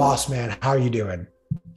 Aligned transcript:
Boss 0.00 0.30
man, 0.30 0.56
how 0.62 0.70
are 0.70 0.78
you 0.78 0.88
doing? 0.88 1.26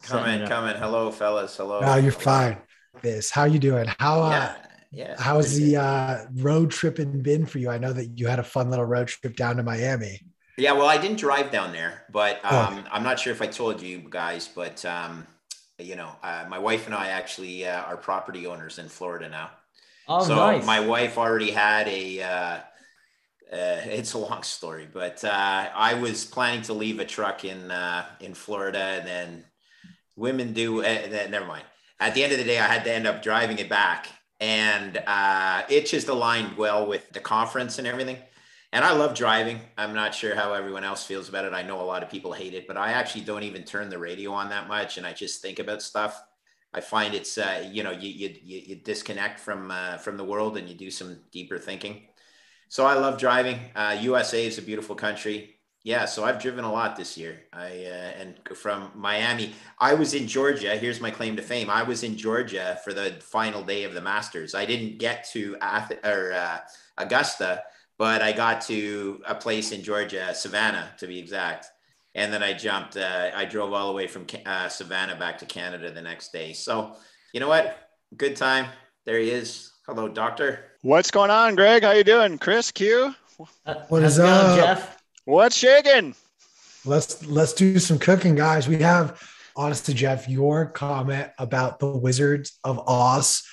Coming, 0.01 0.47
coming. 0.47 0.77
Hello, 0.77 1.11
fellas. 1.11 1.57
Hello. 1.57 1.81
No, 1.81 1.95
you're 1.95 2.13
fine. 2.13 2.55
This, 3.01 3.29
how 3.29 3.43
you 3.43 3.59
doing? 3.59 3.85
How 3.99 4.21
uh, 4.21 4.29
Yeah, 4.29 4.55
yeah. 4.93 5.15
how's 5.19 5.57
the 5.57 5.75
uh, 5.75 6.19
road 6.35 6.71
tripping 6.71 7.21
been 7.21 7.45
for 7.45 7.57
you? 7.59 7.69
I 7.69 7.77
know 7.77 7.91
that 7.91 8.17
you 8.17 8.27
had 8.27 8.39
a 8.39 8.43
fun 8.43 8.69
little 8.69 8.85
road 8.85 9.09
trip 9.09 9.35
down 9.35 9.57
to 9.57 9.63
Miami. 9.63 10.21
Yeah, 10.57 10.71
well, 10.71 10.85
I 10.87 10.97
didn't 10.97 11.17
drive 11.17 11.51
down 11.51 11.73
there, 11.73 12.05
but 12.13 12.39
Oh. 12.45 12.57
um, 12.61 12.85
I'm 12.93 13.03
not 13.03 13.19
sure 13.19 13.33
if 13.33 13.41
I 13.41 13.47
told 13.47 13.81
you 13.81 14.01
guys, 14.09 14.47
but 14.47 14.85
um, 14.85 15.27
you 15.77 15.97
know, 15.97 16.15
uh, 16.23 16.45
my 16.47 16.59
wife 16.59 16.85
and 16.85 16.95
I 16.95 17.07
actually 17.09 17.67
uh, 17.67 17.81
are 17.81 17.97
property 17.97 18.47
owners 18.47 18.79
in 18.79 18.87
Florida 18.87 19.27
now. 19.27 19.49
Oh, 20.07 20.23
so 20.23 20.35
nice. 20.35 20.65
my 20.65 20.79
wife 20.79 21.17
already 21.17 21.51
had 21.51 21.89
a. 21.89 22.63
Uh, 23.53 23.81
it's 23.85 24.13
a 24.13 24.17
long 24.17 24.41
story, 24.41 24.87
but 24.91 25.23
uh, 25.23 25.69
I 25.75 25.93
was 25.93 26.25
planning 26.25 26.63
to 26.63 26.73
leave 26.73 26.99
a 26.99 27.05
truck 27.05 27.45
in 27.45 27.69
uh, 27.69 28.05
in 28.19 28.33
Florida, 28.33 28.79
and 28.79 29.07
then 29.07 29.43
women 30.15 30.53
do. 30.53 30.83
Uh, 30.83 30.87
uh, 30.87 31.27
never 31.29 31.45
mind. 31.45 31.65
At 31.99 32.15
the 32.15 32.23
end 32.23 32.31
of 32.31 32.39
the 32.39 32.45
day, 32.45 32.57
I 32.57 32.65
had 32.65 32.83
to 32.85 32.91
end 32.91 33.05
up 33.05 33.21
driving 33.21 33.59
it 33.59 33.69
back, 33.69 34.07
and 34.39 34.97
uh, 35.05 35.63
it 35.69 35.85
just 35.85 36.07
aligned 36.07 36.57
well 36.57 36.87
with 36.87 37.11
the 37.11 37.19
conference 37.19 37.77
and 37.77 37.85
everything. 37.85 38.17
And 38.71 38.83
I 38.83 38.93
love 38.93 39.13
driving. 39.13 39.59
I'm 39.77 39.93
not 39.93 40.15
sure 40.15 40.33
how 40.33 40.53
everyone 40.53 40.83
else 40.83 41.05
feels 41.05 41.29
about 41.29 41.45
it. 41.45 41.53
I 41.53 41.61
know 41.61 41.79
a 41.79 41.85
lot 41.85 42.01
of 42.01 42.09
people 42.09 42.33
hate 42.33 42.55
it, 42.55 42.67
but 42.67 42.75
I 42.75 42.93
actually 42.93 43.21
don't 43.21 43.43
even 43.43 43.65
turn 43.65 43.87
the 43.89 43.99
radio 43.99 44.31
on 44.31 44.49
that 44.49 44.67
much, 44.67 44.97
and 44.97 45.05
I 45.05 45.13
just 45.13 45.43
think 45.43 45.59
about 45.59 45.83
stuff. 45.83 46.19
I 46.73 46.81
find 46.81 47.13
it's 47.13 47.37
you 47.71 47.83
know 47.83 47.91
you, 47.91 48.09
you 48.09 48.35
you 48.43 48.75
disconnect 48.77 49.39
from 49.39 49.71
from 49.99 50.17
the 50.17 50.23
world 50.23 50.57
and 50.57 50.67
you 50.67 50.73
do 50.73 50.89
some 50.89 51.19
deeper 51.31 51.59
thinking. 51.59 52.07
So 52.73 52.87
I 52.87 52.95
love 52.95 53.19
driving. 53.19 53.59
Uh, 53.75 53.95
USA 54.01 54.47
is 54.47 54.57
a 54.57 54.61
beautiful 54.63 54.95
country. 54.95 55.57
Yeah, 55.83 56.05
so 56.05 56.23
I've 56.23 56.41
driven 56.41 56.65
a 56.65 56.71
lot 56.71 56.95
this 56.95 57.15
year. 57.15 57.43
I 57.53 57.67
uh, 57.67 58.19
and 58.19 58.33
from 58.55 58.89
Miami, 58.95 59.53
I 59.77 59.93
was 59.93 60.15
in 60.15 60.27
Georgia. 60.27 60.75
Here's 60.75 60.99
my 60.99 61.11
claim 61.11 61.35
to 61.35 61.43
fame. 61.43 61.69
I 61.69 61.83
was 61.83 62.01
in 62.01 62.17
Georgia 62.17 62.79
for 62.83 62.91
the 62.91 63.17
final 63.21 63.61
day 63.61 63.83
of 63.83 63.93
the 63.93 64.01
Masters. 64.01 64.55
I 64.55 64.65
didn't 64.65 64.97
get 64.97 65.29
to 65.33 65.55
Ath- 65.61 66.03
or 66.03 66.33
uh, 66.33 66.61
Augusta, 66.97 67.61
but 67.99 68.23
I 68.23 68.31
got 68.31 68.59
to 68.61 69.21
a 69.27 69.35
place 69.35 69.71
in 69.71 69.83
Georgia, 69.83 70.33
Savannah 70.33 70.95
to 70.97 71.05
be 71.05 71.19
exact. 71.19 71.67
And 72.15 72.33
then 72.33 72.41
I 72.41 72.53
jumped. 72.53 72.97
Uh, 72.97 73.29
I 73.35 73.45
drove 73.45 73.71
all 73.71 73.89
the 73.89 73.93
way 73.93 74.07
from 74.07 74.25
uh, 74.47 74.67
Savannah 74.67 75.15
back 75.15 75.37
to 75.37 75.45
Canada 75.45 75.91
the 75.91 76.01
next 76.01 76.33
day. 76.33 76.53
So 76.53 76.95
you 77.33 77.39
know 77.39 77.49
what? 77.49 77.77
Good 78.17 78.35
time. 78.35 78.65
There 79.05 79.19
he 79.19 79.29
is. 79.29 79.73
Hello, 79.85 80.09
doctor. 80.09 80.72
What's 80.83 81.11
going 81.11 81.31
on, 81.31 81.55
Greg? 81.55 81.81
How 81.81 81.91
you 81.93 82.03
doing? 82.03 82.37
Chris 82.37 82.69
Q? 82.69 83.15
Uh, 83.65 83.75
What 83.87 84.01
how's 84.01 84.17
going, 84.17 84.29
up? 84.29 84.57
Jeff? 84.57 85.01
What's 85.23 85.55
shaking? 85.55 86.13
Let's 86.83 87.25
let's 87.25 87.53
do 87.53 87.79
some 87.79 87.97
cooking, 87.97 88.35
guys. 88.35 88.67
We 88.67 88.75
have 88.79 89.17
honestly, 89.55 89.93
Jeff, 89.93 90.27
your 90.27 90.65
comment 90.65 91.29
about 91.39 91.79
the 91.79 91.87
Wizards 91.87 92.59
of 92.65 92.79
Oz. 92.85 93.43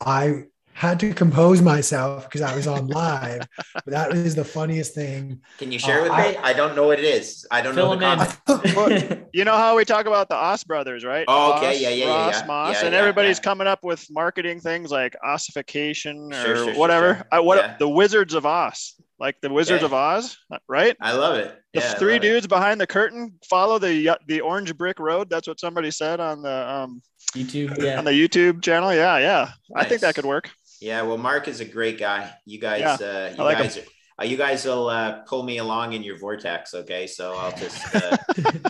I 0.00 0.44
had 0.76 1.00
to 1.00 1.14
compose 1.14 1.62
myself 1.62 2.24
because 2.24 2.42
I 2.42 2.54
was 2.54 2.66
on 2.66 2.86
live. 3.02 3.48
but 3.74 3.86
that 3.86 4.12
is 4.12 4.34
the 4.34 4.44
funniest 4.44 4.94
thing. 4.94 5.40
Can 5.58 5.72
you 5.72 5.78
share 5.78 6.00
Uh, 6.00 6.02
with 6.04 6.12
I- 6.12 6.30
me? 6.32 6.36
I 6.42 6.52
don't 6.52 6.76
know 6.76 6.86
what 6.86 6.98
it 6.98 7.04
is. 7.06 7.46
I 7.50 7.62
don't 7.62 7.74
know. 7.74 7.92
him 7.92 8.00
the 8.00 8.04
concept. 8.46 9.12
in. 9.12 9.26
You 9.32 9.44
know 9.44 9.56
how 9.56 9.76
we 9.76 9.84
talk 9.84 10.04
about 10.06 10.28
the 10.28 10.34
Os 10.34 10.64
brothers, 10.64 11.02
right? 11.04 11.24
Oh, 11.28 11.54
okay. 11.56 11.76
Os, 11.76 11.80
Yeah, 11.80 11.88
yeah, 11.90 12.04
yeah, 12.04 12.10
Ross, 12.26 12.40
yeah. 12.40 12.46
Moss, 12.46 12.74
Yeah, 12.80 12.84
and 12.86 12.92
yeah, 12.92 13.00
everybody's 13.00 13.38
yeah. 13.38 13.42
coming 13.42 13.66
up 13.66 13.80
with 13.82 14.06
marketing 14.10 14.60
things 14.60 14.90
like 14.90 15.16
ossification 15.24 16.32
or 16.32 16.36
Sure, 16.44 16.56
sure, 16.56 16.64
sure, 16.66 16.74
whatever. 16.78 17.14
sure. 17.16 17.26
I, 17.32 17.40
what 17.40 17.58
Yeah. 17.58 17.76
the 17.78 17.88
Wizards 17.88 18.34
of 18.34 18.44
Oz, 18.46 18.94
like 19.18 19.40
the 19.40 19.50
Wizards 19.50 19.82
Okay. 19.82 19.86
of 19.86 19.94
Oz, 19.94 20.36
right? 20.68 20.96
I 21.00 21.12
love 21.12 21.36
it. 21.36 21.58
The 21.72 21.80
Yeah, 21.80 21.90
I 21.92 21.94
three 21.94 22.12
love 22.14 22.24
it. 22.24 22.28
dudes 22.28 22.46
behind 22.46 22.80
the 22.80 22.86
curtain 22.86 23.34
follow 23.48 23.78
the 23.78 24.16
the 24.26 24.40
orange 24.42 24.76
brick 24.76 24.98
road. 24.98 25.28
That's 25.30 25.48
what 25.48 25.58
somebody 25.60 25.90
said 25.90 26.20
on 26.20 26.42
the 26.42 26.70
um, 26.70 27.02
YouTube, 27.34 27.82
yeah. 27.82 27.98
on 27.98 28.04
the 28.04 28.12
YouTube 28.12 28.62
channel. 28.62 28.92
Yeah, 28.94 29.18
yeah. 29.18 29.50
I 29.74 29.84
think 29.84 30.00
that 30.02 30.08
Nice. 30.08 30.14
could 30.16 30.26
work. 30.26 30.50
Yeah, 30.80 31.02
well, 31.02 31.18
Mark 31.18 31.48
is 31.48 31.60
a 31.60 31.64
great 31.64 31.98
guy. 31.98 32.32
You 32.44 32.58
guys, 32.60 32.80
Yeah, 32.80 33.06
uh, 33.06 33.34
you 33.36 33.44
like 33.44 33.58
guys, 33.58 33.78
are, 33.78 33.82
uh, 34.20 34.24
you 34.24 34.36
guys 34.36 34.64
will 34.64 34.88
uh, 34.88 35.20
pull 35.26 35.42
me 35.42 35.58
along 35.58 35.92
in 35.92 36.02
your 36.02 36.18
vortex. 36.18 36.74
Okay, 36.74 37.06
so 37.06 37.34
I'll 37.34 37.56
just, 37.56 37.94
uh, 37.94 38.16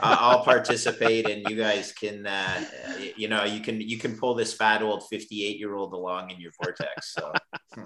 I- 0.03 0.17
I'll 0.21 0.45
participate, 0.45 1.29
and 1.29 1.49
you 1.49 1.57
guys 1.57 1.93
can, 1.93 2.27
uh, 2.27 2.65
you 3.17 3.29
know, 3.29 3.45
you 3.45 3.61
can, 3.61 3.81
you 3.81 3.99
can 3.99 4.17
pull 4.17 4.35
this 4.35 4.55
fat 4.55 4.83
old 4.83 5.09
fifty-eight 5.09 5.59
year 5.59 5.75
old 5.75 5.93
along 5.93 6.31
in 6.31 6.41
your 6.41 6.53
vortex. 6.63 7.15
So 7.15 7.33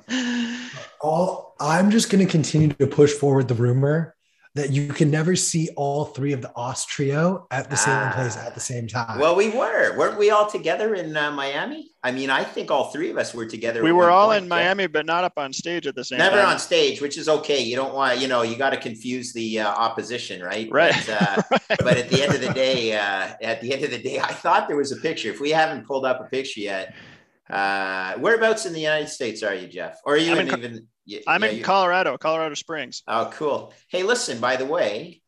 all 1.01 1.55
I'm 1.61 1.91
just 1.91 2.11
going 2.11 2.25
to 2.25 2.31
continue 2.31 2.69
to 2.69 2.87
push 2.87 3.13
forward 3.13 3.49
the 3.49 3.55
rumor 3.55 4.15
that 4.57 4.71
you 4.71 4.89
can 4.89 5.13
never 5.13 5.37
see 5.37 5.71
all 5.77 6.07
three 6.07 6.33
of 6.33 6.43
the 6.43 6.51
Oz 6.57 6.85
trio 6.85 7.47
at 7.53 7.71
the 7.71 7.77
same 7.77 7.95
Ah. 7.95 8.13
place 8.13 8.37
at 8.37 8.53
the 8.53 8.61
same 8.61 8.89
time. 8.89 9.21
well, 9.21 9.37
we 9.37 9.49
were, 9.49 9.97
weren't 9.97 10.19
we 10.19 10.31
all 10.31 10.51
together 10.51 10.95
in 10.95 11.17
uh, 11.17 11.31
Miami? 11.31 11.93
I 12.03 12.11
mean, 12.11 12.31
I 12.31 12.43
think 12.43 12.69
all 12.69 12.91
three 12.91 13.11
of 13.11 13.17
us 13.17 13.33
were 13.33 13.47
together. 13.47 13.85
we 13.85 13.93
were 13.93 14.11
all 14.11 14.29
point, 14.29 14.39
in 14.39 14.45
yeah. 14.45 14.49
Miami, 14.57 14.87
but 14.89 15.07
not 15.07 15.23
up 15.23 15.35
on 15.37 15.53
stage 15.53 15.87
at 15.87 15.95
the 15.95 16.03
same 16.05 16.19
Never 16.19 16.39
time. 16.39 16.49
on 16.49 16.59
stage, 16.59 17.01
which 17.01 17.17
is 17.17 17.29
okay. 17.29 17.61
You 17.61 17.77
don't 17.77 17.95
want, 17.95 18.19
you 18.19 18.27
know, 18.27 18.43
you 18.43 18.57
got 18.57 18.71
to 18.71 18.77
confuse 18.77 19.33
the 19.33 19.61
uh, 19.61 19.69
opposition, 19.69 20.43
right? 20.43 20.69
Right. 20.73 20.95
But, 21.07 21.23
uh, 21.23 21.43
but 21.85 21.97
at 21.97 22.09
the 22.09 22.21
end 22.21 22.35
of 22.35 22.41
the 22.41 22.53
day, 22.53 22.97
uh, 22.97 23.35
at 23.41 23.61
the 23.61 23.73
end 23.73 23.85
of 23.85 23.93
the 23.93 23.99
day, 24.03 24.19
I 24.31 24.33
thought 24.33 24.67
there 24.67 24.77
was 24.77 24.91
a 24.91 24.97
picture. 24.97 25.29
If 25.31 25.39
we 25.41 25.51
haven't 25.51 25.87
pulled 25.87 26.05
up 26.05 26.21
a 26.21 26.25
picture 26.25 26.61
yet, 26.61 26.93
uh, 27.49 28.15
whereabouts 28.15 28.67
in 28.67 28.73
the 28.73 28.81
United 28.81 29.09
States 29.09 29.43
are 29.45 29.55
you, 29.55 29.69
Jeff? 29.69 30.01
Or 30.05 30.15
are 30.15 30.19
you 30.19 30.33
in 30.33 30.41
in 30.41 30.49
Co- 30.49 30.57
even? 30.57 30.89
Y- 31.11 31.23
I'm 31.27 31.43
yeah, 31.43 31.51
in 31.51 31.57
you- 31.59 31.65
Colorado, 31.65 32.17
Colorado 32.19 32.55
Springs. 32.55 33.03
Oh, 33.09 33.31
cool. 33.35 33.73
Hey, 33.89 34.03
listen. 34.03 34.39
By 34.41 34.57
the 34.57 34.67
way, 34.67 35.23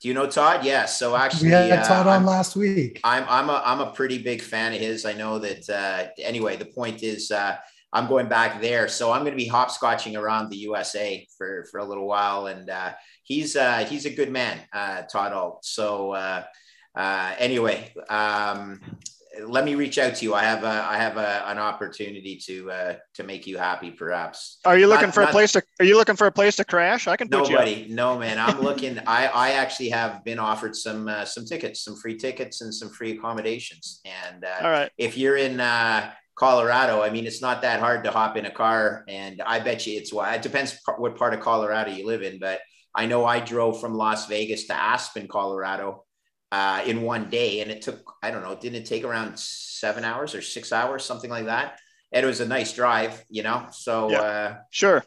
do 0.00 0.08
you 0.08 0.14
know 0.14 0.26
Todd? 0.28 0.64
Yes. 0.64 0.98
So 0.98 1.16
actually, 1.16 1.48
we 1.48 1.54
had 1.54 1.70
uh, 1.80 1.84
Todd 1.88 2.06
I'm- 2.06 2.20
on 2.22 2.26
last 2.26 2.56
week. 2.56 3.00
I'm 3.04 3.24
I'm 3.28 3.48
a 3.50 3.62
I'm 3.64 3.80
a 3.80 3.90
pretty 3.92 4.18
big 4.22 4.42
fan 4.42 4.72
of 4.74 4.80
his. 4.80 5.04
I 5.04 5.12
know 5.14 5.38
that. 5.38 5.68
Uh, 5.68 6.08
anyway, 6.22 6.56
the 6.56 6.66
point 6.66 7.02
is, 7.02 7.30
uh, 7.30 7.56
I'm 7.92 8.06
going 8.06 8.28
back 8.28 8.60
there, 8.60 8.86
so 8.88 9.12
I'm 9.12 9.22
going 9.22 9.32
to 9.32 9.44
be 9.44 9.48
hopscotching 9.48 10.14
around 10.20 10.50
the 10.50 10.56
USA 10.58 11.26
for 11.36 11.64
for 11.70 11.78
a 11.80 11.84
little 11.84 12.06
while, 12.06 12.46
and 12.46 12.68
uh, 12.70 12.92
he's 13.22 13.56
uh, 13.56 13.78
he's 13.88 14.04
a 14.06 14.10
good 14.14 14.30
man, 14.30 14.60
uh, 14.72 15.02
Todd 15.10 15.32
Alt. 15.32 15.64
So 15.64 16.12
uh, 16.12 16.44
uh, 16.94 17.34
anyway, 17.38 17.92
um, 18.10 18.80
let 19.46 19.64
me 19.64 19.74
reach 19.74 19.98
out 19.98 20.14
to 20.16 20.24
you. 20.24 20.34
I 20.34 20.42
have 20.42 20.64
a, 20.64 20.86
I 20.88 20.96
have 20.96 21.16
a, 21.16 21.48
an 21.48 21.58
opportunity 21.58 22.36
to 22.46 22.70
uh, 22.70 22.94
to 23.14 23.22
make 23.22 23.46
you 23.46 23.58
happy, 23.58 23.90
perhaps. 23.90 24.58
Are 24.64 24.76
you 24.78 24.86
Not- 24.88 24.96
looking 24.96 25.12
for 25.12 25.20
not- 25.20 25.30
a 25.30 25.32
place 25.32 25.52
to? 25.52 25.62
Are 25.80 25.84
you 25.84 25.96
looking 25.96 26.16
for 26.16 26.26
a 26.26 26.32
place 26.32 26.56
to 26.56 26.64
crash? 26.64 27.06
I 27.06 27.16
can 27.16 27.28
put 27.28 27.48
you. 27.48 27.54
Nobody, 27.54 27.86
no 27.88 28.18
man. 28.18 28.38
I'm 28.38 28.60
looking. 28.60 28.98
I 29.06 29.26
I 29.28 29.50
actually 29.52 29.90
have 29.90 30.24
been 30.24 30.38
offered 30.38 30.74
some 30.76 31.08
uh, 31.08 31.24
some 31.24 31.44
tickets, 31.44 31.82
some 31.84 31.96
free 31.96 32.16
tickets, 32.16 32.60
and 32.60 32.74
some 32.74 32.88
free 32.90 33.12
accommodations. 33.18 34.00
And 34.04 34.44
uh, 34.44 34.64
All 34.64 34.70
right. 34.70 34.90
if 34.98 35.16
you're 35.16 35.36
in 35.36 35.60
uh, 35.60 36.10
Colorado, 36.34 37.02
I 37.02 37.10
mean, 37.10 37.26
it's 37.26 37.42
not 37.42 37.62
that 37.62 37.80
hard 37.80 38.04
to 38.04 38.10
hop 38.10 38.36
in 38.36 38.46
a 38.46 38.50
car, 38.50 39.04
and 39.08 39.42
I 39.44 39.60
bet 39.60 39.86
you 39.86 39.98
it's 39.98 40.12
why 40.12 40.34
it 40.34 40.42
depends 40.42 40.78
what 40.96 41.16
part 41.16 41.34
of 41.34 41.40
Colorado 41.40 41.90
you 41.90 42.06
live 42.06 42.22
in. 42.22 42.38
But 42.38 42.60
I 42.94 43.06
know 43.06 43.24
I 43.24 43.40
drove 43.40 43.80
from 43.80 43.94
Las 43.94 44.26
Vegas 44.26 44.66
to 44.66 44.74
Aspen, 44.74 45.28
Colorado, 45.28 46.04
uh, 46.50 46.82
in 46.86 47.02
one 47.02 47.30
day, 47.30 47.60
and 47.60 47.70
it 47.70 47.82
took 47.82 48.14
I 48.22 48.30
don't 48.30 48.42
know, 48.42 48.56
didn't 48.56 48.82
it 48.82 48.86
take 48.86 49.04
around 49.04 49.38
seven 49.38 50.04
hours 50.04 50.34
or 50.34 50.42
six 50.42 50.72
hours, 50.72 51.04
something 51.04 51.30
like 51.30 51.46
that? 51.46 51.80
And 52.12 52.24
it 52.24 52.26
was 52.26 52.40
a 52.40 52.46
nice 52.46 52.72
drive, 52.72 53.24
you 53.28 53.42
know. 53.42 53.66
So. 53.70 54.10
Yeah. 54.10 54.20
Uh, 54.20 54.56
Sure. 54.70 55.04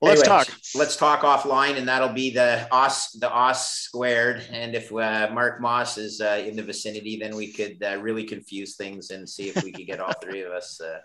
Well, 0.00 0.14
let's 0.14 0.26
talk. 0.26 0.48
Let's 0.74 0.96
talk 0.96 1.20
offline, 1.20 1.76
and 1.76 1.86
that'll 1.86 2.14
be 2.14 2.30
the 2.30 2.66
os 2.72 3.12
the 3.12 3.30
os 3.30 3.74
squared. 3.74 4.42
And 4.50 4.74
if 4.74 4.90
uh, 4.90 5.28
Mark 5.30 5.60
Moss 5.60 5.98
is 5.98 6.22
uh, 6.22 6.42
in 6.46 6.56
the 6.56 6.62
vicinity, 6.62 7.18
then 7.18 7.36
we 7.36 7.52
could 7.52 7.82
uh, 7.82 7.98
really 8.00 8.24
confuse 8.24 8.76
things 8.76 9.10
and 9.10 9.28
see 9.28 9.50
if 9.50 9.62
we 9.62 9.72
could 9.72 9.86
get 9.86 10.00
all 10.00 10.14
three 10.22 10.40
of 10.40 10.52
us 10.52 10.80
uh, 10.80 11.00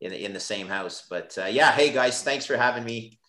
in 0.00 0.10
the, 0.10 0.24
in 0.24 0.32
the 0.32 0.40
same 0.40 0.66
house. 0.66 1.06
But 1.08 1.38
uh, 1.40 1.46
yeah, 1.46 1.70
hey 1.70 1.92
guys, 1.92 2.24
thanks 2.24 2.44
for 2.44 2.56
having 2.56 2.82
me. 2.82 3.20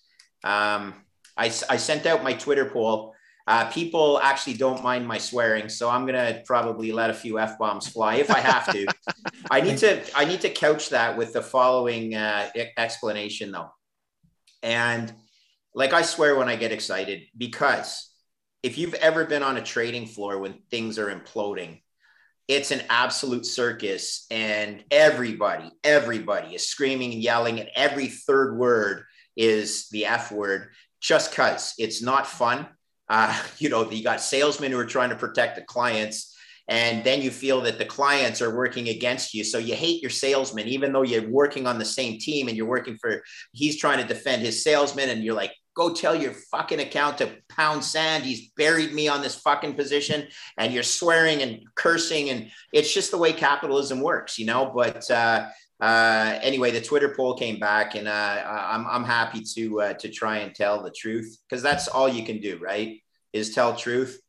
Um, 0.43 0.95
I 1.37 1.45
I 1.69 1.77
sent 1.77 2.07
out 2.07 2.23
my 2.23 2.33
Twitter 2.33 2.65
poll. 2.65 3.13
Uh, 3.49 3.67
people 3.71 4.19
actually 4.21 4.53
don't 4.53 4.83
mind 4.83 5.07
my 5.07 5.17
swearing, 5.17 5.69
so 5.69 5.89
I'm 5.89 6.05
gonna 6.05 6.43
probably 6.45 6.91
let 6.91 7.09
a 7.09 7.15
few 7.15 7.39
f 7.39 7.57
bombs 7.57 7.87
fly 7.87 8.17
if 8.17 8.29
I 8.29 8.41
have 8.41 8.71
to. 8.71 8.85
I 9.51 9.59
need 9.59 9.79
to 9.79 10.03
I 10.15 10.25
need 10.25 10.41
to 10.41 10.51
couch 10.51 10.89
that 10.89 11.17
with 11.17 11.33
the 11.33 11.41
following 11.41 12.13
uh, 12.13 12.51
explanation 12.77 13.51
though. 13.51 13.71
And 14.61 15.11
like 15.73 15.93
I 15.93 16.03
swear 16.03 16.35
when 16.35 16.47
I 16.47 16.57
get 16.57 16.71
excited, 16.71 17.23
because 17.35 18.11
if 18.61 18.77
you've 18.77 18.93
ever 18.93 19.25
been 19.25 19.41
on 19.41 19.57
a 19.57 19.63
trading 19.63 20.05
floor 20.05 20.37
when 20.37 20.59
things 20.69 20.99
are 20.99 21.11
imploding, 21.11 21.81
it's 22.47 22.69
an 22.69 22.83
absolute 22.87 23.47
circus, 23.47 24.27
and 24.29 24.83
everybody, 24.91 25.71
everybody 25.83 26.53
is 26.53 26.67
screaming 26.67 27.13
and 27.13 27.23
yelling, 27.23 27.59
and 27.59 27.69
every 27.75 28.09
third 28.09 28.59
word 28.59 29.05
is 29.35 29.89
the 29.89 30.05
F 30.05 30.31
word 30.31 30.69
just 31.01 31.31
because 31.31 31.73
it's 31.79 32.03
not 32.03 32.27
fun. 32.27 32.67
Uh, 33.09 33.37
you 33.57 33.69
know, 33.69 33.89
you 33.89 34.03
got 34.03 34.21
salesmen 34.21 34.71
who 34.71 34.79
are 34.79 34.85
trying 34.85 35.09
to 35.09 35.15
protect 35.15 35.55
the 35.55 35.63
clients, 35.63 36.35
and 36.67 37.03
then 37.03 37.21
you 37.21 37.31
feel 37.31 37.61
that 37.61 37.79
the 37.79 37.85
clients 37.85 38.41
are 38.41 38.55
working 38.55 38.89
against 38.89 39.33
you. 39.33 39.43
So 39.43 39.57
you 39.57 39.75
hate 39.75 40.01
your 40.01 40.11
salesman, 40.11 40.67
even 40.67 40.93
though 40.93 41.01
you're 41.01 41.27
working 41.27 41.65
on 41.65 41.79
the 41.79 41.85
same 41.85 42.19
team 42.19 42.47
and 42.47 42.55
you're 42.55 42.67
working 42.67 42.97
for, 43.01 43.23
he's 43.53 43.79
trying 43.79 43.99
to 43.99 44.07
defend 44.07 44.43
his 44.43 44.63
salesman, 44.63 45.09
and 45.09 45.23
you're 45.23 45.35
like 45.35 45.53
go 45.79 45.93
tell 45.93 46.13
your 46.13 46.33
fucking 46.51 46.81
account 46.81 47.17
to 47.17 47.37
pound 47.47 47.81
sand. 47.81 48.25
He's 48.25 48.51
buried 48.57 48.93
me 48.93 49.07
on 49.07 49.21
this 49.21 49.35
fucking 49.35 49.75
position, 49.75 50.27
and 50.57 50.73
you're 50.73 50.83
swearing 50.83 51.41
and 51.41 51.61
cursing, 51.75 52.29
and 52.29 52.51
it's 52.73 52.93
just 52.93 53.11
the 53.11 53.17
way 53.17 53.31
capitalism 53.31 54.01
works, 54.01 54.37
you 54.37 54.45
know. 54.45 54.73
But 54.75 55.09
uh, 55.09 55.47
uh, 55.79 56.39
anyway, 56.41 56.71
the 56.71 56.81
Twitter 56.81 57.13
poll 57.15 57.35
came 57.35 57.57
back, 57.57 57.95
and 57.95 58.07
uh, 58.07 58.43
I'm 58.45 58.85
I'm 58.87 59.03
happy 59.05 59.41
to 59.55 59.81
uh, 59.81 59.93
to 59.93 60.09
try 60.09 60.39
and 60.39 60.53
tell 60.53 60.83
the 60.83 60.91
truth 60.91 61.37
because 61.47 61.63
that's 61.63 61.87
all 61.87 62.09
you 62.09 62.25
can 62.25 62.39
do, 62.41 62.57
right? 62.57 63.01
Is 63.31 63.53
tell 63.53 63.75
truth. 63.75 64.19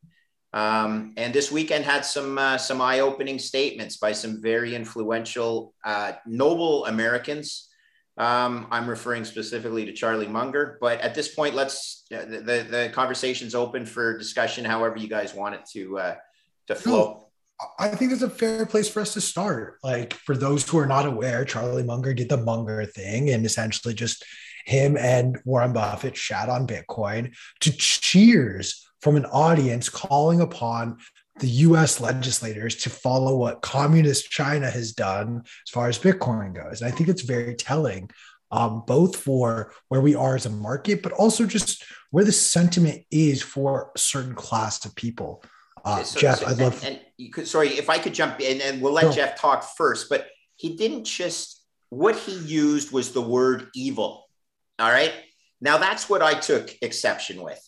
Um, 0.53 1.13
and 1.17 1.33
this 1.33 1.51
weekend 1.51 1.85
had 1.85 2.05
some 2.05 2.39
uh, 2.39 2.57
some 2.57 2.81
eye 2.81 3.01
opening 3.01 3.39
statements 3.39 3.97
by 3.97 4.13
some 4.13 4.41
very 4.41 4.75
influential, 4.77 5.75
uh, 5.85 6.13
noble 6.25 6.87
Americans. 6.87 7.69
Um, 8.17 8.69
I'm 8.71 8.89
referring 8.89 9.25
specifically 9.25 9.87
to 9.87 9.93
Charlie 9.93 10.29
Munger, 10.29 10.79
but 10.81 11.01
at 11.01 11.15
this 11.15 11.35
point, 11.35 11.55
let's 11.55 12.05
uh, 12.15 12.27
the 12.27 12.67
the 12.69 12.91
conversation's 12.93 13.57
open 13.57 13.87
for 13.87 14.17
discussion. 14.19 14.65
However, 14.65 14.99
you 14.99 15.09
guys 15.09 15.35
want 15.35 15.57
it 15.57 15.63
to 15.73 15.99
uh, 15.99 16.15
to 16.69 16.75
flow. 16.77 17.30
I 17.79 17.89
think 17.89 18.13
it's 18.13 18.23
a 18.23 18.31
fair 18.31 18.67
place 18.67 18.89
for 18.89 19.01
us 19.01 19.15
to 19.15 19.21
start. 19.21 19.79
Like 19.83 20.15
for 20.15 20.37
those 20.37 20.69
who 20.69 20.79
are 20.79 20.87
not 20.87 21.07
aware, 21.07 21.45
Charlie 21.45 21.83
Munger 21.83 22.15
did 22.15 22.29
the 22.29 22.37
Munger 22.37 22.85
thing 22.85 23.31
and 23.31 23.45
essentially 23.45 23.95
just 23.95 24.25
him 24.65 24.97
and 24.97 25.39
Warren 25.45 25.73
Buffett 25.73 26.17
shat 26.17 26.49
on 26.49 26.67
Bitcoin 26.67 27.35
to 27.61 27.73
cheers 27.73 28.87
from 29.01 29.17
an 29.17 29.25
audience 29.27 29.89
calling 29.89 30.41
upon 30.41 30.99
the 31.39 31.49
US 31.49 32.01
legislators 32.01 32.77
to 32.77 32.91
follow 32.91 33.37
what 33.37 33.63
communist 33.63 34.31
China 34.31 34.71
has 34.71 34.93
done 34.93 35.43
as 35.45 35.71
far 35.71 35.89
as 35.89 35.99
Bitcoin 35.99 36.55
goes. 36.55 36.83
And 36.83 36.93
I 36.93 36.95
think 36.95 37.09
it's 37.09 37.23
very 37.23 37.55
telling, 37.55 38.11
um, 38.51 38.85
both 38.87 39.17
for 39.17 39.73
where 39.89 40.03
we 40.03 40.15
are 40.15 40.35
as 40.35 40.47
a 40.47 40.51
market, 40.51 41.03
but 41.03 41.13
also 41.13 41.47
just 41.47 41.85
where 42.11 42.25
the 42.25 42.33
sentiment 42.33 43.03
is 43.11 43.43
for 43.43 43.91
a 43.95 43.99
certain 43.99 44.35
class 44.35 44.85
of 44.85 44.95
people. 44.95 45.43
Uh, 45.85 46.03
so, 46.03 46.21
Jeff, 46.21 46.39
so, 46.41 46.47
I'd 46.47 46.59
love. 46.59 46.83
And, 46.85 46.97
and, 46.97 47.05
you 47.17 47.31
could, 47.31 47.47
sorry, 47.47 47.69
if 47.71 47.91
I 47.91 47.99
could 47.99 48.15
jump 48.15 48.41
in, 48.41 48.61
and 48.61 48.81
we'll 48.81 48.93
let 48.93 49.07
no. 49.07 49.13
Jeff 49.13 49.39
talk 49.39 49.65
first. 49.77 50.09
But 50.09 50.27
he 50.57 50.77
didn't 50.77 51.05
just. 51.05 51.59
What 51.91 52.17
he 52.17 52.39
used 52.39 52.93
was 52.93 53.13
the 53.13 53.21
word 53.21 53.69
evil. 53.75 54.29
All 54.79 54.91
right. 54.91 55.13
Now 55.61 55.77
that's 55.77 56.09
what 56.09 56.23
I 56.23 56.39
took 56.39 56.71
exception 56.83 57.43
with. 57.43 57.61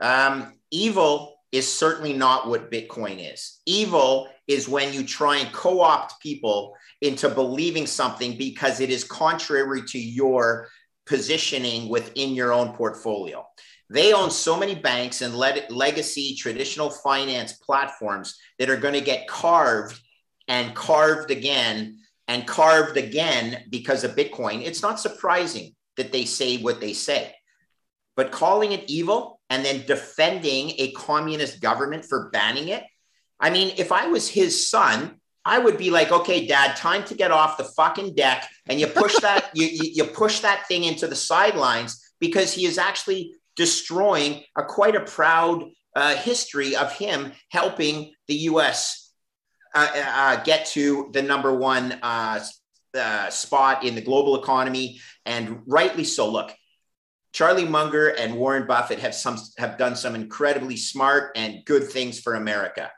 Um, 0.00 0.54
evil 0.70 1.34
is 1.52 1.70
certainly 1.70 2.12
not 2.12 2.48
what 2.48 2.70
Bitcoin 2.70 3.32
is. 3.32 3.60
Evil 3.66 4.28
is 4.48 4.68
when 4.68 4.92
you 4.92 5.04
try 5.04 5.38
and 5.38 5.52
co 5.52 5.80
opt 5.80 6.20
people 6.20 6.74
into 7.00 7.28
believing 7.28 7.86
something 7.86 8.36
because 8.36 8.80
it 8.80 8.90
is 8.90 9.04
contrary 9.04 9.82
to 9.82 9.98
your 9.98 10.68
positioning 11.06 11.88
within 11.88 12.34
your 12.34 12.52
own 12.52 12.72
portfolio. 12.72 13.46
They 13.94 14.12
own 14.12 14.32
so 14.32 14.58
many 14.58 14.74
banks 14.74 15.22
and 15.22 15.36
le- 15.36 15.70
legacy 15.70 16.34
traditional 16.34 16.90
finance 16.90 17.52
platforms 17.52 18.36
that 18.58 18.68
are 18.68 18.76
going 18.76 18.94
to 18.94 19.00
get 19.00 19.28
carved 19.28 20.00
and 20.48 20.74
carved 20.74 21.30
again 21.30 22.00
and 22.26 22.44
carved 22.44 22.96
again 22.96 23.66
because 23.70 24.02
of 24.02 24.16
Bitcoin. 24.16 24.66
It's 24.66 24.82
not 24.82 24.98
surprising 24.98 25.76
that 25.96 26.10
they 26.10 26.24
say 26.24 26.56
what 26.56 26.80
they 26.80 26.92
say. 26.92 27.36
But 28.16 28.32
calling 28.32 28.72
it 28.72 28.90
evil 28.90 29.38
and 29.48 29.64
then 29.64 29.86
defending 29.86 30.72
a 30.78 30.90
communist 30.90 31.60
government 31.60 32.04
for 32.04 32.30
banning 32.30 32.70
it. 32.70 32.82
I 33.38 33.50
mean, 33.50 33.74
if 33.78 33.92
I 33.92 34.08
was 34.08 34.28
his 34.28 34.68
son, 34.68 35.20
I 35.44 35.60
would 35.60 35.78
be 35.78 35.90
like, 35.90 36.10
okay, 36.10 36.48
dad, 36.48 36.74
time 36.74 37.04
to 37.04 37.14
get 37.14 37.30
off 37.30 37.58
the 37.58 37.70
fucking 37.76 38.16
deck. 38.16 38.48
And 38.66 38.80
you 38.80 38.88
push 38.88 39.14
that, 39.20 39.50
you, 39.54 39.68
you 39.70 40.02
push 40.02 40.40
that 40.40 40.66
thing 40.66 40.82
into 40.82 41.06
the 41.06 41.14
sidelines 41.14 42.12
because 42.18 42.52
he 42.52 42.66
is 42.66 42.76
actually 42.76 43.34
destroying 43.56 44.42
a 44.56 44.64
quite 44.64 44.96
a 44.96 45.00
proud 45.00 45.64
uh, 45.96 46.16
history 46.16 46.74
of 46.76 46.92
him 46.92 47.32
helping 47.50 48.12
the 48.28 48.34
U.S. 48.34 49.12
Uh, 49.74 49.88
uh, 49.94 50.42
get 50.44 50.66
to 50.66 51.10
the 51.12 51.22
number 51.22 51.54
one 51.54 51.92
uh, 52.02 52.40
uh, 52.94 53.30
spot 53.30 53.84
in 53.84 53.94
the 53.94 54.00
global 54.00 54.40
economy, 54.40 55.00
and 55.26 55.62
rightly 55.66 56.04
so. 56.04 56.30
Look, 56.30 56.52
Charlie 57.32 57.64
Munger 57.64 58.08
and 58.08 58.36
Warren 58.36 58.66
Buffett 58.66 59.00
have 59.00 59.14
some 59.14 59.36
have 59.58 59.78
done 59.78 59.96
some 59.96 60.14
incredibly 60.14 60.76
smart 60.76 61.32
and 61.36 61.64
good 61.64 61.90
things 61.90 62.20
for 62.20 62.34
America. 62.34 62.90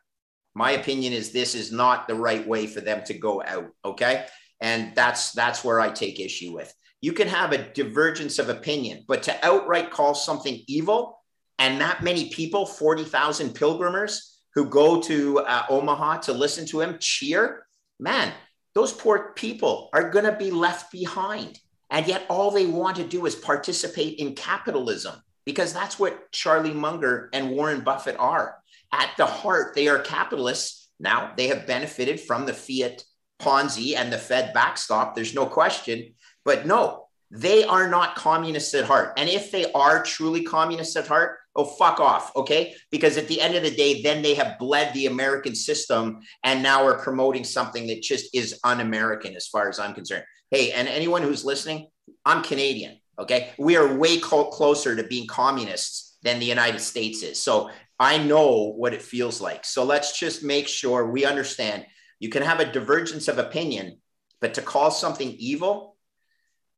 My 0.55 0.73
opinion 0.73 1.13
is 1.13 1.33
this 1.33 1.55
is 1.55 1.73
not 1.73 2.09
the 2.09 2.15
right 2.15 2.47
way 2.47 2.67
for 2.67 2.81
them 2.81 3.03
to 3.05 3.15
go 3.15 3.43
out. 3.43 3.69
Okay, 3.85 4.27
and 4.61 4.95
that's 4.95 5.33
that's 5.33 5.65
where 5.65 5.81
I 5.81 5.91
take 5.91 6.21
issue 6.21 6.53
with. 6.53 6.73
You 7.07 7.13
can 7.13 7.29
have 7.29 7.53
a 7.53 7.73
divergence 7.73 8.41
of 8.41 8.49
opinion, 8.49 9.05
but 9.07 9.23
to 9.23 9.47
outright 9.47 9.93
call 9.93 10.13
something 10.13 10.65
evil 10.67 11.23
and 11.57 11.81
that 11.81 12.03
many 12.03 12.31
people, 12.31 12.67
40,000 12.67 13.51
pilgrimers 13.51 14.41
who 14.57 14.69
go 14.69 15.01
to 15.03 15.39
uh, 15.39 15.67
Omaha 15.71 16.17
to 16.23 16.33
listen 16.33 16.67
to 16.67 16.81
him 16.81 16.99
cheer, 16.99 17.65
man, 18.01 18.33
those 18.75 18.93
poor 18.93 19.35
people 19.37 19.89
are 19.93 20.11
going 20.11 20.25
to 20.25 20.33
be 20.33 20.51
left 20.51 20.91
behind. 20.91 21.61
And 21.91 22.09
yet, 22.09 22.27
all 22.29 22.51
they 22.51 22.67
want 22.67 22.97
to 22.97 23.05
do 23.05 23.25
is 23.27 23.37
participate 23.37 24.19
in 24.19 24.35
capitalism 24.35 25.15
because 25.45 25.73
that's 25.73 26.01
what 26.01 26.33
Charlie 26.33 26.75
Munger 26.75 27.31
and 27.33 27.53
Warren 27.53 27.83
Buffett 27.83 28.17
are. 28.19 28.57
At 28.91 29.11
the 29.17 29.27
heart, 29.27 29.77
they 29.77 29.87
are 29.87 30.01
capitalists. 30.01 30.91
Now, 30.99 31.35
they 31.37 31.47
have 31.47 31.69
benefited 31.69 32.19
from 32.19 32.47
the 32.47 32.53
fiat 32.53 33.05
Ponzi 33.41 33.95
and 33.95 34.13
the 34.13 34.19
Fed 34.19 34.53
backstop. 34.53 35.15
There's 35.15 35.35
no 35.35 35.47
question. 35.47 36.15
But 36.47 36.65
no, 36.65 37.09
they 37.31 37.65
are 37.65 37.89
not 37.89 38.15
communists 38.15 38.73
at 38.73 38.85
heart. 38.85 39.15
And 39.19 39.29
if 39.29 39.51
they 39.51 39.71
are 39.73 40.03
truly 40.03 40.45
communists 40.45 40.95
at 40.95 41.09
heart, 41.09 41.39
oh, 41.57 41.65
fuck 41.65 41.99
off. 41.99 42.35
Okay. 42.37 42.75
Because 42.91 43.17
at 43.17 43.27
the 43.27 43.41
end 43.41 43.57
of 43.57 43.65
the 43.65 43.75
day, 43.75 44.01
then 44.01 44.23
they 44.23 44.35
have 44.35 44.59
bled 44.59 44.95
the 44.95 45.07
American 45.07 45.55
system 45.55 46.21
and 46.45 46.63
now 46.63 46.87
are 46.87 46.99
promoting 46.99 47.43
something 47.43 47.89
that 47.89 48.01
just 48.01 48.33
is 48.33 48.61
un 48.63 48.81
American 48.81 49.35
as 49.35 49.49
far 49.49 49.69
as 49.69 49.81
I'm 49.81 49.93
concerned. 49.93 50.25
Hey, 50.53 50.71
and 50.71 50.87
anyone 50.87 51.23
who's 51.23 51.45
listening, 51.45 51.89
I'm 52.25 52.45
Canadian. 52.45 53.01
Okay. 53.19 53.51
We 53.59 53.77
are 53.77 53.97
way 53.97 54.19
closer 54.19 54.95
to 54.95 55.03
being 55.03 55.27
communists 55.27 56.17
than 56.23 56.39
the 56.39 56.47
United 56.47 56.81
States 56.81 57.25
is. 57.25 57.43
So 57.43 57.71
I 57.99 58.19
know 58.19 58.73
what 58.77 58.95
it 58.95 59.03
feels 59.03 59.41
like. 59.41 59.65
So 59.65 59.83
let's 59.83 60.17
just 60.17 60.45
make 60.45 60.69
sure 60.69 61.11
we 61.11 61.25
understand 61.25 61.87
you 62.21 62.29
can 62.29 62.43
have 62.43 62.61
a 62.61 62.71
divergence 62.71 63.27
of 63.27 63.39
opinion, 63.39 63.99
but 64.41 64.55
to 64.55 64.63
call 64.63 64.93
something 64.93 65.35
evil, 65.39 65.96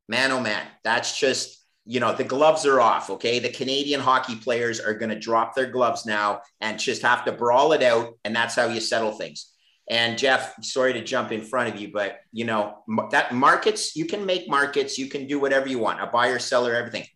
man, 0.09 0.33
oh 0.33 0.41
man, 0.41 0.67
that's 0.83 1.19
just, 1.19 1.65
you 1.85 2.01
know, 2.01 2.15
the 2.15 2.25
gloves 2.25 2.67
are 2.67 2.81
off. 2.81 3.11
Okay. 3.11 3.39
The 3.39 3.51
Canadian 3.51 4.01
hockey 4.01 4.37
players 4.37 4.81
are 4.81 4.95
going 4.95 5.11
to 5.11 5.19
drop 5.19 5.55
their 5.55 5.71
gloves 5.71 6.07
now 6.07 6.43
and 6.61 6.79
just 6.79 7.03
have 7.03 7.25
to 7.25 7.33
brawl 7.33 7.73
it 7.73 7.83
out. 7.83 8.15
And 8.25 8.35
that's 8.35 8.55
how 8.55 8.67
you 8.67 8.81
settle 8.81 9.13
things. 9.13 9.53
And 9.91 10.19
Jeff, 10.19 10.55
sorry 10.63 10.93
to 10.93 11.03
jump 11.03 11.33
in 11.33 11.41
front 11.41 11.75
of 11.75 11.81
you, 11.81 11.91
but 11.91 12.19
you 12.31 12.45
know, 12.45 12.85
that 13.11 13.33
markets, 13.33 13.97
you 13.97 14.05
can 14.05 14.27
make 14.27 14.49
markets, 14.49 14.99
you 14.99 15.07
can 15.07 15.27
do 15.27 15.41
whatever 15.41 15.67
you 15.67 15.79
want, 15.79 16.03
a 16.03 16.07
buyer, 16.07 16.39
seller, 16.39 16.75
everything. 16.75 17.07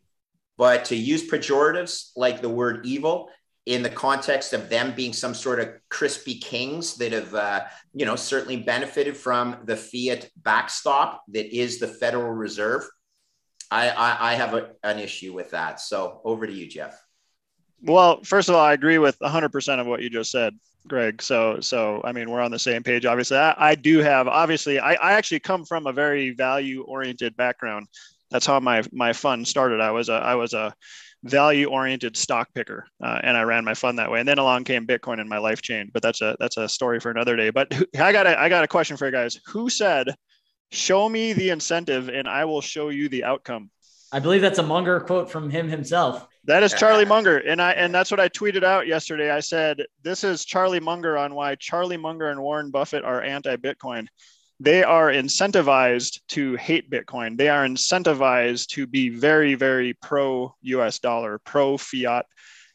But 0.56 0.86
to 0.86 0.96
use 0.96 1.30
pejoratives 1.30 2.12
like 2.16 2.40
the 2.40 2.48
word 2.48 2.86
evil 2.86 3.28
in 3.66 3.82
the 3.82 3.90
context 3.90 4.52
of 4.52 4.68
them 4.68 4.92
being 4.94 5.12
some 5.12 5.34
sort 5.34 5.60
of 5.60 5.68
crispy 5.88 6.34
kings 6.34 6.96
that 6.96 7.12
have, 7.12 7.34
uh, 7.34 7.60
you 7.94 8.04
know, 8.04 8.16
certainly 8.16 8.56
benefited 8.56 9.16
from 9.16 9.56
the 9.64 9.76
fiat 9.76 10.28
backstop 10.36 11.22
that 11.28 11.46
is 11.56 11.78
the 11.78 11.86
Federal 11.86 12.32
Reserve. 12.32 12.84
I, 13.70 13.90
I, 13.90 14.32
I 14.32 14.34
have 14.34 14.54
a, 14.54 14.70
an 14.82 14.98
issue 14.98 15.32
with 15.32 15.50
that. 15.52 15.80
So 15.80 16.20
over 16.24 16.46
to 16.46 16.52
you, 16.52 16.66
Jeff. 16.66 17.00
Well, 17.82 18.22
first 18.24 18.48
of 18.48 18.54
all, 18.54 18.60
I 18.64 18.72
agree 18.74 18.98
with 18.98 19.18
100% 19.20 19.80
of 19.80 19.86
what 19.86 20.02
you 20.02 20.10
just 20.10 20.30
said, 20.30 20.54
Greg. 20.86 21.22
So, 21.22 21.60
so 21.60 22.00
I 22.04 22.12
mean, 22.12 22.30
we're 22.30 22.40
on 22.40 22.50
the 22.50 22.58
same 22.58 22.82
page. 22.82 23.06
Obviously, 23.06 23.38
I, 23.38 23.54
I 23.56 23.74
do 23.74 23.98
have. 23.98 24.28
Obviously, 24.28 24.78
I, 24.78 24.94
I 24.94 25.12
actually 25.12 25.40
come 25.40 25.64
from 25.64 25.86
a 25.86 25.92
very 25.92 26.30
value-oriented 26.30 27.36
background. 27.36 27.86
That's 28.30 28.46
how 28.46 28.60
my 28.60 28.82
my 28.92 29.12
fund 29.12 29.46
started. 29.46 29.80
I 29.80 29.90
was 29.90 30.08
a 30.08 30.14
I 30.14 30.36
was 30.36 30.54
a 30.54 30.74
value 31.24 31.68
oriented 31.68 32.16
stock 32.16 32.48
picker 32.54 32.84
uh, 33.02 33.20
and 33.22 33.36
i 33.36 33.42
ran 33.42 33.64
my 33.64 33.74
fund 33.74 33.98
that 33.98 34.10
way. 34.10 34.18
And 34.18 34.28
then 34.28 34.38
along 34.38 34.64
came 34.64 34.86
bitcoin 34.86 35.20
and 35.20 35.28
my 35.28 35.38
life 35.38 35.62
changed 35.62 35.92
but 35.92 36.02
that's 36.02 36.20
a 36.20 36.36
that's 36.40 36.56
a 36.56 36.68
story 36.68 36.98
for 36.98 37.10
another 37.10 37.36
day. 37.36 37.50
But 37.50 37.72
i 37.98 38.12
got 38.12 38.26
a 38.26 38.38
i 38.40 38.48
got 38.48 38.64
a 38.64 38.68
question 38.68 38.96
for 38.96 39.06
you 39.06 39.12
guys. 39.12 39.38
Who 39.46 39.70
said 39.70 40.14
show 40.72 41.08
me 41.08 41.32
the 41.32 41.50
incentive 41.50 42.08
and 42.08 42.26
i 42.26 42.44
will 42.44 42.62
show 42.62 42.88
you 42.88 43.08
the 43.08 43.24
outcome 43.24 43.70
i 44.10 44.18
believe 44.18 44.40
that's 44.40 44.58
a 44.58 44.62
munger 44.62 45.00
quote 45.00 45.30
from 45.30 45.50
him 45.50 45.68
himself. 45.68 46.26
That 46.44 46.64
is 46.64 46.72
charlie 46.72 47.04
munger. 47.04 47.38
And 47.38 47.62
i 47.62 47.72
and 47.72 47.94
that's 47.94 48.10
what 48.10 48.18
i 48.18 48.28
tweeted 48.28 48.64
out 48.64 48.86
yesterday. 48.86 49.30
I 49.30 49.40
said 49.40 49.84
this 50.02 50.24
is 50.24 50.44
charlie 50.44 50.80
munger 50.80 51.16
on 51.16 51.34
why 51.34 51.54
charlie 51.54 51.96
munger 51.96 52.30
and 52.30 52.40
warren 52.40 52.70
buffett 52.70 53.04
are 53.04 53.22
anti-bitcoin 53.22 54.06
they 54.62 54.84
are 54.84 55.10
incentivized 55.10 56.20
to 56.28 56.54
hate 56.56 56.90
Bitcoin. 56.90 57.36
They 57.36 57.48
are 57.48 57.66
incentivized 57.66 58.68
to 58.68 58.86
be 58.86 59.08
very, 59.08 59.54
very 59.54 59.94
pro 59.94 60.54
US 60.62 60.98
dollar, 61.00 61.38
pro 61.44 61.76
fiat. 61.76 62.26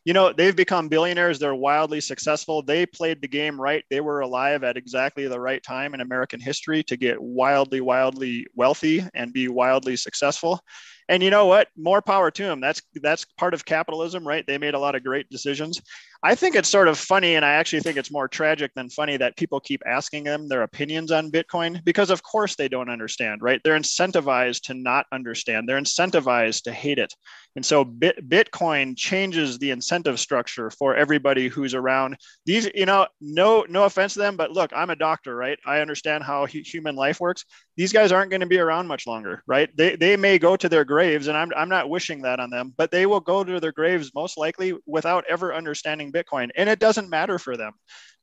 You 0.04 0.14
know, 0.14 0.32
they've 0.32 0.56
become 0.56 0.88
billionaires. 0.88 1.38
They're 1.40 1.56
wildly 1.56 2.00
successful. 2.02 2.62
They 2.62 2.86
played 2.86 3.22
the 3.22 3.28
game 3.28 3.60
right. 3.60 3.84
They 3.90 4.00
were 4.02 4.22
alive 4.22 4.64
at 4.64 4.78
exactly 4.78 5.28
the 5.28 5.40
right 5.40 5.62
time 5.62 5.94
in 5.94 6.02
American 6.02 6.40
history 6.40 6.84
to 6.84 6.98
get 6.98 7.22
wildly, 7.22 7.82
wildly 7.82 8.48
wealthy 8.56 9.06
and 9.14 9.34
be 9.34 9.48
wildly 9.48 9.96
successful. 9.98 10.62
and 11.10 11.24
you 11.24 11.30
know 11.30 11.46
what 11.46 11.68
more 11.78 12.02
power 12.02 12.30
to 12.32 12.44
them 12.44 12.60
that's 12.60 12.82
that's 12.96 13.26
part 13.38 13.54
of 13.54 13.66
capitalism 13.66 14.28
right 14.28 14.46
they 14.48 14.58
made 14.58 14.74
a 14.74 14.80
lot 14.80 14.96
of 14.96 15.04
great 15.04 15.30
decisions 15.30 15.82
i 16.24 16.36
think 16.36 16.56
it's 16.56 16.70
sort 16.70 16.88
of 16.88 16.98
funny 16.98 17.36
and 17.36 17.46
i 17.46 17.54
actually 17.54 17.80
think 17.80 17.98
it's 17.98 18.12
more 18.12 18.28
tragic 18.28 18.72
than 18.76 18.90
funny 18.90 19.18
that 19.18 19.38
people 19.38 19.60
keep 19.60 19.82
asking 19.86 20.24
them 20.24 20.48
their 20.48 20.64
opinions 20.64 21.12
on 21.12 21.32
bitcoin 21.32 21.84
because 21.84 22.10
of 22.10 22.22
course 22.24 22.56
they 22.56 22.68
don't 22.68 22.90
understand 22.90 23.42
right? 23.42 23.62
They're 23.64 23.80
incentivized 23.80 24.64
to 24.64 24.74
not 24.74 25.06
understand. 25.12 25.68
They're 25.68 25.80
incentivized 25.80 26.64
to 26.64 26.72
hate 26.72 27.00
it. 27.00 27.14
And 27.56 27.66
so 27.66 27.84
Bit, 27.84 28.30
bitcoin 28.30 28.96
changes 28.96 29.58
the 29.58 29.72
incentive 29.72 30.20
structure 30.20 30.70
for 30.70 30.96
everybody 30.96 31.48
who's 31.48 31.74
around. 31.74 32.18
These 32.46 32.70
you 32.76 32.86
know 32.86 33.08
no 33.22 33.66
no 33.70 33.86
offense 33.86 34.14
to 34.14 34.20
them 34.20 34.38
but 34.38 34.52
look 34.52 34.72
i'm 34.76 34.90
a 34.90 34.96
doctor 34.96 35.36
right? 35.36 35.58
I 35.66 35.80
understand 35.80 36.24
how 36.24 36.46
human 36.46 36.96
life 36.96 37.20
works. 37.20 37.46
These 37.76 37.94
guys 37.94 38.12
aren't 38.12 38.32
going 38.32 38.42
to 38.42 38.48
be 38.48 38.60
around 38.60 38.88
much 38.88 39.08
longer 39.08 39.44
right? 39.48 39.70
They, 39.76 39.96
they 39.96 40.18
may 40.18 40.38
go 40.38 40.56
to 40.56 40.70
their 40.70 40.86
graves 40.86 41.28
and 41.28 41.38
I'm, 41.38 41.52
I'm 41.56 41.70
not 41.70 41.90
wishing 41.90 42.22
that 42.24 42.40
on 42.40 42.50
them 42.50 42.74
but 42.78 42.92
they 42.92 43.06
will 43.06 43.20
go 43.20 43.44
to 43.44 43.60
their 43.60 43.72
graves 43.72 44.12
most 44.14 44.38
likely 44.38 44.74
without 44.86 45.26
ever 45.30 45.54
understanding 45.54 46.07
bitcoin 46.12 46.50
and 46.56 46.70
it 46.70 46.80
doesn't 46.80 47.10
matter 47.10 47.40
for 47.40 47.58
them. 47.58 47.74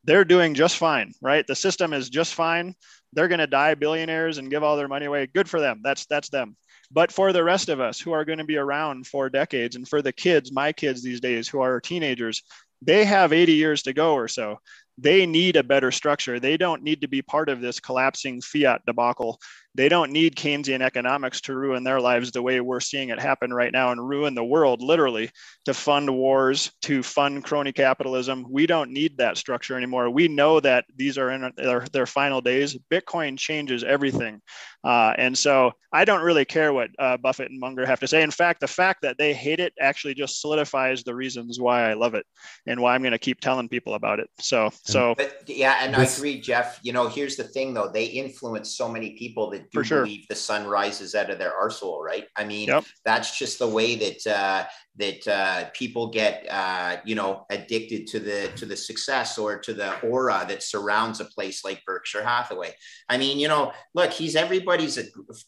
They're 0.04 0.24
doing 0.24 0.54
just 0.54 0.76
fine 0.76 1.12
right? 1.22 1.46
The 1.46 1.56
system 1.56 1.92
is 1.92 2.10
just 2.10 2.34
fine. 2.34 2.74
They're 3.12 3.28
going 3.28 3.38
to 3.38 3.46
die 3.46 3.74
billionaires 3.74 4.38
and 4.38 4.50
give 4.50 4.62
all 4.62 4.76
their 4.76 4.88
money 4.88 5.06
away. 5.06 5.26
Good 5.26 5.48
for 5.48 5.60
them. 5.60 5.80
That's 5.82 6.06
that's 6.06 6.28
them. 6.28 6.56
But 6.90 7.10
for 7.10 7.32
the 7.32 7.42
rest 7.42 7.68
of 7.68 7.80
us 7.80 7.98
who 7.98 8.12
are 8.12 8.24
going 8.24 8.38
to 8.38 8.44
be 8.44 8.56
around 8.56 9.06
for 9.06 9.30
decades 9.30 9.76
and 9.76 9.88
for 9.88 10.02
the 10.02 10.12
kids 10.12 10.52
my 10.52 10.72
kids 10.72 11.02
these 11.02 11.20
days 11.20 11.48
who 11.48 11.60
are 11.60 11.80
teenagers 11.80 12.42
they 12.86 13.04
have 13.04 13.32
80 13.32 13.52
years 13.52 13.82
to 13.82 13.92
go 13.92 14.14
or 14.14 14.28
so. 14.28 14.58
They 14.98 15.26
need 15.26 15.56
a 15.56 15.64
better 15.64 15.90
structure. 15.90 16.38
They 16.38 16.56
don't 16.56 16.82
need 16.82 17.00
to 17.00 17.08
be 17.08 17.22
part 17.22 17.48
of 17.48 17.60
this 17.60 17.80
collapsing 17.80 18.42
fiat 18.42 18.82
debacle. 18.86 19.40
They 19.76 19.88
don't 19.88 20.12
need 20.12 20.36
Keynesian 20.36 20.80
economics 20.80 21.40
to 21.42 21.56
ruin 21.56 21.82
their 21.82 22.00
lives 22.00 22.30
the 22.30 22.42
way 22.42 22.60
we're 22.60 22.80
seeing 22.80 23.08
it 23.08 23.20
happen 23.20 23.52
right 23.52 23.72
now 23.72 23.90
and 23.90 24.08
ruin 24.08 24.34
the 24.34 24.44
world, 24.44 24.82
literally, 24.82 25.30
to 25.64 25.74
fund 25.74 26.14
wars, 26.14 26.70
to 26.82 27.02
fund 27.02 27.42
crony 27.44 27.72
capitalism. 27.72 28.46
We 28.48 28.66
don't 28.66 28.92
need 28.92 29.18
that 29.18 29.36
structure 29.36 29.76
anymore. 29.76 30.10
We 30.10 30.28
know 30.28 30.60
that 30.60 30.84
these 30.96 31.18
are 31.18 31.30
in 31.30 31.52
their, 31.56 31.86
their 31.92 32.06
final 32.06 32.40
days. 32.40 32.76
Bitcoin 32.90 33.38
changes 33.38 33.82
everything. 33.82 34.40
Uh, 34.84 35.14
and 35.16 35.36
so 35.36 35.72
I 35.92 36.04
don't 36.04 36.22
really 36.22 36.44
care 36.44 36.72
what 36.72 36.90
uh, 36.98 37.16
Buffett 37.16 37.50
and 37.50 37.58
Munger 37.58 37.86
have 37.86 38.00
to 38.00 38.06
say. 38.06 38.22
In 38.22 38.30
fact, 38.30 38.60
the 38.60 38.66
fact 38.66 39.02
that 39.02 39.16
they 39.16 39.32
hate 39.32 39.60
it 39.60 39.72
actually 39.80 40.14
just 40.14 40.40
solidifies 40.40 41.04
the 41.04 41.14
reasons 41.14 41.58
why 41.58 41.88
I 41.88 41.94
love 41.94 42.14
it 42.14 42.26
and 42.66 42.80
why 42.80 42.94
I'm 42.94 43.00
going 43.02 43.12
to 43.12 43.18
keep 43.18 43.40
telling 43.40 43.68
people 43.68 43.94
about 43.94 44.20
it. 44.20 44.28
So 44.40 44.70
so 44.84 45.14
but, 45.16 45.42
yeah, 45.46 45.78
and 45.80 45.96
I 45.96 46.04
agree, 46.04 46.40
Jeff. 46.40 46.80
You 46.82 46.92
know, 46.92 47.08
here's 47.08 47.36
the 47.36 47.44
thing 47.44 47.74
though, 47.74 47.88
they 47.88 48.04
influence 48.04 48.76
so 48.76 48.88
many 48.88 49.12
people 49.12 49.50
that 49.50 49.63
do 49.72 49.84
sure. 49.84 50.02
believe 50.02 50.26
the 50.28 50.34
sun 50.34 50.66
rises 50.66 51.14
out 51.14 51.30
of 51.30 51.38
their 51.38 51.54
arsenal, 51.54 52.02
right? 52.02 52.26
I 52.36 52.44
mean, 52.44 52.68
yep. 52.68 52.84
that's 53.04 53.38
just 53.38 53.58
the 53.58 53.68
way 53.68 53.96
that 53.96 54.26
uh 54.26 54.64
that 54.96 55.26
uh, 55.26 55.70
people 55.74 56.08
get 56.08 56.46
uh, 56.50 56.96
you 57.04 57.14
know 57.14 57.46
addicted 57.50 58.06
to 58.08 58.20
the 58.20 58.50
to 58.56 58.66
the 58.66 58.76
success 58.76 59.38
or 59.38 59.58
to 59.58 59.74
the 59.74 59.98
aura 60.00 60.44
that 60.48 60.62
surrounds 60.62 61.20
a 61.20 61.24
place 61.24 61.64
like 61.64 61.82
Berkshire 61.84 62.24
Hathaway. 62.24 62.72
I 63.08 63.18
mean, 63.18 63.38
you 63.38 63.48
know, 63.48 63.72
look, 63.94 64.12
he's 64.12 64.36
everybody's 64.36 64.98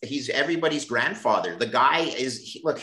he's 0.02 0.28
everybody's 0.30 0.84
grandfather. 0.84 1.56
The 1.56 1.66
guy 1.66 2.00
is 2.00 2.40
he, 2.40 2.60
look. 2.64 2.80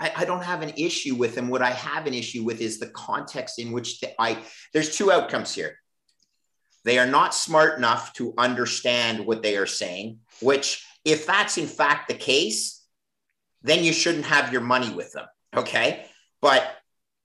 I, 0.00 0.10
I, 0.16 0.24
don't 0.24 0.42
have 0.42 0.62
an 0.62 0.72
issue 0.78 1.14
with 1.16 1.36
him. 1.36 1.50
What 1.50 1.60
I 1.60 1.70
have 1.70 2.06
an 2.06 2.14
issue 2.14 2.44
with 2.44 2.62
is 2.62 2.80
the 2.80 2.88
context 2.88 3.58
in 3.58 3.72
which 3.72 4.00
the, 4.00 4.10
I. 4.18 4.38
There's 4.72 4.96
two 4.96 5.12
outcomes 5.12 5.54
here. 5.54 5.76
They 6.84 6.98
are 6.98 7.06
not 7.06 7.34
smart 7.34 7.78
enough 7.78 8.12
to 8.14 8.34
understand 8.36 9.24
what 9.24 9.42
they 9.42 9.56
are 9.56 9.66
saying, 9.66 10.18
which, 10.40 10.84
if 11.04 11.26
that's 11.26 11.58
in 11.58 11.66
fact 11.66 12.08
the 12.08 12.14
case, 12.14 12.84
then 13.62 13.84
you 13.84 13.92
shouldn't 13.92 14.24
have 14.26 14.52
your 14.52 14.62
money 14.62 14.92
with 14.92 15.12
them. 15.12 15.26
Okay. 15.54 16.06
But 16.40 16.68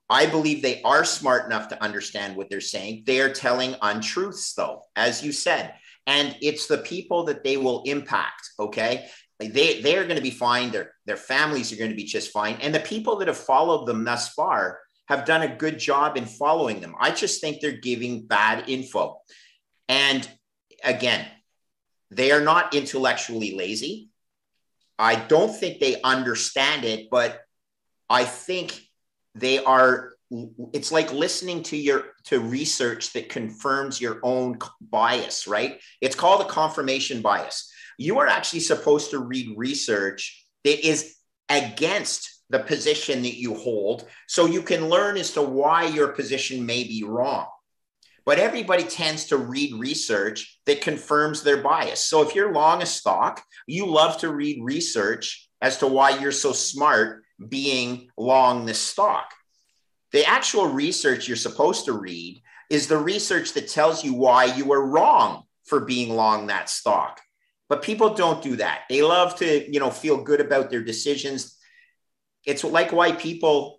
I 0.10 0.28
believe 0.28 0.62
they 0.62 0.82
are 0.84 1.04
smart 1.04 1.48
enough 1.48 1.70
to 1.70 1.84
understand 1.84 2.36
what 2.36 2.50
they're 2.50 2.62
saying. 2.62 3.04
They 3.06 3.20
are 3.20 3.34
telling 3.34 3.76
untruths, 3.82 4.54
though, 4.54 4.84
as 4.96 5.24
you 5.24 5.32
said. 5.32 5.74
And 6.06 6.38
it's 6.42 6.68
the 6.68 6.78
people 6.78 7.26
that 7.26 7.44
they 7.44 7.58
will 7.58 7.84
impact. 7.84 8.52
Okay. 8.60 9.08
They, 9.40 9.82
they're 9.82 10.06
going 10.06 10.16
to 10.16 10.22
be 10.22 10.32
fine. 10.32 10.72
Their, 10.72 10.94
their 11.06 11.18
families 11.18 11.72
are 11.72 11.78
going 11.78 11.90
to 11.90 11.96
be 11.96 12.06
just 12.06 12.32
fine. 12.32 12.56
And 12.62 12.74
the 12.74 12.80
people 12.80 13.18
that 13.18 13.28
have 13.28 13.38
followed 13.38 13.86
them 13.86 14.04
thus 14.04 14.30
far 14.30 14.80
have 15.08 15.26
done 15.26 15.42
a 15.42 15.56
good 15.56 15.80
job 15.80 16.18
in 16.18 16.26
following 16.26 16.80
them. 16.80 16.96
I 17.00 17.12
just 17.12 17.42
think 17.42 17.60
they're 17.60 17.72
giving 17.72 18.26
bad 18.26 18.70
info. 18.70 19.18
And 19.90 20.28
again, 20.84 21.26
they 22.12 22.32
are 22.32 22.42
not 22.42 22.74
intellectually 22.74 23.56
lazy. 23.56 24.10
I 25.00 25.16
don't 25.16 25.56
think 25.56 25.80
they 25.80 26.02
understand 26.02 26.86
it, 26.86 27.10
but 27.10 27.40
I 28.10 28.24
think 28.24 28.80
they 29.36 29.64
are 29.64 30.14
it's 30.74 30.92
like 30.92 31.14
listening 31.14 31.64
to 31.64 31.78
your 31.78 32.14
to 32.26 32.40
research 32.40 33.14
that 33.14 33.30
confirms 33.30 34.02
your 34.02 34.20
own 34.24 34.60
bias, 34.82 35.48
right? 35.48 35.80
It's 36.02 36.16
called 36.16 36.42
a 36.42 36.50
confirmation 36.50 37.22
bias. 37.22 37.72
You 37.98 38.20
are 38.20 38.28
actually 38.28 38.60
supposed 38.60 39.12
to 39.12 39.20
read 39.20 39.58
research 39.58 40.46
that 40.66 40.86
is 40.86 41.16
against 41.50 42.44
the 42.50 42.60
position 42.60 43.22
that 43.22 43.38
you 43.38 43.54
hold 43.54 44.06
so 44.28 44.46
you 44.46 44.62
can 44.62 44.90
learn 44.90 45.18
as 45.18 45.32
to 45.32 45.42
why 45.42 45.86
your 45.86 46.10
position 46.10 46.66
may 46.66 46.84
be 46.84 47.04
wrong 47.06 47.48
but 48.28 48.40
everybody 48.40 48.84
tends 48.84 49.28
to 49.28 49.38
read 49.38 49.74
research 49.76 50.60
that 50.66 50.82
confirms 50.82 51.42
their 51.42 51.64
bias. 51.64 52.02
So 52.02 52.22
if 52.22 52.36
you're 52.36 52.52
long 52.52 52.82
a 52.82 52.86
stock, 52.86 53.42
you 53.68 53.86
love 53.86 54.18
to 54.18 54.34
read 54.34 54.62
research 54.62 55.50
as 55.62 55.78
to 55.78 55.88
why 55.88 56.10
you're 56.10 56.34
so 56.34 56.52
smart 56.52 57.24
being 57.48 58.10
long 58.18 58.66
this 58.66 58.82
stock. 58.82 59.32
The 60.12 60.26
actual 60.26 60.68
research 60.68 61.26
you're 61.26 61.38
supposed 61.38 61.86
to 61.86 61.94
read 61.94 62.44
is 62.70 62.88
the 62.88 62.98
research 62.98 63.54
that 63.54 63.70
tells 63.70 64.04
you 64.04 64.14
why 64.14 64.44
you 64.44 64.66
were 64.66 64.86
wrong 64.86 65.44
for 65.64 65.86
being 65.86 66.14
long 66.14 66.48
that 66.48 66.70
stock. 66.70 67.22
But 67.70 67.82
people 67.82 68.14
don't 68.14 68.44
do 68.44 68.58
that. 68.58 68.82
They 68.90 69.04
love 69.04 69.38
to, 69.38 69.72
you 69.72 69.80
know, 69.80 69.90
feel 69.90 70.22
good 70.22 70.42
about 70.42 70.70
their 70.70 70.84
decisions. 70.84 71.58
It's 72.46 72.66
like 72.66 72.92
why 72.92 73.14
people 73.14 73.77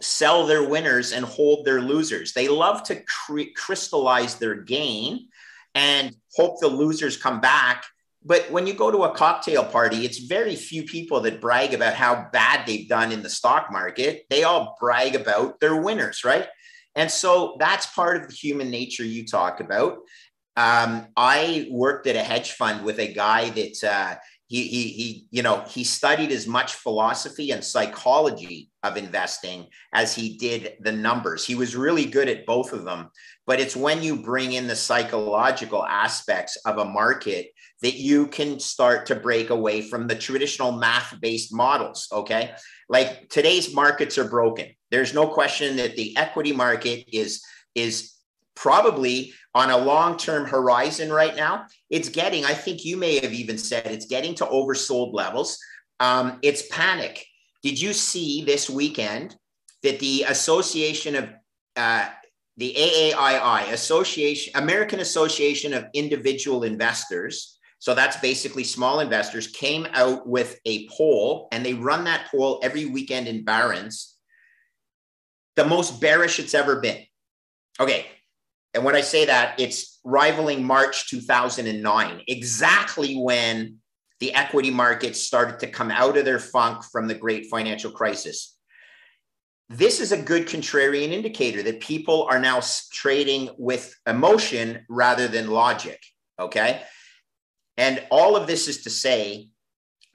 sell 0.00 0.46
their 0.46 0.68
winners 0.68 1.12
and 1.12 1.24
hold 1.24 1.64
their 1.64 1.80
losers. 1.80 2.32
They 2.32 2.48
love 2.48 2.82
to 2.84 3.02
cr- 3.02 3.52
crystallize 3.54 4.36
their 4.36 4.54
gain 4.54 5.28
and 5.74 6.14
hope 6.34 6.60
the 6.60 6.68
losers 6.68 7.16
come 7.16 7.40
back. 7.40 7.84
But 8.24 8.50
when 8.50 8.66
you 8.66 8.74
go 8.74 8.90
to 8.90 9.04
a 9.04 9.14
cocktail 9.14 9.64
party, 9.64 10.04
it's 10.04 10.18
very 10.18 10.56
few 10.56 10.82
people 10.82 11.20
that 11.20 11.40
brag 11.40 11.74
about 11.74 11.94
how 11.94 12.28
bad 12.32 12.66
they've 12.66 12.88
done 12.88 13.12
in 13.12 13.22
the 13.22 13.30
stock 13.30 13.70
market. 13.70 14.26
They 14.30 14.42
all 14.42 14.76
brag 14.80 15.14
about 15.14 15.60
their 15.60 15.80
winners, 15.80 16.24
right? 16.24 16.48
And 16.96 17.10
so 17.10 17.56
that's 17.60 17.86
part 17.86 18.16
of 18.16 18.28
the 18.28 18.34
human 18.34 18.70
nature 18.70 19.04
you 19.04 19.26
talk 19.26 19.60
about. 19.60 19.98
Um, 20.56 21.08
I 21.16 21.68
worked 21.70 22.06
at 22.06 22.16
a 22.16 22.22
hedge 22.22 22.52
fund 22.52 22.84
with 22.84 22.98
a 22.98 23.12
guy 23.12 23.50
that 23.50 23.84
uh, 23.84 24.16
he, 24.48 24.62
he, 24.68 24.88
he, 24.88 25.26
you 25.30 25.42
know, 25.42 25.64
he 25.68 25.82
studied 25.82 26.30
as 26.30 26.46
much 26.46 26.74
philosophy 26.74 27.50
and 27.50 27.64
psychology 27.64 28.70
of 28.84 28.96
investing 28.96 29.66
as 29.92 30.14
he 30.14 30.36
did 30.38 30.74
the 30.80 30.92
numbers. 30.92 31.44
He 31.44 31.56
was 31.56 31.74
really 31.74 32.04
good 32.04 32.28
at 32.28 32.46
both 32.46 32.72
of 32.72 32.84
them. 32.84 33.08
But 33.46 33.58
it's 33.58 33.74
when 33.74 34.02
you 34.02 34.22
bring 34.22 34.52
in 34.52 34.68
the 34.68 34.76
psychological 34.76 35.84
aspects 35.84 36.56
of 36.64 36.78
a 36.78 36.84
market 36.84 37.48
that 37.82 37.94
you 37.96 38.28
can 38.28 38.60
start 38.60 39.06
to 39.06 39.16
break 39.16 39.50
away 39.50 39.82
from 39.82 40.06
the 40.06 40.14
traditional 40.14 40.72
math 40.72 41.20
based 41.20 41.52
models. 41.52 42.06
Okay. 42.12 42.54
Like 42.88 43.28
today's 43.28 43.74
markets 43.74 44.16
are 44.16 44.28
broken. 44.28 44.68
There's 44.92 45.12
no 45.12 45.26
question 45.26 45.76
that 45.76 45.96
the 45.96 46.16
equity 46.16 46.52
market 46.52 47.04
is, 47.12 47.42
is 47.74 48.15
probably 48.56 49.32
on 49.54 49.70
a 49.70 49.78
long 49.78 50.16
term 50.16 50.46
horizon 50.46 51.12
right 51.12 51.36
now. 51.36 51.66
It's 51.90 52.08
getting, 52.08 52.44
I 52.44 52.54
think 52.54 52.84
you 52.84 52.96
may 52.96 53.20
have 53.20 53.32
even 53.32 53.58
said 53.58 53.86
it's 53.86 54.06
getting 54.06 54.34
to 54.36 54.46
oversold 54.46 55.14
levels. 55.14 55.58
Um, 56.00 56.38
it's 56.42 56.66
panic. 56.68 57.24
Did 57.62 57.80
you 57.80 57.92
see 57.92 58.44
this 58.44 58.68
weekend 58.68 59.36
that 59.82 60.00
the 60.00 60.24
Association 60.28 61.16
of 61.16 61.28
uh, 61.76 62.08
the 62.56 62.74
AAII, 62.76 63.72
Association 63.72 64.52
American 64.56 65.00
Association 65.00 65.74
of 65.74 65.86
Individual 65.94 66.64
Investors, 66.64 67.58
so 67.78 67.94
that's 67.94 68.16
basically 68.16 68.64
small 68.64 69.00
investors, 69.00 69.48
came 69.48 69.86
out 69.92 70.26
with 70.26 70.58
a 70.64 70.88
poll, 70.88 71.48
and 71.52 71.64
they 71.64 71.74
run 71.74 72.04
that 72.04 72.28
poll 72.30 72.60
every 72.62 72.86
weekend 72.86 73.28
in 73.28 73.44
Barron's. 73.44 74.16
The 75.56 75.64
most 75.64 76.00
bearish 76.00 76.38
it's 76.38 76.54
ever 76.54 76.80
been. 76.80 77.02
Okay, 77.78 78.06
and 78.76 78.84
when 78.84 78.94
I 78.94 79.00
say 79.00 79.24
that, 79.24 79.58
it's 79.58 79.98
rivaling 80.04 80.62
March 80.62 81.08
2009, 81.08 82.22
exactly 82.28 83.14
when 83.14 83.78
the 84.20 84.34
equity 84.34 84.70
markets 84.70 85.18
started 85.18 85.58
to 85.60 85.66
come 85.66 85.90
out 85.90 86.18
of 86.18 86.26
their 86.26 86.38
funk 86.38 86.84
from 86.84 87.08
the 87.08 87.14
great 87.14 87.46
financial 87.46 87.90
crisis. 87.90 88.58
This 89.70 89.98
is 89.98 90.12
a 90.12 90.20
good 90.20 90.46
contrarian 90.46 91.08
indicator 91.08 91.62
that 91.62 91.80
people 91.80 92.28
are 92.30 92.38
now 92.38 92.60
trading 92.92 93.48
with 93.56 93.94
emotion 94.06 94.84
rather 94.90 95.26
than 95.26 95.48
logic. 95.48 95.98
Okay. 96.38 96.82
And 97.78 98.04
all 98.10 98.36
of 98.36 98.46
this 98.46 98.68
is 98.68 98.82
to 98.82 98.90
say 98.90 99.48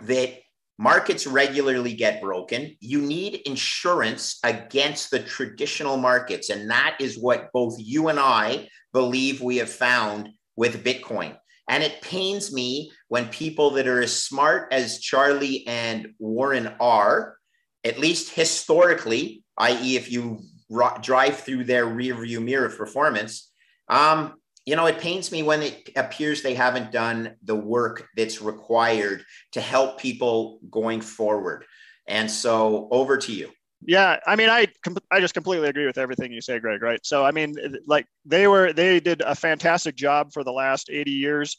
that 0.03 0.37
Markets 0.81 1.27
regularly 1.27 1.93
get 1.93 2.23
broken. 2.23 2.75
You 2.79 3.01
need 3.01 3.43
insurance 3.45 4.39
against 4.43 5.11
the 5.11 5.19
traditional 5.19 5.95
markets. 5.95 6.49
And 6.49 6.71
that 6.71 6.97
is 6.99 7.19
what 7.19 7.51
both 7.53 7.75
you 7.77 8.07
and 8.07 8.19
I 8.19 8.67
believe 8.91 9.41
we 9.41 9.57
have 9.57 9.69
found 9.69 10.29
with 10.55 10.83
Bitcoin. 10.83 11.37
And 11.69 11.83
it 11.83 12.01
pains 12.01 12.51
me 12.51 12.91
when 13.09 13.27
people 13.27 13.69
that 13.71 13.87
are 13.87 14.01
as 14.01 14.23
smart 14.23 14.73
as 14.73 14.99
Charlie 14.99 15.67
and 15.67 16.15
Warren 16.17 16.73
are, 16.79 17.37
at 17.83 17.99
least 17.99 18.33
historically, 18.33 19.43
i.e., 19.59 19.95
if 19.95 20.11
you 20.11 20.39
drive 21.01 21.41
through 21.41 21.65
their 21.65 21.85
rearview 21.85 22.43
mirror 22.43 22.65
of 22.65 22.75
performance, 22.75 23.51
um, 23.87 24.40
you 24.65 24.75
know, 24.75 24.85
it 24.85 24.99
pains 24.99 25.31
me 25.31 25.43
when 25.43 25.61
it 25.61 25.89
appears 25.95 26.41
they 26.41 26.53
haven't 26.53 26.91
done 26.91 27.35
the 27.43 27.55
work 27.55 28.07
that's 28.15 28.41
required 28.41 29.25
to 29.53 29.61
help 29.61 29.99
people 29.99 30.59
going 30.69 31.01
forward. 31.01 31.65
And 32.07 32.29
so 32.29 32.87
over 32.91 33.17
to 33.17 33.33
you. 33.33 33.51
Yeah, 33.83 34.19
I 34.27 34.35
mean, 34.35 34.49
I 34.49 34.67
I 35.09 35.19
just 35.19 35.33
completely 35.33 35.67
agree 35.67 35.87
with 35.87 35.97
everything 35.97 36.31
you 36.31 36.41
say, 36.41 36.59
Greg. 36.59 36.83
Right. 36.83 37.03
So, 37.03 37.25
I 37.25 37.31
mean, 37.31 37.55
like 37.87 38.05
they 38.25 38.47
were 38.47 38.73
they 38.73 38.99
did 38.99 39.21
a 39.21 39.33
fantastic 39.33 39.95
job 39.95 40.31
for 40.31 40.43
the 40.43 40.51
last 40.51 40.89
80 40.91 41.11
years 41.11 41.57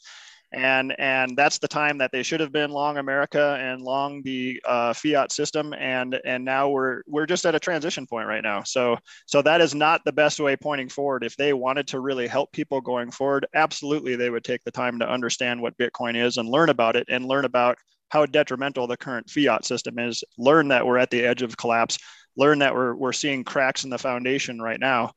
and 0.53 0.95
and 0.99 1.35
that's 1.35 1.57
the 1.57 1.67
time 1.67 1.97
that 1.97 2.11
they 2.11 2.23
should 2.23 2.39
have 2.39 2.51
been 2.51 2.71
long 2.71 2.97
America 2.97 3.57
and 3.59 3.81
long 3.81 4.21
the 4.21 4.61
uh, 4.65 4.93
fiat 4.93 5.31
system, 5.31 5.73
and 5.73 6.19
and 6.25 6.45
now 6.45 6.69
we're 6.69 7.01
we're 7.07 7.25
just 7.25 7.45
at 7.45 7.55
a 7.55 7.59
transition 7.59 8.05
point 8.05 8.27
right 8.27 8.43
now. 8.43 8.63
So 8.63 8.97
so 9.25 9.41
that 9.41 9.61
is 9.61 9.73
not 9.73 10.01
the 10.05 10.11
best 10.11 10.39
way 10.39 10.55
pointing 10.55 10.89
forward. 10.89 11.23
If 11.23 11.35
they 11.35 11.53
wanted 11.53 11.87
to 11.87 11.99
really 11.99 12.27
help 12.27 12.51
people 12.51 12.81
going 12.81 13.11
forward, 13.11 13.47
absolutely 13.55 14.15
they 14.15 14.29
would 14.29 14.43
take 14.43 14.63
the 14.63 14.71
time 14.71 14.99
to 14.99 15.09
understand 15.09 15.61
what 15.61 15.77
Bitcoin 15.77 16.15
is 16.15 16.37
and 16.37 16.47
learn 16.47 16.69
about 16.69 16.95
it 16.95 17.07
and 17.09 17.25
learn 17.25 17.45
about 17.45 17.77
how 18.09 18.25
detrimental 18.25 18.85
the 18.85 18.97
current 18.97 19.29
fiat 19.29 19.65
system 19.65 19.97
is. 19.97 20.23
Learn 20.37 20.67
that 20.67 20.85
we're 20.85 20.99
at 20.99 21.09
the 21.09 21.23
edge 21.23 21.41
of 21.41 21.57
collapse. 21.57 21.97
Learn 22.37 22.59
that 22.59 22.75
we're 22.75 22.95
we're 22.95 23.13
seeing 23.13 23.43
cracks 23.43 23.83
in 23.83 23.89
the 23.89 23.97
foundation 23.97 24.61
right 24.61 24.79
now 24.79 25.13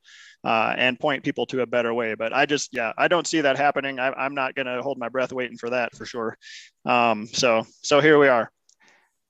uh, 0.47 0.73
and 0.77 0.97
point 0.97 1.25
people 1.25 1.45
to 1.45 1.61
a 1.61 1.65
better 1.65 1.93
way. 1.93 2.15
But 2.15 2.31
I 2.31 2.45
just, 2.45 2.73
yeah, 2.73 2.93
I 2.97 3.09
don't 3.09 3.27
see 3.27 3.41
that 3.41 3.57
happening. 3.57 3.99
I, 3.99 4.25
am 4.25 4.33
not 4.33 4.55
going 4.55 4.65
to 4.65 4.81
hold 4.81 4.97
my 4.97 5.09
breath 5.09 5.33
waiting 5.33 5.57
for 5.57 5.71
that 5.71 5.93
for 5.93 6.05
sure. 6.05 6.37
Um, 6.85 7.27
so, 7.27 7.67
so 7.81 7.99
here 7.99 8.17
we 8.17 8.29
are. 8.29 8.49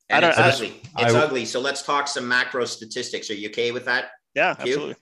And 0.10 0.24
it's 0.24 0.38
ugly. 0.38 0.80
It's 1.00 1.16
I, 1.16 1.20
ugly. 1.20 1.46
So 1.46 1.60
let's 1.60 1.82
talk 1.82 2.08
some 2.08 2.28
macro 2.28 2.66
statistics. 2.66 3.32
Are 3.32 3.34
you 3.34 3.50
okay 3.50 3.72
with 3.72 3.86
that? 3.86 4.12
Yeah, 4.36 4.54
Q? 4.54 4.62
absolutely. 4.62 4.96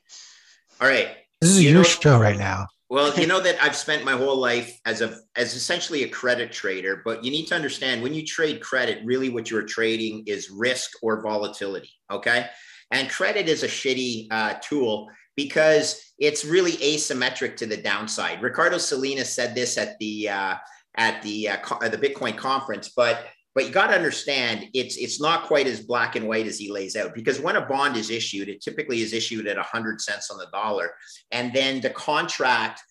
All 0.79 0.87
right. 0.87 1.09
This 1.41 1.49
is 1.49 1.61
you 1.61 1.71
your 1.71 1.79
know, 1.79 1.83
show 1.83 2.17
right 2.17 2.37
now. 2.37 2.67
Well, 2.89 3.13
you 3.19 3.27
know 3.33 3.41
that 3.41 3.61
I've 3.61 3.75
spent 3.75 4.05
my 4.05 4.13
whole 4.13 4.37
life 4.37 4.79
as 4.85 5.01
a 5.01 5.17
as 5.35 5.53
essentially 5.53 6.03
a 6.03 6.07
credit 6.07 6.49
trader, 6.49 7.01
but 7.03 7.25
you 7.25 7.29
need 7.29 7.47
to 7.47 7.55
understand 7.55 8.01
when 8.01 8.13
you 8.13 8.25
trade 8.25 8.61
credit, 8.61 9.03
really 9.03 9.29
what 9.29 9.51
you're 9.51 9.63
trading 9.63 10.23
is 10.27 10.49
risk 10.49 10.91
or 11.01 11.21
volatility. 11.21 11.91
Okay. 12.09 12.47
And 12.91 13.09
credit 13.09 13.49
is 13.49 13.63
a 13.63 13.67
shitty 13.67 14.27
uh, 14.31 14.53
tool 14.61 15.09
because 15.35 16.13
it's 16.17 16.45
really 16.45 16.73
asymmetric 16.73 17.55
to 17.57 17.65
the 17.65 17.77
downside. 17.77 18.41
Ricardo 18.41 18.77
Salinas 18.77 19.33
said 19.33 19.53
this 19.53 19.77
at 19.77 19.97
the 19.99 20.29
uh, 20.29 20.55
at 20.97 21.21
the 21.21 21.49
uh, 21.49 21.57
co- 21.57 21.87
the 21.87 21.97
Bitcoin 21.97 22.37
conference, 22.37 22.91
but 22.95 23.25
but 23.53 23.65
you 23.65 23.71
got 23.71 23.87
to 23.87 23.95
understand 23.95 24.67
it's 24.73 24.97
it's 24.97 25.21
not 25.21 25.43
quite 25.43 25.67
as 25.67 25.79
black 25.79 26.15
and 26.15 26.27
white 26.27 26.47
as 26.47 26.57
he 26.57 26.71
lays 26.71 26.95
out 26.95 27.13
because 27.13 27.39
when 27.39 27.55
a 27.55 27.65
bond 27.65 27.97
is 27.97 28.09
issued, 28.09 28.49
it 28.49 28.61
typically 28.61 29.01
is 29.01 29.13
issued 29.13 29.47
at 29.47 29.57
100 29.57 30.01
cents 30.01 30.29
on 30.31 30.37
the 30.37 30.47
dollar, 30.51 30.91
and 31.31 31.53
then 31.53 31.81
the 31.81 31.89
contract 31.89 32.81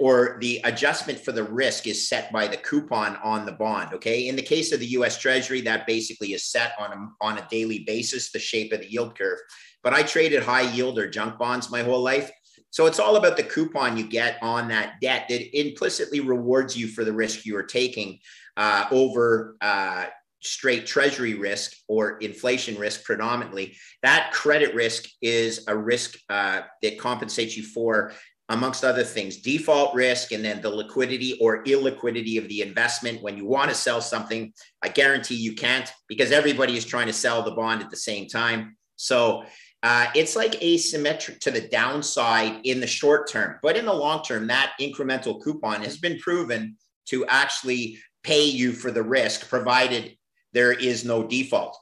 or 0.00 0.38
the 0.40 0.60
adjustment 0.64 1.18
for 1.18 1.32
the 1.32 1.44
risk 1.44 1.86
is 1.86 2.08
set 2.08 2.32
by 2.32 2.46
the 2.46 2.56
coupon 2.56 3.16
on 3.22 3.46
the 3.46 3.52
bond 3.52 3.94
okay 3.94 4.28
in 4.28 4.36
the 4.36 4.42
case 4.42 4.72
of 4.72 4.80
the 4.80 4.86
US 4.86 5.16
treasury 5.18 5.60
that 5.60 5.86
basically 5.86 6.32
is 6.32 6.50
set 6.50 6.72
on 6.78 6.92
a, 6.92 7.24
on 7.24 7.38
a 7.38 7.46
daily 7.50 7.84
basis 7.86 8.32
the 8.32 8.38
shape 8.38 8.72
of 8.72 8.80
the 8.80 8.90
yield 8.90 9.16
curve 9.16 9.38
but 9.86 9.94
I 9.94 10.02
traded 10.02 10.42
high 10.42 10.62
yield 10.62 10.98
or 10.98 11.08
junk 11.08 11.38
bonds 11.38 11.70
my 11.70 11.84
whole 11.84 12.02
life. 12.02 12.28
So 12.70 12.86
it's 12.86 12.98
all 12.98 13.14
about 13.14 13.36
the 13.36 13.44
coupon 13.44 13.96
you 13.96 14.02
get 14.02 14.36
on 14.42 14.66
that 14.66 14.94
debt 15.00 15.26
that 15.28 15.56
implicitly 15.56 16.18
rewards 16.18 16.76
you 16.76 16.88
for 16.88 17.04
the 17.04 17.12
risk 17.12 17.46
you 17.46 17.56
are 17.56 17.62
taking 17.62 18.18
uh, 18.56 18.86
over 18.90 19.56
uh, 19.60 20.06
straight 20.42 20.86
treasury 20.86 21.34
risk 21.34 21.76
or 21.86 22.18
inflation 22.18 22.76
risk 22.76 23.04
predominantly. 23.04 23.76
That 24.02 24.32
credit 24.32 24.74
risk 24.74 25.08
is 25.22 25.64
a 25.68 25.76
risk 25.76 26.18
uh, 26.28 26.62
that 26.82 26.98
compensates 26.98 27.56
you 27.56 27.62
for 27.62 28.12
amongst 28.48 28.82
other 28.82 29.04
things, 29.04 29.36
default 29.36 29.94
risk, 29.94 30.32
and 30.32 30.44
then 30.44 30.60
the 30.62 30.68
liquidity 30.68 31.38
or 31.40 31.62
illiquidity 31.62 32.38
of 32.38 32.48
the 32.48 32.62
investment. 32.62 33.22
When 33.22 33.36
you 33.36 33.46
want 33.46 33.68
to 33.70 33.76
sell 33.76 34.00
something, 34.00 34.52
I 34.82 34.88
guarantee 34.88 35.36
you 35.36 35.54
can't 35.54 35.88
because 36.08 36.32
everybody 36.32 36.76
is 36.76 36.84
trying 36.84 37.06
to 37.06 37.12
sell 37.12 37.44
the 37.44 37.52
bond 37.52 37.82
at 37.82 37.90
the 37.90 37.96
same 37.96 38.26
time. 38.26 38.76
So 38.96 39.44
uh, 39.86 40.10
it's 40.16 40.34
like 40.34 40.60
asymmetric 40.62 41.38
to 41.38 41.52
the 41.52 41.60
downside 41.60 42.58
in 42.64 42.80
the 42.80 42.86
short 42.88 43.30
term. 43.30 43.56
But 43.62 43.76
in 43.76 43.84
the 43.84 43.92
long 43.92 44.24
term, 44.24 44.48
that 44.48 44.72
incremental 44.80 45.40
coupon 45.40 45.80
has 45.82 45.96
been 45.96 46.18
proven 46.18 46.76
to 47.10 47.24
actually 47.26 47.98
pay 48.24 48.46
you 48.46 48.72
for 48.72 48.90
the 48.90 49.04
risk, 49.04 49.48
provided 49.48 50.16
there 50.52 50.72
is 50.72 51.04
no 51.04 51.24
default. 51.24 51.78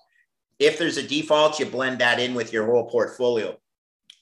If 0.58 0.78
there's 0.78 0.98
a 0.98 1.08
default, 1.08 1.58
you 1.58 1.64
blend 1.64 2.00
that 2.00 2.20
in 2.20 2.34
with 2.34 2.52
your 2.52 2.66
whole 2.66 2.90
portfolio. 2.90 3.56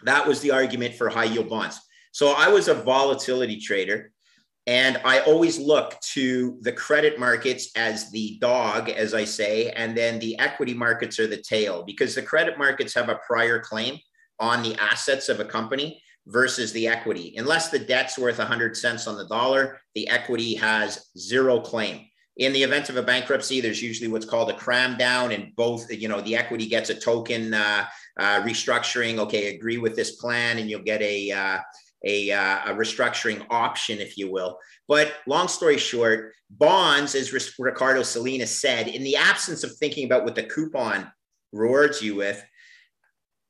That 0.05 0.29
was 0.29 0.41
the 0.43 0.53
argument 0.53 0.95
for 0.95 1.09
high 1.09 1.25
yield 1.25 1.51
bonds. 1.51 1.81
So 2.13 2.35
I 2.39 2.47
was 2.47 2.69
a 2.69 2.75
volatility 2.75 3.59
trader. 3.59 4.12
And 4.67 5.01
I 5.05 5.21
always 5.21 5.59
look 5.59 5.99
to 6.13 6.57
the 6.61 6.73
credit 6.73 7.19
markets 7.19 7.71
as 7.77 8.11
the 8.11 8.39
dog, 8.41 8.89
as 8.89 9.13
I 9.13 9.25
say, 9.25 9.71
and 9.71 9.97
then 9.97 10.21
the 10.21 10.39
equity 10.39 10.73
markets 10.73 11.19
are 11.19 11.27
the 11.27 11.43
tail 11.43 11.83
because 11.83 12.15
the 12.15 12.23
credit 12.23 12.57
markets 12.59 12.95
have 12.95 13.09
a 13.09 13.19
prior 13.27 13.59
claim 13.59 13.99
on 14.39 14.63
the 14.63 14.77
assets 14.81 15.29
of 15.29 15.41
a 15.41 15.45
company 15.45 16.01
versus 16.27 16.73
the 16.73 16.87
equity. 16.87 17.35
Unless 17.37 17.71
the 17.71 17.79
debt's 17.79 18.17
worth 18.17 18.39
100 18.39 18.77
cents 18.77 19.09
on 19.09 19.17
the 19.17 19.27
dollar, 19.27 19.81
the 19.95 20.09
equity 20.09 20.55
has 20.55 21.11
zero 21.19 21.61
claim. 21.61 22.07
In 22.37 22.53
the 22.53 22.63
event 22.63 22.89
of 22.89 22.97
a 22.97 23.03
bankruptcy, 23.03 23.61
there's 23.61 23.83
usually 23.83 24.09
what's 24.09 24.25
called 24.25 24.51
a 24.51 24.57
cram 24.57 24.97
down, 24.97 25.33
and 25.33 25.55
both, 25.55 25.93
you 25.93 26.09
know, 26.09 26.21
the 26.23 26.37
equity 26.37 26.67
gets 26.67 26.89
a 26.89 26.95
token 26.95 27.53
uh, 27.53 27.85
uh, 28.19 28.41
restructuring. 28.43 29.19
Okay, 29.19 29.55
agree 29.55 29.77
with 29.77 29.97
this 29.97 30.17
plan, 30.17 30.59
and 30.59 30.71
you'll 30.71 30.83
get 30.83 31.03
a 31.03 31.31
uh, 31.31 31.59
a, 32.05 32.31
uh, 32.31 32.59
a 32.67 32.75
restructuring 32.75 33.45
option, 33.51 34.01
if 34.01 34.17
you 34.19 34.31
will. 34.31 34.59
But 34.89 35.15
long 35.27 35.49
story 35.49 35.79
short, 35.79 36.33
bonds, 36.51 37.15
as 37.15 37.33
Ricardo 37.59 38.03
Salinas 38.03 38.61
said, 38.61 38.89
in 38.89 39.03
the 39.03 39.17
absence 39.17 39.65
of 39.65 39.77
thinking 39.77 40.05
about 40.05 40.25
what 40.25 40.35
the 40.35 40.43
coupon 40.43 41.11
rewards 41.53 42.03
you 42.03 42.15
with, 42.15 42.45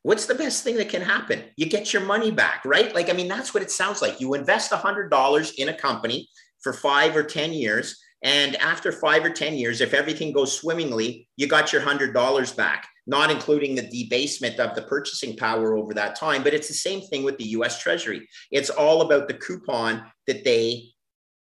what's 0.02 0.26
the 0.26 0.34
best 0.34 0.64
thing 0.64 0.76
that 0.76 0.88
can 0.88 1.02
happen? 1.02 1.42
You 1.56 1.66
get 1.66 1.92
your 1.92 2.02
money 2.02 2.30
back, 2.30 2.62
right? 2.64 2.94
Like, 2.94 3.08
I 3.08 3.12
mean, 3.12 3.28
that's 3.28 3.54
what 3.54 3.62
it 3.62 3.70
sounds 3.70 4.02
like. 4.02 4.20
You 4.20 4.34
invest 4.34 4.72
$100 4.72 5.54
in 5.58 5.68
a 5.68 5.74
company 5.74 6.28
for 6.60 6.72
five 6.72 7.16
or 7.16 7.22
10 7.22 7.52
years. 7.52 8.01
And 8.22 8.56
after 8.56 8.92
five 8.92 9.24
or 9.24 9.30
10 9.30 9.54
years, 9.54 9.80
if 9.80 9.94
everything 9.94 10.32
goes 10.32 10.56
swimmingly, 10.56 11.28
you 11.36 11.48
got 11.48 11.72
your 11.72 11.82
$100 11.82 12.56
back 12.56 12.88
not 13.06 13.30
including 13.30 13.74
the 13.74 13.82
debasement 13.82 14.60
of 14.60 14.74
the 14.74 14.82
purchasing 14.82 15.36
power 15.36 15.76
over 15.76 15.94
that 15.94 16.16
time. 16.16 16.42
But 16.42 16.54
it's 16.54 16.68
the 16.68 16.74
same 16.74 17.00
thing 17.00 17.24
with 17.24 17.36
the 17.38 17.44
US 17.44 17.80
Treasury. 17.80 18.28
It's 18.50 18.70
all 18.70 19.02
about 19.02 19.28
the 19.28 19.34
coupon 19.34 20.04
that 20.26 20.44
they 20.44 20.90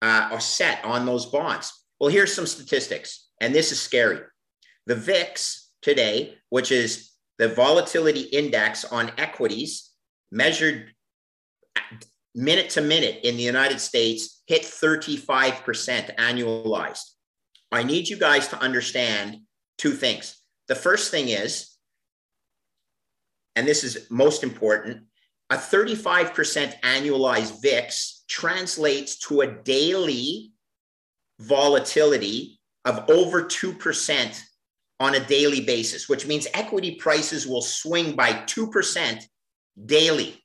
uh, 0.02 0.28
are 0.32 0.40
set 0.40 0.84
on 0.84 1.06
those 1.06 1.26
bonds. 1.26 1.72
Well, 2.00 2.10
here's 2.10 2.34
some 2.34 2.46
statistics, 2.46 3.28
and 3.40 3.54
this 3.54 3.72
is 3.72 3.80
scary. 3.80 4.20
The 4.86 4.96
VIX 4.96 5.70
today, 5.80 6.34
which 6.50 6.72
is 6.72 7.12
the 7.38 7.48
volatility 7.48 8.22
index 8.22 8.84
on 8.84 9.12
equities 9.16 9.90
measured 10.30 10.90
minute 12.34 12.70
to 12.70 12.80
minute 12.80 13.20
in 13.22 13.36
the 13.36 13.42
United 13.42 13.80
States, 13.80 14.33
hit 14.46 14.62
35% 14.62 16.16
annualized. 16.16 17.10
I 17.72 17.82
need 17.82 18.08
you 18.08 18.16
guys 18.16 18.48
to 18.48 18.58
understand 18.58 19.40
two 19.78 19.92
things. 19.92 20.40
The 20.68 20.74
first 20.74 21.10
thing 21.10 21.28
is, 21.28 21.70
and 23.56 23.66
this 23.66 23.84
is 23.84 24.06
most 24.10 24.42
important, 24.42 25.04
a 25.50 25.56
35% 25.56 26.80
annualized 26.80 27.62
VIX 27.62 28.24
translates 28.28 29.18
to 29.28 29.42
a 29.42 29.46
daily 29.46 30.52
volatility 31.40 32.60
of 32.84 33.08
over 33.10 33.42
2% 33.42 34.40
on 35.00 35.14
a 35.14 35.26
daily 35.26 35.60
basis, 35.60 36.08
which 36.08 36.26
means 36.26 36.46
equity 36.54 36.96
prices 36.96 37.46
will 37.46 37.62
swing 37.62 38.14
by 38.14 38.32
2% 38.32 39.22
daily. 39.86 40.43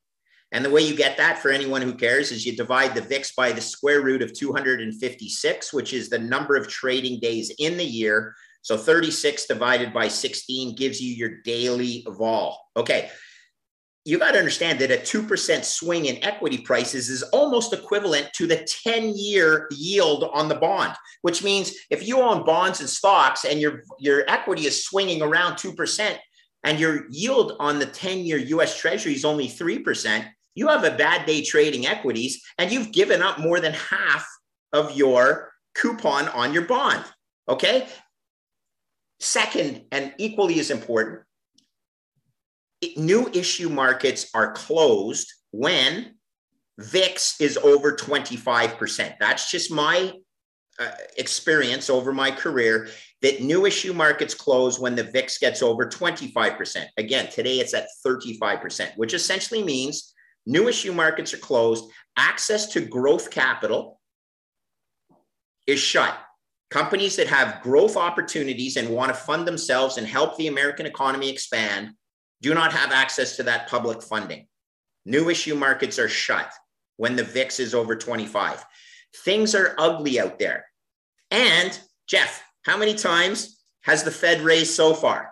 And 0.52 0.66
the 0.66 0.70
way 0.70 0.82
you 0.82 0.96
get 0.96 1.18
that 1.18 1.40
for 1.40 1.52
anyone 1.52 1.82
who 1.82 1.94
cares 1.94 2.32
is 2.32 2.46
you 2.46 2.56
divide 2.56 2.96
the 2.96 3.02
VIX 3.02 3.34
by 3.36 3.52
the 3.52 3.62
square 3.62 4.02
root 4.02 4.22
of 4.22 4.34
256, 4.34 5.74
which 5.74 5.94
is 5.94 6.10
the 6.10 6.18
number 6.18 6.56
of 6.56 6.68
trading 6.68 7.20
days 7.20 7.52
in 7.60 7.78
the 7.78 7.86
year 7.86 8.36
so 8.62 8.78
36 8.78 9.46
divided 9.46 9.94
by 9.94 10.08
16 10.08 10.76
gives 10.76 11.02
you 11.02 11.14
your 11.14 11.42
daily 11.44 12.06
vol. 12.08 12.60
Okay. 12.76 13.10
you 14.06 14.18
got 14.18 14.32
to 14.32 14.40
understand 14.40 14.80
that 14.80 14.92
a 14.92 14.98
2% 14.98 15.64
swing 15.64 16.06
in 16.06 16.24
equity 16.24 16.58
prices 16.60 17.10
is 17.10 17.22
almost 17.24 17.74
equivalent 17.74 18.30
to 18.34 18.48
the 18.48 18.66
10 18.84 19.14
year 19.16 19.68
yield 19.72 20.30
on 20.34 20.48
the 20.48 20.56
bond, 20.56 20.96
which 21.22 21.44
means 21.44 21.74
if 21.90 22.08
you 22.08 22.20
own 22.20 22.46
bonds 22.46 22.80
and 22.80 22.90
stocks 22.90 23.46
and 23.46 23.60
your, 23.60 23.84
your 24.00 24.24
equity 24.28 24.66
is 24.66 24.84
swinging 24.84 25.22
around 25.22 25.54
2% 25.56 26.18
and 26.64 26.80
your 26.80 27.06
yield 27.12 27.56
on 27.60 27.78
the 27.78 27.86
10 27.86 28.20
year 28.20 28.38
US 28.38 28.78
Treasury 28.78 29.14
is 29.14 29.26
only 29.26 29.48
3%, 29.48 30.26
you 30.60 30.68
have 30.68 30.84
a 30.84 30.92
bad 30.92 31.26
day 31.26 31.42
trading 31.42 31.88
equities 31.88 32.44
and 32.58 32.70
you've 32.70 32.92
given 32.92 33.22
up 33.22 33.40
more 33.40 33.62
than 33.62 33.72
half 33.72 34.28
of 34.74 34.96
your 34.96 35.54
coupon 35.74 36.28
on 36.28 36.54
your 36.54 36.66
bond. 36.66 37.06
Okay. 37.48 37.88
Second, 39.22 39.86
and 39.94 40.14
equally 40.18 40.60
as 40.60 40.70
important, 40.70 41.22
new 42.98 43.30
issue 43.34 43.70
markets 43.70 44.30
are 44.34 44.52
closed 44.52 45.32
when 45.52 46.16
VIX 46.78 47.40
is 47.40 47.58
over 47.58 47.94
25%. 47.96 49.14
That's 49.18 49.50
just 49.50 49.72
my 49.72 50.14
uh, 50.78 50.92
experience 51.18 51.90
over 51.90 52.12
my 52.14 52.32
career 52.32 52.90
that 53.22 53.42
new 53.42 53.66
issue 53.66 53.94
markets 53.94 54.34
close 54.34 54.78
when 54.78 54.96
the 54.96 55.04
VIX 55.04 55.38
gets 55.38 55.62
over 55.62 55.86
25%. 55.86 56.86
Again, 56.98 57.30
today 57.30 57.60
it's 57.60 57.74
at 57.74 57.88
35%, 58.06 58.98
which 58.98 59.14
essentially 59.14 59.64
means 59.64 60.14
new 60.46 60.68
issue 60.68 60.94
markets 60.94 61.34
are 61.34 61.38
closed, 61.38 61.86
access 62.18 62.68
to 62.68 62.82
growth 62.82 63.32
capital 63.32 64.00
is 65.68 65.80
shut. 65.80 66.18
Companies 66.70 67.16
that 67.16 67.28
have 67.28 67.62
growth 67.62 67.98
opportunities 67.98 68.78
and 68.78 68.90
want 68.90 69.10
to 69.10 69.20
fund 69.20 69.48
themselves 69.48 69.98
and 69.98 70.06
help 70.06 70.38
the 70.38 70.48
American 70.48 70.86
economy 70.86 71.30
expand 71.30 71.92
do 72.42 72.54
not 72.54 72.72
have 72.72 72.92
access 72.92 73.36
to 73.36 73.44
that 73.44 73.68
public 73.68 74.02
funding. 74.02 74.48
New 75.06 75.30
issue 75.30 75.56
markets 75.56 75.98
are 75.98 76.10
shut 76.10 76.52
when 76.98 77.16
the 77.16 77.24
VIX 77.24 77.60
is 77.60 77.74
over 77.74 77.96
25. 77.96 78.64
Things 79.24 79.56
are 79.56 79.74
ugly 79.78 80.20
out 80.20 80.38
there. 80.38 80.66
And 81.32 81.80
Jeff, 82.08 82.44
how 82.64 82.78
many 82.78 82.94
times 82.94 83.60
has 83.82 84.04
the 84.04 84.12
Fed 84.12 84.42
raised 84.42 84.74
so 84.74 84.94
far? 84.94 85.32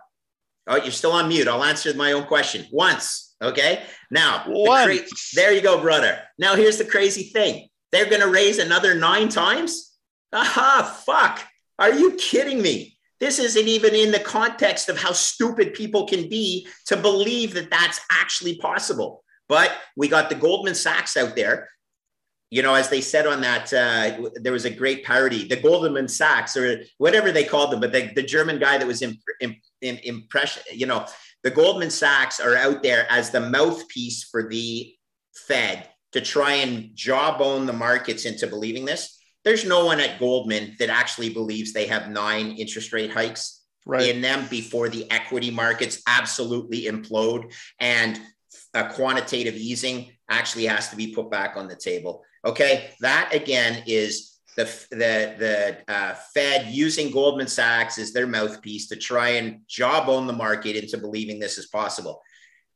Oh, 0.65 0.78
you're 0.78 0.91
still 0.91 1.12
on 1.12 1.28
mute. 1.28 1.48
I'll 1.48 1.63
answer 1.63 1.93
my 1.93 2.13
own 2.13 2.26
question. 2.26 2.65
Once. 2.72 3.27
Okay. 3.41 3.84
Now, 4.10 4.45
the 4.45 4.82
cra- 4.84 5.17
there 5.36 5.54
you 5.54 5.62
go, 5.62 5.80
brother. 5.80 6.19
Now, 6.39 6.56
here's 6.56 6.78
the 6.78 6.86
crazy 6.86 7.23
thing 7.23 7.69
they're 7.91 8.10
going 8.10 8.21
to 8.21 8.30
raise 8.30 8.58
another 8.58 8.95
nine 8.95 9.30
times. 9.30 9.93
Aha, 10.34 11.02
fuck. 11.06 11.45
Are 11.80 11.93
you 11.93 12.13
kidding 12.13 12.62
me? 12.62 12.97
This 13.19 13.39
isn't 13.39 13.67
even 13.67 13.95
in 13.95 14.12
the 14.12 14.19
context 14.19 14.89
of 14.89 14.97
how 14.97 15.12
stupid 15.12 15.73
people 15.73 16.06
can 16.06 16.30
be 16.30 16.67
to 16.86 16.97
believe 16.97 17.54
that 17.54 17.71
that's 17.71 18.00
actually 18.12 18.58
possible. 18.58 19.23
But 19.47 19.71
we 19.95 20.08
got 20.08 20.30
the 20.30 20.36
Goldman 20.36 20.76
Sachs 20.76 21.17
out 21.17 21.36
there. 21.36 21.69
You 22.50 22.62
know, 22.62 22.76
as 22.76 22.89
they 22.89 23.02
said 23.02 23.28
on 23.28 23.41
that, 23.41 23.73
uh, 23.73 24.30
there 24.36 24.54
was 24.54 24.65
a 24.65 24.69
great 24.69 25.04
parody, 25.04 25.47
the 25.47 25.58
Goldman 25.58 26.08
Sachs 26.08 26.56
or 26.56 26.82
whatever 26.97 27.32
they 27.32 27.43
called 27.43 27.71
them, 27.71 27.82
but 27.82 27.91
the, 27.91 28.12
the 28.15 28.23
German 28.23 28.58
guy 28.60 28.78
that 28.78 28.88
was 28.88 29.02
in, 29.02 29.17
in, 29.41 29.56
in 29.82 29.97
impression, 30.04 30.63
you 30.71 30.86
know, 30.86 31.06
the 31.48 31.56
Goldman 31.56 31.90
Sachs 31.90 32.42
are 32.42 32.58
out 32.58 32.84
there 32.84 33.10
as 33.10 33.30
the 33.30 33.40
mouthpiece 33.40 34.26
for 34.26 34.50
the 34.50 34.94
Fed 35.48 35.88
to 36.12 36.20
try 36.20 36.56
and 36.56 36.90
jawbone 36.94 37.66
the 37.66 37.72
markets 37.72 38.26
into 38.26 38.48
believing 38.48 38.84
this 38.84 39.18
there's 39.46 39.64
no 39.64 39.86
one 39.86 40.02
at 40.02 40.20
Goldman 40.20 40.76
that 40.78 40.90
actually 40.90 41.30
believes 41.30 41.72
they 41.72 41.88
have 41.88 42.10
nine 42.10 42.58
interest 42.58 42.92
rate 42.92 43.12
hikes 43.12 43.64
right. 43.86 44.14
in 44.14 44.20
them 44.20 44.46
before 44.50 44.90
the 44.90 45.10
equity 45.10 45.50
markets 45.50 46.02
absolutely 46.06 46.82
implode 46.82 47.54
and 47.80 48.20
a 48.74 48.90
quantitative 48.90 49.56
easing 49.56 50.12
actually 50.30 50.66
has 50.66 50.90
to 50.90 50.98
be 50.98 51.14
put 51.14 51.32
back 51.32 51.56
on 51.56 51.70
the 51.70 51.78
table. 51.78 52.26
Okay, 52.44 52.90
that 53.00 53.34
again 53.34 53.84
is 53.88 54.37
the 54.58 54.65
the 54.89 55.36
the 55.38 55.93
uh, 55.93 56.15
Fed 56.34 56.67
using 56.67 57.12
Goldman 57.12 57.48
Sachs 57.48 57.98
as 57.98 58.12
their 58.12 58.28
mouthpiece 58.28 58.88
to 58.88 58.96
try 58.96 59.30
and 59.30 59.62
jawbone 59.67 60.28
the 60.28 60.34
market 60.34 60.76
into 60.76 60.98
believing 60.98 61.39
this 61.39 61.58
is 61.58 61.67
possible. 61.67 62.22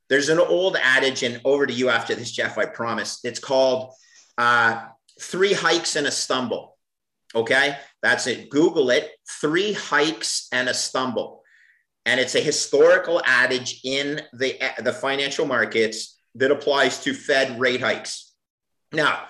There's 0.08 0.28
an 0.28 0.38
old 0.38 0.76
adage, 0.80 1.22
and 1.22 1.40
over 1.44 1.66
to 1.66 1.72
you 1.72 1.90
after 1.90 2.14
this, 2.14 2.30
Jeff. 2.30 2.56
I 2.56 2.66
promise. 2.66 3.20
It's 3.24 3.40
called 3.40 3.92
uh, 4.38 4.86
three 5.20 5.52
hikes 5.52 5.96
and 5.96 6.06
a 6.06 6.10
stumble. 6.10 6.78
Okay, 7.34 7.76
that's 8.02 8.26
it. 8.26 8.48
Google 8.48 8.90
it. 8.90 9.10
Three 9.40 9.72
hikes 9.72 10.48
and 10.52 10.68
a 10.68 10.74
stumble. 10.74 11.42
And 12.04 12.20
it's 12.20 12.34
a 12.34 12.40
historical 12.40 13.22
adage 13.24 13.80
in 13.84 14.20
the, 14.32 14.58
the 14.82 14.92
financial 14.92 15.46
markets 15.46 16.20
that 16.34 16.50
applies 16.50 17.02
to 17.04 17.14
Fed 17.14 17.58
rate 17.60 17.80
hikes. 17.80 18.34
Now, 18.92 19.24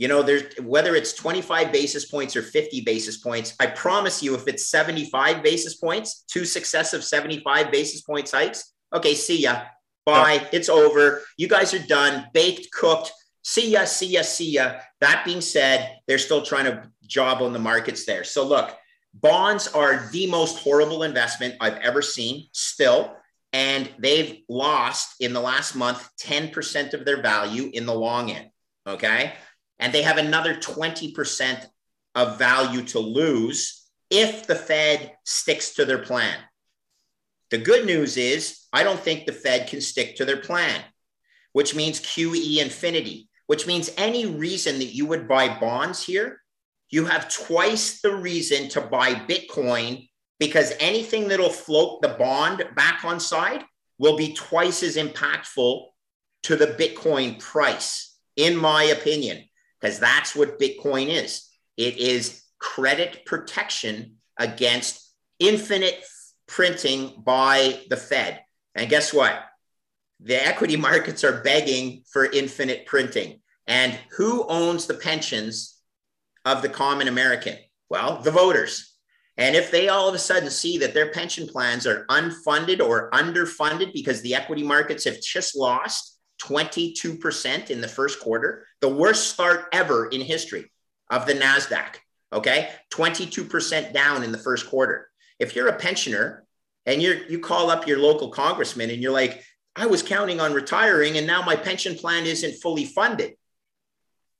you 0.00 0.08
know, 0.08 0.22
there's 0.22 0.54
whether 0.62 0.96
it's 0.96 1.12
25 1.12 1.70
basis 1.72 2.06
points 2.06 2.34
or 2.34 2.40
50 2.40 2.80
basis 2.80 3.18
points, 3.18 3.54
I 3.60 3.66
promise 3.66 4.22
you, 4.22 4.34
if 4.34 4.48
it's 4.48 4.70
75 4.70 5.42
basis 5.42 5.76
points, 5.76 6.24
two 6.26 6.46
successive 6.46 7.04
75 7.04 7.70
basis 7.70 8.00
points 8.00 8.32
hikes, 8.32 8.72
okay, 8.94 9.14
see 9.14 9.42
ya. 9.42 9.64
Bye. 10.06 10.48
It's 10.52 10.70
over. 10.70 11.20
You 11.36 11.48
guys 11.48 11.74
are 11.74 11.86
done, 11.86 12.28
baked, 12.32 12.72
cooked. 12.72 13.12
See 13.44 13.72
ya, 13.72 13.84
see 13.84 14.06
ya, 14.06 14.22
see 14.22 14.52
ya. 14.52 14.78
That 15.02 15.26
being 15.26 15.42
said, 15.42 15.98
they're 16.08 16.16
still 16.16 16.40
trying 16.40 16.64
to 16.64 16.90
jawbone 17.06 17.52
the 17.52 17.58
markets 17.58 18.06
there. 18.06 18.24
So 18.24 18.42
look, 18.46 18.74
bonds 19.12 19.68
are 19.68 20.08
the 20.12 20.26
most 20.28 20.60
horrible 20.60 21.02
investment 21.02 21.56
I've 21.60 21.76
ever 21.76 22.00
seen 22.00 22.46
still. 22.52 23.14
And 23.52 23.90
they've 23.98 24.38
lost 24.48 25.16
in 25.20 25.34
the 25.34 25.40
last 25.40 25.76
month 25.76 26.08
10% 26.22 26.94
of 26.94 27.04
their 27.04 27.20
value 27.20 27.68
in 27.74 27.84
the 27.84 27.94
long 27.94 28.30
end. 28.30 28.48
Okay. 28.86 29.34
And 29.80 29.92
they 29.92 30.02
have 30.02 30.18
another 30.18 30.54
20% 30.54 31.66
of 32.14 32.38
value 32.38 32.82
to 32.84 32.98
lose 32.98 33.88
if 34.10 34.46
the 34.46 34.54
Fed 34.54 35.12
sticks 35.24 35.74
to 35.74 35.84
their 35.84 35.98
plan. 35.98 36.36
The 37.50 37.58
good 37.58 37.86
news 37.86 38.16
is, 38.16 38.66
I 38.72 38.84
don't 38.84 39.00
think 39.00 39.26
the 39.26 39.32
Fed 39.32 39.68
can 39.68 39.80
stick 39.80 40.16
to 40.16 40.24
their 40.24 40.36
plan, 40.36 40.80
which 41.52 41.74
means 41.74 42.00
QE 42.00 42.58
infinity 42.58 43.30
which 43.50 43.66
means 43.66 43.90
any 43.96 44.26
reason 44.26 44.78
that 44.78 44.94
you 44.94 45.04
would 45.06 45.26
buy 45.26 45.58
bonds 45.58 46.04
here, 46.04 46.40
you 46.88 47.06
have 47.06 47.28
twice 47.28 48.00
the 48.00 48.14
reason 48.14 48.68
to 48.68 48.80
buy 48.80 49.12
Bitcoin 49.12 50.08
because 50.38 50.72
anything 50.78 51.26
that'll 51.26 51.50
float 51.50 52.00
the 52.00 52.10
bond 52.10 52.62
back 52.76 53.04
on 53.04 53.18
side 53.18 53.64
will 53.98 54.16
be 54.16 54.34
twice 54.34 54.84
as 54.84 54.94
impactful 54.94 55.84
to 56.44 56.54
the 56.54 56.68
Bitcoin 56.68 57.40
price, 57.40 58.16
in 58.36 58.54
my 58.54 58.84
opinion, 58.84 59.42
because 59.80 59.98
that's 59.98 60.34
what 60.36 60.58
Bitcoin 60.58 61.08
is. 61.08 61.48
It 61.76 61.98
is 61.98 62.42
credit 62.58 63.24
protection 63.24 64.16
against 64.38 65.12
infinite 65.38 66.04
printing 66.46 67.22
by 67.24 67.80
the 67.88 67.96
Fed. 67.96 68.42
And 68.74 68.90
guess 68.90 69.12
what? 69.12 69.42
The 70.20 70.46
equity 70.46 70.76
markets 70.88 71.24
are 71.24 71.42
begging 71.42 72.04
for 72.12 72.24
infinite 72.26 72.86
printing. 72.86 73.40
And 73.66 73.98
who 74.16 74.46
owns 74.48 74.86
the 74.86 74.94
pensions 74.94 75.78
of 76.44 76.62
the 76.62 76.68
common 76.68 77.08
American? 77.08 77.56
Well, 77.88 78.20
the 78.22 78.30
voters. 78.30 78.94
And 79.36 79.56
if 79.56 79.70
they 79.70 79.88
all 79.88 80.08
of 80.08 80.14
a 80.14 80.18
sudden 80.18 80.50
see 80.50 80.78
that 80.78 80.92
their 80.92 81.12
pension 81.12 81.46
plans 81.46 81.86
are 81.86 82.04
unfunded 82.06 82.80
or 82.80 83.10
underfunded 83.10 83.92
because 83.92 84.20
the 84.20 84.34
equity 84.34 84.62
markets 84.62 85.04
have 85.04 85.20
just 85.22 85.56
lost 85.56 86.18
22% 86.42 87.70
in 87.70 87.80
the 87.80 87.88
first 87.88 88.20
quarter, 88.20 88.66
the 88.80 88.88
worst 88.88 89.30
start 89.30 89.66
ever 89.72 90.06
in 90.06 90.20
history 90.20 90.70
of 91.10 91.26
the 91.26 91.34
NASDAQ, 91.34 91.96
okay? 92.32 92.70
22% 92.90 93.92
down 93.92 94.22
in 94.22 94.32
the 94.32 94.38
first 94.38 94.68
quarter. 94.68 95.08
If 95.38 95.54
you're 95.54 95.68
a 95.68 95.76
pensioner 95.76 96.44
and 96.86 97.02
you 97.02 97.24
you 97.28 97.38
call 97.38 97.70
up 97.70 97.86
your 97.86 97.98
local 97.98 98.30
congressman 98.30 98.90
and 98.90 99.02
you're 99.02 99.12
like, 99.12 99.42
I 99.76 99.86
was 99.86 100.02
counting 100.02 100.40
on 100.40 100.52
retiring 100.52 101.16
and 101.16 101.26
now 101.26 101.42
my 101.42 101.56
pension 101.56 101.94
plan 101.94 102.26
isn't 102.26 102.60
fully 102.60 102.84
funded. 102.84 103.34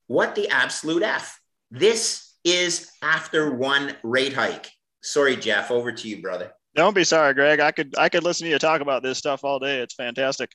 What 0.07 0.35
the 0.35 0.48
absolute 0.48 1.03
F? 1.03 1.40
This 1.70 2.35
is 2.44 2.90
after 3.03 3.55
one 3.55 3.96
rate 4.03 4.33
hike. 4.33 4.70
Sorry, 5.03 5.37
Jeff, 5.37 5.70
over 5.70 5.92
to 5.92 6.09
you, 6.09 6.20
brother. 6.20 6.53
Don't 6.74 6.94
be 6.94 7.05
sorry, 7.05 7.35
Greg. 7.35 7.61
I 7.61 7.72
could 7.72 7.96
I 7.98 8.09
could 8.09 8.24
listen 8.24 8.46
to 8.46 8.50
you 8.50 8.59
talk 8.59 8.81
about 8.81 9.03
this 9.03 9.18
stuff 9.18 9.44
all 9.44 9.59
day. 9.59 9.81
It's 9.81 9.94
fantastic. 9.94 10.50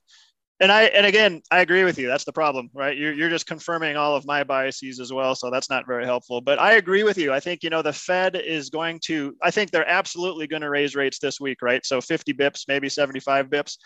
And 0.61 0.71
I 0.71 0.83
and 0.83 1.05
again, 1.05 1.41
I 1.51 1.59
agree 1.59 1.83
with 1.83 1.99
you. 1.99 2.07
That's 2.07 2.23
the 2.23 2.31
problem, 2.31 2.69
right? 2.73 2.97
You're 2.97 3.11
you're 3.11 3.29
just 3.29 3.45
confirming 3.45 3.97
all 3.97 4.15
of 4.15 4.25
my 4.25 4.43
biases 4.43 5.01
as 5.01 5.11
well, 5.11 5.35
so 5.35 5.51
that's 5.51 5.69
not 5.69 5.85
very 5.85 6.05
helpful. 6.05 6.39
But 6.39 6.59
I 6.59 6.73
agree 6.73 7.03
with 7.03 7.17
you. 7.17 7.33
I 7.33 7.41
think 7.41 7.61
you 7.61 7.69
know 7.69 7.81
the 7.81 7.91
Fed 7.91 8.37
is 8.37 8.69
going 8.69 9.01
to. 9.05 9.35
I 9.43 9.51
think 9.51 9.71
they're 9.71 9.87
absolutely 9.87 10.47
going 10.47 10.61
to 10.61 10.69
raise 10.69 10.95
rates 10.95 11.19
this 11.19 11.41
week, 11.41 11.61
right? 11.61 11.85
So 11.85 11.99
50 11.99 12.33
bips, 12.33 12.63
maybe 12.69 12.87
75 12.87 13.47
bips. 13.47 13.77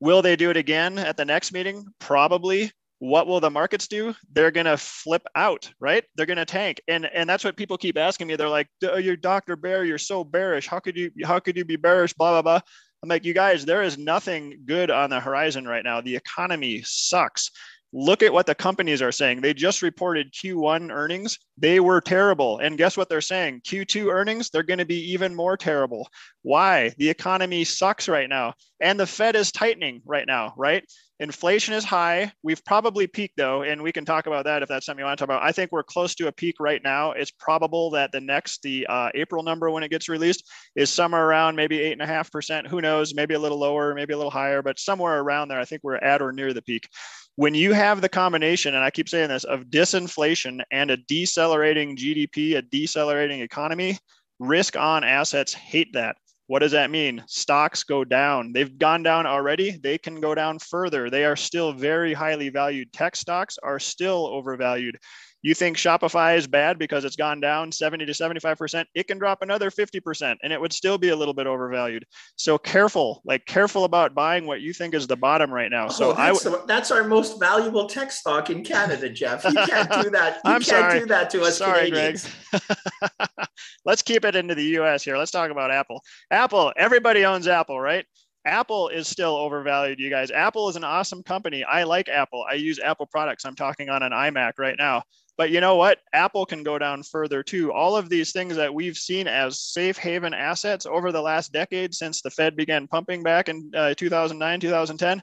Will 0.00 0.20
they 0.20 0.36
do 0.36 0.50
it 0.50 0.56
again 0.56 0.98
at 0.98 1.16
the 1.16 1.24
next 1.24 1.52
meeting? 1.52 1.86
Probably 1.98 2.70
what 3.02 3.26
will 3.26 3.40
the 3.40 3.50
markets 3.50 3.88
do 3.88 4.14
they're 4.32 4.52
going 4.52 4.64
to 4.64 4.76
flip 4.76 5.26
out 5.34 5.68
right 5.80 6.04
they're 6.14 6.24
going 6.24 6.36
to 6.36 6.44
tank 6.44 6.80
and 6.86 7.04
and 7.06 7.28
that's 7.28 7.42
what 7.42 7.56
people 7.56 7.76
keep 7.76 7.98
asking 7.98 8.28
me 8.28 8.36
they're 8.36 8.48
like 8.48 8.68
you're 8.80 9.16
dr 9.16 9.56
bear 9.56 9.84
you're 9.84 9.98
so 9.98 10.22
bearish 10.22 10.68
how 10.68 10.78
could 10.78 10.96
you 10.96 11.10
how 11.24 11.40
could 11.40 11.56
you 11.56 11.64
be 11.64 11.74
bearish 11.74 12.12
blah 12.12 12.30
blah 12.30 12.42
blah 12.42 12.60
I'm 13.02 13.08
like, 13.08 13.24
you 13.24 13.34
guys, 13.34 13.64
there 13.64 13.82
is 13.82 13.98
nothing 13.98 14.60
good 14.64 14.90
on 14.90 15.10
the 15.10 15.18
horizon 15.18 15.66
right 15.66 15.82
now. 15.82 16.00
The 16.00 16.14
economy 16.14 16.82
sucks. 16.84 17.50
Look 17.92 18.22
at 18.22 18.32
what 18.32 18.46
the 18.46 18.54
companies 18.54 19.02
are 19.02 19.12
saying. 19.12 19.40
They 19.40 19.52
just 19.52 19.82
reported 19.82 20.32
Q1 20.32 20.90
earnings. 20.90 21.38
They 21.58 21.78
were 21.78 22.00
terrible. 22.00 22.58
And 22.58 22.78
guess 22.78 22.96
what 22.96 23.08
they're 23.08 23.20
saying? 23.20 23.60
Q2 23.66 24.10
earnings, 24.10 24.48
they're 24.48 24.62
going 24.62 24.78
to 24.78 24.86
be 24.86 25.12
even 25.12 25.34
more 25.34 25.56
terrible. 25.56 26.08
Why? 26.42 26.94
The 26.96 27.10
economy 27.10 27.64
sucks 27.64 28.08
right 28.08 28.28
now. 28.28 28.54
And 28.80 28.98
the 28.98 29.06
Fed 29.06 29.36
is 29.36 29.52
tightening 29.52 30.00
right 30.06 30.26
now, 30.26 30.54
right? 30.56 30.84
Inflation 31.22 31.74
is 31.74 31.84
high. 31.84 32.32
We've 32.42 32.64
probably 32.64 33.06
peaked 33.06 33.36
though, 33.36 33.62
and 33.62 33.80
we 33.80 33.92
can 33.92 34.04
talk 34.04 34.26
about 34.26 34.44
that 34.46 34.62
if 34.62 34.68
that's 34.68 34.86
something 34.86 34.98
you 34.98 35.06
want 35.06 35.18
to 35.18 35.22
talk 35.22 35.32
about. 35.32 35.44
I 35.44 35.52
think 35.52 35.70
we're 35.70 35.84
close 35.84 36.16
to 36.16 36.26
a 36.26 36.32
peak 36.32 36.56
right 36.58 36.82
now. 36.82 37.12
It's 37.12 37.30
probable 37.30 37.90
that 37.90 38.10
the 38.10 38.20
next, 38.20 38.62
the 38.62 38.88
uh, 38.88 39.10
April 39.14 39.44
number 39.44 39.70
when 39.70 39.84
it 39.84 39.90
gets 39.92 40.08
released, 40.08 40.50
is 40.74 40.90
somewhere 40.90 41.24
around 41.24 41.54
maybe 41.54 41.78
eight 41.78 41.92
and 41.92 42.02
a 42.02 42.06
half 42.08 42.32
percent. 42.32 42.66
Who 42.66 42.80
knows? 42.80 43.14
Maybe 43.14 43.34
a 43.34 43.38
little 43.38 43.60
lower, 43.60 43.94
maybe 43.94 44.14
a 44.14 44.16
little 44.16 44.32
higher, 44.32 44.62
but 44.62 44.80
somewhere 44.80 45.20
around 45.20 45.46
there. 45.46 45.60
I 45.60 45.64
think 45.64 45.82
we're 45.84 45.94
at 45.94 46.22
or 46.22 46.32
near 46.32 46.52
the 46.52 46.62
peak. 46.62 46.88
When 47.36 47.54
you 47.54 47.72
have 47.72 48.02
the 48.02 48.10
combination, 48.10 48.74
and 48.74 48.84
I 48.84 48.90
keep 48.90 49.08
saying 49.08 49.30
this, 49.30 49.44
of 49.44 49.64
disinflation 49.64 50.62
and 50.70 50.90
a 50.90 50.98
decelerating 50.98 51.96
GDP, 51.96 52.56
a 52.56 52.62
decelerating 52.62 53.40
economy, 53.40 53.98
risk 54.38 54.76
on 54.76 55.02
assets 55.02 55.54
hate 55.54 55.94
that. 55.94 56.16
What 56.48 56.58
does 56.58 56.72
that 56.72 56.90
mean? 56.90 57.24
Stocks 57.26 57.84
go 57.84 58.04
down. 58.04 58.52
They've 58.52 58.76
gone 58.76 59.02
down 59.02 59.24
already. 59.24 59.78
They 59.82 59.96
can 59.96 60.20
go 60.20 60.34
down 60.34 60.58
further. 60.58 61.08
They 61.08 61.24
are 61.24 61.36
still 61.36 61.72
very 61.72 62.12
highly 62.12 62.50
valued. 62.50 62.92
Tech 62.92 63.16
stocks 63.16 63.56
are 63.62 63.78
still 63.78 64.26
overvalued. 64.26 64.98
You 65.42 65.54
think 65.54 65.76
Shopify 65.76 66.36
is 66.36 66.46
bad 66.46 66.78
because 66.78 67.04
it's 67.04 67.16
gone 67.16 67.40
down 67.40 67.72
70 67.72 68.06
to 68.06 68.12
75%, 68.12 68.84
it 68.94 69.08
can 69.08 69.18
drop 69.18 69.42
another 69.42 69.70
50% 69.70 70.36
and 70.42 70.52
it 70.52 70.60
would 70.60 70.72
still 70.72 70.98
be 70.98 71.08
a 71.08 71.16
little 71.16 71.34
bit 71.34 71.48
overvalued. 71.48 72.04
So 72.36 72.58
careful, 72.58 73.20
like 73.24 73.44
careful 73.46 73.84
about 73.84 74.14
buying 74.14 74.46
what 74.46 74.60
you 74.60 74.72
think 74.72 74.94
is 74.94 75.08
the 75.08 75.16
bottom 75.16 75.52
right 75.52 75.70
now. 75.70 75.88
So 75.88 76.12
oh, 76.12 76.14
that's, 76.14 76.46
I 76.46 76.58
that's 76.66 76.90
our 76.92 77.02
most 77.04 77.40
valuable 77.40 77.86
tech 77.86 78.12
stock 78.12 78.50
in 78.50 78.62
Canada, 78.62 79.08
Jeff. 79.08 79.44
You 79.44 79.52
can't 79.52 79.90
do 80.02 80.10
that. 80.10 80.40
You 80.44 80.50
I'm 80.50 80.62
can't 80.62 80.64
sorry. 80.64 81.00
do 81.00 81.06
that 81.06 81.30
to 81.30 81.42
us 81.42 81.58
sorry, 81.58 81.90
Canadians. 81.90 82.28
Greg. 82.50 83.28
Let's 83.84 84.02
keep 84.02 84.24
it 84.24 84.34
into 84.34 84.54
the 84.54 84.78
US 84.80 85.02
here. 85.02 85.16
Let's 85.16 85.30
talk 85.30 85.50
about 85.50 85.70
Apple. 85.70 86.02
Apple, 86.30 86.72
everybody 86.76 87.24
owns 87.24 87.46
Apple, 87.46 87.80
right? 87.80 88.04
Apple 88.44 88.88
is 88.88 89.06
still 89.06 89.36
overvalued, 89.36 90.00
you 90.00 90.10
guys. 90.10 90.30
Apple 90.30 90.68
is 90.68 90.76
an 90.76 90.84
awesome 90.84 91.22
company. 91.22 91.64
I 91.64 91.84
like 91.84 92.08
Apple. 92.08 92.44
I 92.48 92.54
use 92.54 92.78
Apple 92.80 93.06
products. 93.06 93.44
I'm 93.44 93.54
talking 93.54 93.88
on 93.88 94.02
an 94.02 94.12
iMac 94.12 94.52
right 94.58 94.76
now. 94.76 95.02
But 95.38 95.50
you 95.50 95.60
know 95.60 95.76
what? 95.76 95.98
Apple 96.12 96.44
can 96.44 96.62
go 96.62 96.78
down 96.78 97.02
further 97.02 97.42
too. 97.42 97.72
All 97.72 97.96
of 97.96 98.08
these 98.08 98.32
things 98.32 98.56
that 98.56 98.74
we've 98.74 98.96
seen 98.96 99.26
as 99.26 99.60
safe 99.60 99.96
haven 99.96 100.34
assets 100.34 100.86
over 100.86 101.10
the 101.10 101.22
last 101.22 101.52
decade 101.52 101.94
since 101.94 102.20
the 102.20 102.30
Fed 102.30 102.54
began 102.54 102.86
pumping 102.86 103.22
back 103.22 103.48
in 103.48 103.70
uh, 103.74 103.94
2009, 103.94 104.60
2010, 104.60 105.22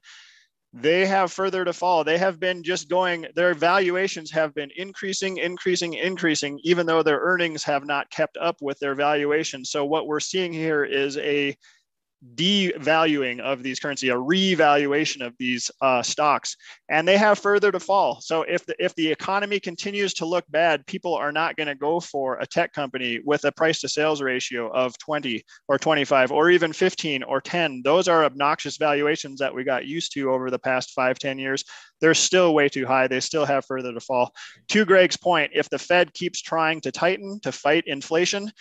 they 0.73 1.05
have 1.05 1.31
further 1.31 1.65
to 1.65 1.73
fall. 1.73 2.03
They 2.03 2.17
have 2.17 2.39
been 2.39 2.63
just 2.63 2.89
going, 2.89 3.25
their 3.35 3.53
valuations 3.53 4.29
have 4.31 4.53
been 4.53 4.69
increasing, 4.75 5.37
increasing, 5.37 5.93
increasing, 5.95 6.59
even 6.63 6.85
though 6.85 7.01
their 7.01 7.19
earnings 7.19 7.63
have 7.63 7.85
not 7.85 8.09
kept 8.11 8.37
up 8.37 8.57
with 8.61 8.77
their 8.79 8.93
valuation. 8.93 9.65
So, 9.65 9.85
what 9.85 10.05
we're 10.05 10.19
seeing 10.19 10.53
here 10.53 10.83
is 10.83 11.17
a 11.17 11.57
devaluing 12.35 13.39
of 13.39 13.63
these 13.63 13.79
currency, 13.79 14.09
a 14.09 14.17
revaluation 14.17 15.21
of 15.21 15.33
these 15.37 15.71
uh, 15.81 16.01
stocks, 16.01 16.55
and 16.89 17.07
they 17.07 17.17
have 17.17 17.39
further 17.39 17.71
to 17.71 17.79
fall. 17.79 18.19
So 18.21 18.43
if 18.43 18.65
the 18.65 18.75
if 18.83 18.93
the 18.95 19.09
economy 19.11 19.59
continues 19.59 20.13
to 20.15 20.25
look 20.25 20.45
bad, 20.49 20.85
people 20.85 21.15
are 21.15 21.31
not 21.31 21.55
going 21.55 21.67
to 21.67 21.75
go 21.75 21.99
for 21.99 22.37
a 22.39 22.45
tech 22.45 22.73
company 22.73 23.19
with 23.23 23.45
a 23.45 23.51
price 23.51 23.79
to 23.81 23.89
sales 23.89 24.21
ratio 24.21 24.71
of 24.71 24.97
20 24.97 25.43
or 25.67 25.77
25 25.77 26.31
or 26.31 26.49
even 26.49 26.73
15 26.73 27.23
or 27.23 27.41
10. 27.41 27.81
Those 27.83 28.07
are 28.07 28.25
obnoxious 28.25 28.77
valuations 28.77 29.39
that 29.39 29.53
we 29.53 29.63
got 29.63 29.85
used 29.85 30.13
to 30.13 30.31
over 30.31 30.49
the 30.49 30.59
past 30.59 30.91
five, 30.91 31.19
10 31.19 31.39
years. 31.39 31.63
They're 32.01 32.13
still 32.13 32.53
way 32.53 32.69
too 32.69 32.85
high. 32.85 33.07
They 33.07 33.19
still 33.19 33.45
have 33.45 33.65
further 33.65 33.93
to 33.93 33.99
fall. 33.99 34.33
To 34.69 34.85
Greg's 34.85 35.17
point, 35.17 35.51
if 35.53 35.69
the 35.69 35.79
Fed 35.79 36.13
keeps 36.13 36.41
trying 36.41 36.81
to 36.81 36.91
tighten 36.91 37.39
to 37.41 37.51
fight 37.51 37.83
inflation, 37.87 38.51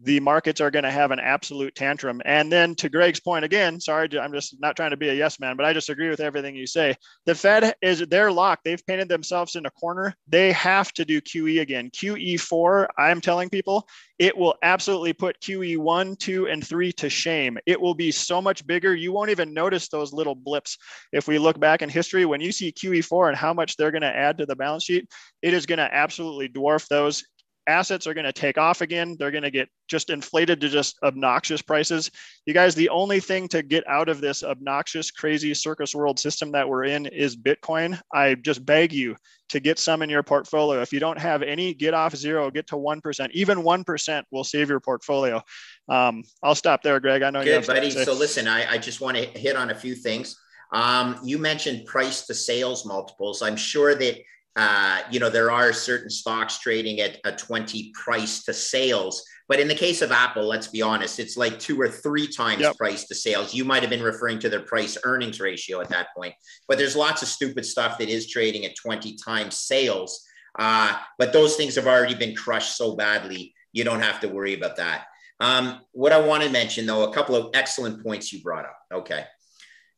the 0.00 0.20
markets 0.20 0.60
are 0.60 0.70
going 0.70 0.84
to 0.84 0.90
have 0.90 1.10
an 1.10 1.20
absolute 1.20 1.74
tantrum. 1.74 2.20
And 2.24 2.50
then 2.50 2.74
to 2.76 2.88
Greg's 2.88 3.20
point 3.20 3.44
again, 3.44 3.80
sorry, 3.80 4.08
I'm 4.18 4.32
just 4.32 4.60
not 4.60 4.76
trying 4.76 4.90
to 4.90 4.96
be 4.96 5.08
a 5.08 5.14
yes 5.14 5.38
man, 5.38 5.56
but 5.56 5.64
I 5.64 5.72
just 5.72 5.88
agree 5.88 6.10
with 6.10 6.20
everything 6.20 6.56
you 6.56 6.66
say. 6.66 6.94
The 7.26 7.34
Fed 7.34 7.74
is 7.80 8.04
they're 8.08 8.32
locked. 8.32 8.64
They've 8.64 8.86
painted 8.86 9.08
themselves 9.08 9.54
in 9.56 9.66
a 9.66 9.70
corner. 9.70 10.14
They 10.28 10.52
have 10.52 10.92
to 10.94 11.04
do 11.04 11.20
QE 11.20 11.60
again. 11.60 11.90
QE4, 11.90 12.88
I'm 12.98 13.20
telling 13.20 13.48
people, 13.48 13.86
it 14.18 14.36
will 14.36 14.54
absolutely 14.62 15.12
put 15.12 15.40
QE1, 15.40 16.18
2, 16.18 16.48
and 16.48 16.66
3 16.66 16.92
to 16.92 17.10
shame. 17.10 17.58
It 17.66 17.80
will 17.80 17.94
be 17.94 18.10
so 18.10 18.40
much 18.42 18.66
bigger. 18.66 18.94
You 18.94 19.12
won't 19.12 19.30
even 19.30 19.54
notice 19.54 19.88
those 19.88 20.12
little 20.12 20.34
blips. 20.34 20.76
If 21.12 21.28
we 21.28 21.38
look 21.38 21.58
back 21.58 21.82
in 21.82 21.88
history, 21.88 22.24
when 22.24 22.40
you 22.40 22.52
see 22.52 22.72
QE4 22.72 23.28
and 23.28 23.36
how 23.36 23.52
much 23.52 23.76
they're 23.76 23.90
going 23.90 24.02
to 24.02 24.16
add 24.16 24.38
to 24.38 24.46
the 24.46 24.56
balance 24.56 24.84
sheet, 24.84 25.08
it 25.42 25.54
is 25.54 25.66
going 25.66 25.78
to 25.78 25.94
absolutely 25.94 26.48
dwarf 26.48 26.88
those 26.88 27.24
assets 27.66 28.06
are 28.06 28.14
going 28.14 28.24
to 28.24 28.32
take 28.32 28.58
off 28.58 28.80
again. 28.80 29.16
They're 29.18 29.30
going 29.30 29.44
to 29.44 29.50
get 29.50 29.68
just 29.88 30.10
inflated 30.10 30.60
to 30.60 30.68
just 30.68 30.98
obnoxious 31.02 31.62
prices. 31.62 32.10
You 32.46 32.54
guys, 32.54 32.74
the 32.74 32.88
only 32.88 33.20
thing 33.20 33.48
to 33.48 33.62
get 33.62 33.86
out 33.86 34.08
of 34.08 34.20
this 34.20 34.42
obnoxious, 34.42 35.10
crazy 35.10 35.54
circus 35.54 35.94
world 35.94 36.18
system 36.18 36.52
that 36.52 36.68
we're 36.68 36.84
in 36.84 37.06
is 37.06 37.36
Bitcoin. 37.36 38.00
I 38.12 38.34
just 38.34 38.64
beg 38.64 38.92
you 38.92 39.16
to 39.50 39.60
get 39.60 39.78
some 39.78 40.02
in 40.02 40.10
your 40.10 40.22
portfolio. 40.22 40.80
If 40.80 40.92
you 40.92 41.00
don't 41.00 41.18
have 41.18 41.42
any, 41.42 41.74
get 41.74 41.94
off 41.94 42.16
zero, 42.16 42.50
get 42.50 42.66
to 42.68 42.76
1%. 42.76 43.30
Even 43.32 43.58
1% 43.58 44.22
will 44.30 44.44
save 44.44 44.68
your 44.68 44.80
portfolio. 44.80 45.42
Um, 45.88 46.24
I'll 46.42 46.54
stop 46.54 46.82
there, 46.82 47.00
Greg. 47.00 47.22
I 47.22 47.30
know 47.30 47.40
Good, 47.40 47.48
you 47.48 47.54
have 47.54 47.66
buddy. 47.66 47.90
So 47.90 48.14
listen, 48.14 48.48
I, 48.48 48.72
I 48.72 48.78
just 48.78 49.00
want 49.00 49.16
to 49.16 49.24
hit 49.24 49.56
on 49.56 49.70
a 49.70 49.74
few 49.74 49.94
things. 49.94 50.38
Um, 50.72 51.20
you 51.22 51.38
mentioned 51.38 51.86
price 51.86 52.26
to 52.26 52.34
sales 52.34 52.84
multiples. 52.84 53.42
I'm 53.42 53.56
sure 53.56 53.94
that 53.94 54.18
uh, 54.56 55.00
you 55.10 55.18
know, 55.18 55.30
there 55.30 55.50
are 55.50 55.72
certain 55.72 56.10
stocks 56.10 56.58
trading 56.58 57.00
at 57.00 57.18
a 57.24 57.32
20 57.32 57.92
price 57.92 58.44
to 58.44 58.52
sales. 58.52 59.24
But 59.48 59.60
in 59.60 59.68
the 59.68 59.74
case 59.74 60.00
of 60.00 60.12
Apple, 60.12 60.46
let's 60.46 60.68
be 60.68 60.80
honest, 60.80 61.18
it's 61.18 61.36
like 61.36 61.58
two 61.58 61.78
or 61.78 61.88
three 61.88 62.28
times 62.28 62.62
yep. 62.62 62.76
price 62.76 63.04
to 63.08 63.14
sales. 63.14 63.52
You 63.52 63.64
might 63.64 63.82
have 63.82 63.90
been 63.90 64.02
referring 64.02 64.38
to 64.40 64.48
their 64.48 64.60
price 64.60 64.96
earnings 65.04 65.40
ratio 65.40 65.80
at 65.80 65.90
that 65.90 66.08
point. 66.16 66.34
But 66.68 66.78
there's 66.78 66.96
lots 66.96 67.22
of 67.22 67.28
stupid 67.28 67.66
stuff 67.66 67.98
that 67.98 68.08
is 68.08 68.30
trading 68.30 68.64
at 68.64 68.76
20 68.76 69.16
times 69.16 69.58
sales. 69.58 70.24
Uh, 70.58 70.96
but 71.18 71.32
those 71.32 71.56
things 71.56 71.74
have 71.74 71.88
already 71.88 72.14
been 72.14 72.34
crushed 72.34 72.76
so 72.76 72.94
badly, 72.94 73.54
you 73.72 73.82
don't 73.82 74.00
have 74.00 74.20
to 74.20 74.28
worry 74.28 74.54
about 74.54 74.76
that. 74.76 75.06
Um, 75.40 75.80
what 75.92 76.12
I 76.12 76.20
want 76.20 76.44
to 76.44 76.48
mention, 76.48 76.86
though, 76.86 77.02
a 77.02 77.12
couple 77.12 77.34
of 77.34 77.50
excellent 77.54 78.04
points 78.04 78.32
you 78.32 78.40
brought 78.40 78.64
up. 78.64 78.78
Okay. 78.94 79.24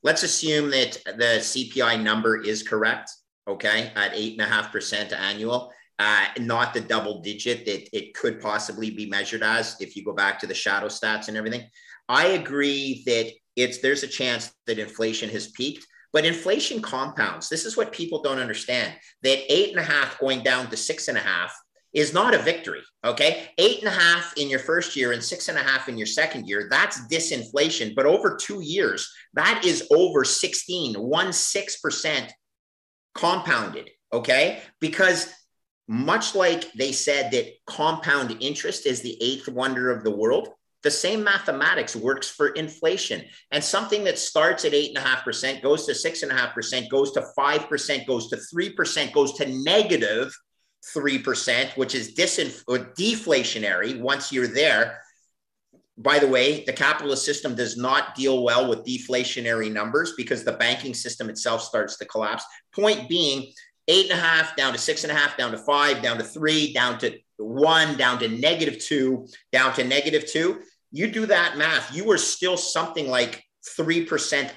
Let's 0.03 0.23
assume 0.23 0.71
that 0.71 0.99
the 1.05 1.41
CPI 1.41 2.03
number 2.03 2.41
is 2.41 2.63
correct 2.63 3.11
okay, 3.47 3.93
at 3.95 4.13
eight 4.15 4.33
and 4.33 4.43
a 4.43 4.53
half 4.53 4.73
percent 4.73 5.13
annual. 5.13 5.73
Uh, 5.99 6.27
not 6.41 6.75
the 6.75 6.81
double 6.81 7.23
digit 7.23 7.65
that 7.65 7.97
it 7.97 8.13
could 8.13 8.39
possibly 8.39 8.91
be 8.91 9.07
measured 9.07 9.43
as 9.43 9.77
if 9.81 9.97
you 9.97 10.05
go 10.05 10.13
back 10.13 10.39
to 10.39 10.47
the 10.47 10.53
shadow 10.53 10.89
stats 10.89 11.29
and 11.29 11.39
everything. 11.39 11.63
I 12.07 12.29
agree 12.29 13.03
that 13.07 13.33
it's 13.57 13.79
there's 13.79 14.03
a 14.03 14.09
chance 14.09 14.53
that 14.67 14.79
inflation 14.79 15.31
has 15.31 15.49
peaked, 15.49 15.87
but 16.13 16.27
inflation 16.27 16.83
compounds. 16.83 17.49
This 17.49 17.65
is 17.65 17.77
what 17.77 17.93
people 17.93 18.23
don't 18.23 18.39
understand. 18.39 18.95
That 19.23 19.51
eight 19.53 19.71
and 19.71 19.81
a 19.81 19.83
half 19.83 20.19
going 20.19 20.43
down 20.43 20.69
to 20.69 20.77
six 20.77 21.09
and 21.09 21.17
a 21.17 21.23
half 21.23 21.55
is 21.95 22.13
not 22.13 22.35
a 22.35 22.39
victory. 22.39 22.83
Okay. 23.05 23.49
Eight 23.57 23.79
and 23.79 23.89
a 23.89 23.99
half 23.99 24.35
in 24.37 24.51
your 24.51 24.59
first 24.59 24.97
year 24.97 25.13
and 25.13 25.25
six 25.25 25.49
and 25.49 25.57
a 25.57 25.63
half 25.63 25.89
in 25.89 25.97
your 25.97 26.07
second 26.07 26.47
year. 26.47 26.69
That's 26.71 27.07
disinflation. 27.09 27.95
But 27.95 28.05
over 28.05 28.37
two 28.37 28.61
years, 28.61 29.11
that 29.33 29.63
is 29.65 29.89
over 29.91 30.23
16, 30.23 30.95
one 30.97 31.33
six 31.33 31.81
percent 31.81 32.33
compounded, 33.17 33.91
okay? 34.13 34.63
Because 34.81 35.33
much 35.89 36.35
like 36.35 36.73
they 36.73 36.93
said 36.93 37.31
that 37.31 37.53
compound 37.67 38.37
interest 38.41 38.87
is 38.87 39.01
the 39.01 39.17
eighth 39.23 39.49
wonder 39.49 39.91
of 39.91 40.05
the 40.05 40.15
world, 40.15 40.49
the 40.83 40.91
same 40.91 41.25
mathematics 41.25 41.97
works 41.97 42.29
for 42.29 42.49
inflation. 42.49 43.25
And 43.51 43.63
something 43.63 44.05
that 44.05 44.19
starts 44.19 44.65
at 44.65 44.75
eight 44.75 44.91
and 44.91 44.99
a 44.99 45.09
half 45.09 45.25
percent 45.25 45.63
goes 45.63 45.87
to 45.87 45.95
six 45.95 46.23
and 46.23 46.31
a 46.31 46.35
half 46.35 46.55
percent, 46.55 46.91
goes 46.91 47.13
to 47.13 47.27
five 47.35 47.69
percent, 47.69 48.07
goes 48.07 48.29
to 48.29 48.37
three 48.37 48.71
percent, 48.71 49.13
goes 49.13 49.33
to 49.35 49.47
negative 49.63 50.37
three 50.93 51.19
percent, 51.19 51.77
which 51.77 51.95
is 51.95 52.15
disinf- 52.15 52.63
deflationary 52.97 53.99
once 53.99 54.31
you're 54.31 54.47
there 54.47 55.01
by 55.99 56.19
the 56.19 56.29
way, 56.29 56.65
the 56.65 56.73
capitalist 56.73 57.25
system 57.25 57.55
does 57.55 57.77
not 57.77 58.15
deal 58.15 58.43
well 58.43 58.69
with 58.69 58.85
deflationary 58.85 59.73
numbers 59.73 60.13
because 60.17 60.45
the 60.45 60.53
banking 60.53 60.93
system 60.93 61.31
itself 61.31 61.63
starts 61.63 61.97
to 61.99 62.05
collapse. 62.05 62.45
Point 62.75 63.09
being, 63.09 63.53
eight 63.89 64.11
and 64.11 64.19
a 64.19 64.23
half 64.23 64.57
down 64.57 64.73
to 64.73 64.79
six 64.79 65.05
and 65.05 65.13
a 65.13 65.15
half, 65.15 65.37
down 65.37 65.53
to 65.53 65.59
five, 65.59 66.03
down 66.03 66.19
to 66.19 66.25
three, 66.25 66.73
down 66.73 66.99
to 66.99 67.19
one, 67.39 67.97
down 67.97 68.19
to 68.19 68.29
negative 68.29 68.79
two, 68.79 69.27
down 69.53 69.73
to 69.75 69.85
negative 69.85 70.27
two. 70.27 70.61
You 70.93 71.11
do 71.11 71.27
that 71.27 71.57
math, 71.57 71.95
you 71.95 72.11
are 72.11 72.19
still 72.19 72.57
something 72.57 73.09
like 73.09 73.43
3% 73.79 74.07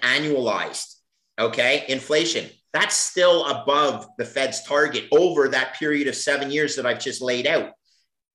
annualized. 0.02 0.95
Okay. 1.39 1.86
Inflation. 1.88 2.49
That's 2.73 2.95
still 2.95 3.45
above 3.47 4.08
the 4.17 4.25
Fed's 4.25 4.63
target 4.63 5.06
over 5.12 5.47
that 5.49 5.75
period 5.75 6.08
of 6.08 6.15
seven 6.15 6.52
years 6.52 6.75
that 6.75 6.86
I've 6.86 6.99
just 6.99 7.21
laid 7.21 7.47
out. 7.47 7.71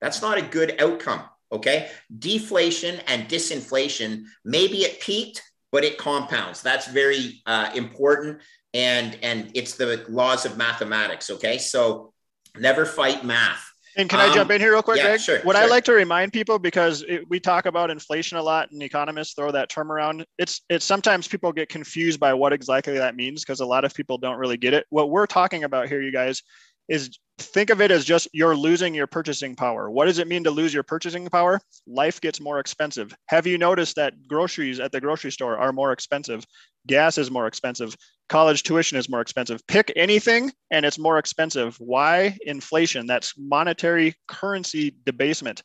That's 0.01 0.23
not 0.23 0.39
a 0.39 0.43
good 0.43 0.81
outcome. 0.81 1.23
Okay. 1.55 1.89
Deflation 2.19 3.01
and 3.07 3.29
disinflation, 3.29 4.25
maybe 4.45 4.79
it 4.79 5.01
peaked, 5.01 5.43
but 5.75 5.83
it 5.83 5.99
compounds. 5.99 6.63
That's 6.63 6.87
very 6.87 7.43
uh, 7.47 7.71
important, 7.75 8.41
and 8.75 9.19
and 9.23 9.51
it's 9.55 9.75
the 9.75 10.05
laws 10.09 10.47
of 10.47 10.57
mathematics. 10.57 11.31
Okay, 11.31 11.59
so 11.59 12.13
never 12.57 12.87
fight 12.87 13.25
math. 13.25 13.69
And 13.97 14.09
can 14.09 14.21
um, 14.21 14.31
I 14.31 14.35
jump 14.35 14.53
in 14.53 14.61
here 14.61 14.71
real 14.71 14.83
quick, 14.83 14.99
yeah, 14.99 15.07
Greg? 15.07 15.21
Sure, 15.21 15.41
what 15.43 15.57
sure. 15.57 15.65
I 15.65 15.67
like 15.67 15.85
to 15.87 15.93
remind 15.93 16.33
people 16.33 16.61
because 16.61 17.03
it, 17.09 17.29
we 17.29 17.41
talk 17.41 17.67
about 17.67 17.91
inflation 17.91 18.39
a 18.39 18.43
lot, 18.43 18.71
and 18.71 18.81
economists 18.85 19.35
throw 19.35 19.51
that 19.51 19.69
term 19.69 19.91
around. 19.91 20.25
It's 20.39 20.61
it's 20.69 20.85
sometimes 20.85 21.27
people 21.27 21.53
get 21.53 21.69
confused 21.69 22.21
by 22.21 22.35
what 22.35 22.53
exactly 22.53 22.95
that 22.95 23.17
means 23.17 23.43
because 23.43 23.59
a 23.59 23.67
lot 23.67 23.85
of 23.85 23.93
people 23.95 24.17
don't 24.17 24.39
really 24.39 24.57
get 24.57 24.75
it. 24.75 24.87
What 24.91 25.11
we're 25.11 25.27
talking 25.27 25.65
about 25.65 25.89
here, 25.89 26.01
you 26.01 26.13
guys, 26.13 26.43
is 26.89 27.19
think 27.39 27.71
of 27.71 27.81
it 27.81 27.91
as 27.91 28.05
just 28.05 28.29
you're 28.33 28.57
losing 28.57 28.95
your 28.95 29.07
purchasing 29.07 29.57
power. 29.57 29.91
What 29.91 30.07
does 30.07 30.19
it 30.19 30.29
mean 30.29 30.45
to 30.45 30.51
lose 30.51 30.73
your 30.73 30.83
purchasing 30.83 31.29
power? 31.29 31.61
Life 31.87 32.21
gets 32.21 32.41
more 32.41 32.61
expensive. 32.61 33.15
Have 33.27 33.47
you 33.47 33.59
noticed 33.59 33.97
that 33.97 34.29
groceries 34.29 34.81
at 34.81 34.93
the 34.93 35.01
grocery 35.01 35.33
store 35.33 35.59
are 35.59 35.73
more 35.73 35.93
expensive? 35.93 36.45
Gas 36.87 37.19
is 37.19 37.31
more 37.31 37.47
expensive. 37.47 37.97
College 38.29 38.63
tuition 38.63 38.99
is 38.99 39.09
more 39.09 39.21
expensive. 39.21 39.67
Pick 39.67 39.93
anything 39.97 40.53
and 40.71 40.87
it's 40.87 40.99
more 40.99 41.19
expensive. 41.19 41.77
Why? 41.79 42.39
Inflation. 42.47 43.07
That's 43.07 43.35
monetary 43.37 44.15
currency 44.29 44.95
debasement 45.05 45.63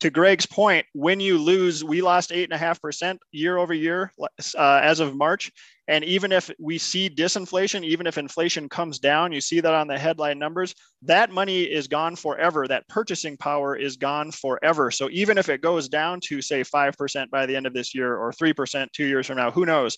to 0.00 0.10
Greg's 0.10 0.46
point, 0.46 0.86
when 0.92 1.20
you 1.20 1.38
lose, 1.38 1.82
we 1.82 2.02
lost 2.02 2.30
eight 2.32 2.44
and 2.44 2.52
a 2.52 2.58
half 2.58 2.80
percent 2.80 3.20
year 3.32 3.58
over 3.58 3.74
year 3.74 4.12
uh, 4.56 4.80
as 4.82 5.00
of 5.00 5.16
March. 5.16 5.50
And 5.88 6.04
even 6.04 6.32
if 6.32 6.50
we 6.58 6.76
see 6.78 7.08
disinflation, 7.08 7.82
even 7.82 8.06
if 8.06 8.18
inflation 8.18 8.68
comes 8.68 8.98
down, 8.98 9.32
you 9.32 9.40
see 9.40 9.60
that 9.60 9.72
on 9.72 9.88
the 9.88 9.98
headline 9.98 10.38
numbers, 10.38 10.74
that 11.02 11.30
money 11.30 11.62
is 11.62 11.88
gone 11.88 12.14
forever. 12.14 12.68
That 12.68 12.86
purchasing 12.88 13.38
power 13.38 13.74
is 13.74 13.96
gone 13.96 14.30
forever. 14.30 14.90
So 14.90 15.08
even 15.10 15.38
if 15.38 15.48
it 15.48 15.62
goes 15.62 15.88
down 15.88 16.20
to, 16.24 16.42
say, 16.42 16.62
5% 16.62 17.30
by 17.30 17.46
the 17.46 17.56
end 17.56 17.66
of 17.66 17.72
this 17.72 17.94
year 17.94 18.14
or 18.14 18.32
3% 18.32 18.92
two 18.92 19.06
years 19.06 19.26
from 19.26 19.38
now, 19.38 19.50
who 19.50 19.64
knows? 19.64 19.96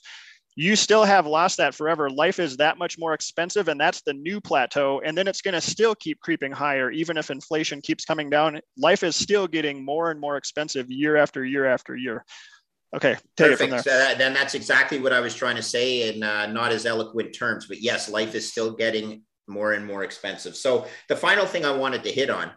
you 0.56 0.76
still 0.76 1.04
have 1.04 1.26
lost 1.26 1.56
that 1.58 1.74
forever. 1.74 2.10
Life 2.10 2.38
is 2.38 2.56
that 2.56 2.76
much 2.76 2.98
more 2.98 3.14
expensive, 3.14 3.68
and 3.68 3.80
that's 3.80 4.02
the 4.02 4.12
new 4.12 4.40
plateau. 4.40 5.00
And 5.04 5.16
then 5.16 5.28
it's 5.28 5.42
going 5.42 5.54
to 5.54 5.60
still 5.60 5.94
keep 5.94 6.20
creeping 6.20 6.52
higher, 6.52 6.90
even 6.90 7.16
if 7.16 7.30
inflation 7.30 7.80
keeps 7.80 8.04
coming 8.04 8.30
down. 8.30 8.60
Life 8.76 9.02
is 9.02 9.16
still 9.16 9.46
getting 9.46 9.84
more 9.84 10.10
and 10.10 10.20
more 10.20 10.36
expensive 10.36 10.90
year 10.90 11.16
after 11.16 11.44
year 11.44 11.66
after 11.66 11.96
year. 11.96 12.24
Okay, 12.94 13.14
take 13.36 13.50
Perfect. 13.50 13.52
it 13.52 13.56
from 13.56 13.70
there. 13.70 13.82
So 13.82 13.90
that, 13.90 14.18
then 14.18 14.34
that's 14.34 14.54
exactly 14.54 14.98
what 14.98 15.12
I 15.12 15.20
was 15.20 15.34
trying 15.34 15.56
to 15.56 15.62
say 15.62 16.12
in 16.12 16.22
uh, 16.22 16.46
not 16.46 16.72
as 16.72 16.86
eloquent 16.86 17.32
terms, 17.32 17.66
but 17.66 17.80
yes, 17.80 18.08
life 18.08 18.34
is 18.34 18.50
still 18.50 18.72
getting 18.72 19.22
more 19.46 19.72
and 19.72 19.86
more 19.86 20.02
expensive. 20.02 20.56
So 20.56 20.86
the 21.08 21.16
final 21.16 21.46
thing 21.46 21.64
I 21.64 21.76
wanted 21.76 22.02
to 22.04 22.10
hit 22.10 22.30
on 22.30 22.50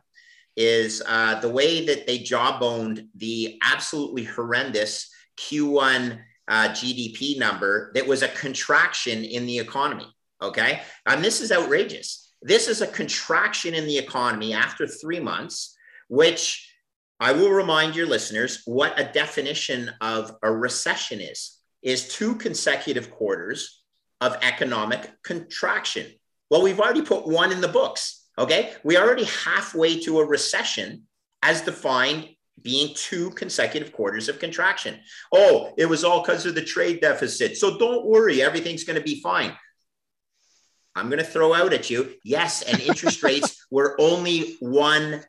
is 0.56 1.02
uh, 1.08 1.40
the 1.40 1.50
way 1.50 1.86
that 1.86 2.08
they 2.08 2.20
jawboned 2.20 3.08
the 3.16 3.60
absolutely 3.64 4.24
horrendous 4.24 5.10
Q1 5.40 6.20
uh, 6.48 6.68
GDP 6.70 7.38
number 7.40 7.92
that 7.96 8.08
was 8.08 8.22
a 8.22 8.28
contraction 8.30 9.24
in 9.24 9.46
the 9.46 9.60
economy. 9.60 10.06
Okay. 10.42 10.82
And 11.06 11.24
this 11.24 11.42
is 11.42 11.52
outrageous. 11.52 12.34
This 12.42 12.68
is 12.68 12.82
a 12.82 12.88
contraction 12.88 13.74
in 13.74 13.86
the 13.86 13.98
economy 13.98 14.54
after 14.54 14.86
three 14.86 15.20
months, 15.20 15.76
which 16.10 16.73
I 17.20 17.32
will 17.32 17.52
remind 17.52 17.96
your 17.96 18.08
listeners 18.08 18.62
what 18.66 19.00
a 19.00 19.12
definition 19.12 19.92
of 20.02 20.36
a 20.42 20.52
recession 20.52 21.22
is 21.22 21.60
is 21.82 22.08
two 22.08 22.36
consecutive 22.36 23.12
quarters 23.12 23.82
of 24.22 24.38
economic 24.42 25.12
contraction. 25.24 26.08
Well, 26.50 26.62
we've 26.62 26.80
already 26.80 27.02
put 27.02 27.28
one 27.28 27.52
in 27.52 27.62
the 27.62 27.68
books. 27.68 28.26
Okay. 28.38 28.74
We 28.84 28.98
are 28.98 29.06
already 29.06 29.26
halfway 29.26 30.00
to 30.02 30.20
a 30.20 30.26
recession 30.26 31.04
as 31.42 31.62
defined 31.62 32.30
being 32.62 32.94
two 32.96 33.32
consecutive 33.32 33.92
quarters 33.92 34.30
of 34.30 34.40
contraction. 34.40 35.00
Oh, 35.34 35.74
it 35.78 35.86
was 35.86 36.04
all 36.04 36.22
because 36.22 36.46
of 36.46 36.56
the 36.56 36.62
trade 36.62 37.02
deficit. 37.02 37.58
So 37.58 37.78
don't 37.78 38.06
worry, 38.06 38.42
everything's 38.42 38.84
going 38.84 38.98
to 38.98 39.04
be 39.04 39.22
fine. 39.22 39.54
I'm 40.96 41.10
going 41.10 41.20
to 41.20 41.26
throw 41.26 41.54
out 41.54 41.74
at 41.74 41.90
you, 41.90 42.14
yes, 42.24 42.62
and 42.62 42.80
interest 42.80 43.24
rates 43.24 43.66
were 43.72 43.96
only 44.00 44.58
one, 44.60 45.24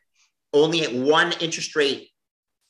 only 0.53 0.83
at 0.83 0.93
one 0.93 1.33
interest 1.39 1.75
rate 1.75 2.09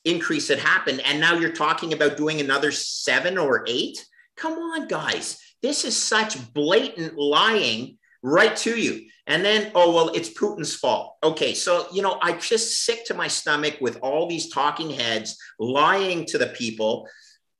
increase 0.04 0.48
that 0.48 0.58
happened, 0.58 1.00
and 1.04 1.20
now 1.20 1.34
you're 1.34 1.52
talking 1.52 1.92
about 1.92 2.16
doing 2.16 2.40
another 2.40 2.70
seven 2.70 3.36
or 3.36 3.64
eight. 3.66 4.04
Come 4.36 4.54
on, 4.54 4.86
guys, 4.86 5.38
this 5.62 5.84
is 5.84 5.96
such 5.96 6.52
blatant 6.52 7.16
lying 7.16 7.98
right 8.22 8.56
to 8.56 8.78
you. 8.78 9.08
And 9.26 9.44
then, 9.44 9.72
oh, 9.74 9.92
well, 9.92 10.08
it's 10.10 10.28
Putin's 10.28 10.74
fault. 10.74 11.16
Okay. 11.22 11.54
So, 11.54 11.86
you 11.92 12.02
know, 12.02 12.18
I 12.22 12.32
just 12.32 12.84
sick 12.84 13.04
to 13.06 13.14
my 13.14 13.26
stomach 13.26 13.76
with 13.80 13.98
all 14.00 14.28
these 14.28 14.52
talking 14.52 14.90
heads 14.90 15.36
lying 15.58 16.24
to 16.26 16.38
the 16.38 16.46
people. 16.46 17.08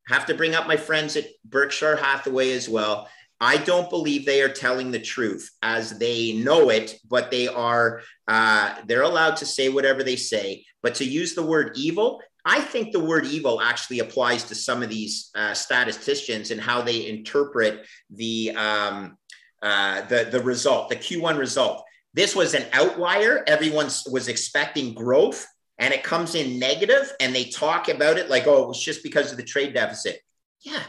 Have 0.09 0.27
to 0.27 0.35
bring 0.35 0.55
up 0.55 0.69
my 0.69 0.77
friends 0.77 1.17
at 1.17 1.27
Berkshire 1.45 1.97
Hathaway 1.97 2.53
as 2.53 2.69
well. 2.69 3.09
I 3.41 3.59
don't 3.59 3.91
believe 3.91 4.25
they 4.25 4.43
are 4.43 4.49
telling 4.49 4.91
the 4.91 4.99
truth 4.99 5.51
as 5.63 5.99
they 5.99 6.33
know 6.33 6.71
it, 6.71 6.99
but 7.09 7.31
they 7.31 7.49
are, 7.49 8.01
uh, 8.27 8.75
they're 8.87 9.03
allowed 9.03 9.37
to 9.39 9.47
say 9.47 9.69
whatever 9.69 10.03
they 10.03 10.17
say. 10.17 10.65
But 10.83 10.95
to 10.97 11.05
use 11.05 11.35
the 11.35 11.43
word 11.43 11.73
evil, 11.77 12.23
I 12.45 12.61
think 12.61 12.93
the 12.93 13.05
word 13.05 13.27
evil 13.27 13.61
actually 13.61 13.99
applies 13.99 14.45
to 14.45 14.55
some 14.55 14.83
of 14.83 14.89
these 14.89 15.31
uh, 15.35 15.53
statisticians 15.53 16.51
and 16.51 16.61
how 16.61 16.81
they 16.81 17.09
interpret 17.09 17.87
the, 18.09 18.53
um, 18.57 19.19
uh, 19.63 20.03
the, 20.03 20.29
the 20.31 20.43
result, 20.43 20.89
the 20.89 20.97
Q1 20.97 21.39
result. 21.39 21.85
This 22.15 22.35
was 22.35 22.55
an 22.55 22.65
outlier. 22.73 23.45
Everyone 23.47 23.89
was 24.11 24.29
expecting 24.29 24.95
growth 24.95 25.47
and 25.79 25.93
it 25.93 26.03
comes 26.03 26.35
in 26.35 26.59
negative 26.59 27.13
and 27.21 27.35
they 27.35 27.45
talk 27.45 27.89
about 27.89 28.17
it 28.17 28.31
like, 28.31 28.47
oh, 28.47 28.63
it 28.63 28.69
was 28.69 28.83
just 28.83 29.03
because 29.03 29.31
of 29.31 29.37
the 29.37 29.45
trade 29.45 29.75
deficit. 29.75 30.21
Yeah, 30.63 30.83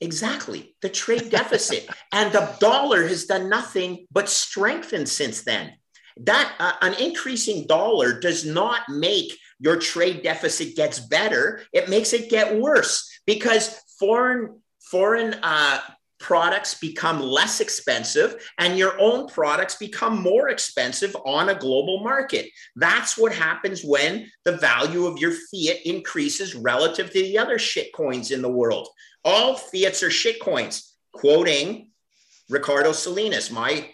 exactly. 0.00 0.74
The 0.82 0.88
trade 0.88 1.30
deficit. 1.30 1.88
and 2.12 2.32
the 2.32 2.54
dollar 2.60 3.06
has 3.06 3.24
done 3.24 3.48
nothing 3.48 4.06
but 4.10 4.28
strengthen 4.28 5.06
since 5.06 5.42
then. 5.42 5.72
That 6.18 6.54
uh, 6.58 6.72
an 6.80 6.94
increasing 6.94 7.66
dollar 7.66 8.18
does 8.18 8.44
not 8.44 8.88
make 8.88 9.36
your 9.58 9.76
trade 9.76 10.22
deficit 10.22 10.76
gets 10.76 10.98
better. 10.98 11.62
It 11.72 11.88
makes 11.88 12.12
it 12.12 12.30
get 12.30 12.58
worse 12.58 13.10
because 13.26 13.80
foreign 13.98 14.60
foreign 14.90 15.34
uh, 15.42 15.80
products 16.18 16.74
become 16.74 17.20
less 17.20 17.60
expensive 17.60 18.50
and 18.58 18.78
your 18.78 18.98
own 19.00 19.28
products 19.28 19.76
become 19.76 20.22
more 20.22 20.48
expensive 20.48 21.14
on 21.24 21.50
a 21.50 21.54
global 21.54 22.02
market. 22.02 22.46
That's 22.74 23.18
what 23.18 23.32
happens 23.32 23.82
when 23.84 24.30
the 24.44 24.56
value 24.56 25.06
of 25.06 25.18
your 25.18 25.32
fiat 25.32 25.84
increases 25.84 26.54
relative 26.54 27.10
to 27.10 27.22
the 27.22 27.38
other 27.38 27.58
shit 27.58 27.92
coins 27.92 28.30
in 28.30 28.42
the 28.42 28.50
world. 28.50 28.88
All 29.26 29.56
fiats 29.56 30.02
are 30.02 30.10
shit 30.10 30.40
coins, 30.40 30.94
quoting 31.12 31.90
Ricardo 32.48 32.92
Salinas, 32.92 33.50
my 33.50 33.90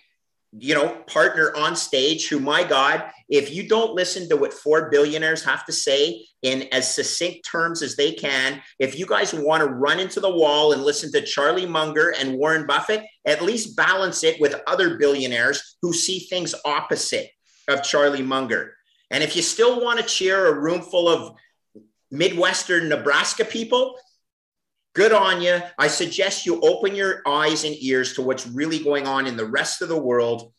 you 0.58 0.74
know, 0.74 1.02
partner 1.06 1.52
on 1.56 1.74
stage 1.74 2.28
who, 2.28 2.38
my 2.38 2.62
God, 2.62 3.04
if 3.28 3.54
you 3.54 3.66
don't 3.66 3.94
listen 3.94 4.28
to 4.28 4.36
what 4.36 4.52
four 4.52 4.90
billionaires 4.90 5.42
have 5.42 5.64
to 5.64 5.72
say 5.72 6.26
in 6.42 6.68
as 6.72 6.94
succinct 6.94 7.48
terms 7.50 7.80
as 7.80 7.96
they 7.96 8.12
can, 8.12 8.60
if 8.78 8.98
you 8.98 9.06
guys 9.06 9.32
want 9.32 9.62
to 9.62 9.70
run 9.70 9.98
into 9.98 10.20
the 10.20 10.30
wall 10.30 10.72
and 10.72 10.82
listen 10.82 11.10
to 11.12 11.22
Charlie 11.22 11.64
Munger 11.64 12.12
and 12.18 12.36
Warren 12.36 12.66
Buffett, 12.66 13.02
at 13.24 13.40
least 13.40 13.76
balance 13.76 14.22
it 14.24 14.38
with 14.40 14.60
other 14.66 14.98
billionaires 14.98 15.76
who 15.80 15.94
see 15.94 16.18
things 16.18 16.54
opposite 16.66 17.30
of 17.68 17.82
Charlie 17.82 18.22
Munger. 18.22 18.74
And 19.10 19.24
if 19.24 19.34
you 19.34 19.40
still 19.40 19.82
want 19.82 20.00
to 20.00 20.06
cheer 20.06 20.48
a 20.48 20.60
room 20.60 20.82
full 20.82 21.08
of 21.08 21.34
Midwestern 22.10 22.90
Nebraska 22.90 23.46
people, 23.46 23.96
good 24.94 25.12
on 25.12 25.40
you. 25.40 25.60
I 25.78 25.88
suggest 25.88 26.46
you 26.46 26.60
open 26.60 26.94
your 26.94 27.22
eyes 27.26 27.64
and 27.64 27.74
ears 27.80 28.14
to 28.14 28.22
what's 28.22 28.46
really 28.46 28.78
going 28.78 29.06
on 29.06 29.26
in 29.26 29.36
the 29.36 29.46
rest 29.46 29.82
of 29.82 29.88
the 29.88 30.00
world, 30.00 30.52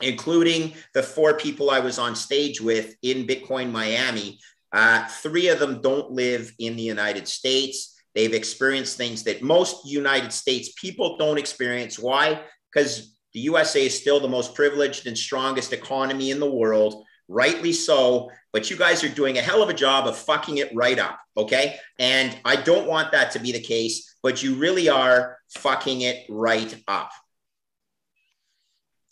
including 0.00 0.74
the 0.94 1.02
four 1.02 1.34
people 1.34 1.70
I 1.70 1.80
was 1.80 1.98
on 1.98 2.14
stage 2.14 2.60
with 2.60 2.94
in 3.02 3.26
Bitcoin 3.26 3.70
Miami. 3.70 4.38
Uh, 4.72 5.06
three 5.06 5.48
of 5.48 5.58
them 5.58 5.80
don't 5.80 6.12
live 6.12 6.52
in 6.58 6.76
the 6.76 6.82
United 6.82 7.28
States. 7.28 8.00
They've 8.14 8.34
experienced 8.34 8.96
things 8.96 9.24
that 9.24 9.42
most 9.42 9.86
United 9.86 10.32
States 10.32 10.72
people 10.80 11.16
don't 11.16 11.38
experience. 11.38 11.98
Why? 11.98 12.40
Because 12.72 13.16
the 13.34 13.40
USA 13.40 13.86
is 13.86 13.98
still 13.98 14.20
the 14.20 14.28
most 14.28 14.54
privileged 14.54 15.06
and 15.06 15.16
strongest 15.16 15.72
economy 15.72 16.30
in 16.30 16.40
the 16.40 16.50
world 16.50 17.04
rightly 17.32 17.72
so. 17.72 18.30
But 18.52 18.70
you 18.70 18.76
guys 18.76 19.02
are 19.02 19.08
doing 19.08 19.38
a 19.38 19.40
hell 19.40 19.62
of 19.62 19.68
a 19.68 19.74
job 19.74 20.06
of 20.06 20.16
fucking 20.16 20.58
it 20.58 20.74
right 20.74 20.98
up. 20.98 21.18
Okay. 21.36 21.76
And 21.98 22.36
I 22.44 22.56
don't 22.56 22.86
want 22.86 23.12
that 23.12 23.30
to 23.32 23.38
be 23.38 23.52
the 23.52 23.60
case, 23.60 24.16
but 24.22 24.42
you 24.42 24.54
really 24.56 24.88
are 24.88 25.38
fucking 25.48 26.02
it 26.02 26.26
right 26.28 26.74
up. 26.86 27.10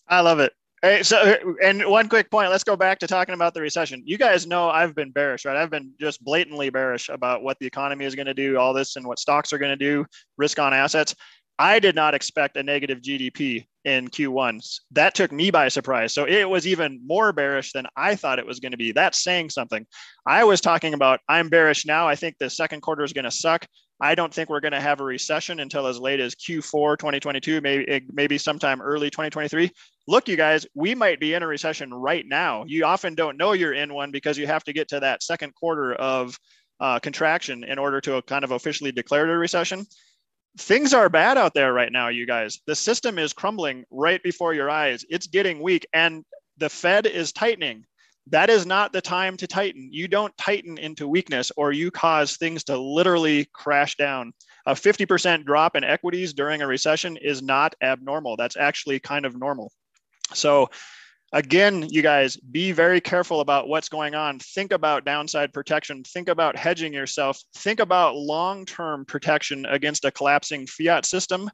I 0.06 0.20
love 0.20 0.40
it. 0.40 0.52
Hey, 0.82 1.02
so, 1.02 1.36
and 1.62 1.84
one 1.84 2.08
quick 2.08 2.30
point. 2.30 2.50
Let's 2.50 2.64
go 2.64 2.74
back 2.74 3.00
to 3.00 3.06
talking 3.06 3.34
about 3.34 3.52
the 3.52 3.60
recession. 3.60 4.02
You 4.06 4.16
guys 4.16 4.46
know 4.46 4.70
I've 4.70 4.94
been 4.94 5.10
bearish, 5.10 5.44
right? 5.44 5.56
I've 5.56 5.70
been 5.70 5.92
just 6.00 6.24
blatantly 6.24 6.70
bearish 6.70 7.10
about 7.10 7.42
what 7.42 7.58
the 7.58 7.66
economy 7.66 8.06
is 8.06 8.14
going 8.14 8.26
to 8.26 8.34
do, 8.34 8.58
all 8.58 8.72
this, 8.72 8.96
and 8.96 9.06
what 9.06 9.18
stocks 9.18 9.52
are 9.52 9.58
going 9.58 9.76
to 9.78 9.84
do, 9.84 10.06
risk 10.38 10.58
on 10.58 10.72
assets. 10.72 11.14
I 11.60 11.78
did 11.78 11.94
not 11.94 12.14
expect 12.14 12.56
a 12.56 12.62
negative 12.62 13.02
GDP 13.02 13.66
in 13.84 14.08
Q1. 14.08 14.66
That 14.92 15.14
took 15.14 15.30
me 15.30 15.50
by 15.50 15.68
surprise. 15.68 16.14
So 16.14 16.26
it 16.26 16.48
was 16.48 16.66
even 16.66 17.02
more 17.06 17.34
bearish 17.34 17.72
than 17.74 17.86
I 17.98 18.14
thought 18.14 18.38
it 18.38 18.46
was 18.46 18.60
going 18.60 18.72
to 18.72 18.78
be. 18.78 18.92
That's 18.92 19.22
saying 19.22 19.50
something. 19.50 19.86
I 20.26 20.44
was 20.44 20.62
talking 20.62 20.94
about 20.94 21.20
I'm 21.28 21.50
bearish 21.50 21.84
now. 21.84 22.08
I 22.08 22.14
think 22.14 22.36
the 22.38 22.48
second 22.48 22.80
quarter 22.80 23.04
is 23.04 23.12
going 23.12 23.26
to 23.26 23.30
suck. 23.30 23.66
I 24.00 24.14
don't 24.14 24.32
think 24.32 24.48
we're 24.48 24.60
going 24.60 24.72
to 24.72 24.80
have 24.80 25.02
a 25.02 25.04
recession 25.04 25.60
until 25.60 25.86
as 25.86 25.98
late 25.98 26.18
as 26.18 26.34
Q4 26.34 26.96
2022, 26.96 27.60
maybe 27.60 28.06
maybe 28.10 28.38
sometime 28.38 28.80
early 28.80 29.10
2023. 29.10 29.70
Look, 30.08 30.28
you 30.28 30.36
guys, 30.38 30.66
we 30.74 30.94
might 30.94 31.20
be 31.20 31.34
in 31.34 31.42
a 31.42 31.46
recession 31.46 31.92
right 31.92 32.24
now. 32.26 32.64
You 32.66 32.86
often 32.86 33.14
don't 33.14 33.36
know 33.36 33.52
you're 33.52 33.74
in 33.74 33.92
one 33.92 34.12
because 34.12 34.38
you 34.38 34.46
have 34.46 34.64
to 34.64 34.72
get 34.72 34.88
to 34.88 35.00
that 35.00 35.22
second 35.22 35.54
quarter 35.54 35.92
of 35.92 36.38
uh, 36.80 36.98
contraction 37.00 37.64
in 37.64 37.78
order 37.78 38.00
to 38.00 38.22
kind 38.22 38.44
of 38.44 38.52
officially 38.52 38.92
declare 38.92 39.30
a 39.30 39.36
recession. 39.36 39.84
Things 40.58 40.92
are 40.92 41.08
bad 41.08 41.38
out 41.38 41.54
there 41.54 41.72
right 41.72 41.92
now, 41.92 42.08
you 42.08 42.26
guys. 42.26 42.60
The 42.66 42.74
system 42.74 43.18
is 43.18 43.32
crumbling 43.32 43.84
right 43.90 44.22
before 44.22 44.52
your 44.52 44.68
eyes. 44.68 45.04
It's 45.08 45.26
getting 45.26 45.62
weak, 45.62 45.86
and 45.92 46.24
the 46.58 46.68
Fed 46.68 47.06
is 47.06 47.32
tightening 47.32 47.86
that 48.30 48.50
is 48.50 48.66
not 48.66 48.92
the 48.92 49.00
time 49.00 49.36
to 49.38 49.46
tighten. 49.46 49.88
You 49.92 50.06
don't 50.06 50.36
tighten 50.36 50.78
into 50.78 51.08
weakness 51.08 51.50
or 51.56 51.72
you 51.72 51.90
cause 51.90 52.36
things 52.36 52.64
to 52.64 52.78
literally 52.78 53.48
crash 53.52 53.96
down. 53.96 54.32
A 54.66 54.74
50% 54.74 55.44
drop 55.44 55.74
in 55.74 55.84
equities 55.84 56.32
during 56.32 56.62
a 56.62 56.66
recession 56.66 57.16
is 57.16 57.42
not 57.42 57.74
abnormal. 57.82 58.36
That's 58.36 58.56
actually 58.56 59.00
kind 59.00 59.26
of 59.26 59.38
normal. 59.38 59.72
So, 60.32 60.70
again, 61.32 61.86
you 61.88 62.02
guys, 62.02 62.36
be 62.36 62.72
very 62.72 63.00
careful 63.00 63.40
about 63.40 63.68
what's 63.68 63.88
going 63.88 64.14
on. 64.14 64.38
Think 64.38 64.72
about 64.72 65.04
downside 65.04 65.52
protection. 65.52 66.02
Think 66.04 66.28
about 66.28 66.56
hedging 66.56 66.92
yourself. 66.92 67.40
Think 67.56 67.80
about 67.80 68.16
long 68.16 68.64
term 68.64 69.04
protection 69.04 69.66
against 69.66 70.04
a 70.04 70.10
collapsing 70.10 70.66
fiat 70.66 71.06
system 71.06 71.50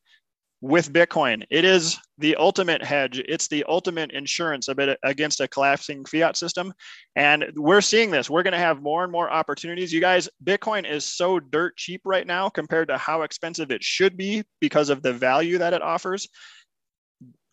with 0.63 0.93
Bitcoin. 0.93 1.45
It 1.51 1.65
is 1.65 1.99
the 2.19 2.35
ultimate 2.37 2.83
hedge. 2.83 3.19
It's 3.19 3.47
the 3.49 3.65
ultimate 3.69 4.11
insurance 4.13 4.69
against 5.03 5.41
a 5.41 5.49
collapsing 5.49 6.07
fiat 6.07 6.37
system. 6.37 6.73
And 7.15 7.45
we're 7.57 7.83
seeing 7.83 8.11
this. 8.11 8.31
We're 8.31 8.43
going 8.43 8.53
to 8.53 8.59
have 8.59 8.83
more 8.83 9.03
and 9.03 9.13
more 9.13 9.31
opportunities. 9.31 9.93
You 9.93 10.01
guys, 10.01 10.29
Bitcoin 10.43 10.91
is 10.91 11.05
so 11.05 11.39
dirt 11.39 11.77
cheap 11.77 12.01
right 12.05 12.27
now 12.27 12.49
compared 12.49 12.89
to 12.89 12.97
how 12.97 13.23
expensive 13.23 13.71
it 13.71 13.85
should 13.85 14.17
be 14.17 14.45
because 14.61 14.89
of 14.89 15.03
the 15.03 15.13
value 15.13 15.59
that 15.59 15.75
it 15.75 15.83
offers. 15.83 16.27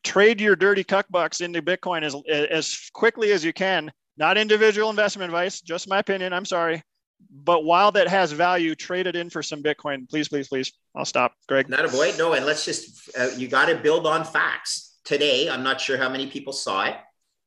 Trade 0.04 0.42
your 0.42 0.56
dirty 0.56 0.84
cuck 0.84 1.06
bucks 1.10 1.42
into 1.42 1.62
Bitcoin 1.62 2.04
as, 2.04 2.16
as 2.30 2.90
quickly 2.94 3.32
as 3.32 3.44
you 3.44 3.54
can. 3.54 3.92
Not 4.18 4.38
individual 4.38 4.90
investment 4.90 5.30
advice, 5.30 5.62
just 5.62 5.88
my 5.88 6.00
opinion. 6.00 6.34
I'm 6.34 6.46
sorry 6.46 6.84
but 7.32 7.64
while 7.64 7.92
that 7.92 8.08
has 8.08 8.32
value, 8.32 8.76
trade 8.76 9.08
it 9.08 9.16
in 9.16 9.30
for 9.30 9.42
some 9.42 9.64
Bitcoin, 9.64 10.10
please, 10.10 10.28
please, 10.28 10.48
please. 10.48 10.72
I'll 10.96 11.06
stop, 11.06 11.34
Greg. 11.48 11.70
Not 11.70 11.86
a 11.86 11.90
boy. 11.90 12.14
No, 12.18 12.34
and 12.34 12.46
let's 12.46 12.66
just 12.66 13.10
uh, 13.18 13.30
you 13.38 13.48
got 13.48 13.66
to 13.66 13.76
build 13.76 14.06
on 14.06 14.24
facts. 14.24 14.98
Today, 15.04 15.50
I'm 15.50 15.64
not 15.64 15.82
sure 15.82 15.98
how 15.98 16.10
many 16.10 16.28
people 16.28 16.54
saw 16.54 16.86
it. 16.86 16.96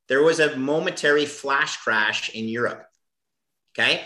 There 0.09 0.23
was 0.23 0.41
a 0.41 0.57
momentary 0.57 1.27
flash 1.27 1.79
crash 1.79 2.31
in 2.31 2.49
Europe. 2.49 2.85
Okay, 3.73 4.03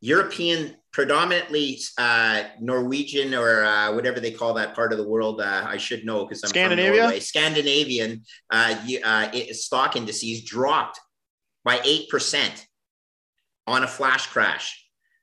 European, 0.00 0.76
predominantly 0.92 1.80
uh, 1.98 2.44
Norwegian 2.60 3.34
or 3.34 3.64
uh, 3.64 3.94
whatever 3.94 4.20
they 4.20 4.30
call 4.30 4.54
that 4.54 4.74
part 4.74 4.92
of 4.92 4.98
the 4.98 5.08
world. 5.08 5.40
Uh, 5.40 5.64
I 5.66 5.78
should 5.78 6.04
know 6.04 6.24
because 6.24 6.42
I'm 6.44 6.50
Scandinavia. 6.50 6.90
From 6.90 7.00
Norway. 7.00 7.20
Scandinavian 7.20 8.22
uh, 8.52 8.74
uh, 9.04 9.30
stock 9.52 9.96
indices 9.96 10.44
dropped 10.44 11.00
by 11.64 11.80
eight 11.84 12.08
percent 12.08 12.66
on 13.66 13.84
a 13.84 13.88
flash 13.88 14.26
crash. 14.26 14.78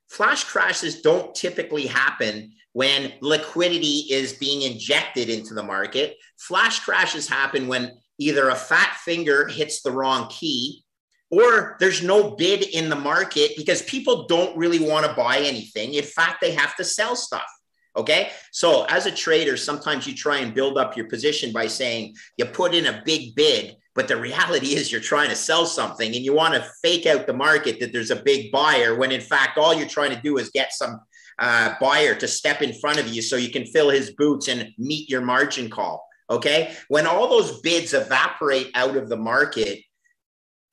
Flash 0.10 0.44
crashes 0.44 1.02
don't 1.02 1.36
typically 1.36 1.86
happen 1.86 2.52
when 2.74 3.14
liquidity 3.22 4.06
is 4.12 4.34
being 4.34 4.64
injected 4.64 5.30
into 5.30 5.54
the 5.54 5.64
market. 5.64 6.16
Flash 6.38 6.80
crashes 6.80 7.28
happen 7.28 7.68
when 7.68 7.92
either 8.18 8.50
a 8.50 8.56
fat 8.56 8.96
finger 9.04 9.48
hits 9.48 9.82
the 9.82 9.92
wrong 9.92 10.28
key 10.30 10.84
or 11.30 11.78
there's 11.80 12.04
no 12.04 12.32
bid 12.32 12.64
in 12.64 12.90
the 12.90 12.96
market 12.96 13.52
because 13.56 13.82
people 13.84 14.26
don't 14.28 14.58
really 14.58 14.80
want 14.80 15.06
to 15.06 15.14
buy 15.14 15.38
anything. 15.38 15.94
In 15.94 16.04
fact, 16.04 16.42
they 16.42 16.52
have 16.52 16.76
to 16.78 16.84
sell 16.84 17.16
stuff. 17.16 17.48
Okay. 17.96 18.32
So 18.52 18.86
as 18.86 19.06
a 19.06 19.12
trader, 19.12 19.58
sometimes 19.58 20.08
you 20.08 20.16
try 20.16 20.38
and 20.38 20.54
build 20.54 20.78
up 20.78 20.96
your 20.96 21.08
position 21.08 21.52
by 21.52 21.68
saying 21.68 22.16
you 22.38 22.46
put 22.46 22.74
in 22.74 22.86
a 22.86 23.02
big 23.06 23.36
bid 23.36 23.76
but 24.00 24.08
the 24.08 24.16
reality 24.16 24.76
is, 24.76 24.94
you're 24.94 25.02
trying 25.02 25.28
to 25.28 25.36
sell 25.36 25.66
something 25.66 26.16
and 26.16 26.24
you 26.24 26.34
want 26.34 26.54
to 26.54 26.66
fake 26.82 27.06
out 27.06 27.28
the 27.28 27.34
market 27.34 27.82
that 27.82 27.92
there's 27.92 28.12
a 28.12 28.16
big 28.16 28.50
buyer 28.50 28.96
when 28.96 29.12
in 29.12 29.20
fact, 29.20 29.58
all 29.58 29.74
you're 29.74 29.90
trying 29.90 30.16
to 30.16 30.22
do 30.22 30.38
is 30.38 30.52
get 30.52 30.72
some 30.72 31.02
uh, 31.38 31.74
buyer 31.82 32.16
to 32.16 32.26
step 32.26 32.62
in 32.62 32.72
front 32.72 32.98
of 32.98 33.10
you 33.10 33.22
so 33.22 33.36
you 33.36 33.52
can 33.52 33.66
fill 33.66 33.90
his 33.90 34.12
boots 34.12 34.48
and 34.48 34.70
meet 34.78 35.10
your 35.10 35.20
margin 35.20 35.70
call. 35.70 36.08
Okay. 36.30 36.74
When 36.88 37.08
all 37.08 37.28
those 37.28 37.60
bids 37.60 37.94
evaporate 37.94 38.72
out 38.74 38.96
of 38.96 39.10
the 39.10 39.18
market, 39.18 39.80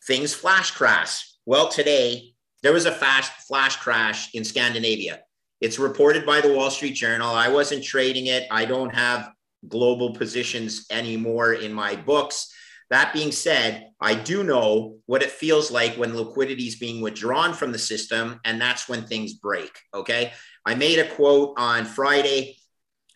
things 0.07 0.33
flash 0.35 0.71
crash. 0.71 1.29
Well, 1.45 1.69
today 1.69 2.35
there 2.63 2.73
was 2.73 2.87
a 2.87 2.93
fast 2.93 3.33
flash 3.47 3.77
crash 3.77 4.35
in 4.35 4.45
Scandinavia. 4.45 5.21
It's 5.61 5.79
reported 5.79 6.25
by 6.27 6.41
the 6.41 6.53
Wall 6.53 6.71
Street 6.71 6.95
Journal. 6.95 7.31
I 7.31 7.49
wasn't 7.49 7.85
trading 7.85 8.27
it. 8.27 8.47
I 8.51 8.65
don't 8.65 8.95
have 8.95 9.31
global 9.67 10.15
positions 10.15 10.87
anymore 10.91 11.55
in 11.55 11.73
my 11.73 11.97
books. 11.97 12.53
That 12.91 13.13
being 13.13 13.33
said, 13.33 13.89
I 14.01 14.15
do 14.15 14.45
know 14.45 14.99
what 15.07 15.23
it 15.23 15.31
feels 15.31 15.71
like 15.73 15.97
when 15.97 16.17
liquidity 16.17 16.69
is 16.69 16.77
being 16.77 17.01
withdrawn 17.01 17.53
from 17.53 17.73
the 17.73 17.79
system, 17.79 18.39
and 18.45 18.61
that's 18.61 18.89
when 18.89 19.07
things 19.07 19.35
break. 19.35 19.77
Okay. 19.93 20.33
I 20.65 20.75
made 20.77 21.01
a 21.01 21.09
quote 21.09 21.55
on 21.59 21.85
Friday. 21.85 22.57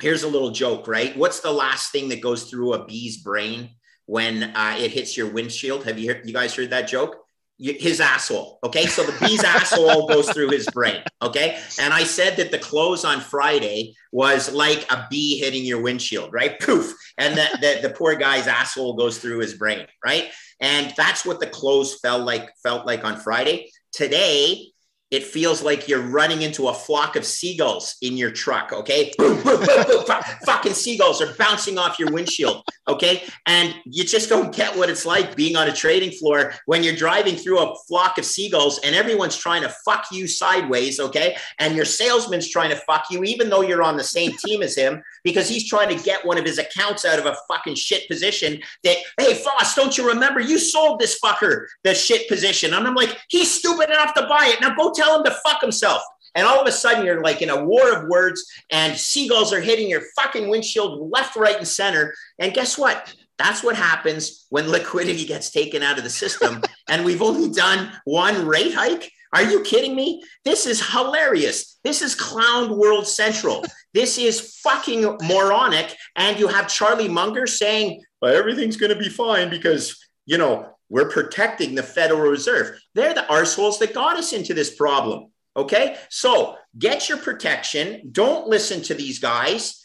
Here's 0.00 0.24
a 0.24 0.28
little 0.28 0.50
joke, 0.50 0.88
right? 0.88 1.16
What's 1.16 1.40
the 1.40 1.52
last 1.52 1.92
thing 1.92 2.08
that 2.08 2.22
goes 2.22 2.44
through 2.44 2.72
a 2.72 2.84
bee's 2.84 3.18
brain 3.18 3.70
when 4.10 4.42
uh, 4.42 4.76
it 4.78 4.90
hits 4.90 5.16
your 5.16 5.30
windshield? 5.30 5.84
Have 5.84 5.98
you 5.98 6.12
heard, 6.12 6.26
you 6.26 6.34
guys 6.34 6.54
heard 6.54 6.70
that 6.70 6.88
joke? 6.88 7.16
his 7.62 8.00
asshole. 8.00 8.58
Okay. 8.64 8.86
So 8.86 9.04
the 9.04 9.14
bee's 9.20 9.44
asshole 9.44 10.08
goes 10.08 10.30
through 10.32 10.48
his 10.48 10.66
brain. 10.70 11.02
Okay. 11.20 11.60
And 11.78 11.92
I 11.92 12.04
said 12.04 12.38
that 12.38 12.50
the 12.50 12.58
close 12.58 13.04
on 13.04 13.20
Friday 13.20 13.94
was 14.12 14.50
like 14.50 14.90
a 14.90 15.06
bee 15.10 15.38
hitting 15.38 15.64
your 15.64 15.82
windshield, 15.82 16.32
right? 16.32 16.58
Poof. 16.58 16.94
And 17.18 17.36
the, 17.36 17.46
the, 17.60 17.88
the 17.88 17.94
poor 17.94 18.14
guy's 18.14 18.46
asshole 18.46 18.94
goes 18.94 19.18
through 19.18 19.40
his 19.40 19.54
brain, 19.54 19.86
right? 20.02 20.30
And 20.60 20.94
that's 20.96 21.26
what 21.26 21.38
the 21.38 21.48
close 21.48 22.00
felt 22.00 22.24
like, 22.24 22.48
felt 22.62 22.86
like 22.86 23.04
on 23.04 23.18
Friday. 23.18 23.70
Today, 23.92 24.69
it 25.10 25.24
feels 25.24 25.62
like 25.62 25.88
you're 25.88 26.02
running 26.02 26.42
into 26.42 26.68
a 26.68 26.74
flock 26.74 27.16
of 27.16 27.24
seagulls 27.24 27.96
in 28.00 28.16
your 28.16 28.30
truck. 28.30 28.72
Okay. 28.72 29.12
Boom, 29.18 29.42
boom, 29.42 29.64
boom, 29.64 29.84
boom. 29.86 30.04
Fucking 30.44 30.74
seagulls 30.74 31.20
are 31.20 31.34
bouncing 31.34 31.78
off 31.78 31.98
your 31.98 32.12
windshield. 32.12 32.62
Okay. 32.86 33.24
And 33.46 33.74
you 33.84 34.04
just 34.04 34.28
don't 34.28 34.54
get 34.54 34.76
what 34.76 34.88
it's 34.88 35.04
like 35.04 35.34
being 35.34 35.56
on 35.56 35.68
a 35.68 35.72
trading 35.72 36.12
floor 36.12 36.54
when 36.66 36.84
you're 36.84 36.94
driving 36.94 37.34
through 37.34 37.58
a 37.58 37.74
flock 37.88 38.18
of 38.18 38.24
seagulls 38.24 38.80
and 38.84 38.94
everyone's 38.94 39.36
trying 39.36 39.62
to 39.62 39.74
fuck 39.84 40.06
you 40.12 40.28
sideways. 40.28 41.00
Okay. 41.00 41.36
And 41.58 41.74
your 41.74 41.84
salesman's 41.84 42.48
trying 42.48 42.70
to 42.70 42.76
fuck 42.76 43.06
you, 43.10 43.24
even 43.24 43.50
though 43.50 43.62
you're 43.62 43.82
on 43.82 43.96
the 43.96 44.04
same 44.04 44.32
team 44.44 44.62
as 44.62 44.76
him, 44.76 45.02
because 45.24 45.48
he's 45.48 45.68
trying 45.68 45.96
to 45.96 46.02
get 46.04 46.24
one 46.24 46.38
of 46.38 46.44
his 46.44 46.58
accounts 46.58 47.04
out 47.04 47.18
of 47.18 47.26
a 47.26 47.36
fucking 47.48 47.74
shit 47.74 48.08
position 48.08 48.60
that, 48.84 48.96
hey, 49.18 49.34
Foss, 49.34 49.74
don't 49.74 49.98
you 49.98 50.06
remember 50.06 50.40
you 50.40 50.58
sold 50.58 51.00
this 51.00 51.18
fucker 51.18 51.66
the 51.82 51.94
shit 51.94 52.28
position? 52.28 52.74
And 52.74 52.86
I'm 52.86 52.94
like, 52.94 53.16
he's 53.28 53.50
stupid 53.50 53.90
enough 53.90 54.14
to 54.14 54.26
buy 54.26 54.52
it. 54.52 54.60
Now 54.60 54.74
go 54.74 54.92
tell 55.00 55.18
him 55.18 55.24
to 55.24 55.36
fuck 55.44 55.60
himself. 55.60 56.02
And 56.34 56.46
all 56.46 56.60
of 56.60 56.66
a 56.66 56.72
sudden, 56.72 57.04
you're 57.04 57.22
like 57.22 57.42
in 57.42 57.50
a 57.50 57.64
war 57.64 57.92
of 57.92 58.08
words, 58.08 58.44
and 58.70 58.96
seagulls 58.96 59.52
are 59.52 59.60
hitting 59.60 59.88
your 59.88 60.02
fucking 60.16 60.48
windshield 60.48 61.10
left, 61.10 61.36
right, 61.36 61.56
and 61.56 61.66
center. 61.66 62.14
And 62.38 62.54
guess 62.54 62.78
what? 62.78 63.12
That's 63.36 63.64
what 63.64 63.76
happens 63.76 64.46
when 64.50 64.68
liquidity 64.70 65.24
gets 65.24 65.50
taken 65.50 65.82
out 65.82 65.98
of 65.98 66.04
the 66.04 66.10
system. 66.10 66.62
and 66.88 67.04
we've 67.04 67.22
only 67.22 67.50
done 67.50 67.92
one 68.04 68.46
rate 68.46 68.74
hike. 68.74 69.10
Are 69.32 69.42
you 69.42 69.62
kidding 69.62 69.94
me? 69.94 70.22
This 70.44 70.66
is 70.66 70.84
hilarious. 70.90 71.78
This 71.84 72.02
is 72.02 72.14
Clown 72.14 72.76
World 72.76 73.06
Central. 73.06 73.64
this 73.94 74.18
is 74.18 74.58
fucking 74.62 75.18
moronic. 75.22 75.96
And 76.16 76.38
you 76.38 76.48
have 76.48 76.68
Charlie 76.68 77.08
Munger 77.08 77.46
saying, 77.46 78.02
well, 78.20 78.36
everything's 78.36 78.76
going 78.76 78.92
to 78.92 78.98
be 78.98 79.08
fine 79.08 79.48
because, 79.50 79.96
you 80.26 80.36
know, 80.36 80.76
we're 80.90 81.08
protecting 81.08 81.74
the 81.74 81.82
Federal 81.82 82.30
Reserve. 82.30 82.78
They're 82.94 83.14
the 83.14 83.26
arseholes 83.30 83.78
that 83.78 83.94
got 83.94 84.18
us 84.18 84.32
into 84.32 84.52
this 84.52 84.74
problem. 84.74 85.30
Okay. 85.56 85.96
So 86.10 86.56
get 86.78 87.08
your 87.08 87.18
protection. 87.18 88.10
Don't 88.12 88.48
listen 88.48 88.82
to 88.82 88.94
these 88.94 89.18
guys. 89.18 89.82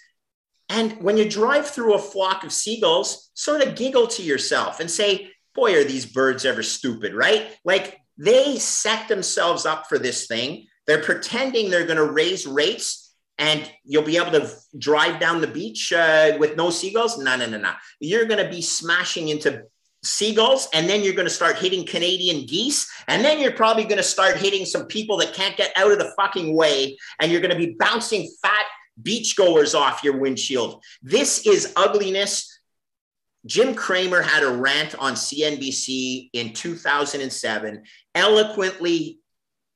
And 0.69 1.01
when 1.01 1.15
you 1.15 1.29
drive 1.29 1.67
through 1.67 1.93
a 1.93 1.99
flock 1.99 2.43
of 2.43 2.51
seagulls, 2.51 3.29
sort 3.35 3.61
of 3.61 3.75
giggle 3.75 4.07
to 4.07 4.23
yourself 4.23 4.79
and 4.79 4.89
say, 4.89 5.31
boy, 5.53 5.75
are 5.75 5.83
these 5.83 6.05
birds 6.05 6.43
ever 6.43 6.63
stupid, 6.63 7.13
right? 7.13 7.47
Like 7.63 7.99
they 8.17 8.57
set 8.57 9.07
themselves 9.07 9.65
up 9.65 9.87
for 9.87 9.99
this 9.99 10.27
thing. 10.27 10.67
They're 10.87 11.01
pretending 11.01 11.69
they're 11.69 11.85
going 11.85 11.97
to 11.97 12.11
raise 12.11 12.47
rates 12.47 13.13
and 13.37 13.69
you'll 13.83 14.03
be 14.03 14.17
able 14.17 14.31
to 14.31 14.49
drive 14.77 15.19
down 15.19 15.41
the 15.41 15.47
beach 15.47 15.91
uh, 15.91 16.37
with 16.39 16.55
no 16.55 16.69
seagulls. 16.69 17.17
No, 17.17 17.35
no, 17.35 17.45
no, 17.45 17.57
no. 17.57 17.73
You're 17.99 18.25
going 18.25 18.43
to 18.43 18.49
be 18.49 18.61
smashing 18.61 19.29
into 19.29 19.63
seagulls 20.05 20.67
and 20.73 20.87
then 20.87 21.03
you're 21.03 21.13
going 21.13 21.27
to 21.27 21.33
start 21.33 21.57
hitting 21.57 21.85
Canadian 21.85 22.45
geese 22.45 22.89
and 23.07 23.23
then 23.25 23.39
you're 23.39 23.51
probably 23.51 23.83
going 23.83 23.97
to 23.97 24.03
start 24.03 24.37
hitting 24.37 24.65
some 24.65 24.85
people 24.85 25.17
that 25.17 25.33
can't 25.33 25.57
get 25.57 25.71
out 25.75 25.91
of 25.91 25.97
the 25.97 26.13
fucking 26.15 26.55
way 26.55 26.97
and 27.19 27.31
you're 27.31 27.41
going 27.41 27.51
to 27.51 27.57
be 27.57 27.75
bouncing 27.77 28.31
fat 28.41 28.65
beachgoers 29.01 29.77
off 29.77 30.03
your 30.03 30.17
windshield. 30.17 30.83
This 31.01 31.45
is 31.45 31.73
ugliness. 31.75 32.51
Jim 33.45 33.75
Cramer 33.75 34.21
had 34.21 34.43
a 34.43 34.49
rant 34.49 34.95
on 34.95 35.13
CNBC 35.13 36.29
in 36.33 36.53
2007, 36.53 37.83
eloquently 38.15 39.19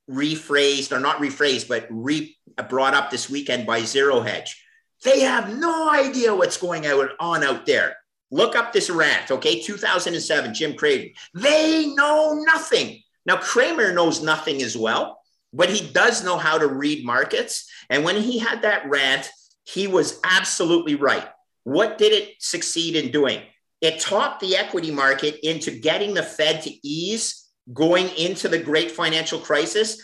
rephrased 0.09 0.91
or 0.91 0.99
not 0.99 1.17
rephrased, 1.17 1.67
but 1.67 1.85
re 1.89 2.35
brought 2.67 2.93
up 2.93 3.11
this 3.11 3.29
weekend 3.29 3.65
by 3.67 3.81
Zero 3.81 4.21
Hedge. 4.21 4.63
They 5.03 5.21
have 5.21 5.57
no 5.57 5.89
idea 5.89 6.35
what's 6.35 6.57
going 6.57 6.85
on 6.87 7.43
out 7.43 7.65
there. 7.65 7.95
Look 8.31 8.55
up 8.55 8.73
this 8.73 8.89
rant, 8.89 9.31
okay? 9.31 9.61
2007, 9.61 10.53
Jim 10.53 10.75
Cramer. 10.75 11.09
They 11.33 11.87
know 11.87 12.43
nothing. 12.45 13.01
Now, 13.25 13.37
Cramer 13.37 13.93
knows 13.93 14.21
nothing 14.21 14.61
as 14.61 14.77
well, 14.77 15.19
but 15.51 15.69
he 15.69 15.91
does 15.91 16.23
know 16.23 16.37
how 16.37 16.57
to 16.57 16.67
read 16.67 17.05
markets. 17.05 17.69
And 17.89 18.03
when 18.03 18.17
he 18.17 18.39
had 18.39 18.61
that 18.61 18.87
rant, 18.89 19.29
he 19.63 19.87
was 19.87 20.19
absolutely 20.23 20.95
right. 20.95 21.27
What 21.63 21.97
did 21.97 22.13
it 22.13 22.35
succeed 22.39 22.95
in 22.95 23.11
doing? 23.11 23.41
It 23.81 23.99
taught 23.99 24.39
the 24.39 24.57
equity 24.57 24.91
market 24.91 25.39
into 25.47 25.71
getting 25.71 26.13
the 26.13 26.23
Fed 26.23 26.61
to 26.63 26.87
ease 26.87 27.47
going 27.73 28.09
into 28.09 28.47
the 28.47 28.57
great 28.57 28.91
financial 28.91 29.39
crisis. 29.39 30.01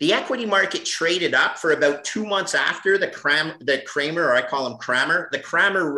The 0.00 0.12
equity 0.12 0.44
market 0.44 0.84
traded 0.84 1.34
up 1.34 1.58
for 1.58 1.72
about 1.72 2.04
two 2.04 2.26
months 2.26 2.54
after 2.54 2.98
the, 2.98 3.08
Cram, 3.08 3.54
the 3.60 3.78
Cramer, 3.86 4.24
or 4.24 4.34
I 4.34 4.42
call 4.42 4.66
him 4.66 4.76
Cramer, 4.78 5.28
the 5.32 5.38
Cramer 5.38 5.94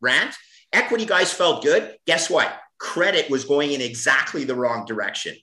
rant. 0.00 0.34
Equity 0.72 1.04
guys 1.04 1.32
felt 1.32 1.62
good. 1.62 1.96
Guess 2.06 2.30
what? 2.30 2.58
Credit 2.78 3.30
was 3.30 3.44
going 3.44 3.72
in 3.72 3.80
exactly 3.80 4.44
the 4.44 4.54
wrong 4.54 4.84
direction. 4.86 5.36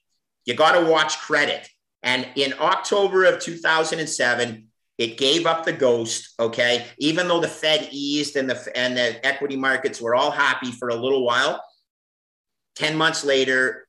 You 0.46 0.56
got 0.56 0.80
to 0.80 0.90
watch 0.90 1.20
credit. 1.20 1.70
And 2.04 2.28
in 2.36 2.54
October 2.60 3.26
of 3.26 3.40
2007, 3.40 4.70
it 5.00 5.18
gave 5.18 5.46
up 5.46 5.64
the 5.64 5.74
ghost. 5.74 6.34
Okay, 6.40 6.86
even 6.98 7.28
though 7.28 7.40
the 7.40 7.48
Fed 7.48 7.88
eased 7.92 8.36
and 8.36 8.50
the 8.50 8.78
and 8.78 8.98
the 8.98 9.26
equity 9.26 9.56
markets 9.56 10.02
were 10.02 10.14
all 10.14 10.30
happy 10.30 10.72
for 10.72 10.90
a 10.90 10.96
little 10.96 11.26
while, 11.26 11.64
ten 12.76 12.98
months 12.98 13.24
later, 13.24 13.88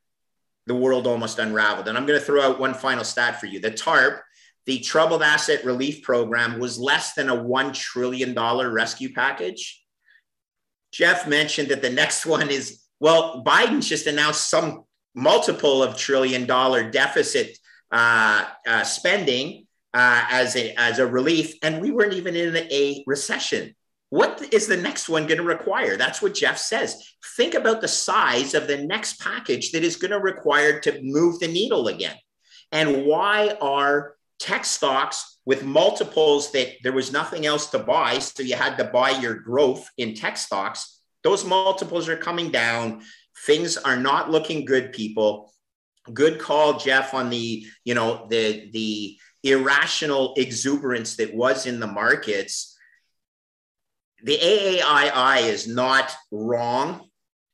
the 0.66 0.74
world 0.74 1.06
almost 1.08 1.40
unraveled. 1.40 1.88
And 1.88 1.98
I'm 1.98 2.06
going 2.06 2.18
to 2.18 2.24
throw 2.24 2.42
out 2.42 2.60
one 2.60 2.74
final 2.74 3.04
stat 3.04 3.40
for 3.40 3.46
you: 3.46 3.58
the 3.58 3.72
TARP, 3.72 4.22
the 4.66 4.78
Troubled 4.78 5.22
Asset 5.22 5.64
Relief 5.64 6.02
Program, 6.02 6.60
was 6.60 6.78
less 6.78 7.14
than 7.14 7.28
a 7.28 7.42
one 7.42 7.72
trillion 7.72 8.32
dollar 8.32 8.70
rescue 8.70 9.12
package. 9.12 9.79
Jeff 10.92 11.28
mentioned 11.28 11.68
that 11.68 11.82
the 11.82 11.90
next 11.90 12.26
one 12.26 12.50
is 12.50 12.80
well, 13.00 13.42
Biden's 13.44 13.88
just 13.88 14.06
announced 14.06 14.50
some 14.50 14.84
multiple 15.14 15.82
of 15.82 15.96
trillion 15.96 16.46
dollar 16.46 16.90
deficit 16.90 17.56
uh, 17.90 18.44
uh, 18.66 18.82
spending 18.84 19.66
uh, 19.94 20.24
as 20.30 20.54
a 20.56 20.74
as 20.78 20.98
a 20.98 21.06
relief, 21.06 21.54
and 21.62 21.80
we 21.80 21.90
weren't 21.90 22.12
even 22.12 22.36
in 22.36 22.56
a 22.56 23.02
recession. 23.06 23.74
What 24.10 24.52
is 24.52 24.66
the 24.66 24.76
next 24.76 25.08
one 25.08 25.26
going 25.26 25.38
to 25.38 25.44
require? 25.44 25.96
That's 25.96 26.20
what 26.20 26.34
Jeff 26.34 26.58
says. 26.58 27.00
Think 27.36 27.54
about 27.54 27.80
the 27.80 27.88
size 27.88 28.54
of 28.54 28.66
the 28.66 28.78
next 28.78 29.20
package 29.20 29.70
that 29.70 29.84
is 29.84 29.96
going 29.96 30.10
to 30.10 30.18
require 30.18 30.80
to 30.80 31.00
move 31.00 31.38
the 31.38 31.46
needle 31.46 31.86
again. 31.86 32.16
And 32.72 33.06
why 33.06 33.56
are 33.60 34.16
tech 34.40 34.64
stocks 34.64 35.29
with 35.44 35.64
multiples 35.64 36.52
that 36.52 36.74
there 36.82 36.92
was 36.92 37.12
nothing 37.12 37.46
else 37.46 37.70
to 37.70 37.78
buy, 37.78 38.18
so 38.18 38.42
you 38.42 38.56
had 38.56 38.76
to 38.76 38.84
buy 38.84 39.10
your 39.10 39.34
growth 39.34 39.88
in 39.96 40.14
tech 40.14 40.36
stocks? 40.36 41.00
Those 41.22 41.44
multiples 41.44 42.08
are 42.08 42.16
coming 42.16 42.50
down. 42.50 43.02
Things 43.46 43.76
are 43.76 43.96
not 43.96 44.30
looking 44.30 44.64
good, 44.64 44.92
people. 44.92 45.52
Good 46.12 46.38
call, 46.38 46.78
Jeff, 46.78 47.14
on 47.14 47.30
the 47.30 47.66
you 47.84 47.94
know 47.94 48.26
the 48.30 48.70
the 48.72 49.18
irrational 49.42 50.34
exuberance 50.36 51.16
that 51.16 51.34
was 51.34 51.66
in 51.66 51.80
the 51.80 51.86
markets, 51.86 52.76
the 54.22 54.36
AAII 54.36 55.42
is 55.48 55.66
not 55.66 56.12
wrong. 56.30 57.06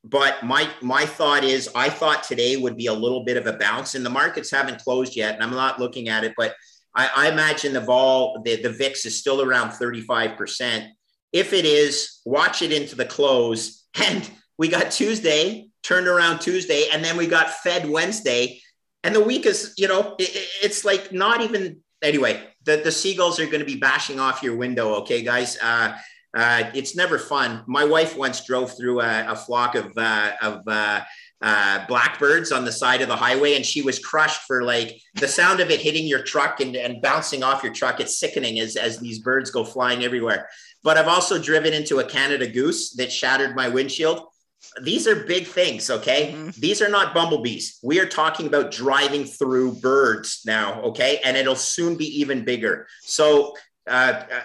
But 0.05 0.45
my 0.45 0.68
my 0.80 1.05
thought 1.05 1.43
is, 1.43 1.68
I 1.74 1.89
thought 1.89 2.22
today 2.22 2.57
would 2.57 2.76
be 2.76 2.87
a 2.87 2.93
little 2.93 3.24
bit 3.24 3.37
of 3.37 3.49
a 3.49 3.55
bounce, 3.55 3.97
and 3.97 4.07
the 4.07 4.11
markets 4.11 4.53
haven't 4.53 4.82
closed 4.82 5.16
yet, 5.16 5.34
and 5.34 5.43
I'm 5.43 5.51
not 5.51 5.80
looking 5.80 6.09
at 6.09 6.22
it, 6.22 6.34
but 6.37 6.55
I, 6.97 7.11
I 7.14 7.30
imagine 7.30 7.72
the 7.72 7.80
vol 7.80 8.42
the, 8.44 8.61
the 8.61 8.70
VIX 8.70 9.05
is 9.07 9.18
still 9.18 9.42
around 9.42 9.72
35 9.72 10.36
percent. 10.36 10.86
If 11.32 11.53
it 11.53 11.64
is, 11.64 12.20
watch 12.24 12.62
it 12.62 12.72
into 12.72 12.97
the 12.97 13.07
close. 13.07 13.82
And 13.99 14.30
we 14.59 14.68
got 14.68 14.90
Tuesday 14.90 15.68
turned 15.82 16.07
around 16.07 16.40
Tuesday, 16.40 16.88
and 16.92 17.03
then 17.03 17.16
we 17.16 17.26
got 17.26 17.49
Fed 17.49 17.88
Wednesday 17.88 18.61
and 19.07 19.14
the 19.14 19.20
week 19.20 19.47
is 19.47 19.72
you 19.78 19.88
know 19.88 20.16
it, 20.18 20.30
it's 20.62 20.84
like 20.84 21.12
not 21.12 21.40
even 21.40 21.78
anyway 22.03 22.42
the, 22.64 22.76
the 22.78 22.92
seagulls 22.92 23.38
are 23.38 23.47
going 23.47 23.61
to 23.61 23.64
be 23.64 23.76
bashing 23.76 24.18
off 24.20 24.42
your 24.42 24.57
window 24.57 24.94
okay 24.97 25.22
guys 25.22 25.57
uh, 25.62 25.97
uh, 26.36 26.64
it's 26.74 26.97
never 26.97 27.18
fun 27.18 27.62
my 27.66 27.84
wife 27.84 28.16
once 28.16 28.44
drove 28.44 28.76
through 28.76 29.01
a, 29.01 29.26
a 29.28 29.36
flock 29.36 29.74
of 29.74 29.92
uh, 29.97 30.32
of 30.42 30.66
uh, 31.43 31.87
blackbirds 31.87 32.51
on 32.51 32.64
the 32.64 32.72
side 32.72 33.03
of 33.03 33.09
the 33.09 33.16
highway 33.16 33.55
and 33.55 33.66
she 33.66 33.82
was 33.82 33.99
crushed 33.99 34.43
for 34.47 34.62
like 34.62 34.99
the 35.16 35.28
sound 35.28 35.61
of 35.61 35.70
it 35.70 35.80
hitting 35.80 36.07
your 36.07 36.22
truck 36.22 36.61
and, 36.61 36.74
and 36.76 37.03
bouncing 37.03 37.43
off 37.43 37.62
your 37.62 37.72
truck 37.74 38.01
it's 38.01 38.18
sickening 38.18 38.59
as, 38.59 38.76
as 38.76 38.99
these 38.99 39.18
birds 39.18 39.51
go 39.51 39.62
flying 39.62 40.03
everywhere 40.03 40.49
but 40.82 40.97
i've 40.97 41.09
also 41.09 41.39
driven 41.39 41.74
into 41.74 41.99
a 41.99 42.05
canada 42.05 42.47
goose 42.47 42.95
that 42.95 43.12
shattered 43.12 43.55
my 43.55 43.68
windshield 43.68 44.22
these 44.82 45.07
are 45.07 45.14
big 45.14 45.47
things, 45.47 45.91
okay? 45.91 46.32
Mm-hmm. 46.32 46.61
These 46.61 46.82
are 46.82 46.89
not 46.89 47.14
bumblebees. 47.14 47.78
We 47.82 48.01
are 48.01 48.07
talking 48.07 48.47
about 48.47 48.70
driving 48.70 49.24
through 49.24 49.74
birds 49.74 50.43
now, 50.45 50.80
okay? 50.82 51.20
And 51.24 51.37
it'll 51.37 51.57
soon 51.57 51.97
be 51.97 52.07
even 52.20 52.45
bigger. 52.45 52.87
So, 53.03 53.55
uh, 53.87 54.24
uh, 54.30 54.41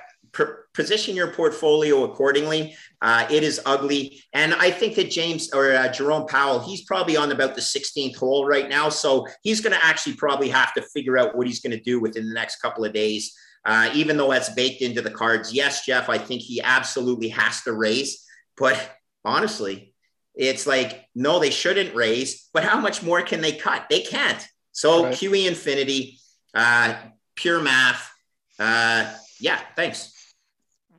position 0.74 1.16
your 1.16 1.32
portfolio 1.34 2.04
accordingly. 2.04 2.76
Uh, 3.02 3.28
it 3.30 3.44
is 3.44 3.62
ugly. 3.66 4.24
And 4.34 4.54
I 4.54 4.72
think 4.72 4.96
that 4.96 5.10
James 5.10 5.54
or 5.54 5.74
uh, 5.74 5.92
Jerome 5.92 6.28
Powell, 6.28 6.60
he's 6.60 6.84
probably 6.84 7.18
on 7.18 7.32
about 7.32 7.56
the 7.56 7.62
16th 7.62 8.16
hole 8.16 8.46
right 8.46 8.70
now. 8.70 8.90
So 8.90 9.28
he's 9.44 9.60
going 9.62 9.74
to 9.74 9.86
actually 9.86 10.14
probably 10.14 10.50
have 10.50 10.74
to 10.76 10.82
figure 10.82 11.18
out 11.18 11.36
what 11.36 11.48
he's 11.48 11.60
going 11.60 11.76
to 11.76 11.84
do 11.84 12.00
within 12.00 12.28
the 12.28 12.34
next 12.34 12.62
couple 12.62 12.86
of 12.86 12.94
days. 12.94 13.36
Uh, 13.64 13.92
even 13.94 14.18
though 14.18 14.32
that's 14.32 14.54
baked 14.54 14.82
into 14.82 15.02
the 15.02 15.12
cards. 15.12 15.54
Yes, 15.54 15.86
Jeff, 15.86 16.10
I 16.10 16.18
think 16.18 16.42
he 16.42 16.62
absolutely 16.62 17.30
has 17.30 17.62
to 17.64 17.74
raise. 17.74 18.26
But 18.58 18.98
honestly, 19.24 19.94
it's 20.34 20.66
like, 20.66 21.06
no, 21.14 21.40
they 21.40 21.52
shouldn't 21.52 21.94
raise, 21.94 22.50
but 22.54 22.64
how 22.64 22.80
much 22.80 23.04
more 23.04 23.22
can 23.22 23.42
they 23.42 23.52
cut? 23.52 23.86
They 23.90 24.02
can't. 24.02 24.44
So 24.72 25.06
right. 25.06 25.14
QE 25.14 25.48
infinity, 25.48 26.18
uh, 26.56 26.96
pure 27.36 27.62
math. 27.62 28.10
Uh, 28.58 29.14
yeah, 29.40 29.60
thanks. 29.76 30.12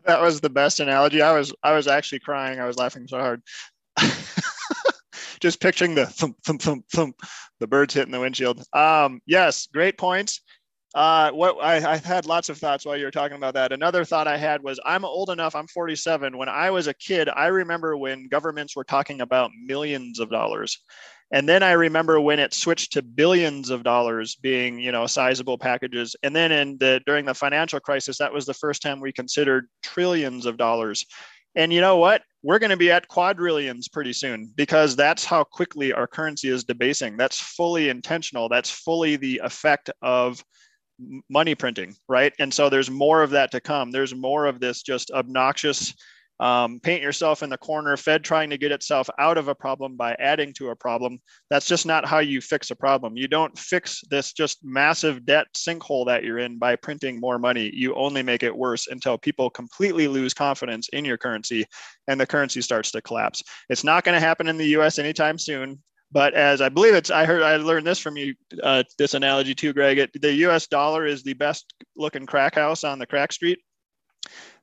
That 0.04 0.20
was 0.20 0.40
the 0.40 0.50
best 0.50 0.80
analogy. 0.80 1.22
I 1.22 1.32
was 1.32 1.52
I 1.62 1.72
was 1.72 1.86
actually 1.86 2.20
crying. 2.20 2.60
I 2.60 2.66
was 2.66 2.76
laughing 2.76 3.06
so 3.06 3.18
hard. 3.18 3.42
Just 5.40 5.60
picturing 5.60 5.94
the 5.94 6.06
thump, 6.06 6.36
thump, 6.44 6.62
thump, 6.62 6.84
thump, 6.92 7.16
the 7.58 7.66
birds 7.66 7.94
hitting 7.94 8.12
the 8.12 8.20
windshield. 8.20 8.62
Um, 8.72 9.20
yes, 9.26 9.66
great 9.72 9.98
points. 9.98 10.40
Uh, 10.94 11.30
what 11.30 11.56
I, 11.62 11.80
have 11.80 12.04
had 12.04 12.26
lots 12.26 12.48
of 12.48 12.58
thoughts 12.58 12.84
while 12.84 12.96
you 12.96 13.06
were 13.06 13.10
talking 13.10 13.36
about 13.36 13.54
that. 13.54 13.72
Another 13.72 14.04
thought 14.04 14.28
I 14.28 14.36
had 14.36 14.62
was 14.62 14.78
I'm 14.84 15.04
old 15.04 15.30
enough, 15.30 15.56
I'm 15.56 15.66
47. 15.66 16.36
When 16.36 16.50
I 16.50 16.70
was 16.70 16.86
a 16.86 16.94
kid, 16.94 17.30
I 17.34 17.46
remember 17.46 17.96
when 17.96 18.28
governments 18.28 18.76
were 18.76 18.84
talking 18.84 19.22
about 19.22 19.50
millions 19.64 20.20
of 20.20 20.30
dollars. 20.30 20.78
And 21.32 21.48
then 21.48 21.62
I 21.62 21.72
remember 21.72 22.20
when 22.20 22.38
it 22.38 22.52
switched 22.52 22.92
to 22.92 23.02
billions 23.02 23.70
of 23.70 23.82
dollars 23.82 24.36
being, 24.36 24.78
you 24.78 24.92
know, 24.92 25.06
sizable 25.06 25.56
packages. 25.56 26.14
And 26.22 26.36
then 26.36 26.52
in 26.52 26.76
the 26.78 27.00
during 27.06 27.24
the 27.24 27.34
financial 27.34 27.80
crisis, 27.80 28.18
that 28.18 28.32
was 28.32 28.44
the 28.44 28.54
first 28.54 28.82
time 28.82 29.00
we 29.00 29.12
considered 29.12 29.66
trillions 29.82 30.44
of 30.44 30.58
dollars. 30.58 31.06
And 31.54 31.72
you 31.72 31.80
know 31.80 31.96
what? 31.96 32.22
We're 32.42 32.58
going 32.58 32.70
to 32.70 32.76
be 32.76 32.90
at 32.90 33.08
quadrillions 33.08 33.88
pretty 33.88 34.12
soon 34.12 34.52
because 34.56 34.94
that's 34.94 35.24
how 35.24 35.44
quickly 35.44 35.92
our 35.92 36.06
currency 36.06 36.48
is 36.48 36.64
debasing. 36.64 37.16
That's 37.16 37.40
fully 37.40 37.88
intentional. 37.88 38.48
That's 38.48 38.70
fully 38.70 39.16
the 39.16 39.40
effect 39.44 39.90
of 40.02 40.42
money 41.30 41.54
printing, 41.54 41.94
right? 42.08 42.32
And 42.38 42.52
so 42.52 42.68
there's 42.68 42.90
more 42.90 43.22
of 43.22 43.30
that 43.30 43.50
to 43.52 43.60
come. 43.60 43.90
There's 43.90 44.14
more 44.14 44.46
of 44.46 44.60
this 44.60 44.82
just 44.82 45.10
obnoxious 45.10 45.94
um, 46.42 46.80
paint 46.80 47.02
yourself 47.02 47.44
in 47.44 47.50
the 47.50 47.56
corner, 47.56 47.96
Fed 47.96 48.24
trying 48.24 48.50
to 48.50 48.58
get 48.58 48.72
itself 48.72 49.08
out 49.20 49.38
of 49.38 49.46
a 49.46 49.54
problem 49.54 49.94
by 49.94 50.16
adding 50.18 50.52
to 50.54 50.70
a 50.70 50.76
problem. 50.76 51.20
That's 51.50 51.66
just 51.66 51.86
not 51.86 52.04
how 52.04 52.18
you 52.18 52.40
fix 52.40 52.72
a 52.72 52.76
problem. 52.76 53.16
You 53.16 53.28
don't 53.28 53.56
fix 53.56 54.02
this 54.10 54.32
just 54.32 54.58
massive 54.64 55.24
debt 55.24 55.46
sinkhole 55.56 56.04
that 56.06 56.24
you're 56.24 56.40
in 56.40 56.58
by 56.58 56.74
printing 56.74 57.20
more 57.20 57.38
money. 57.38 57.70
You 57.72 57.94
only 57.94 58.24
make 58.24 58.42
it 58.42 58.56
worse 58.56 58.88
until 58.88 59.16
people 59.16 59.50
completely 59.50 60.08
lose 60.08 60.34
confidence 60.34 60.88
in 60.88 61.04
your 61.04 61.16
currency 61.16 61.64
and 62.08 62.20
the 62.20 62.26
currency 62.26 62.60
starts 62.60 62.90
to 62.90 63.02
collapse. 63.02 63.40
It's 63.68 63.84
not 63.84 64.02
going 64.02 64.16
to 64.16 64.26
happen 64.26 64.48
in 64.48 64.56
the 64.58 64.76
US 64.78 64.98
anytime 64.98 65.38
soon. 65.38 65.80
But 66.10 66.34
as 66.34 66.60
I 66.60 66.68
believe 66.68 66.94
it's, 66.94 67.10
I 67.10 67.24
heard, 67.24 67.42
I 67.42 67.56
learned 67.56 67.86
this 67.86 68.00
from 68.00 68.16
you, 68.16 68.34
uh, 68.64 68.82
this 68.98 69.14
analogy 69.14 69.54
too, 69.54 69.72
Greg. 69.72 69.98
It, 69.98 70.10
the 70.20 70.32
US 70.46 70.66
dollar 70.66 71.06
is 71.06 71.22
the 71.22 71.34
best 71.34 71.72
looking 71.96 72.26
crack 72.26 72.56
house 72.56 72.82
on 72.82 72.98
the 72.98 73.06
crack 73.06 73.32
street. 73.32 73.60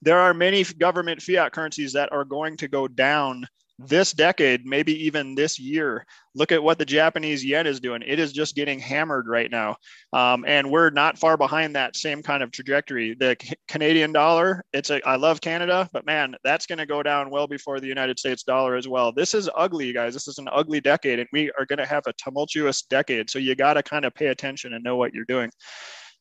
There 0.02 0.20
are 0.20 0.34
many 0.34 0.64
government 0.64 1.22
fiat 1.22 1.52
currencies 1.52 1.94
that 1.94 2.12
are 2.12 2.26
going 2.26 2.58
to 2.58 2.68
go 2.68 2.88
down 2.88 3.48
this 3.80 4.12
decade, 4.12 4.66
maybe 4.66 4.94
even 5.06 5.36
this 5.36 5.58
year. 5.58 6.06
Look 6.36 6.52
at 6.52 6.62
what 6.62 6.78
the 6.78 6.86
Japanese 6.86 7.46
yen 7.46 7.66
is 7.66 7.80
doing. 7.80 8.04
It 8.06 8.20
is 8.20 8.34
just 8.34 8.56
getting 8.56 8.78
hammered 8.78 9.28
right 9.28 9.50
now. 9.50 9.78
Um, 10.12 10.44
and 10.46 10.70
we're 10.70 10.90
not 10.90 11.18
far 11.18 11.38
behind 11.38 11.76
that 11.76 11.96
same 11.96 12.22
kind 12.22 12.44
of 12.44 12.52
trajectory. 12.52 13.16
The 13.18 13.38
C- 13.42 13.56
Canadian 13.70 14.12
dollar, 14.12 14.66
it's 14.74 14.90
a, 14.90 15.06
I 15.08 15.16
love 15.16 15.40
Canada, 15.40 15.90
but 15.94 16.06
man, 16.06 16.36
that's 16.44 16.66
going 16.66 16.80
to 16.80 16.86
go 16.86 17.02
down 17.02 17.30
well 17.30 17.48
before 17.48 17.80
the 17.80 17.88
United 17.88 18.20
States 18.20 18.44
dollar 18.44 18.76
as 18.76 18.88
well. 18.88 19.14
This 19.14 19.34
is 19.34 19.50
ugly, 19.56 19.94
guys. 19.94 20.14
This 20.14 20.28
is 20.28 20.40
an 20.40 20.50
ugly 20.52 20.82
decade, 20.82 21.20
and 21.20 21.30
we 21.32 21.50
are 21.58 21.66
going 21.66 21.80
to 21.80 21.86
have 21.86 22.04
a 22.06 22.14
tumultuous 22.14 22.82
decade. 22.82 23.30
So 23.30 23.40
you 23.40 23.56
got 23.56 23.76
to 23.76 23.84
kind 23.84 24.04
of 24.04 24.14
pay 24.14 24.28
attention 24.28 24.74
and 24.74 24.84
know 24.84 24.98
what 24.98 25.14
you're 25.14 25.24
doing. 25.24 25.52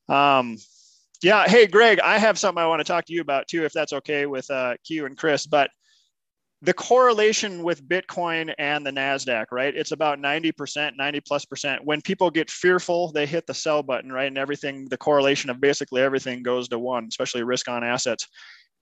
Um, 0.09 0.59
yeah. 1.23 1.49
Hey, 1.49 1.67
Greg, 1.67 2.01
I 2.01 2.19
have 2.19 2.39
something 2.39 2.63
I 2.63 2.67
want 2.67 2.81
to 2.81 2.85
talk 2.85 3.05
to 3.07 3.13
you 3.13 3.21
about 3.21 3.49
too, 3.49 3.65
if 3.65 3.73
that's 3.73 3.93
okay 3.93 4.27
with 4.27 4.51
uh, 4.51 4.75
Q 4.85 5.07
and 5.07 5.17
Chris. 5.17 5.47
But 5.47 5.71
the 6.63 6.75
correlation 6.75 7.63
with 7.63 7.89
Bitcoin 7.89 8.53
and 8.59 8.85
the 8.85 8.91
NASDAQ, 8.91 9.47
right? 9.53 9.75
It's 9.75 9.93
about 9.93 10.19
90%, 10.19 10.97
90 10.97 11.21
plus 11.21 11.45
percent. 11.45 11.85
When 11.85 12.03
people 12.03 12.31
get 12.31 12.51
fearful, 12.51 13.13
they 13.13 13.27
hit 13.27 13.47
the 13.47 13.55
sell 13.55 13.83
button, 13.83 14.13
right? 14.13 14.27
And 14.27 14.39
everything, 14.39 14.89
the 14.89 14.97
correlation 14.97 15.51
of 15.51 15.61
basically 15.61 16.03
everything 16.03 16.43
goes 16.43 16.69
to 16.69 16.79
one, 16.79 17.07
especially 17.09 17.45
risk 17.45 17.69
on 17.69 17.85
assets 17.85 18.27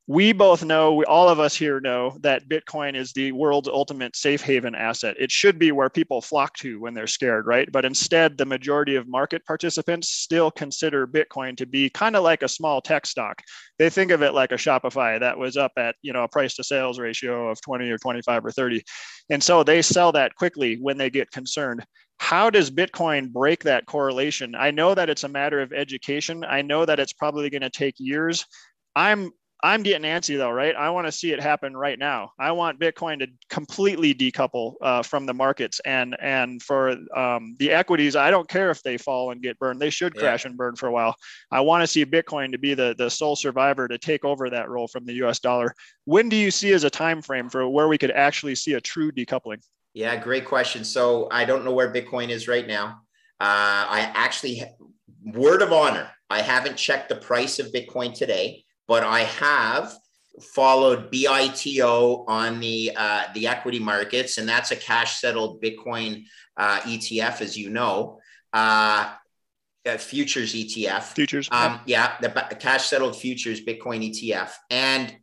we 0.08 0.32
both 0.32 0.64
know, 0.64 0.94
we, 0.94 1.04
all 1.04 1.28
of 1.28 1.40
us 1.40 1.56
here 1.56 1.80
know 1.80 2.16
that 2.20 2.48
Bitcoin 2.48 2.94
is 2.94 3.12
the 3.12 3.32
world's 3.32 3.68
ultimate 3.68 4.14
safe 4.14 4.40
haven 4.40 4.74
asset. 4.74 5.16
It 5.18 5.32
should 5.32 5.58
be 5.58 5.72
where 5.72 5.90
people 5.90 6.20
flock 6.20 6.54
to 6.58 6.78
when 6.78 6.94
they're 6.94 7.08
scared, 7.08 7.46
right? 7.46 7.68
But 7.72 7.84
instead, 7.84 8.38
the 8.38 8.46
majority 8.46 8.94
of 8.94 9.08
market 9.08 9.44
participants 9.44 10.08
still 10.10 10.52
consider 10.52 11.08
Bitcoin 11.08 11.56
to 11.56 11.66
be 11.66 11.90
kind 11.90 12.14
of 12.14 12.22
like 12.22 12.42
a 12.42 12.48
small 12.48 12.80
tech 12.80 13.04
stock. 13.04 13.42
They 13.80 13.90
think 13.90 14.12
of 14.12 14.22
it 14.22 14.32
like 14.32 14.52
a 14.52 14.56
Shopify 14.56 15.18
that 15.18 15.36
was 15.36 15.56
up 15.56 15.72
at, 15.76 15.96
you 16.02 16.12
know, 16.12 16.22
a 16.22 16.28
price 16.28 16.54
to 16.54 16.64
sales 16.64 17.00
ratio 17.00 17.48
of 17.48 17.60
20 17.62 17.90
or 17.90 17.98
25 17.98 18.44
or 18.44 18.52
30. 18.52 18.84
And 19.30 19.42
so 19.42 19.64
they 19.64 19.82
sell 19.82 20.12
that 20.12 20.36
quickly 20.36 20.78
when 20.80 20.98
they 20.98 21.10
get 21.10 21.30
concerned 21.30 21.84
how 22.18 22.48
does 22.48 22.70
bitcoin 22.70 23.30
break 23.30 23.62
that 23.62 23.84
correlation 23.84 24.54
i 24.54 24.70
know 24.70 24.94
that 24.94 25.10
it's 25.10 25.24
a 25.24 25.28
matter 25.28 25.60
of 25.60 25.70
education 25.74 26.42
i 26.48 26.62
know 26.62 26.86
that 26.86 26.98
it's 26.98 27.12
probably 27.12 27.50
going 27.50 27.60
to 27.60 27.68
take 27.68 27.94
years 27.98 28.46
i'm 28.94 29.30
I'm 29.62 29.82
getting 29.82 30.02
antsy 30.08 30.36
though, 30.36 30.50
right? 30.50 30.76
I 30.76 30.90
want 30.90 31.06
to 31.06 31.12
see 31.12 31.32
it 31.32 31.40
happen 31.40 31.76
right 31.76 31.98
now. 31.98 32.32
I 32.38 32.52
want 32.52 32.78
Bitcoin 32.78 33.20
to 33.20 33.28
completely 33.48 34.14
decouple 34.14 34.74
uh, 34.82 35.02
from 35.02 35.24
the 35.24 35.32
markets 35.32 35.80
and 35.84 36.14
and 36.20 36.62
for 36.62 36.90
um, 37.16 37.56
the 37.58 37.70
equities. 37.72 38.16
I 38.16 38.30
don't 38.30 38.48
care 38.48 38.70
if 38.70 38.82
they 38.82 38.98
fall 38.98 39.30
and 39.30 39.40
get 39.40 39.58
burned; 39.58 39.80
they 39.80 39.88
should 39.88 40.14
yeah. 40.14 40.20
crash 40.20 40.44
and 40.44 40.58
burn 40.58 40.76
for 40.76 40.88
a 40.88 40.92
while. 40.92 41.16
I 41.50 41.60
want 41.60 41.82
to 41.82 41.86
see 41.86 42.04
Bitcoin 42.04 42.52
to 42.52 42.58
be 42.58 42.74
the 42.74 42.94
the 42.98 43.08
sole 43.08 43.34
survivor 43.34 43.88
to 43.88 43.96
take 43.96 44.24
over 44.26 44.50
that 44.50 44.68
role 44.68 44.88
from 44.88 45.06
the 45.06 45.14
U.S. 45.14 45.38
dollar. 45.38 45.74
When 46.04 46.28
do 46.28 46.36
you 46.36 46.50
see 46.50 46.72
as 46.72 46.84
a 46.84 46.90
time 46.90 47.22
frame 47.22 47.48
for 47.48 47.66
where 47.68 47.88
we 47.88 47.96
could 47.96 48.10
actually 48.10 48.56
see 48.56 48.74
a 48.74 48.80
true 48.80 49.10
decoupling? 49.10 49.62
Yeah, 49.94 50.14
great 50.16 50.44
question. 50.44 50.84
So 50.84 51.28
I 51.30 51.46
don't 51.46 51.64
know 51.64 51.72
where 51.72 51.90
Bitcoin 51.90 52.28
is 52.28 52.46
right 52.46 52.66
now. 52.66 53.00
Uh, 53.40 53.88
I 53.88 54.12
actually, 54.14 54.62
word 55.24 55.62
of 55.62 55.72
honor, 55.72 56.10
I 56.28 56.42
haven't 56.42 56.76
checked 56.76 57.08
the 57.08 57.16
price 57.16 57.58
of 57.58 57.72
Bitcoin 57.72 58.12
today 58.12 58.65
but 58.88 59.02
I 59.02 59.20
have 59.20 59.92
followed 60.40 61.10
BITO 61.10 62.24
on 62.28 62.60
the 62.60 62.92
uh, 62.96 63.24
the 63.34 63.48
equity 63.48 63.78
markets, 63.78 64.38
and 64.38 64.48
that's 64.48 64.70
a 64.70 64.76
cash 64.76 65.20
settled 65.20 65.62
Bitcoin 65.62 66.24
uh, 66.56 66.80
ETF, 66.80 67.40
as 67.40 67.56
you 67.56 67.70
know, 67.70 68.20
uh, 68.52 69.12
futures 69.98 70.54
ETF. 70.54 71.02
Futures. 71.14 71.48
Um, 71.50 71.80
yeah, 71.86 72.16
the 72.20 72.28
cash 72.58 72.86
settled 72.86 73.16
futures 73.16 73.60
Bitcoin 73.60 74.10
ETF, 74.10 74.52
and 74.70 75.16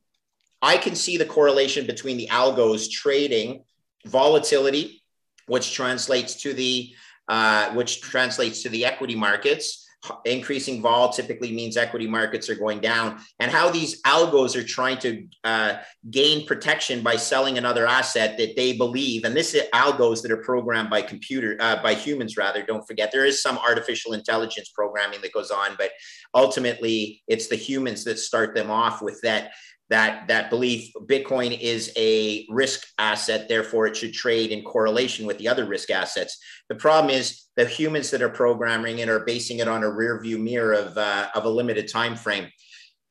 I 0.62 0.78
can 0.78 0.96
see 0.96 1.18
the 1.18 1.26
correlation 1.26 1.86
between 1.86 2.18
the 2.18 2.28
algos 2.28 2.90
trading 2.90 3.64
volatility, 4.06 5.04
which 5.48 5.74
translates 5.74 6.42
to 6.44 6.54
the 6.54 6.94
uh, 7.28 7.72
which 7.72 8.02
translates 8.02 8.64
to 8.64 8.70
the 8.70 8.86
equity 8.86 9.16
markets 9.16 9.83
increasing 10.26 10.82
vol 10.82 11.10
typically 11.10 11.52
means 11.52 11.78
equity 11.78 12.08
markets 12.08 12.50
are 12.50 12.56
going 12.56 12.80
down 12.80 13.20
and 13.40 13.52
how 13.52 13.70
these 13.70 14.02
algos 14.04 14.56
are 14.56 14.64
trying 14.64 14.98
to 14.98 15.26
uh, 15.46 15.78
gain 16.12 16.46
protection 16.46 17.02
by 17.02 17.16
selling 17.16 17.58
another 17.58 17.88
asset 17.88 18.38
that 18.38 18.56
they 18.56 18.74
believe 18.74 19.24
and 19.24 19.36
this 19.36 19.54
is 19.54 19.64
algos 19.74 20.22
that 20.22 20.32
are 20.32 20.44
programmed 20.44 20.90
by 20.90 21.02
computer 21.02 21.56
uh, 21.60 21.82
by 21.82 21.94
humans 21.94 22.36
rather 22.36 22.64
don't 22.64 22.86
forget. 22.86 23.12
There 23.12 23.26
is 23.26 23.42
some 23.42 23.58
artificial 23.58 24.14
intelligence 24.14 24.72
programming 24.76 25.22
that 25.22 25.34
goes 25.34 25.52
on 25.52 25.76
but 25.78 25.92
ultimately 26.34 27.24
it's 27.28 27.48
the 27.48 27.56
humans 27.56 28.04
that 28.04 28.20
start 28.20 28.56
them 28.56 28.70
off 28.70 29.02
with 29.02 29.22
that 29.22 29.52
that 29.90 30.28
that 30.28 30.50
belief 30.50 30.92
bitcoin 31.06 31.58
is 31.60 31.92
a 31.98 32.46
risk 32.50 32.88
asset 32.98 33.48
therefore 33.50 33.86
it 33.86 33.96
should 33.96 34.14
trade 34.14 34.52
in 34.52 34.64
correlation 34.64 35.26
with 35.26 35.38
the 35.38 35.48
other 35.48 35.66
risk 35.66 35.90
assets 35.92 36.38
the 36.70 36.76
problem 36.76 37.14
is 37.14 37.48
the 37.56 37.66
humans 37.66 38.10
that 38.10 38.22
are 38.22 38.30
programming 38.30 39.00
it 39.00 39.10
are 39.10 39.26
basing 39.26 39.60
it 39.60 39.68
on 39.68 39.84
a 39.84 39.90
rear 39.90 40.20
view 40.22 40.38
mirror 40.38 40.74
of, 40.74 40.98
uh, 40.98 41.28
of 41.36 41.46
a 41.46 41.50
limited 41.50 41.88
time 41.88 42.16
frame 42.16 42.48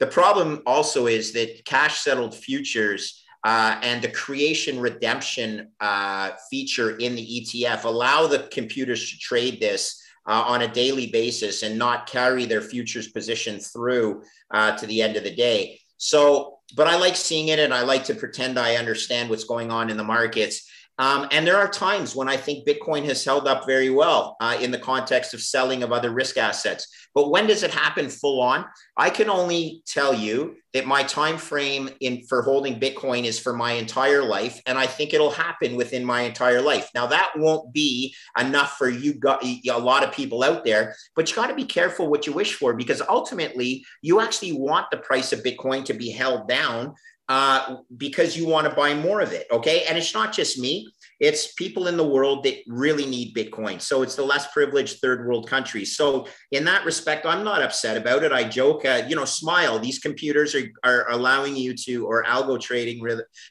the 0.00 0.06
problem 0.06 0.62
also 0.66 1.06
is 1.06 1.32
that 1.32 1.64
cash 1.64 2.00
settled 2.00 2.34
futures 2.34 3.22
uh, 3.44 3.78
and 3.82 4.02
the 4.02 4.08
creation 4.08 4.78
redemption 4.80 5.68
uh, 5.80 6.30
feature 6.50 6.96
in 6.96 7.16
the 7.16 7.40
ETF 7.40 7.84
allow 7.84 8.26
the 8.26 8.48
computers 8.52 9.10
to 9.10 9.18
trade 9.18 9.60
this 9.60 10.00
uh, 10.26 10.44
on 10.46 10.62
a 10.62 10.72
daily 10.72 11.08
basis 11.08 11.62
and 11.62 11.78
not 11.78 12.06
carry 12.06 12.44
their 12.44 12.60
futures 12.60 13.08
position 13.08 13.58
through 13.58 14.22
uh, 14.52 14.76
to 14.76 14.86
the 14.86 15.02
end 15.02 15.16
of 15.16 15.24
the 15.24 15.34
day. 15.34 15.80
So, 15.96 16.51
but 16.74 16.86
I 16.86 16.96
like 16.96 17.16
seeing 17.16 17.48
it 17.48 17.58
and 17.58 17.72
I 17.72 17.82
like 17.82 18.04
to 18.04 18.14
pretend 18.14 18.58
I 18.58 18.76
understand 18.76 19.30
what's 19.30 19.44
going 19.44 19.70
on 19.70 19.90
in 19.90 19.96
the 19.96 20.04
markets. 20.04 20.68
Um, 20.98 21.26
and 21.30 21.46
there 21.46 21.56
are 21.56 21.68
times 21.68 22.14
when 22.14 22.28
I 22.28 22.36
think 22.36 22.66
Bitcoin 22.66 23.04
has 23.04 23.24
held 23.24 23.48
up 23.48 23.66
very 23.66 23.90
well 23.90 24.36
uh, 24.40 24.58
in 24.60 24.70
the 24.70 24.78
context 24.78 25.34
of 25.34 25.40
selling 25.40 25.82
of 25.82 25.92
other 25.92 26.10
risk 26.10 26.36
assets. 26.36 26.86
But 27.14 27.30
when 27.30 27.46
does 27.46 27.62
it 27.62 27.72
happen 27.72 28.08
full 28.08 28.40
on? 28.40 28.64
I 28.96 29.10
can 29.10 29.28
only 29.28 29.82
tell 29.86 30.14
you 30.14 30.56
that 30.72 30.86
my 30.86 31.02
time 31.02 31.36
frame 31.36 31.90
in 32.00 32.22
for 32.26 32.42
holding 32.42 32.80
Bitcoin 32.80 33.24
is 33.24 33.38
for 33.38 33.52
my 33.52 33.72
entire 33.72 34.22
life, 34.22 34.60
and 34.66 34.78
I 34.78 34.86
think 34.86 35.12
it'll 35.12 35.30
happen 35.30 35.76
within 35.76 36.04
my 36.04 36.22
entire 36.22 36.62
life. 36.62 36.88
Now 36.94 37.06
that 37.08 37.32
won't 37.36 37.72
be 37.72 38.14
enough 38.38 38.78
for 38.78 38.88
you, 38.88 39.14
got 39.14 39.44
a 39.44 39.78
lot 39.78 40.04
of 40.04 40.12
people 40.12 40.42
out 40.42 40.64
there, 40.64 40.94
but 41.14 41.28
you 41.28 41.36
got 41.36 41.48
to 41.48 41.54
be 41.54 41.64
careful 41.64 42.08
what 42.08 42.26
you 42.26 42.32
wish 42.32 42.54
for 42.54 42.72
because 42.74 43.02
ultimately 43.02 43.84
you 44.00 44.20
actually 44.20 44.52
want 44.52 44.90
the 44.90 44.96
price 44.98 45.32
of 45.32 45.42
Bitcoin 45.42 45.84
to 45.84 45.94
be 45.94 46.10
held 46.10 46.48
down 46.48 46.94
uh, 47.28 47.76
because 47.96 48.36
you 48.36 48.46
want 48.46 48.68
to 48.68 48.74
buy 48.74 48.94
more 48.94 49.20
of 49.20 49.32
it. 49.32 49.46
Okay. 49.50 49.84
And 49.84 49.96
it's 49.96 50.14
not 50.14 50.32
just 50.32 50.58
me, 50.58 50.92
it's 51.20 51.52
people 51.54 51.86
in 51.86 51.96
the 51.96 52.06
world 52.06 52.42
that 52.44 52.56
really 52.66 53.06
need 53.06 53.34
Bitcoin. 53.34 53.80
So 53.80 54.02
it's 54.02 54.16
the 54.16 54.24
less 54.24 54.52
privileged 54.52 54.98
third 55.00 55.24
world 55.24 55.48
countries. 55.48 55.96
So, 55.96 56.26
in 56.50 56.64
that 56.64 56.84
respect, 56.84 57.24
I'm 57.24 57.44
not 57.44 57.62
upset 57.62 57.96
about 57.96 58.24
it. 58.24 58.32
I 58.32 58.42
joke, 58.42 58.84
uh, 58.84 59.04
you 59.08 59.14
know, 59.14 59.24
smile. 59.24 59.78
These 59.78 60.00
computers 60.00 60.56
are, 60.56 60.68
are 60.82 61.10
allowing 61.10 61.54
you 61.54 61.74
to, 61.84 62.06
or 62.06 62.24
algo 62.24 62.60
trading 62.60 63.00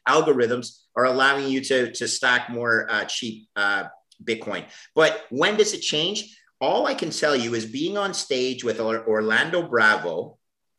algorithms 0.06 0.82
are 0.98 1.06
allowing 1.06 1.48
you 1.48 1.62
to, 1.62 1.92
to 1.94 2.08
stack 2.10 2.50
more 2.50 2.88
uh, 2.90 3.06
cheap 3.06 3.48
uh, 3.56 3.86
Bitcoin. 4.22 4.66
But 4.94 5.24
when 5.30 5.56
does 5.56 5.74
it 5.74 5.80
change? 5.80 6.38
All 6.60 6.86
I 6.88 6.94
can 6.94 7.10
tell 7.10 7.36
you 7.36 7.56
is 7.56 7.66
being 7.66 7.98
on 7.98 8.14
stage 8.14 8.64
with 8.66 8.82
Orlando 8.82 9.68
Bravo 9.68 10.38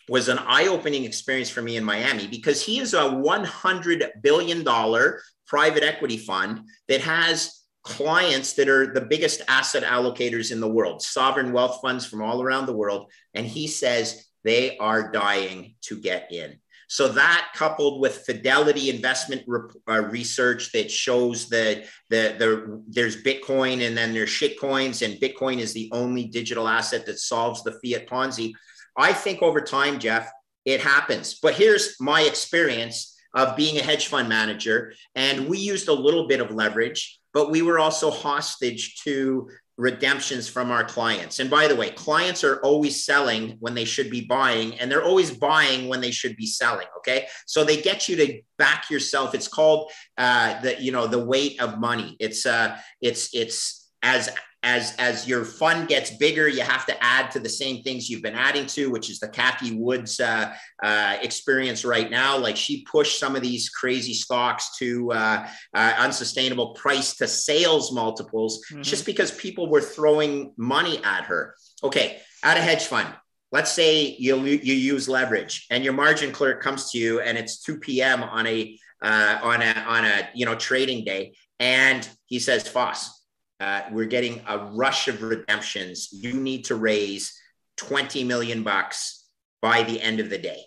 was 0.08 0.28
an 0.28 0.38
eye-opening 0.38 1.04
experience 1.04 1.50
for 1.50 1.62
me 1.62 1.76
in 1.76 1.84
Miami 1.84 2.26
because 2.26 2.64
he 2.64 2.78
is 2.80 2.94
a 2.94 3.10
100 3.10 4.12
billion 4.22 4.64
dollar 4.64 5.22
private 5.46 5.82
equity 5.82 6.16
fund 6.16 6.60
that 6.88 7.00
has 7.00 7.60
clients 7.82 8.52
that 8.54 8.68
are 8.68 8.92
the 8.92 9.00
biggest 9.00 9.42
asset 9.48 9.82
allocators 9.82 10.52
in 10.52 10.60
the 10.60 10.68
world, 10.68 11.02
sovereign 11.02 11.52
wealth 11.52 11.80
funds 11.82 12.06
from 12.06 12.22
all 12.22 12.42
around 12.42 12.66
the 12.66 12.76
world 12.76 13.10
and 13.34 13.46
he 13.46 13.66
says 13.66 14.24
they 14.44 14.76
are 14.78 15.10
dying 15.10 15.74
to 15.82 15.96
get 15.98 16.32
in. 16.32 16.58
So 16.92 17.08
that 17.08 17.52
coupled 17.54 18.02
with 18.02 18.18
Fidelity 18.18 18.90
investment 18.90 19.44
re- 19.46 19.70
uh, 19.88 20.02
research 20.02 20.72
that 20.72 20.90
shows 20.90 21.48
that 21.48 21.86
the, 22.10 22.36
the 22.38 22.82
there's 22.86 23.22
Bitcoin 23.22 23.86
and 23.86 23.96
then 23.96 24.12
there's 24.12 24.28
shitcoins 24.28 25.00
and 25.00 25.18
Bitcoin 25.18 25.58
is 25.58 25.72
the 25.72 25.88
only 25.92 26.24
digital 26.24 26.68
asset 26.68 27.06
that 27.06 27.18
solves 27.18 27.62
the 27.62 27.72
fiat 27.72 28.06
Ponzi. 28.06 28.52
I 28.96 29.12
think 29.12 29.42
over 29.42 29.60
time, 29.60 29.98
Jeff, 29.98 30.30
it 30.64 30.80
happens. 30.80 31.38
But 31.40 31.54
here's 31.54 31.96
my 32.00 32.22
experience 32.22 33.16
of 33.34 33.56
being 33.56 33.78
a 33.78 33.82
hedge 33.82 34.08
fund 34.08 34.28
manager. 34.28 34.92
And 35.14 35.48
we 35.48 35.58
used 35.58 35.88
a 35.88 35.92
little 35.92 36.28
bit 36.28 36.40
of 36.40 36.50
leverage, 36.50 37.18
but 37.32 37.50
we 37.50 37.62
were 37.62 37.78
also 37.78 38.10
hostage 38.10 38.96
to 39.04 39.48
redemptions 39.78 40.48
from 40.48 40.70
our 40.70 40.84
clients. 40.84 41.38
And 41.38 41.50
by 41.50 41.66
the 41.66 41.74
way, 41.74 41.90
clients 41.90 42.44
are 42.44 42.60
always 42.60 43.04
selling 43.04 43.56
when 43.60 43.74
they 43.74 43.84
should 43.84 44.10
be 44.10 44.20
buying, 44.20 44.78
and 44.78 44.90
they're 44.90 45.04
always 45.04 45.30
buying 45.30 45.88
when 45.88 46.00
they 46.00 46.10
should 46.10 46.36
be 46.36 46.46
selling. 46.46 46.86
Okay, 46.98 47.26
so 47.46 47.64
they 47.64 47.80
get 47.80 48.08
you 48.08 48.16
to 48.16 48.40
back 48.58 48.90
yourself. 48.90 49.34
It's 49.34 49.48
called 49.48 49.90
uh, 50.18 50.60
the 50.60 50.80
you 50.80 50.92
know 50.92 51.06
the 51.06 51.24
weight 51.24 51.60
of 51.60 51.80
money. 51.80 52.16
It's 52.20 52.44
uh, 52.44 52.76
it's 53.00 53.34
it's 53.34 53.90
as 54.02 54.28
as 54.62 54.94
as 54.98 55.26
your 55.26 55.44
fund 55.44 55.88
gets 55.88 56.16
bigger, 56.16 56.48
you 56.48 56.62
have 56.62 56.86
to 56.86 57.04
add 57.04 57.30
to 57.32 57.40
the 57.40 57.48
same 57.48 57.82
things 57.82 58.08
you've 58.08 58.22
been 58.22 58.34
adding 58.34 58.66
to, 58.66 58.90
which 58.90 59.10
is 59.10 59.18
the 59.18 59.28
Cathie 59.28 59.76
Wood's 59.76 60.20
uh, 60.20 60.54
uh, 60.82 61.16
experience 61.20 61.84
right 61.84 62.10
now. 62.10 62.38
Like 62.38 62.56
she 62.56 62.84
pushed 62.84 63.18
some 63.18 63.34
of 63.34 63.42
these 63.42 63.68
crazy 63.68 64.14
stocks 64.14 64.76
to 64.78 65.12
uh, 65.12 65.48
uh 65.74 65.94
unsustainable 65.98 66.74
price 66.74 67.16
to 67.16 67.26
sales 67.26 67.92
multiples 67.92 68.64
mm-hmm. 68.70 68.82
just 68.82 69.06
because 69.06 69.32
people 69.32 69.68
were 69.68 69.82
throwing 69.82 70.52
money 70.56 71.02
at 71.04 71.24
her. 71.24 71.54
Okay, 71.82 72.20
at 72.42 72.56
a 72.56 72.60
hedge 72.60 72.84
fund, 72.84 73.08
let's 73.50 73.72
say 73.72 74.16
you 74.18 74.36
you 74.44 74.74
use 74.74 75.08
leverage 75.08 75.66
and 75.70 75.82
your 75.82 75.92
margin 75.92 76.32
clerk 76.32 76.62
comes 76.62 76.90
to 76.90 76.98
you 76.98 77.20
and 77.20 77.36
it's 77.36 77.62
2 77.62 77.78
p.m. 77.78 78.22
on 78.22 78.46
a 78.46 78.78
uh, 79.02 79.38
on 79.42 79.60
a 79.62 79.72
on 79.88 80.04
a 80.04 80.28
you 80.34 80.46
know 80.46 80.54
trading 80.54 81.04
day 81.04 81.32
and 81.62 82.08
he 82.26 82.40
says, 82.40 82.66
Foss, 82.66 83.21
uh, 83.62 83.82
we're 83.92 84.06
getting 84.06 84.42
a 84.48 84.58
rush 84.58 85.06
of 85.06 85.22
redemptions. 85.22 86.08
You 86.12 86.32
need 86.32 86.64
to 86.64 86.74
raise 86.74 87.32
20 87.76 88.24
million 88.24 88.64
bucks 88.64 89.24
by 89.60 89.84
the 89.84 90.00
end 90.00 90.18
of 90.18 90.30
the 90.30 90.38
day. 90.38 90.62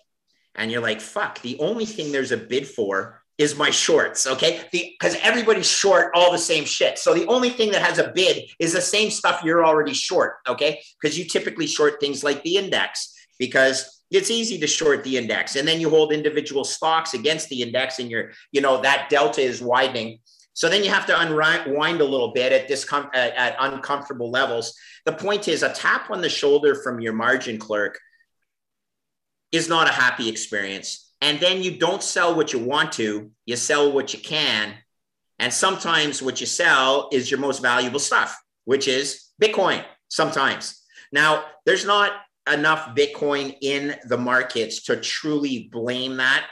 And 0.54 0.72
you're 0.72 0.80
like, 0.80 1.02
fuck, 1.02 1.42
the 1.42 1.58
only 1.58 1.84
thing 1.84 2.10
there's 2.10 2.32
a 2.32 2.38
bid 2.38 2.66
for 2.66 3.20
is 3.36 3.54
my 3.54 3.68
shorts. 3.68 4.26
Okay. 4.26 4.64
Because 4.72 5.14
everybody's 5.22 5.68
short 5.68 6.10
all 6.14 6.32
the 6.32 6.38
same 6.38 6.64
shit. 6.64 6.98
So 6.98 7.12
the 7.12 7.26
only 7.26 7.50
thing 7.50 7.70
that 7.72 7.82
has 7.82 7.98
a 7.98 8.12
bid 8.14 8.44
is 8.58 8.72
the 8.72 8.80
same 8.80 9.10
stuff 9.10 9.42
you're 9.44 9.66
already 9.66 9.92
short. 9.92 10.36
Okay. 10.48 10.80
Because 10.98 11.18
you 11.18 11.26
typically 11.26 11.66
short 11.66 12.00
things 12.00 12.24
like 12.24 12.42
the 12.44 12.56
index 12.56 13.14
because 13.38 14.04
it's 14.10 14.30
easy 14.30 14.58
to 14.58 14.66
short 14.66 15.04
the 15.04 15.18
index 15.18 15.56
and 15.56 15.68
then 15.68 15.80
you 15.80 15.90
hold 15.90 16.12
individual 16.12 16.64
stocks 16.64 17.12
against 17.12 17.50
the 17.50 17.60
index 17.60 17.98
and 17.98 18.10
you're, 18.10 18.30
you 18.52 18.62
know, 18.62 18.80
that 18.80 19.10
delta 19.10 19.42
is 19.42 19.60
widening. 19.60 20.20
So 20.56 20.70
then 20.70 20.82
you 20.82 20.88
have 20.88 21.04
to 21.06 21.20
unwind 21.20 22.00
a 22.00 22.04
little 22.04 22.32
bit 22.32 22.50
at 22.50 22.66
this 22.66 22.90
at, 22.90 23.14
at 23.14 23.56
uncomfortable 23.60 24.30
levels. 24.30 24.74
The 25.04 25.12
point 25.12 25.48
is, 25.48 25.62
a 25.62 25.70
tap 25.70 26.10
on 26.10 26.22
the 26.22 26.30
shoulder 26.30 26.74
from 26.74 26.98
your 26.98 27.12
margin 27.12 27.58
clerk 27.58 27.98
is 29.52 29.68
not 29.68 29.86
a 29.86 29.92
happy 29.92 30.30
experience. 30.30 31.12
And 31.20 31.38
then 31.40 31.62
you 31.62 31.76
don't 31.76 32.02
sell 32.02 32.34
what 32.34 32.54
you 32.54 32.58
want 32.58 32.92
to, 32.92 33.30
you 33.44 33.56
sell 33.56 33.92
what 33.92 34.14
you 34.14 34.18
can. 34.18 34.72
And 35.38 35.52
sometimes 35.52 36.22
what 36.22 36.40
you 36.40 36.46
sell 36.46 37.10
is 37.12 37.30
your 37.30 37.38
most 37.38 37.60
valuable 37.60 38.00
stuff, 38.00 38.34
which 38.64 38.88
is 38.88 39.26
Bitcoin, 39.40 39.84
sometimes. 40.08 40.82
Now, 41.12 41.44
there's 41.66 41.84
not 41.84 42.12
enough 42.50 42.96
Bitcoin 42.96 43.54
in 43.60 43.96
the 44.08 44.16
markets 44.16 44.84
to 44.84 44.96
truly 44.96 45.68
blame 45.70 46.16
that 46.16 46.46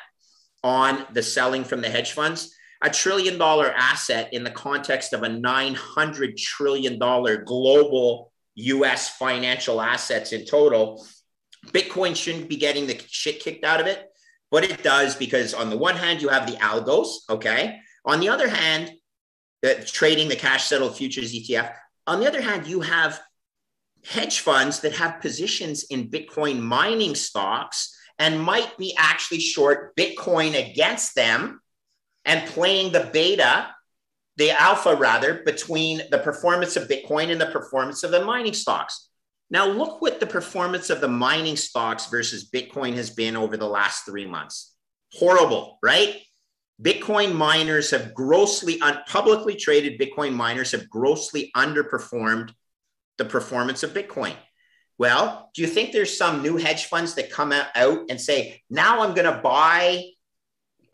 on 0.62 1.06
the 1.14 1.22
selling 1.22 1.64
from 1.64 1.80
the 1.80 1.88
hedge 1.88 2.12
funds 2.12 2.54
a 2.84 2.90
trillion 2.90 3.38
dollar 3.38 3.72
asset 3.72 4.28
in 4.34 4.44
the 4.44 4.50
context 4.50 5.14
of 5.14 5.22
a 5.22 5.28
$900 5.28 6.36
trillion 6.36 6.98
global 6.98 8.30
US 8.56 9.16
financial 9.16 9.80
assets 9.80 10.32
in 10.32 10.44
total. 10.44 11.04
Bitcoin 11.68 12.14
shouldn't 12.14 12.48
be 12.48 12.56
getting 12.56 12.86
the 12.86 13.00
shit 13.08 13.40
kicked 13.40 13.64
out 13.64 13.80
of 13.80 13.86
it, 13.86 14.04
but 14.50 14.64
it 14.64 14.82
does 14.82 15.16
because, 15.16 15.54
on 15.54 15.70
the 15.70 15.78
one 15.78 15.96
hand, 15.96 16.20
you 16.20 16.28
have 16.28 16.46
the 16.46 16.58
algos, 16.58 17.08
okay? 17.30 17.78
On 18.04 18.20
the 18.20 18.28
other 18.28 18.48
hand, 18.48 18.92
uh, 19.66 19.72
trading 19.86 20.28
the 20.28 20.36
cash 20.36 20.64
settled 20.64 20.94
futures 20.94 21.34
ETF. 21.34 21.72
On 22.06 22.20
the 22.20 22.28
other 22.28 22.42
hand, 22.42 22.66
you 22.66 22.82
have 22.82 23.18
hedge 24.04 24.40
funds 24.40 24.80
that 24.80 24.92
have 24.92 25.22
positions 25.22 25.84
in 25.84 26.10
Bitcoin 26.10 26.60
mining 26.60 27.14
stocks 27.14 27.96
and 28.18 28.38
might 28.38 28.76
be 28.76 28.94
actually 28.98 29.40
short 29.40 29.96
Bitcoin 29.96 30.70
against 30.70 31.14
them 31.14 31.62
and 32.24 32.48
playing 32.48 32.92
the 32.92 33.10
beta, 33.12 33.68
the 34.36 34.50
alpha 34.50 34.96
rather, 34.96 35.42
between 35.44 36.02
the 36.10 36.18
performance 36.18 36.76
of 36.76 36.88
Bitcoin 36.88 37.30
and 37.30 37.40
the 37.40 37.46
performance 37.46 38.02
of 38.02 38.10
the 38.10 38.24
mining 38.24 38.54
stocks. 38.54 39.08
Now, 39.50 39.66
look 39.66 40.00
what 40.00 40.20
the 40.20 40.26
performance 40.26 40.90
of 40.90 41.00
the 41.00 41.08
mining 41.08 41.56
stocks 41.56 42.06
versus 42.06 42.50
Bitcoin 42.50 42.94
has 42.94 43.10
been 43.10 43.36
over 43.36 43.56
the 43.56 43.68
last 43.68 44.04
three 44.04 44.26
months. 44.26 44.74
Horrible, 45.12 45.78
right? 45.82 46.20
Bitcoin 46.82 47.34
miners 47.34 47.90
have 47.90 48.14
grossly, 48.14 48.80
un- 48.80 48.98
publicly 49.06 49.54
traded 49.54 50.00
Bitcoin 50.00 50.32
miners 50.32 50.72
have 50.72 50.90
grossly 50.90 51.52
underperformed 51.56 52.52
the 53.18 53.24
performance 53.24 53.84
of 53.84 53.94
Bitcoin. 53.94 54.34
Well, 54.98 55.50
do 55.54 55.62
you 55.62 55.68
think 55.68 55.92
there's 55.92 56.16
some 56.16 56.42
new 56.42 56.56
hedge 56.56 56.86
funds 56.86 57.14
that 57.14 57.30
come 57.30 57.52
out 57.52 58.00
and 58.08 58.20
say, 58.20 58.62
now 58.70 59.02
I'm 59.02 59.14
going 59.14 59.32
to 59.32 59.40
buy 59.40 60.04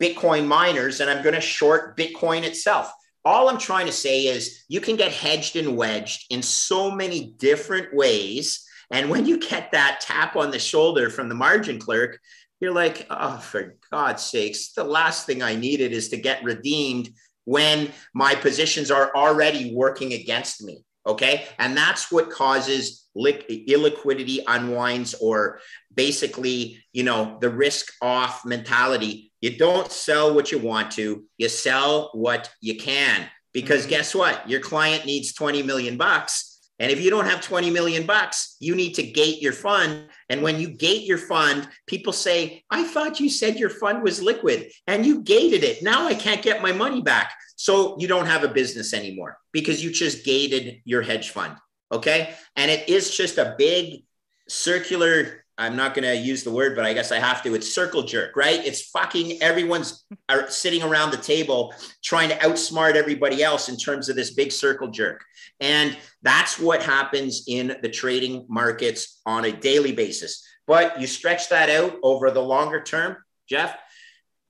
Bitcoin 0.01 0.47
miners 0.47 0.99
and 0.99 1.09
I'm 1.09 1.23
going 1.23 1.35
to 1.35 1.41
short 1.41 1.95
Bitcoin 1.95 2.43
itself. 2.43 2.91
All 3.23 3.49
I'm 3.49 3.59
trying 3.59 3.85
to 3.85 3.91
say 3.91 4.23
is 4.23 4.63
you 4.67 4.81
can 4.81 4.95
get 4.95 5.11
hedged 5.11 5.55
and 5.55 5.77
wedged 5.77 6.25
in 6.31 6.41
so 6.41 6.89
many 6.89 7.35
different 7.37 7.93
ways. 7.93 8.65
And 8.89 9.09
when 9.09 9.25
you 9.25 9.39
get 9.39 9.71
that 9.71 9.99
tap 10.01 10.35
on 10.35 10.49
the 10.49 10.59
shoulder 10.59 11.09
from 11.09 11.29
the 11.29 11.35
margin 11.35 11.77
clerk, 11.79 12.19
you're 12.59 12.73
like, 12.73 13.05
oh, 13.09 13.37
for 13.37 13.75
God's 13.91 14.23
sakes, 14.23 14.73
the 14.73 14.83
last 14.83 15.25
thing 15.25 15.43
I 15.43 15.55
needed 15.55 15.91
is 15.91 16.09
to 16.09 16.17
get 16.17 16.43
redeemed 16.43 17.09
when 17.45 17.91
my 18.13 18.35
positions 18.35 18.91
are 18.91 19.11
already 19.15 19.73
working 19.73 20.13
against 20.13 20.63
me. 20.63 20.83
Okay. 21.05 21.45
And 21.57 21.75
that's 21.75 22.11
what 22.11 22.29
causes 22.29 23.07
illiquidity 23.17 24.39
unwinds 24.47 25.15
or 25.15 25.59
basically, 25.93 26.83
you 26.93 27.03
know, 27.03 27.37
the 27.41 27.49
risk 27.49 27.91
off 28.01 28.45
mentality 28.45 29.30
you 29.41 29.57
don't 29.57 29.91
sell 29.91 30.33
what 30.33 30.51
you 30.51 30.59
want 30.59 30.91
to, 30.91 31.25
you 31.37 31.49
sell 31.49 32.11
what 32.13 32.49
you 32.61 32.77
can. 32.77 33.27
Because 33.53 33.81
mm-hmm. 33.81 33.89
guess 33.89 34.15
what? 34.15 34.49
Your 34.49 34.61
client 34.61 35.05
needs 35.05 35.33
20 35.33 35.63
million 35.63 35.97
bucks. 35.97 36.47
And 36.79 36.91
if 36.91 36.99
you 36.99 37.11
don't 37.11 37.27
have 37.27 37.41
20 37.41 37.69
million 37.69 38.07
bucks, 38.07 38.55
you 38.59 38.75
need 38.75 38.93
to 38.93 39.03
gate 39.03 39.39
your 39.39 39.53
fund. 39.53 40.07
And 40.29 40.41
when 40.41 40.59
you 40.59 40.69
gate 40.69 41.03
your 41.03 41.19
fund, 41.19 41.67
people 41.85 42.11
say, 42.11 42.63
I 42.71 42.85
thought 42.85 43.19
you 43.19 43.29
said 43.29 43.59
your 43.59 43.69
fund 43.69 44.01
was 44.01 44.21
liquid 44.21 44.71
and 44.87 45.05
you 45.05 45.21
gated 45.21 45.63
it. 45.63 45.83
Now 45.83 46.07
I 46.07 46.15
can't 46.15 46.41
get 46.41 46.63
my 46.63 46.71
money 46.71 47.01
back. 47.01 47.33
So 47.55 47.99
you 47.99 48.07
don't 48.07 48.25
have 48.25 48.43
a 48.43 48.47
business 48.47 48.95
anymore 48.95 49.37
because 49.51 49.83
you 49.83 49.91
just 49.91 50.25
gated 50.25 50.81
your 50.83 51.03
hedge 51.03 51.29
fund. 51.29 51.55
Okay. 51.91 52.33
And 52.55 52.71
it 52.71 52.89
is 52.89 53.15
just 53.15 53.37
a 53.37 53.53
big 53.59 54.03
circular 54.49 55.40
I'm 55.57 55.75
not 55.75 55.93
going 55.93 56.05
to 56.05 56.15
use 56.15 56.43
the 56.43 56.51
word, 56.51 56.75
but 56.75 56.85
I 56.85 56.93
guess 56.93 57.11
I 57.11 57.19
have 57.19 57.43
to. 57.43 57.53
It's 57.53 57.73
circle 57.73 58.03
jerk, 58.03 58.35
right? 58.35 58.65
It's 58.65 58.89
fucking 58.89 59.41
everyone's 59.41 60.03
sitting 60.47 60.81
around 60.81 61.11
the 61.11 61.17
table 61.17 61.73
trying 62.03 62.29
to 62.29 62.37
outsmart 62.37 62.95
everybody 62.95 63.43
else 63.43 63.69
in 63.69 63.77
terms 63.77 64.09
of 64.09 64.15
this 64.15 64.33
big 64.33 64.51
circle 64.51 64.89
jerk. 64.89 65.23
And 65.59 65.95
that's 66.23 66.57
what 66.57 66.81
happens 66.81 67.43
in 67.47 67.77
the 67.81 67.89
trading 67.89 68.45
markets 68.49 69.21
on 69.25 69.45
a 69.45 69.51
daily 69.51 69.91
basis. 69.91 70.43
But 70.67 70.99
you 70.99 71.07
stretch 71.07 71.49
that 71.49 71.69
out 71.69 71.97
over 72.01 72.31
the 72.31 72.41
longer 72.41 72.81
term, 72.81 73.17
Jeff. 73.47 73.77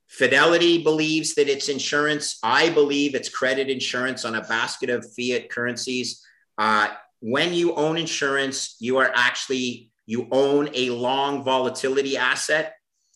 Fidelity 0.07 0.83
believes 0.83 1.35
that 1.35 1.47
it's 1.47 1.69
insurance. 1.69 2.37
I 2.43 2.69
believe 2.69 3.15
it's 3.15 3.29
credit 3.29 3.69
insurance 3.69 4.25
on 4.25 4.35
a 4.35 4.41
basket 4.41 4.89
of 4.89 5.05
fiat 5.15 5.49
currencies. 5.49 6.21
Uh, 6.57 6.89
when 7.21 7.53
you 7.53 7.73
own 7.75 7.97
insurance, 7.97 8.75
you 8.79 8.97
are 8.97 9.11
actually 9.15 9.90
you 10.05 10.27
own 10.31 10.69
a 10.73 10.89
long 10.89 11.43
volatility 11.43 12.17
asset. 12.17 12.75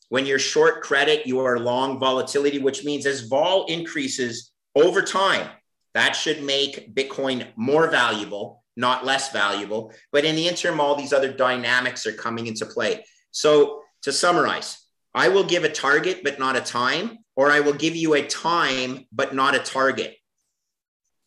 When 0.10 0.26
you're 0.26 0.40
short 0.40 0.84
credit, 0.84 1.26
you 1.26 1.40
are 1.40 1.60
long 1.60 2.00
volatility, 2.00 2.60
which 2.60 2.84
means 2.84 3.06
as 3.06 3.22
vol 3.22 3.66
increases 3.66 4.52
over 4.76 5.02
time, 5.02 5.50
that 5.94 6.14
should 6.14 6.44
make 6.44 6.94
Bitcoin 6.94 7.48
more 7.56 7.90
valuable, 7.90 8.64
not 8.76 9.06
less 9.06 9.32
valuable. 9.32 9.94
But 10.12 10.26
in 10.26 10.36
the 10.36 10.48
interim, 10.48 10.80
all 10.80 10.96
these 10.96 11.14
other 11.14 11.32
dynamics 11.32 12.06
are 12.06 12.14
coming 12.14 12.48
into 12.48 12.66
play. 12.66 13.06
So 13.32 13.82
to 14.04 14.12
summarize, 14.12 14.78
I 15.14 15.30
will 15.30 15.46
give 15.46 15.64
a 15.64 15.70
target, 15.70 16.22
but 16.24 16.38
not 16.38 16.58
a 16.58 16.62
time, 16.62 17.20
or 17.36 17.50
I 17.50 17.62
will 17.62 17.74
give 17.74 17.96
you 17.96 18.14
a 18.14 18.28
time, 18.28 19.06
but 19.12 19.34
not 19.34 19.56
a 19.56 19.60
target. 19.60 20.18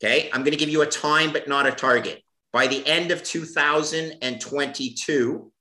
Okay. 0.01 0.31
I'm 0.33 0.43
going 0.43 0.53
to 0.53 0.59
give 0.59 0.69
you 0.69 0.83
a 0.83 0.87
time, 0.87 1.33
but 1.33 1.49
not 1.49 1.67
a 1.67 1.73
target. 1.73 2.23
By 2.59 2.67
the 2.67 2.85
end 2.89 3.13
of 3.13 3.23
2022, 3.23 5.53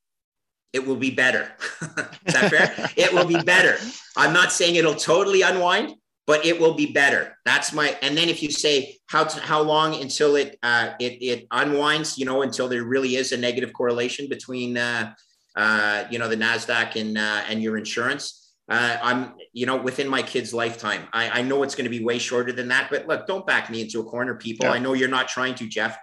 it 0.74 0.88
will 0.88 0.96
be 0.96 1.12
better. 1.12 1.52
Is 2.26 2.34
that 2.34 2.50
fair? 2.50 2.90
it 2.98 3.14
will 3.14 3.28
be 3.28 3.40
better. 3.40 3.78
I'm 4.16 4.34
not 4.34 4.52
saying 4.52 4.74
it'll 4.74 4.96
totally 4.96 5.44
unwind, 5.44 5.94
but 6.26 6.44
it 6.44 6.60
will 6.60 6.74
be 6.74 6.88
better. 6.88 7.38
That's 7.46 7.72
my. 7.72 7.96
And 8.02 8.18
then 8.18 8.30
if 8.30 8.42
you 8.42 8.50
say 8.50 8.98
how 9.06 9.26
to, 9.26 9.40
how 9.40 9.62
long 9.62 10.02
until 10.02 10.38
it 10.38 10.58
uh, 10.64 10.94
it 11.00 11.22
it 11.22 11.46
unwinds, 11.52 12.18
you 12.18 12.26
know, 12.26 12.42
until 12.42 12.68
there 12.68 12.84
really 12.84 13.16
is 13.16 13.32
a 13.32 13.38
negative 13.38 13.74
correlation 13.74 14.28
between 14.28 14.76
uh, 14.76 15.14
uh, 15.56 16.06
you 16.10 16.18
know 16.18 16.28
the 16.28 16.36
Nasdaq 16.36 17.00
and 17.00 17.16
uh, 17.16 17.44
and 17.48 17.62
your 17.62 17.78
insurance. 17.78 18.48
Uh, 18.70 18.98
I'm, 19.02 19.34
you 19.54 19.66
know, 19.66 19.78
within 19.78 20.10
my 20.10 20.22
kid's 20.22 20.54
lifetime. 20.54 21.08
I, 21.14 21.40
I 21.40 21.42
know 21.42 21.64
it's 21.64 21.76
going 21.76 21.86
to 21.86 21.98
be 21.98 22.04
way 22.04 22.18
shorter 22.18 22.52
than 22.52 22.68
that, 22.68 22.90
but 22.90 23.08
look, 23.08 23.28
don't 23.28 23.48
back 23.48 23.70
me 23.70 23.82
into 23.82 24.02
a 24.02 24.04
corner, 24.04 24.36
people. 24.36 24.66
Yeah. 24.66 24.74
I 24.74 24.80
know 24.80 24.94
you're 24.94 25.08
not 25.08 25.30
trying 25.30 25.56
to, 25.56 25.68
Jeff. 25.68 25.98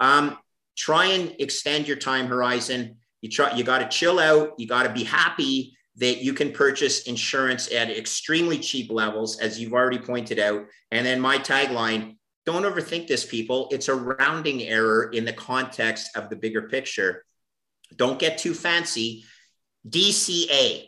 Um, 0.00 0.36
try 0.76 1.06
and 1.06 1.34
extend 1.38 1.86
your 1.86 1.98
time 1.98 2.26
horizon 2.26 2.96
you 3.20 3.28
try, 3.28 3.54
you 3.54 3.64
got 3.64 3.78
to 3.78 3.88
chill 3.88 4.18
out. 4.18 4.54
You 4.58 4.66
got 4.66 4.84
to 4.84 4.92
be 4.92 5.04
happy 5.04 5.76
that 5.96 6.22
you 6.22 6.32
can 6.32 6.52
purchase 6.52 7.02
insurance 7.02 7.70
at 7.72 7.90
extremely 7.90 8.58
cheap 8.58 8.90
levels, 8.90 9.38
as 9.40 9.60
you've 9.60 9.74
already 9.74 9.98
pointed 9.98 10.38
out. 10.38 10.66
And 10.90 11.04
then 11.04 11.20
my 11.20 11.38
tagline 11.38 12.16
don't 12.46 12.62
overthink 12.62 13.06
this, 13.06 13.26
people. 13.26 13.68
It's 13.70 13.88
a 13.88 13.94
rounding 13.94 14.62
error 14.62 15.10
in 15.12 15.24
the 15.24 15.32
context 15.32 16.16
of 16.16 16.30
the 16.30 16.36
bigger 16.36 16.62
picture. 16.62 17.24
Don't 17.96 18.18
get 18.18 18.38
too 18.38 18.54
fancy. 18.54 19.24
DCA, 19.86 20.86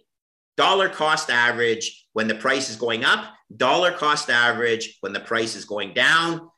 dollar 0.57 0.89
cost 0.89 1.29
average 1.29 2.07
when 2.15 2.29
the 2.29 2.35
price 2.35 2.71
is 2.71 2.77
going 2.77 3.05
up, 3.05 3.35
dollar 3.55 3.93
cost 3.93 4.31
average 4.31 4.97
when 5.01 5.13
the 5.13 5.21
price 5.21 5.57
is 5.57 5.67
going 5.67 5.93
down. 5.93 6.49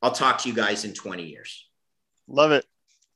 I'll 0.00 0.12
talk 0.12 0.38
to 0.38 0.48
you 0.48 0.54
guys 0.54 0.84
in 0.84 0.94
20 0.94 1.24
years. 1.24 1.67
Love 2.28 2.52
it. 2.52 2.64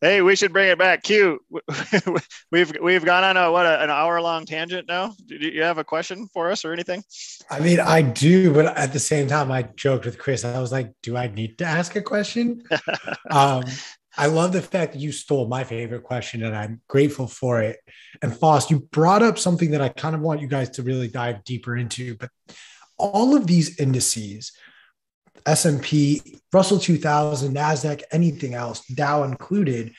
Hey, 0.00 0.20
we 0.20 0.34
should 0.34 0.52
bring 0.52 0.68
it 0.68 0.78
back. 0.78 1.04
Q, 1.04 1.38
we've 2.50 2.72
we've 2.82 3.04
gone 3.04 3.22
on 3.22 3.36
a 3.36 3.52
what 3.52 3.66
a, 3.66 3.84
an 3.84 3.88
hour 3.88 4.20
long 4.20 4.44
tangent 4.44 4.88
now. 4.88 5.14
Do 5.26 5.36
you 5.36 5.62
have 5.62 5.78
a 5.78 5.84
question 5.84 6.26
for 6.32 6.50
us 6.50 6.64
or 6.64 6.72
anything? 6.72 7.04
I 7.48 7.60
mean, 7.60 7.78
I 7.78 8.02
do, 8.02 8.52
but 8.52 8.76
at 8.76 8.92
the 8.92 8.98
same 8.98 9.28
time, 9.28 9.52
I 9.52 9.62
joked 9.62 10.04
with 10.04 10.18
Chris. 10.18 10.44
I 10.44 10.58
was 10.58 10.72
like, 10.72 10.92
"Do 11.04 11.16
I 11.16 11.28
need 11.28 11.58
to 11.58 11.64
ask 11.64 11.94
a 11.94 12.02
question?" 12.02 12.64
um, 13.30 13.62
I 14.16 14.26
love 14.26 14.52
the 14.52 14.60
fact 14.60 14.94
that 14.94 14.98
you 14.98 15.12
stole 15.12 15.46
my 15.46 15.62
favorite 15.62 16.02
question, 16.02 16.42
and 16.42 16.56
I'm 16.56 16.80
grateful 16.88 17.28
for 17.28 17.62
it. 17.62 17.78
And 18.22 18.36
Foss, 18.36 18.72
you 18.72 18.80
brought 18.80 19.22
up 19.22 19.38
something 19.38 19.70
that 19.70 19.80
I 19.80 19.88
kind 19.88 20.16
of 20.16 20.20
want 20.20 20.40
you 20.40 20.48
guys 20.48 20.70
to 20.70 20.82
really 20.82 21.08
dive 21.08 21.44
deeper 21.44 21.76
into. 21.76 22.16
But 22.16 22.30
all 22.98 23.36
of 23.36 23.46
these 23.46 23.78
indices, 23.78 24.52
S&P, 25.46 26.40
Russell 26.52 26.78
2000, 26.78 27.54
Nasdaq, 27.54 28.02
anything 28.12 28.54
else, 28.54 28.84
Dow 28.86 29.24
included, 29.24 29.92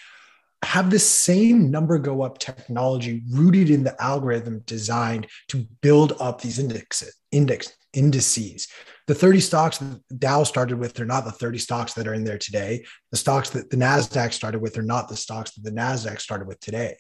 have 0.64 0.90
the 0.90 1.00
same 1.00 1.70
number 1.70 1.98
go 1.98 2.22
up 2.22 2.38
technology 2.38 3.24
rooted 3.30 3.70
in 3.70 3.84
the 3.84 4.02
algorithm 4.02 4.60
designed 4.66 5.28
to 5.50 5.66
build 5.82 6.14
up 6.20 6.42
these 6.42 6.60
indexes, 6.60 7.16
index 7.32 7.74
indices. 7.94 8.68
The 9.08 9.16
30 9.16 9.40
stocks 9.42 9.78
that 9.80 10.20
Dow 10.20 10.44
started 10.44 10.80
with 10.80 10.98
are 11.00 11.06
not 11.06 11.26
the 11.26 11.32
30 11.32 11.58
stocks 11.58 11.94
that 11.94 12.08
are 12.08 12.14
in 12.14 12.24
there 12.24 12.38
today. 12.38 12.86
The 13.12 13.18
stocks 13.18 13.50
that 13.50 13.70
the 13.70 13.76
NASDAQ 13.76 14.32
started 14.32 14.62
with 14.62 14.78
are 14.78 14.84
not 14.84 15.10
the 15.10 15.18
stocks 15.18 15.52
that 15.52 15.64
the 15.64 15.78
NASDAQ 15.78 16.22
started 16.22 16.48
with 16.48 16.60
today. 16.62 16.96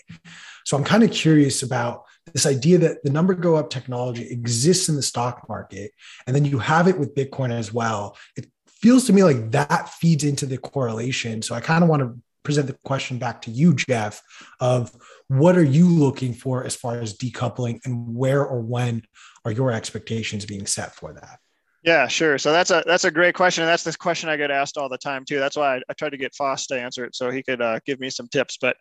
So 0.65 0.75
I'm 0.75 0.83
kind 0.83 1.03
of 1.03 1.11
curious 1.11 1.63
about 1.63 2.03
this 2.33 2.45
idea 2.45 2.77
that 2.79 3.03
the 3.03 3.09
number 3.09 3.33
go 3.33 3.55
up 3.55 3.69
technology 3.69 4.27
exists 4.29 4.89
in 4.89 4.95
the 4.95 5.01
stock 5.01 5.47
market, 5.47 5.91
and 6.27 6.35
then 6.35 6.45
you 6.45 6.59
have 6.59 6.87
it 6.87 6.99
with 6.99 7.15
Bitcoin 7.15 7.51
as 7.51 7.73
well. 7.73 8.17
It 8.35 8.47
feels 8.67 9.05
to 9.05 9.13
me 9.13 9.23
like 9.23 9.51
that 9.51 9.89
feeds 9.89 10.25
into 10.25 10.45
the 10.45 10.57
correlation. 10.57 11.41
So 11.41 11.55
I 11.55 11.61
kind 11.61 11.83
of 11.83 11.89
want 11.89 12.01
to 12.01 12.17
present 12.43 12.67
the 12.67 12.77
question 12.83 13.17
back 13.17 13.41
to 13.43 13.51
you, 13.51 13.73
Jeff, 13.73 14.21
of 14.59 14.91
what 15.29 15.57
are 15.57 15.63
you 15.63 15.87
looking 15.87 16.33
for 16.33 16.65
as 16.65 16.75
far 16.75 16.99
as 16.99 17.17
decoupling 17.17 17.79
and 17.85 18.13
where 18.13 18.45
or 18.45 18.59
when 18.59 19.03
are 19.45 19.51
your 19.51 19.71
expectations 19.71 20.45
being 20.45 20.65
set 20.65 20.93
for 20.95 21.13
that? 21.13 21.39
Yeah, 21.83 22.07
sure. 22.07 22.37
So 22.37 22.53
that's 22.53 22.71
a 22.71 22.81
that's 22.87 23.03
a 23.03 23.11
great 23.11 23.35
question. 23.35 23.63
And 23.63 23.69
that's 23.69 23.83
this 23.83 23.97
question 23.97 24.29
I 24.29 24.37
get 24.37 24.51
asked 24.51 24.77
all 24.77 24.87
the 24.87 24.97
time 24.97 25.25
too. 25.25 25.39
That's 25.39 25.57
why 25.57 25.77
I, 25.77 25.81
I 25.89 25.93
tried 25.93 26.11
to 26.11 26.17
get 26.17 26.33
Foss 26.33 26.65
to 26.67 26.79
answer 26.79 27.03
it 27.03 27.15
so 27.15 27.29
he 27.29 27.43
could 27.43 27.61
uh, 27.61 27.79
give 27.85 27.99
me 27.99 28.09
some 28.09 28.27
tips. 28.29 28.57
But 28.61 28.77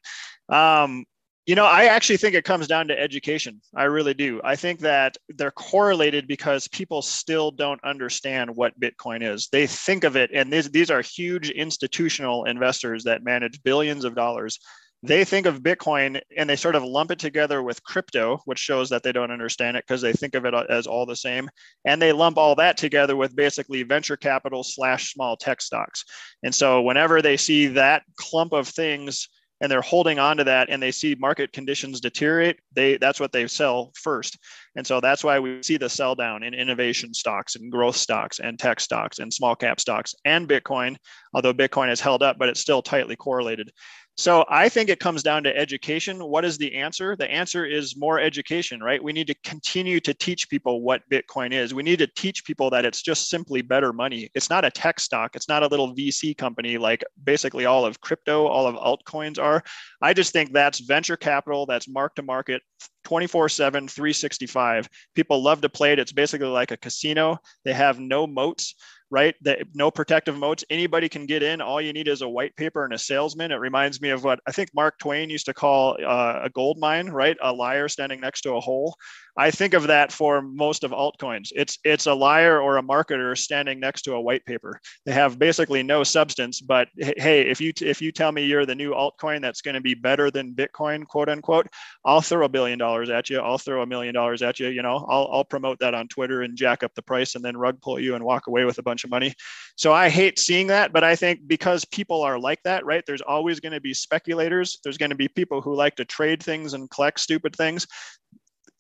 um, 0.49 1.05
you 1.47 1.57
know, 1.57 1.65
I 1.65 1.87
actually 1.87 2.19
think 2.19 2.37
it 2.37 2.45
comes 2.45 2.69
down 2.69 2.87
to 2.89 2.99
education. 2.99 3.61
I 3.75 3.85
really 3.85 4.15
do. 4.15 4.41
I 4.45 4.55
think 4.55 4.79
that 4.81 5.17
they're 5.31 5.51
correlated 5.51 6.29
because 6.29 6.69
people 6.69 7.03
still 7.03 7.51
don't 7.51 7.83
understand 7.83 8.55
what 8.55 8.79
Bitcoin 8.79 9.29
is. 9.29 9.49
They 9.51 9.67
think 9.67 10.05
of 10.05 10.15
it, 10.15 10.31
and 10.33 10.53
these, 10.53 10.71
these 10.71 10.89
are 10.89 11.03
huge 11.03 11.51
institutional 11.51 12.45
investors 12.45 13.03
that 13.05 13.25
manage 13.25 13.61
billions 13.65 14.05
of 14.05 14.15
dollars. 14.15 14.61
They 15.05 15.25
think 15.25 15.47
of 15.47 15.63
Bitcoin 15.63 16.21
and 16.37 16.49
they 16.49 16.55
sort 16.55 16.77
of 16.77 16.85
lump 16.85 17.11
it 17.11 17.19
together 17.19 17.61
with 17.63 17.83
crypto, 17.83 18.41
which 18.45 18.59
shows 18.59 18.89
that 18.91 19.03
they 19.03 19.11
don't 19.11 19.33
understand 19.33 19.77
it 19.77 19.85
because 19.87 20.01
they 20.01 20.13
think 20.13 20.37
of 20.37 20.45
it 20.45 20.55
as 20.71 20.87
all 20.87 21.07
the 21.07 21.17
same. 21.17 21.51
And 21.85 22.01
they 22.01 22.13
lump 22.13 22.39
all 22.39 22.55
that 22.57 22.77
together 22.77 23.17
with 23.17 23.35
basically 23.35 23.83
venture 23.83 24.17
capital 24.17 24.63
slash 24.63 25.13
small 25.13 25.37
tech 25.37 25.61
stocks. 25.61 26.05
And 26.45 26.55
so 26.55 26.83
whenever 26.83 27.21
they 27.21 27.37
see 27.37 27.67
that 27.69 28.05
clump 28.17 28.53
of 28.53 28.69
things, 28.69 29.29
and 29.63 29.71
they're 29.71 29.81
holding 29.81 30.19
on 30.19 30.37
to 30.37 30.45
that 30.45 30.69
and 30.69 30.83
they 30.83 30.91
see 30.91 31.15
market 31.15 31.53
conditions 31.53 32.01
deteriorate 32.01 32.59
they 32.75 32.99
that's 32.99 33.21
what 33.21 33.33
they 33.33 33.47
sell 33.47 33.93
first 33.95 34.37
and 34.77 34.87
so 34.87 35.01
that's 35.01 35.23
why 35.23 35.39
we 35.39 35.63
see 35.63 35.77
the 35.77 35.89
sell 35.89 36.15
down 36.15 36.43
in 36.43 36.53
innovation 36.53 37.15
stocks 37.15 37.55
and 37.55 37.71
growth 37.71 37.97
stocks 37.97 38.41
and 38.41 38.59
tech 38.59 38.81
stocks 38.81 39.21
and 39.21 39.33
small 39.33 39.55
cap 39.55 39.81
stocks 39.81 40.15
and 40.25 40.49
bitcoin 40.49 40.97
although 41.33 41.55
bitcoin 41.55 41.89
has 41.89 42.01
held 42.01 42.23
up 42.23 42.37
but 42.39 42.49
it's 42.49 42.61
still 42.61 42.83
tightly 42.83 43.17
correlated 43.17 43.71
so 44.17 44.45
I 44.49 44.69
think 44.69 44.91
it 44.91 45.01
comes 45.01 45.23
down 45.23 45.43
to 45.45 45.57
education. 45.57 46.19
What 46.23 46.45
is 46.45 46.59
the 46.59 46.75
answer? 46.75 47.17
The 47.17 47.31
answer 47.31 47.65
is 47.65 47.97
more 47.97 48.21
education, 48.21 48.81
right? 48.81 49.03
We 49.03 49.13
need 49.13 49.27
to 49.29 49.35
continue 49.43 50.01
to 50.01 50.13
teach 50.13 50.51
people 50.51 50.83
what 50.83 51.09
Bitcoin 51.11 51.53
is. 51.53 51.73
We 51.73 51.83
need 51.83 51.99
to 52.01 52.07
teach 52.07 52.45
people 52.45 52.69
that 52.71 52.85
it's 52.85 53.01
just 53.01 53.31
simply 53.31 53.63
better 53.63 53.93
money. 53.93 54.31
It's 54.35 54.51
not 54.51 54.67
a 54.67 54.71
tech 54.71 55.01
stock. 55.01 55.35
It's 55.35 55.49
not 55.49 55.63
a 55.63 55.67
little 55.67 55.95
VC 55.95 56.37
company 56.37 56.77
like 56.77 57.03
basically 57.25 57.65
all 57.65 57.87
of 57.87 58.01
crypto, 58.03 58.47
all 58.47 58.67
of 58.67 58.75
altcoins 58.77 59.39
are. 59.39 59.63
I 60.03 60.13
just 60.13 60.33
think 60.33 60.53
that's 60.53 60.81
venture 60.81 61.17
capital, 61.17 61.65
that's 61.65 61.89
mark 61.89 62.15
to 62.17 62.23
market, 62.23 62.63
24 63.05 63.49
7, 63.49 63.89
365. 63.89 64.89
People 65.15 65.43
love 65.43 65.61
to 65.61 65.69
play 65.69 65.93
it. 65.93 65.99
It's 65.99 66.13
basically 66.13 66.49
like 66.49 66.71
a 66.71 66.77
casino. 66.77 67.39
They 67.65 67.73
have 67.73 67.99
no 67.99 68.27
moats 68.27 68.75
right? 69.13 69.35
That 69.43 69.59
no 69.75 69.91
protective 69.91 70.39
moats. 70.39 70.65
Anybody 70.71 71.07
can 71.07 71.27
get 71.27 71.43
in. 71.43 71.61
All 71.61 71.83
you 71.83 71.93
need 71.93 72.09
is 72.09 72.23
a 72.23 72.29
white 72.29 72.57
paper 72.57 72.83
and 72.83 72.95
a 72.95 72.99
salesman. 72.99 73.53
It 73.53 73.57
reminds 73.57 74.01
me 74.01 74.09
of 74.09 74.25
what 74.25 74.41
I 74.49 74.53
think 74.53 74.71
Mark 74.75 74.99
Twain 74.99 75.29
used 75.29 75.45
to 75.47 75.55
call 75.55 75.99
uh, 76.03 76.41
a 76.45 76.49
gold 76.49 76.79
mine, 76.79 77.11
right? 77.11 77.37
A 77.43 77.53
liar 77.53 77.89
standing 77.89 78.23
next 78.23 78.41
to 78.41 78.55
a 78.55 78.61
hole. 78.61 78.97
I 79.37 79.51
think 79.51 79.73
of 79.73 79.87
that 79.87 80.13
for 80.13 80.43
most 80.43 80.85
of 80.85 80.91
altcoins. 80.91 81.53
It's 81.55 81.79
it's 81.85 82.07
a 82.07 82.13
liar 82.13 82.61
or 82.61 82.77
a 82.77 82.83
marketer 82.83 83.37
standing 83.37 83.81
next 83.81 84.03
to 84.03 84.15
a 84.15 84.21
white 84.21 84.45
paper. 84.45 84.79
They 85.07 85.13
have 85.13 85.39
basically 85.39 85.83
no 85.83 86.05
substance. 86.05 86.61
But 86.61 86.89
hey, 86.97 87.43
if 87.43 87.61
you 87.61 87.73
if 87.81 88.03
you 88.03 88.13
tell 88.13 88.31
me 88.31 88.45
you're 88.45 88.67
the 88.67 88.75
new 88.75 88.93
altcoin 88.93 89.41
that's 89.41 89.63
going 89.63 89.75
to 89.75 89.81
be 89.81 89.95
better 89.95 90.31
than 90.31 90.55
Bitcoin, 90.55 91.07
quote 91.07 91.31
unquote, 91.31 91.67
I'll 92.05 92.21
throw 92.21 92.45
a 92.45 92.49
billion 92.49 92.79
dollars 92.79 93.09
at 93.09 93.31
you. 93.31 93.41
I'll 93.41 93.59
throw 93.59 93.83
a 93.83 93.87
million 93.87 94.15
dollars 94.15 94.43
at 94.43 94.61
you. 94.61 94.69
You 94.69 94.83
know, 94.83 95.07
I'll 95.09 95.29
I'll 95.33 95.45
promote 95.45 95.79
that 95.79 95.95
on 95.95 96.09
Twitter 96.09 96.43
and 96.43 96.57
jack 96.57 96.83
up 96.83 96.95
the 96.95 97.03
price 97.03 97.35
and 97.35 97.45
then 97.45 97.57
rug 97.57 97.81
pull 97.81 97.99
you 97.99 98.15
and 98.15 98.25
walk 98.25 98.49
away 98.49 98.65
with 98.65 98.79
a 98.79 98.83
bunch 98.83 99.05
of 99.05 99.11
money. 99.11 99.35
So 99.77 99.95
I 99.95 100.11
hate 100.11 100.39
seeing 100.39 100.67
that, 100.67 100.93
but 100.93 101.05
I 101.05 101.17
think 101.17 101.41
because 101.47 101.87
people 101.87 102.23
are 102.23 102.39
like 102.39 102.63
that, 102.65 102.85
right? 102.85 103.03
There's 103.07 103.23
always 103.23 103.61
going 103.61 103.73
to 103.73 103.81
be 103.81 103.95
speculators. 103.95 104.79
There's 104.85 104.99
going 104.99 105.11
to 105.11 105.17
be 105.17 105.29
people 105.29 105.63
who 105.63 105.75
like 105.75 105.97
to 105.97 106.05
trade 106.05 106.43
things 106.43 106.75
and 106.75 106.91
collect 106.91 107.21
stupid 107.21 107.57
things. 107.57 107.87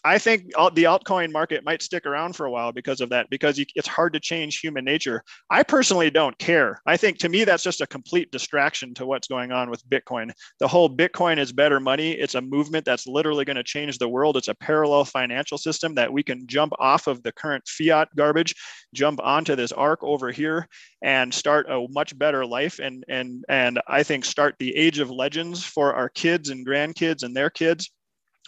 I 0.04 0.18
think 0.18 0.46
the 0.46 0.84
altcoin 0.84 1.30
market 1.30 1.64
might 1.64 1.82
stick 1.82 2.06
around 2.06 2.34
for 2.34 2.46
a 2.46 2.50
while 2.50 2.72
because 2.72 3.00
of 3.00 3.10
that, 3.10 3.30
because 3.30 3.62
it's 3.74 3.86
hard 3.86 4.12
to 4.14 4.20
change 4.20 4.58
human 4.58 4.84
nature. 4.84 5.22
I 5.48 5.62
personally 5.62 6.10
don't 6.10 6.36
care. 6.38 6.80
I 6.86 6.96
think 6.96 7.18
to 7.18 7.28
me, 7.28 7.44
that's 7.44 7.62
just 7.62 7.80
a 7.80 7.86
complete 7.86 8.32
distraction 8.32 8.94
to 8.94 9.06
what's 9.06 9.28
going 9.28 9.52
on 9.52 9.70
with 9.70 9.88
Bitcoin. 9.88 10.32
The 10.58 10.66
whole 10.66 10.94
Bitcoin 10.94 11.38
is 11.38 11.52
better 11.52 11.78
money. 11.78 12.12
It's 12.12 12.34
a 12.34 12.40
movement 12.40 12.84
that's 12.84 13.06
literally 13.06 13.44
going 13.44 13.56
to 13.56 13.62
change 13.62 13.98
the 13.98 14.08
world. 14.08 14.36
It's 14.36 14.48
a 14.48 14.54
parallel 14.54 15.04
financial 15.04 15.56
system 15.58 15.94
that 15.94 16.12
we 16.12 16.22
can 16.22 16.46
jump 16.46 16.72
off 16.80 17.06
of 17.06 17.22
the 17.22 17.32
current 17.32 17.68
fiat 17.68 18.08
garbage, 18.16 18.54
jump 18.94 19.20
onto 19.22 19.54
this 19.54 19.72
arc 19.72 20.02
over 20.02 20.32
here 20.32 20.66
and 21.02 21.32
start 21.32 21.70
a 21.70 21.86
much 21.90 22.18
better 22.18 22.44
life. 22.44 22.80
And, 22.80 23.04
and, 23.08 23.44
and 23.48 23.80
I 23.86 24.02
think 24.02 24.24
start 24.24 24.56
the 24.58 24.74
age 24.76 24.98
of 24.98 25.10
legends 25.10 25.64
for 25.64 25.94
our 25.94 26.08
kids 26.08 26.50
and 26.50 26.66
grandkids 26.66 27.22
and 27.22 27.36
their 27.36 27.50
kids 27.50 27.90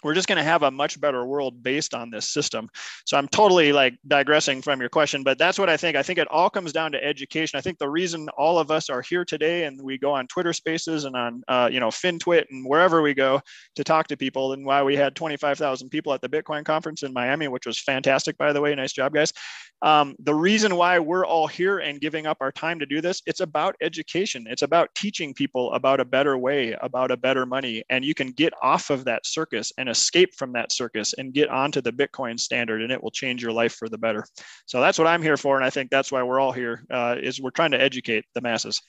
we're 0.05 0.13
just 0.13 0.27
going 0.27 0.37
to 0.37 0.43
have 0.43 0.61
a 0.61 0.69
much 0.69 1.01
better 1.01 1.25
world 1.25 1.63
based 1.63 1.95
on 1.95 2.11
this 2.11 2.29
system. 2.29 2.69
So 3.05 3.17
I'm 3.17 3.27
totally 3.29 3.73
like 3.73 3.97
digressing 4.07 4.61
from 4.61 4.79
your 4.79 4.89
question, 4.89 5.23
but 5.23 5.39
that's 5.39 5.57
what 5.57 5.67
I 5.67 5.77
think. 5.77 5.97
I 5.97 6.03
think 6.03 6.19
it 6.19 6.27
all 6.29 6.49
comes 6.49 6.71
down 6.71 6.91
to 6.91 7.03
education. 7.03 7.57
I 7.57 7.61
think 7.61 7.79
the 7.79 7.89
reason 7.89 8.29
all 8.37 8.59
of 8.59 8.69
us 8.69 8.87
are 8.89 9.01
here 9.01 9.25
today 9.25 9.63
and 9.63 9.81
we 9.81 9.97
go 9.97 10.13
on 10.13 10.27
Twitter 10.27 10.53
Spaces 10.53 11.05
and 11.05 11.15
on 11.15 11.43
uh, 11.47 11.69
you 11.71 11.79
know 11.79 11.89
FinTwit 11.89 12.45
and 12.51 12.63
wherever 12.69 13.01
we 13.01 13.15
go 13.15 13.41
to 13.75 13.83
talk 13.83 14.07
to 14.07 14.17
people, 14.17 14.53
and 14.53 14.63
why 14.63 14.83
we 14.83 14.95
had 14.95 15.15
25,000 15.15 15.89
people 15.89 16.13
at 16.13 16.21
the 16.21 16.29
Bitcoin 16.29 16.63
conference 16.63 17.01
in 17.01 17.11
Miami, 17.11 17.47
which 17.47 17.65
was 17.65 17.79
fantastic, 17.79 18.37
by 18.37 18.53
the 18.53 18.61
way. 18.61 18.75
Nice 18.75 18.93
job, 18.93 19.11
guys. 19.11 19.33
Um, 19.81 20.15
the 20.19 20.33
reason 20.33 20.75
why 20.75 20.99
we're 20.99 21.25
all 21.25 21.47
here 21.47 21.79
and 21.79 22.01
giving 22.01 22.25
up 22.25 22.37
our 22.41 22.51
time 22.51 22.79
to 22.79 22.85
do 22.85 23.01
this, 23.01 23.21
it's 23.25 23.39
about 23.39 23.75
education. 23.81 24.45
It's 24.49 24.61
about 24.61 24.93
teaching 24.95 25.33
people 25.33 25.73
about 25.73 25.99
a 25.99 26.05
better 26.05 26.37
way, 26.37 26.75
about 26.81 27.11
a 27.11 27.17
better 27.17 27.45
money, 27.45 27.83
and 27.89 28.03
you 28.03 28.13
can 28.13 28.31
get 28.31 28.53
off 28.61 28.89
of 28.89 29.05
that 29.05 29.25
circus 29.25 29.71
and 29.77 29.89
escape 29.89 30.35
from 30.35 30.53
that 30.53 30.71
circus 30.71 31.13
and 31.13 31.33
get 31.33 31.49
onto 31.49 31.81
the 31.81 31.91
Bitcoin 31.91 32.39
standard, 32.39 32.81
and 32.81 32.91
it 32.91 33.01
will 33.01 33.11
change 33.11 33.43
your 33.43 33.51
life 33.51 33.73
for 33.73 33.89
the 33.89 33.97
better. 33.97 34.25
So 34.65 34.81
that's 34.81 34.97
what 34.97 35.07
I'm 35.07 35.21
here 35.21 35.37
for, 35.37 35.55
and 35.57 35.65
I 35.65 35.69
think 35.69 35.91
that's 35.91 36.11
why 36.11 36.23
we're 36.23 36.39
all 36.39 36.51
here. 36.51 36.85
Uh, 36.89 37.15
is 37.21 37.41
we're 37.41 37.51
trying 37.51 37.71
to 37.71 37.81
educate 37.81 38.25
the 38.33 38.41
masses. 38.41 38.81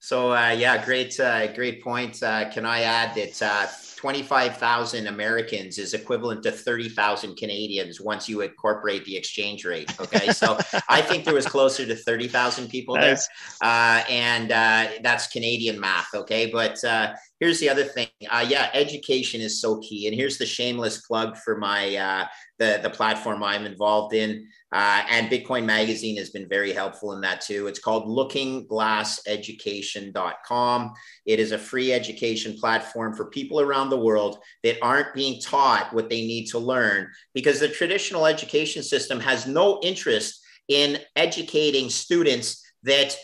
So 0.00 0.32
uh, 0.32 0.50
yeah, 0.50 0.84
great, 0.84 1.18
uh, 1.18 1.52
great 1.54 1.82
point. 1.82 2.22
Uh, 2.22 2.50
can 2.50 2.66
I 2.66 2.82
add 2.82 3.14
that 3.14 3.40
uh, 3.40 3.66
25,000 4.04 5.06
Americans 5.06 5.78
is 5.78 5.94
equivalent 5.94 6.42
to 6.42 6.52
30,000 6.52 7.36
Canadians 7.36 8.02
once 8.02 8.28
you 8.28 8.42
incorporate 8.42 9.02
the 9.06 9.16
exchange 9.16 9.64
rate. 9.64 9.98
Okay. 9.98 10.30
So 10.30 10.58
I 10.90 11.00
think 11.00 11.24
there 11.24 11.32
was 11.32 11.46
closer 11.46 11.86
to 11.86 11.96
30,000 11.96 12.68
people 12.68 12.96
nice. 12.96 13.26
there. 13.62 13.70
Uh, 13.70 14.04
and 14.10 14.52
uh, 14.52 14.88
that's 15.02 15.26
Canadian 15.28 15.80
math. 15.80 16.12
Okay. 16.12 16.50
But 16.50 16.84
uh, 16.84 17.14
here's 17.40 17.58
the 17.60 17.68
other 17.68 17.84
thing. 17.84 18.08
Uh, 18.30 18.46
yeah, 18.48 18.70
education 18.72 19.40
is 19.40 19.60
so 19.60 19.80
key. 19.80 20.06
And 20.06 20.16
here's 20.16 20.38
the 20.38 20.46
shameless 20.46 21.04
plug 21.06 21.36
for 21.36 21.58
my 21.58 21.96
uh, 21.96 22.26
the 22.58 22.80
the 22.82 22.90
platform 22.90 23.42
I'm 23.42 23.66
involved 23.66 24.14
in. 24.14 24.46
Uh, 24.72 25.02
and 25.08 25.30
Bitcoin 25.30 25.64
Magazine 25.64 26.16
has 26.16 26.30
been 26.30 26.48
very 26.48 26.72
helpful 26.72 27.12
in 27.12 27.20
that 27.20 27.40
too. 27.40 27.68
It's 27.68 27.78
called 27.78 28.06
LookingGlassEducation.com. 28.06 30.92
It 31.26 31.38
is 31.38 31.52
a 31.52 31.58
free 31.58 31.92
education 31.92 32.56
platform 32.58 33.14
for 33.14 33.26
people 33.26 33.60
around 33.60 33.90
the 33.90 34.00
world 34.00 34.38
that 34.64 34.78
aren't 34.82 35.14
being 35.14 35.40
taught 35.40 35.92
what 35.92 36.10
they 36.10 36.26
need 36.26 36.46
to 36.46 36.58
learn 36.58 37.08
because 37.34 37.60
the 37.60 37.68
traditional 37.68 38.26
education 38.26 38.82
system 38.82 39.20
has 39.20 39.46
no 39.46 39.78
interest 39.82 40.40
in 40.68 40.98
educating 41.14 41.90
students 41.90 42.64
that 42.82 43.16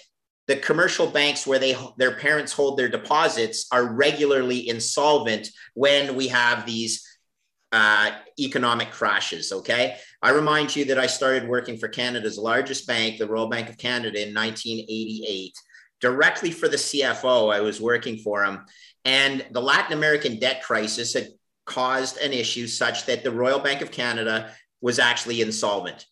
the 0.51 0.57
commercial 0.57 1.07
banks 1.07 1.47
where 1.47 1.61
they 1.61 1.77
their 1.97 2.17
parents 2.17 2.53
hold 2.53 2.77
their 2.77 2.89
deposits 2.89 3.69
are 3.71 3.95
regularly 3.95 4.69
insolvent 4.69 5.49
when 5.75 6.17
we 6.17 6.27
have 6.27 6.67
these 6.67 7.07
uh, 7.71 8.11
economic 8.37 8.91
crashes. 8.91 9.53
Okay. 9.53 9.97
I 10.21 10.31
remind 10.31 10.75
you 10.75 10.87
that 10.87 10.99
I 10.99 11.07
started 11.07 11.49
working 11.49 11.79
for 11.79 11.87
Canada's 11.87 12.37
largest 12.37 12.89
bank, 12.89 13.19
the 13.19 13.29
Royal 13.29 13.47
Bank 13.47 13.69
of 13.69 13.79
Canada, 13.79 14.21
in 14.21 14.35
1988. 14.35 15.55
Directly 16.01 16.51
for 16.51 16.67
the 16.67 16.77
CFO, 16.77 17.55
I 17.55 17.61
was 17.61 17.81
working 17.81 18.19
for 18.19 18.45
him. 18.45 18.65
And 19.05 19.47
the 19.53 19.63
Latin 19.63 19.97
American 19.97 20.41
debt 20.41 20.65
crisis 20.65 21.15
had 21.15 21.29
caused 21.65 22.17
an 22.17 22.33
issue 22.33 22.67
such 22.67 23.07
that 23.07 23.23
the 23.23 23.31
Royal 23.31 23.61
Bank 23.61 23.83
of 23.83 23.93
Canada 23.93 24.51
was 24.81 24.99
actually 24.99 25.43
insolvent. 25.43 26.07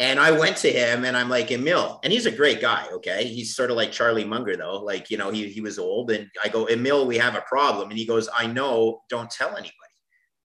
And 0.00 0.20
I 0.20 0.30
went 0.30 0.56
to 0.58 0.70
him 0.70 1.04
and 1.04 1.16
I'm 1.16 1.28
like, 1.28 1.50
Emil, 1.50 1.98
and 2.04 2.12
he's 2.12 2.26
a 2.26 2.30
great 2.30 2.60
guy. 2.60 2.86
Okay. 2.92 3.24
He's 3.24 3.56
sort 3.56 3.70
of 3.70 3.76
like 3.76 3.90
Charlie 3.90 4.24
Munger, 4.24 4.56
though. 4.56 4.78
Like, 4.78 5.10
you 5.10 5.16
know, 5.16 5.30
he, 5.30 5.48
he 5.48 5.60
was 5.60 5.78
old. 5.78 6.12
And 6.12 6.30
I 6.42 6.48
go, 6.48 6.66
Emil, 6.66 7.06
we 7.06 7.18
have 7.18 7.34
a 7.34 7.40
problem. 7.42 7.90
And 7.90 7.98
he 7.98 8.06
goes, 8.06 8.28
I 8.36 8.46
know, 8.46 9.02
don't 9.08 9.30
tell 9.30 9.50
anybody. 9.50 9.72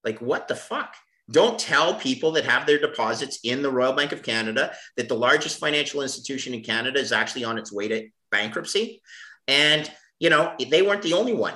Like, 0.04 0.20
what 0.22 0.48
the 0.48 0.56
fuck? 0.56 0.96
Don't 1.32 1.60
tell 1.60 1.94
people 1.94 2.32
that 2.32 2.46
have 2.46 2.66
their 2.66 2.80
deposits 2.80 3.40
in 3.44 3.62
the 3.62 3.72
Royal 3.72 3.94
Bank 3.94 4.12
of 4.12 4.24
Canada 4.24 4.74
that 4.98 5.08
the 5.08 5.16
largest 5.16 5.60
financial 5.60 6.02
institution 6.02 6.54
in 6.54 6.64
Canada 6.64 7.00
is 7.00 7.12
actually 7.12 7.46
on 7.46 7.58
its 7.58 7.72
way 7.72 7.88
to 7.88 8.10
bankruptcy. 8.32 9.02
And, 9.48 9.90
you 10.20 10.30
know, 10.32 10.54
they 10.70 10.82
weren't 10.82 11.04
the 11.04 11.14
only 11.14 11.34
one. 11.34 11.54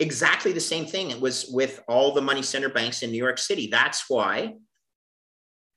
Exactly 0.00 0.52
the 0.52 0.60
same 0.60 0.86
thing. 0.86 1.10
It 1.10 1.20
was 1.20 1.46
with 1.52 1.82
all 1.88 2.12
the 2.12 2.20
money 2.20 2.42
center 2.42 2.68
banks 2.68 3.02
in 3.02 3.10
New 3.10 3.18
York 3.22 3.38
City. 3.38 3.68
That's 3.70 4.04
why 4.08 4.54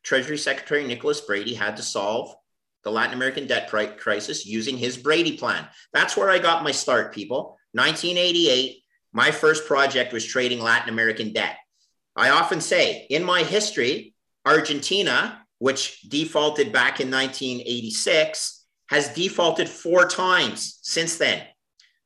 Treasury 0.04 0.38
Secretary 0.38 0.86
Nicholas 0.86 1.22
Brady 1.22 1.54
had 1.54 1.78
to 1.78 1.84
solve 1.84 2.36
the 2.84 2.92
Latin 2.92 3.14
American 3.14 3.48
debt 3.48 3.70
crisis 3.70 4.46
using 4.46 4.78
his 4.78 4.98
Brady 4.98 5.38
plan. 5.38 5.66
That's 5.94 6.18
where 6.18 6.30
I 6.30 6.40
got 6.40 6.64
my 6.64 6.72
start, 6.72 7.14
people. 7.14 7.58
1988, 7.72 8.84
my 9.14 9.32
first 9.32 9.66
project 9.66 10.14
was 10.14 10.26
trading 10.26 10.60
Latin 10.60 10.90
American 10.90 11.32
debt. 11.32 11.58
I 12.16 12.30
often 12.30 12.62
say 12.62 13.08
in 13.10 13.24
my 13.24 13.44
history, 13.44 14.14
Argentina, 14.46 15.46
which 15.60 16.02
defaulted 16.02 16.74
back 16.74 17.00
in 17.00 17.10
1986, 17.10 18.66
has 18.90 19.14
defaulted 19.14 19.70
four 19.70 20.08
times 20.08 20.80
since 20.82 21.18
then. 21.18 21.42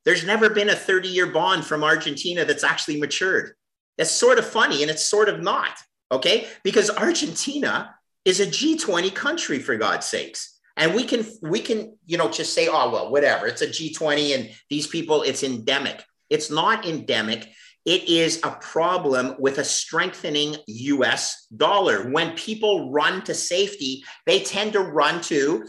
There's 0.05 0.25
never 0.25 0.49
been 0.49 0.69
a 0.69 0.75
30 0.75 1.09
year 1.09 1.27
bond 1.27 1.65
from 1.65 1.83
Argentina 1.83 2.45
that's 2.45 2.63
actually 2.63 2.99
matured. 2.99 3.53
That's 3.97 4.11
sort 4.11 4.37
of 4.37 4.45
funny 4.45 4.83
and 4.83 4.91
it's 4.91 5.03
sort 5.03 5.27
of 5.27 5.41
not, 5.41 5.71
okay? 6.11 6.47
Because 6.63 6.89
Argentina 6.89 7.95
is 8.25 8.39
a 8.39 8.45
G20 8.45 9.13
country 9.13 9.59
for 9.59 9.77
God's 9.77 10.05
sakes. 10.05 10.59
And 10.75 10.93
we 10.93 11.05
can 11.05 11.25
we 11.41 11.59
can, 11.59 11.97
you 12.05 12.17
know, 12.17 12.29
just 12.29 12.53
say, 12.53 12.67
oh 12.67 12.91
well, 12.91 13.11
whatever. 13.11 13.47
It's 13.47 13.63
a 13.63 13.67
G20 13.67 14.35
and 14.35 14.49
these 14.69 14.85
people, 14.85 15.23
it's 15.23 15.43
endemic. 15.43 16.03
It's 16.29 16.51
not 16.51 16.85
endemic. 16.85 17.49
It 17.85 18.09
is 18.09 18.41
a 18.43 18.51
problem 18.51 19.35
with 19.39 19.57
a 19.57 19.63
strengthening 19.63 20.57
US 20.67 21.47
dollar. 21.55 22.11
When 22.11 22.35
people 22.35 22.91
run 22.91 23.23
to 23.23 23.33
safety, 23.33 24.03
they 24.25 24.41
tend 24.41 24.73
to 24.73 24.81
run 24.81 25.21
to 25.23 25.65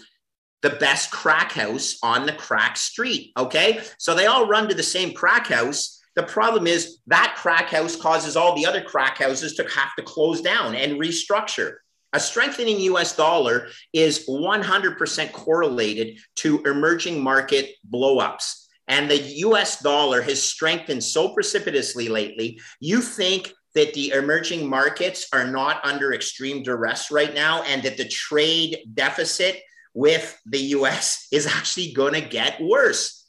the 0.62 0.70
best 0.70 1.10
crack 1.10 1.52
house 1.52 1.96
on 2.02 2.26
the 2.26 2.32
crack 2.32 2.76
street. 2.76 3.32
Okay. 3.36 3.80
So 3.98 4.14
they 4.14 4.26
all 4.26 4.48
run 4.48 4.68
to 4.68 4.74
the 4.74 4.82
same 4.82 5.14
crack 5.14 5.46
house. 5.46 5.97
The 6.18 6.24
problem 6.24 6.66
is 6.66 6.98
that 7.06 7.36
crack 7.38 7.70
house 7.70 7.94
causes 7.94 8.36
all 8.36 8.56
the 8.56 8.66
other 8.66 8.82
crack 8.82 9.18
houses 9.18 9.54
to 9.54 9.62
have 9.68 9.94
to 9.94 10.02
close 10.02 10.40
down 10.40 10.74
and 10.74 11.00
restructure. 11.00 11.76
A 12.12 12.18
strengthening 12.18 12.80
US 12.80 13.14
dollar 13.14 13.68
is 13.92 14.26
100% 14.28 15.30
correlated 15.30 16.18
to 16.38 16.60
emerging 16.64 17.22
market 17.22 17.70
blowups 17.88 18.64
and 18.88 19.08
the 19.08 19.20
US 19.46 19.80
dollar 19.80 20.20
has 20.20 20.42
strengthened 20.42 21.04
so 21.04 21.28
precipitously 21.34 22.08
lately, 22.08 22.60
you 22.80 23.00
think 23.00 23.52
that 23.76 23.94
the 23.94 24.10
emerging 24.10 24.68
markets 24.68 25.28
are 25.32 25.46
not 25.46 25.84
under 25.86 26.12
extreme 26.12 26.64
duress 26.64 27.12
right 27.12 27.32
now 27.32 27.62
and 27.62 27.84
that 27.84 27.96
the 27.96 28.08
trade 28.08 28.78
deficit 28.92 29.60
with 29.94 30.36
the 30.46 30.58
US 30.74 31.28
is 31.30 31.46
actually 31.46 31.92
going 31.92 32.14
to 32.14 32.20
get 32.20 32.60
worse. 32.60 33.24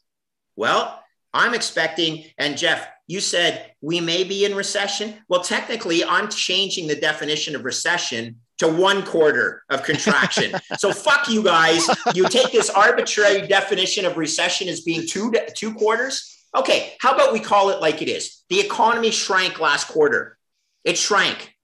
Well, 0.56 1.04
I'm 1.34 1.54
expecting, 1.54 2.26
and 2.38 2.58
Jeff, 2.58 2.88
you 3.08 3.20
said 3.20 3.74
we 3.82 4.02
may 4.02 4.24
be 4.24 4.46
in 4.46 4.56
recession. 4.56 5.16
Well, 5.28 5.42
technically, 5.42 6.04
I'm 6.04 6.30
changing 6.30 6.88
the 6.88 6.96
definition 6.96 7.56
of 7.56 7.66
recession 7.66 8.38
to 8.60 8.68
one 8.68 9.04
quarter 9.04 9.64
of 9.70 9.84
contraction. 9.84 10.54
so 10.78 10.92
fuck 10.92 11.30
you 11.30 11.44
guys. 11.44 11.88
You 12.14 12.28
take 12.30 12.52
this 12.52 12.70
arbitrary 12.70 13.48
definition 13.48 14.06
of 14.06 14.18
recession 14.18 14.68
as 14.68 14.82
being 14.82 15.08
two 15.08 15.34
two 15.56 15.74
quarters. 15.74 16.36
Okay, 16.56 16.96
how 17.00 17.14
about 17.14 17.34
we 17.34 17.40
call 17.40 17.70
it 17.70 17.82
like 17.82 18.02
it 18.02 18.10
is? 18.10 18.44
The 18.50 18.60
economy 18.60 19.12
shrank 19.12 19.60
last 19.60 19.88
quarter. 19.88 20.38
It 20.84 20.98
shrank. 20.98 21.56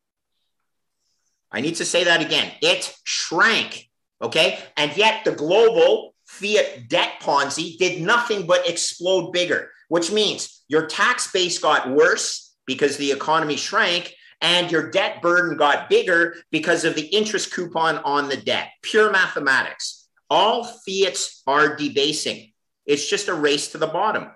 I 1.51 1.61
need 1.61 1.75
to 1.75 1.85
say 1.85 2.05
that 2.05 2.21
again. 2.21 2.51
It 2.61 2.95
shrank. 3.03 3.89
Okay, 4.21 4.59
and 4.77 4.95
yet 4.95 5.25
the 5.25 5.31
global 5.31 6.14
fiat 6.39 6.89
debt 6.89 7.13
Ponzi 7.21 7.77
did 7.77 8.01
nothing 8.01 8.45
but 8.45 8.69
explode 8.69 9.31
bigger, 9.31 9.71
which 9.89 10.11
means 10.11 10.63
your 10.67 10.87
tax 10.87 11.31
base 11.31 11.59
got 11.59 11.89
worse 11.89 12.55
because 12.65 12.97
the 12.97 13.11
economy 13.11 13.55
shrank 13.55 14.13
and 14.41 14.71
your 14.71 14.91
debt 14.91 15.21
burden 15.21 15.57
got 15.57 15.89
bigger 15.89 16.35
because 16.51 16.83
of 16.83 16.95
the 16.95 17.05
interest 17.07 17.53
coupon 17.53 17.97
on 17.99 18.27
the 18.27 18.37
debt. 18.37 18.69
Pure 18.81 19.11
mathematics. 19.11 20.07
All 20.29 20.63
fiats 20.63 21.41
are 21.47 21.75
debasing. 21.75 22.51
It's 22.85 23.09
just 23.09 23.27
a 23.27 23.33
race 23.33 23.69
to 23.69 23.77
the 23.77 23.87
bottom. 23.87 24.29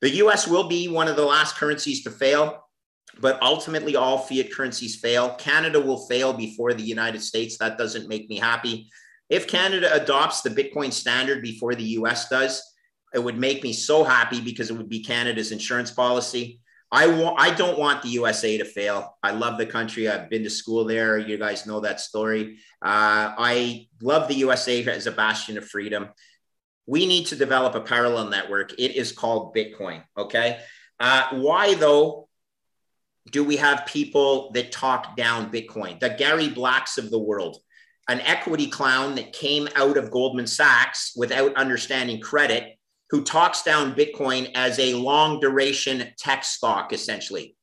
The 0.00 0.10
US 0.16 0.46
will 0.46 0.68
be 0.68 0.88
one 0.88 1.08
of 1.08 1.16
the 1.16 1.24
last 1.24 1.56
currencies 1.56 2.02
to 2.04 2.10
fail, 2.10 2.68
but 3.20 3.42
ultimately 3.42 3.96
all 3.96 4.18
fiat 4.18 4.52
currencies 4.52 4.96
fail. 4.96 5.34
Canada 5.34 5.80
will 5.80 6.06
fail 6.06 6.32
before 6.32 6.74
the 6.74 6.82
United 6.82 7.22
States. 7.22 7.58
That 7.58 7.78
doesn't 7.78 8.08
make 8.08 8.28
me 8.28 8.36
happy. 8.36 8.90
If 9.34 9.48
Canada 9.48 9.92
adopts 9.92 10.42
the 10.42 10.50
Bitcoin 10.50 10.92
standard 10.92 11.42
before 11.42 11.74
the 11.74 11.82
US 11.98 12.28
does, 12.28 12.62
it 13.12 13.18
would 13.18 13.36
make 13.36 13.64
me 13.64 13.72
so 13.72 14.04
happy 14.04 14.40
because 14.40 14.70
it 14.70 14.74
would 14.74 14.88
be 14.88 15.02
Canada's 15.02 15.50
insurance 15.50 15.90
policy. 15.90 16.60
I 16.92 17.06
I 17.36 17.50
don't 17.50 17.76
want 17.76 18.02
the 18.02 18.10
USA 18.10 18.56
to 18.58 18.64
fail. 18.64 19.18
I 19.24 19.32
love 19.32 19.58
the 19.58 19.66
country. 19.66 20.08
I've 20.08 20.30
been 20.30 20.44
to 20.44 20.50
school 20.50 20.84
there. 20.84 21.18
You 21.18 21.36
guys 21.36 21.66
know 21.66 21.80
that 21.80 21.98
story. 21.98 22.58
Uh, 22.80 23.34
I 23.36 23.88
love 24.00 24.28
the 24.28 24.36
USA 24.36 24.84
as 24.84 25.08
a 25.08 25.10
bastion 25.10 25.58
of 25.58 25.68
freedom. 25.68 26.10
We 26.86 27.04
need 27.04 27.26
to 27.26 27.36
develop 27.36 27.74
a 27.74 27.80
parallel 27.80 28.28
network. 28.28 28.74
It 28.74 28.94
is 28.94 29.10
called 29.10 29.52
Bitcoin. 29.52 30.04
Okay. 30.16 30.60
Uh, 31.00 31.24
why 31.32 31.74
though? 31.74 32.28
Do 33.32 33.42
we 33.42 33.56
have 33.56 33.86
people 33.86 34.52
that 34.52 34.70
talk 34.70 35.16
down 35.16 35.50
Bitcoin? 35.50 35.98
The 35.98 36.10
Gary 36.10 36.50
Blacks 36.50 36.98
of 36.98 37.10
the 37.10 37.18
world, 37.18 37.56
an 38.08 38.20
equity 38.20 38.66
clown 38.66 39.14
that 39.14 39.32
came 39.32 39.68
out 39.76 39.96
of 39.96 40.10
Goldman 40.10 40.46
Sachs 40.46 41.12
without 41.16 41.54
understanding 41.56 42.20
credit 42.20 42.76
who 43.10 43.22
talks 43.22 43.62
down 43.62 43.94
Bitcoin 43.94 44.50
as 44.54 44.78
a 44.78 44.94
long 44.94 45.40
duration 45.40 46.12
tech 46.18 46.44
stock, 46.44 46.92
essentially. 46.92 47.56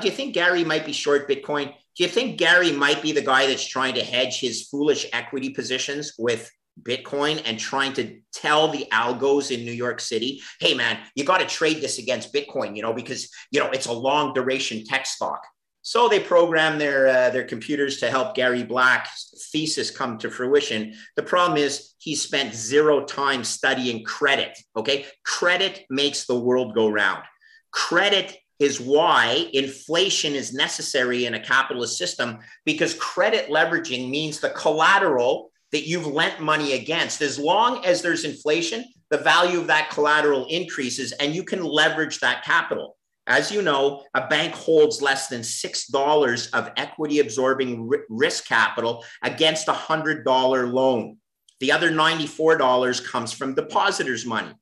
do 0.00 0.08
you 0.08 0.12
think 0.12 0.34
Gary 0.34 0.64
might 0.64 0.84
be 0.84 0.92
short 0.92 1.28
Bitcoin? 1.28 1.72
Do 1.96 2.04
you 2.04 2.08
think 2.08 2.38
Gary 2.38 2.72
might 2.72 3.02
be 3.02 3.12
the 3.12 3.22
guy 3.22 3.46
that's 3.46 3.66
trying 3.66 3.94
to 3.94 4.02
hedge 4.02 4.40
his 4.40 4.68
foolish 4.68 5.06
equity 5.12 5.50
positions 5.50 6.12
with 6.18 6.50
Bitcoin 6.82 7.42
and 7.44 7.58
trying 7.58 7.92
to 7.94 8.20
tell 8.32 8.68
the 8.68 8.86
algos 8.92 9.50
in 9.50 9.64
New 9.64 9.72
York 9.72 10.00
City, 10.00 10.40
hey 10.60 10.74
man, 10.74 10.98
you 11.14 11.24
got 11.24 11.38
to 11.38 11.46
trade 11.46 11.80
this 11.80 11.98
against 11.98 12.32
Bitcoin, 12.32 12.76
you 12.76 12.82
know, 12.82 12.92
because 12.92 13.30
you 13.50 13.60
know 13.60 13.70
it's 13.70 13.86
a 13.86 13.92
long 13.92 14.32
duration 14.32 14.84
tech 14.84 15.06
stock. 15.06 15.42
So 15.82 16.08
they 16.08 16.20
program 16.20 16.78
their 16.78 17.08
uh, 17.08 17.30
their 17.30 17.44
computers 17.44 17.98
to 17.98 18.10
help 18.10 18.34
Gary 18.34 18.62
Black's 18.62 19.48
thesis 19.52 19.90
come 19.90 20.18
to 20.18 20.30
fruition. 20.30 20.94
The 21.16 21.22
problem 21.22 21.56
is 21.56 21.94
he 21.98 22.14
spent 22.14 22.54
zero 22.54 23.04
time 23.04 23.44
studying 23.44 24.04
credit. 24.04 24.58
Okay, 24.76 25.06
credit 25.24 25.84
makes 25.88 26.26
the 26.26 26.38
world 26.38 26.74
go 26.74 26.88
round. 26.88 27.22
Credit 27.70 28.36
is 28.58 28.80
why 28.80 29.48
inflation 29.52 30.34
is 30.34 30.52
necessary 30.52 31.26
in 31.26 31.34
a 31.34 31.40
capitalist 31.40 31.96
system 31.96 32.38
because 32.64 32.94
credit 32.94 33.48
leveraging 33.48 34.10
means 34.10 34.40
the 34.40 34.50
collateral 34.50 35.50
that 35.70 35.86
you've 35.86 36.06
lent 36.06 36.40
money 36.40 36.72
against. 36.72 37.22
As 37.22 37.38
long 37.38 37.84
as 37.84 38.02
there's 38.02 38.24
inflation, 38.24 38.84
the 39.10 39.18
value 39.18 39.60
of 39.60 39.68
that 39.68 39.90
collateral 39.90 40.46
increases 40.46 41.12
and 41.12 41.34
you 41.34 41.44
can 41.44 41.62
leverage 41.62 42.18
that 42.20 42.44
capital. 42.44 42.97
As 43.28 43.52
you 43.52 43.60
know, 43.60 44.04
a 44.14 44.26
bank 44.26 44.54
holds 44.54 45.02
less 45.02 45.28
than 45.28 45.42
$6 45.42 46.50
of 46.54 46.72
equity 46.78 47.18
absorbing 47.20 47.90
risk 48.08 48.46
capital 48.46 49.04
against 49.22 49.68
a 49.68 49.72
$100 49.72 50.72
loan. 50.72 51.18
The 51.60 51.72
other 51.72 51.90
$94 51.90 53.04
comes 53.04 53.32
from 53.32 53.54
depositors' 53.54 54.24
money. 54.24 54.54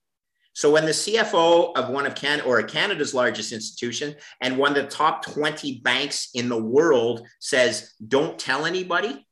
So 0.52 0.72
when 0.72 0.84
the 0.84 0.90
CFO 0.90 1.76
of 1.76 1.90
one 1.90 2.06
of 2.06 2.16
Canada 2.16 2.48
or 2.48 2.60
Canada's 2.64 3.14
largest 3.14 3.52
institution 3.52 4.16
and 4.40 4.58
one 4.58 4.76
of 4.76 4.82
the 4.82 4.90
top 4.90 5.24
20 5.24 5.80
banks 5.84 6.30
in 6.34 6.48
the 6.48 6.60
world 6.60 7.24
says, 7.38 7.92
don't 8.08 8.38
tell 8.38 8.66
anybody, 8.66 9.24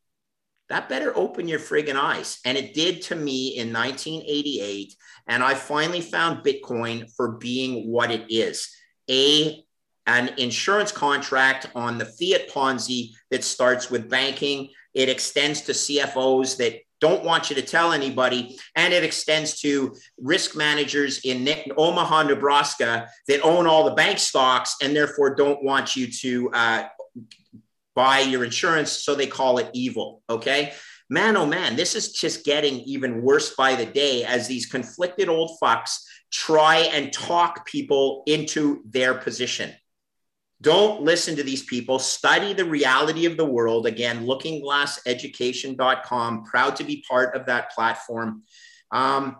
that 0.69 0.89
better 0.89 1.17
open 1.17 1.49
your 1.49 1.59
friggin' 1.59 1.97
eyes. 1.97 2.39
And 2.45 2.57
it 2.57 2.73
did 2.73 3.03
to 3.03 3.17
me 3.17 3.57
in 3.57 3.73
1988. 3.73 4.95
And 5.27 5.43
I 5.43 5.55
finally 5.55 6.03
found 6.03 6.45
Bitcoin 6.45 7.11
for 7.17 7.33
being 7.33 7.91
what 7.91 8.13
it 8.13 8.27
is 8.29 8.71
a 9.11 9.65
an 10.07 10.31
insurance 10.37 10.93
contract 10.93 11.67
on 11.75 11.97
the 11.97 12.05
fiat 12.05 12.51
Ponzi 12.51 13.13
that 13.31 13.43
starts 13.43 13.91
with 13.91 14.11
banking. 14.11 14.69
It 14.93 15.09
extends 15.09 15.63
to 15.63 15.73
CFOs 15.73 16.59
that 16.59 16.81
don't 17.01 17.25
want 17.25 17.51
you 17.51 17.57
to 17.57 17.63
tell 17.63 17.93
anybody. 17.93 18.59
And 18.77 18.93
it 18.95 19.05
extends 19.05 19.61
to 19.61 19.95
risk 20.19 20.57
managers 20.57 21.21
in 21.25 21.49
Omaha, 21.77 22.25
Nebraska 22.25 23.09
that 23.29 23.43
own 23.43 23.67
all 23.67 23.85
the 23.85 23.95
bank 23.95 24.19
stocks 24.19 24.77
and 24.83 24.95
therefore 24.95 25.35
don't 25.35 25.63
want 25.63 25.97
you 25.97 26.07
to 26.11 26.51
uh, 26.53 26.85
buy 27.95 28.21
your 28.21 28.45
insurance. 28.45 28.91
So 28.91 29.15
they 29.15 29.27
call 29.27 29.59
it 29.59 29.71
evil. 29.73 30.23
Okay. 30.31 30.73
Man, 31.11 31.37
oh 31.37 31.45
man, 31.45 31.77
this 31.77 31.95
is 31.95 32.13
just 32.13 32.45
getting 32.45 32.81
even 32.81 33.21
worse 33.21 33.55
by 33.55 33.75
the 33.75 33.85
day 33.85 34.25
as 34.25 34.49
these 34.49 34.65
conflicted 34.65 35.29
old 35.29 35.59
fucks 35.63 35.99
try 36.35 36.79
and 36.79 37.13
talk 37.13 37.65
people 37.65 38.25
into 38.27 38.83
their 38.91 39.15
position. 39.15 39.73
Don't 40.61 41.03
listen 41.03 41.37
to 41.37 41.45
these 41.45 41.63
people. 41.63 42.01
Study 42.01 42.53
the 42.53 42.65
reality 42.65 43.27
of 43.27 43.37
the 43.37 43.45
world. 43.45 43.87
Again, 43.87 44.27
lookingglasseducation.com. 44.27 46.45
Proud 46.45 46.75
to 46.77 46.83
be 46.83 47.05
part 47.09 47.37
of 47.37 47.47
that 47.47 47.71
platform. 47.71 48.43
Um, 48.91 49.37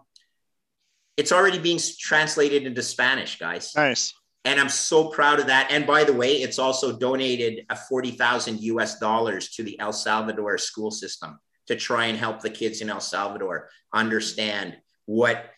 it's 1.17 1.33
already 1.33 1.59
being 1.59 1.81
translated 1.99 2.65
into 2.65 2.83
Spanish, 2.83 3.41
guys. 3.41 3.73
Nice. 3.75 4.15
And 4.45 4.61
I'm 4.61 4.69
so 4.69 5.09
proud 5.09 5.41
of 5.41 5.49
that. 5.49 5.73
And 5.73 5.89
by 5.89 6.05
the 6.05 6.13
way, 6.13 6.35
it's 6.35 6.61
also 6.61 6.97
donated 6.97 7.67
a 7.71 7.77
40,000 7.77 8.61
US 8.61 9.01
dollars 9.01 9.51
to 9.53 9.65
the 9.65 9.81
El 9.81 9.93
Salvador 9.93 10.59
school 10.59 10.93
system 10.93 11.41
to 11.67 11.75
try 11.75 12.05
and 12.07 12.17
help 12.17 12.41
the 12.41 12.51
kids 12.51 12.81
in 12.83 12.91
El 12.91 13.01
Salvador 13.01 13.69
understand 13.93 14.77
what 15.07 15.51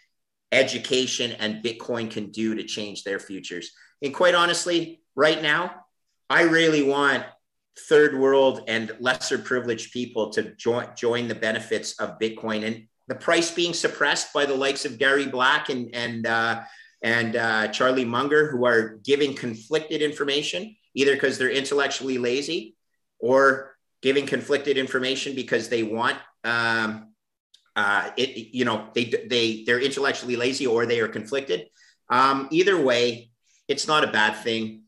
education 0.52 1.32
and 1.32 1.62
Bitcoin 1.62 2.10
can 2.10 2.30
do 2.30 2.54
to 2.54 2.64
change 2.64 3.04
their 3.04 3.18
futures. 3.18 3.70
And 4.02 4.14
quite 4.14 4.34
honestly, 4.34 5.00
right 5.14 5.40
now, 5.40 5.84
I 6.28 6.42
really 6.42 6.82
want 6.82 7.24
third 7.88 8.18
world 8.18 8.62
and 8.68 8.96
lesser 9.00 9.38
privileged 9.38 9.92
people 9.92 10.30
to 10.30 10.54
join 10.56 10.88
join 10.96 11.28
the 11.28 11.34
benefits 11.34 11.98
of 12.00 12.18
Bitcoin 12.18 12.64
and 12.64 12.86
the 13.08 13.14
price 13.14 13.50
being 13.50 13.74
suppressed 13.74 14.32
by 14.32 14.46
the 14.46 14.54
likes 14.54 14.84
of 14.84 14.98
Gary 14.98 15.26
Black 15.26 15.68
and 15.68 15.94
and 15.94 16.26
uh, 16.26 16.62
and 17.02 17.36
uh, 17.36 17.68
Charlie 17.68 18.04
Munger, 18.04 18.50
who 18.50 18.66
are 18.66 18.98
giving 19.04 19.34
conflicted 19.34 20.02
information, 20.02 20.74
either 20.94 21.14
because 21.14 21.38
they're 21.38 21.50
intellectually 21.50 22.18
lazy 22.18 22.76
or 23.18 23.76
giving 24.02 24.26
conflicted 24.26 24.76
information 24.76 25.34
because 25.34 25.68
they 25.68 25.82
want 25.82 26.16
um, 26.44 27.12
uh, 27.76 28.10
it, 28.16 28.54
you 28.54 28.64
know, 28.64 28.88
they, 28.94 29.12
they, 29.28 29.62
they're 29.64 29.80
intellectually 29.80 30.34
lazy 30.34 30.66
or 30.66 30.86
they 30.86 31.00
are 31.00 31.08
conflicted. 31.08 31.66
Um, 32.08 32.48
either 32.50 32.80
way, 32.80 33.30
it's 33.68 33.86
not 33.86 34.02
a 34.02 34.08
bad 34.08 34.36
thing. 34.42 34.82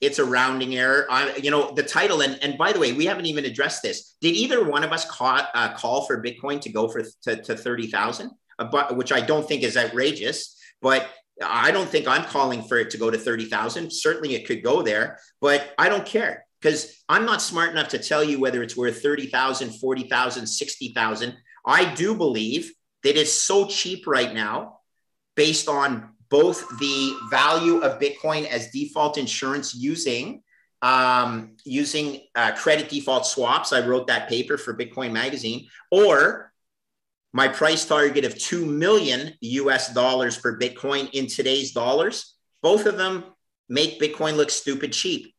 It's 0.00 0.18
a 0.18 0.24
rounding 0.24 0.76
error. 0.76 1.06
I, 1.10 1.34
you 1.36 1.50
know, 1.50 1.72
the 1.72 1.82
title, 1.82 2.20
and, 2.20 2.38
and 2.42 2.56
by 2.56 2.72
the 2.72 2.78
way, 2.78 2.92
we 2.92 3.06
haven't 3.06 3.26
even 3.26 3.46
addressed 3.46 3.82
this. 3.82 4.16
Did 4.20 4.34
either 4.34 4.62
one 4.68 4.84
of 4.84 4.92
us 4.92 5.04
call, 5.04 5.40
uh, 5.54 5.72
call 5.72 6.06
for 6.06 6.22
Bitcoin 6.22 6.60
to 6.60 6.70
go 6.70 6.86
for 6.86 7.02
to, 7.22 7.42
to 7.42 7.56
30,000, 7.56 8.30
uh, 8.58 8.94
which 8.94 9.10
I 9.10 9.20
don't 9.20 9.48
think 9.48 9.62
is 9.62 9.76
outrageous, 9.76 10.56
but 10.80 11.08
I 11.42 11.70
don't 11.70 11.88
think 11.88 12.06
I'm 12.06 12.24
calling 12.24 12.62
for 12.62 12.78
it 12.78 12.90
to 12.90 12.98
go 12.98 13.10
to 13.10 13.18
30,000. 13.18 13.92
Certainly 13.92 14.34
it 14.34 14.46
could 14.46 14.62
go 14.62 14.82
there, 14.82 15.18
but 15.40 15.74
I 15.78 15.88
don't 15.88 16.06
care 16.06 16.44
because 16.60 17.02
I'm 17.08 17.24
not 17.24 17.42
smart 17.42 17.70
enough 17.70 17.88
to 17.88 17.98
tell 17.98 18.22
you 18.22 18.40
whether 18.40 18.62
it's 18.62 18.76
worth 18.76 19.02
30,000, 19.02 19.70
40,000, 19.78 20.46
60,000. 20.46 21.36
I 21.64 21.94
do 21.94 22.14
believe 22.14 22.72
that 23.02 23.16
it's 23.16 23.32
so 23.32 23.66
cheap 23.66 24.06
right 24.06 24.32
now 24.32 24.80
based 25.36 25.68
on 25.68 26.10
both 26.28 26.68
the 26.78 27.16
value 27.30 27.78
of 27.78 28.00
Bitcoin 28.00 28.46
as 28.46 28.70
default 28.70 29.18
insurance 29.18 29.74
using 29.74 30.42
um, 30.80 31.56
using 31.64 32.20
uh, 32.36 32.52
credit 32.52 32.88
default 32.88 33.26
swaps. 33.26 33.72
I 33.72 33.84
wrote 33.84 34.06
that 34.06 34.28
paper 34.28 34.56
for 34.56 34.76
Bitcoin 34.76 35.10
Magazine, 35.10 35.66
or 35.90 36.52
my 37.32 37.48
price 37.48 37.84
target 37.84 38.24
of 38.24 38.38
2 38.38 38.64
million 38.64 39.34
US 39.40 39.92
dollars 39.92 40.38
per 40.38 40.58
Bitcoin 40.58 41.10
in 41.12 41.26
today's 41.26 41.72
dollars. 41.72 42.34
Both 42.62 42.86
of 42.86 42.96
them 42.96 43.24
make 43.68 44.00
Bitcoin 44.00 44.36
look 44.36 44.50
stupid 44.50 44.92
cheap. 44.92 45.34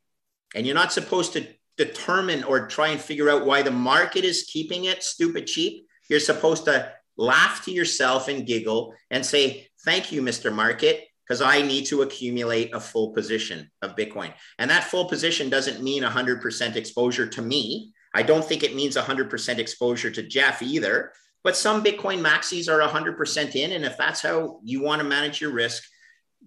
And 0.55 0.65
you're 0.65 0.75
not 0.75 0.93
supposed 0.93 1.33
to 1.33 1.47
determine 1.77 2.43
or 2.43 2.67
try 2.67 2.89
and 2.89 2.99
figure 2.99 3.29
out 3.29 3.45
why 3.45 3.61
the 3.61 3.71
market 3.71 4.23
is 4.23 4.43
keeping 4.51 4.85
it 4.85 5.03
stupid 5.03 5.47
cheap. 5.47 5.87
You're 6.09 6.19
supposed 6.19 6.65
to 6.65 6.91
laugh 7.17 7.63
to 7.65 7.71
yourself 7.71 8.27
and 8.27 8.45
giggle 8.45 8.93
and 9.11 9.25
say, 9.25 9.67
Thank 9.85 10.11
you, 10.11 10.21
Mr. 10.21 10.53
Market, 10.53 11.07
because 11.25 11.41
I 11.41 11.61
need 11.61 11.85
to 11.85 12.01
accumulate 12.01 12.73
a 12.73 12.79
full 12.79 13.11
position 13.11 13.69
of 13.81 13.95
Bitcoin. 13.95 14.33
And 14.57 14.69
that 14.69 14.83
full 14.83 15.05
position 15.05 15.49
doesn't 15.49 15.81
mean 15.81 16.03
100% 16.03 16.75
exposure 16.75 17.27
to 17.27 17.41
me. 17.41 17.93
I 18.13 18.23
don't 18.23 18.43
think 18.43 18.63
it 18.63 18.75
means 18.75 18.97
100% 18.97 19.57
exposure 19.57 20.11
to 20.11 20.23
Jeff 20.23 20.61
either. 20.61 21.13
But 21.43 21.55
some 21.55 21.83
Bitcoin 21.83 22.19
maxis 22.21 22.67
are 22.67 22.85
100% 22.85 23.55
in. 23.55 23.71
And 23.71 23.85
if 23.85 23.97
that's 23.97 24.21
how 24.21 24.59
you 24.63 24.81
want 24.81 25.01
to 25.01 25.07
manage 25.07 25.39
your 25.39 25.51
risk, 25.51 25.83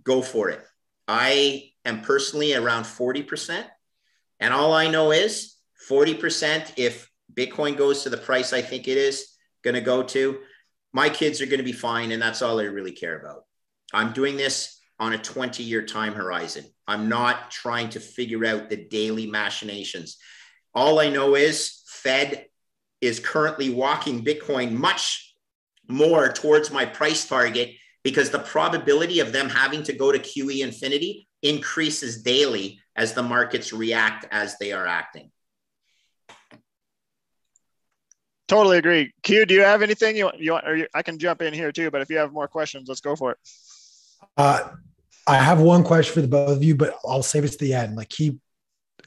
go 0.05 0.21
for 0.21 0.51
it. 0.51 0.63
I 1.09 1.71
am 1.85 2.03
personally 2.03 2.55
around 2.55 2.85
40%. 2.85 3.65
And 4.41 4.53
all 4.53 4.75
I 4.75 4.89
know 4.89 5.13
is 5.13 5.55
40% 5.89 6.73
if 6.77 7.09
Bitcoin 7.33 7.77
goes 7.77 8.03
to 8.03 8.11
the 8.11 8.17
price 8.17 8.53
I 8.53 8.61
think 8.61 8.89
it 8.89 8.99
is, 8.99 9.32
going 9.63 9.75
to 9.75 9.81
go 9.81 10.03
to, 10.03 10.39
my 10.93 11.09
kids 11.09 11.41
are 11.41 11.47
going 11.47 11.59
to 11.59 11.65
be 11.65 11.73
fine. 11.73 12.13
And 12.13 12.21
that's 12.21 12.43
all 12.43 12.61
I 12.61 12.65
really 12.65 12.93
care 12.93 13.19
about. 13.19 13.45
I'm 13.93 14.13
doing 14.13 14.37
this 14.37 14.81
on 14.99 15.13
a 15.13 15.19
20 15.19 15.63
year 15.63 15.85
time 15.85 16.15
horizon. 16.15 16.65
I'm 16.87 17.09
not 17.09 17.51
trying 17.51 17.91
to 17.91 18.01
figure 18.01 18.45
out 18.45 18.71
the 18.71 18.77
daily 18.77 19.27
machinations. 19.27 20.19
All 20.75 21.01
I 21.01 21.09
know 21.09 21.35
is 21.35 21.83
Fed 21.87 22.47
is 23.01 23.21
currently 23.21 23.71
walking 23.71 24.25
Bitcoin 24.25 24.73
much 24.73 25.35
more 25.89 26.33
towards 26.33 26.71
my 26.71 26.85
price 26.85 27.27
target 27.27 27.73
because 28.05 28.31
the 28.31 28.39
probability 28.39 29.21
of 29.21 29.33
them 29.33 29.49
having 29.49 29.83
to 29.85 29.93
go 29.93 30.13
to 30.13 30.19
QE 30.19 30.61
infinity 30.61 31.29
increases 31.43 32.23
daily 32.23 32.81
as 32.97 33.13
the 33.13 33.23
markets 33.23 33.73
react 33.73 34.27
as 34.31 34.57
they 34.59 34.73
are 34.73 34.87
acting. 34.87 35.31
Totally 38.53 38.77
agree. 38.77 39.15
Q, 39.23 39.47
do 39.47 39.55
you 39.55 39.63
have 39.63 39.81
anything 39.81 40.15
you 40.15 40.31
you, 40.37 40.53
want? 40.53 40.69
or 40.69 40.77
you, 40.77 40.87
I 40.93 41.03
can 41.03 41.19
jump 41.19 41.41
in 41.41 41.55
here 41.55 41.73
too, 41.73 41.91
but 41.91 42.03
if 42.03 42.11
you 42.11 42.19
have 42.19 42.35
more 42.35 42.47
questions, 42.47 42.87
let's 42.87 43.01
go 43.01 43.17
for 43.17 43.31
it. 43.31 43.39
Uh, 44.37 44.69
I 45.27 45.37
have 45.37 45.59
one 45.59 45.83
question 45.83 46.13
for 46.13 46.21
the 46.21 46.29
both 46.29 46.59
of 46.59 46.63
you, 46.63 46.77
but 46.77 46.95
I'll 47.03 47.23
save 47.23 47.45
it 47.45 47.53
to 47.53 47.59
the 47.59 47.73
end. 47.73 47.97
Like 47.97 48.11
keep 48.11 48.39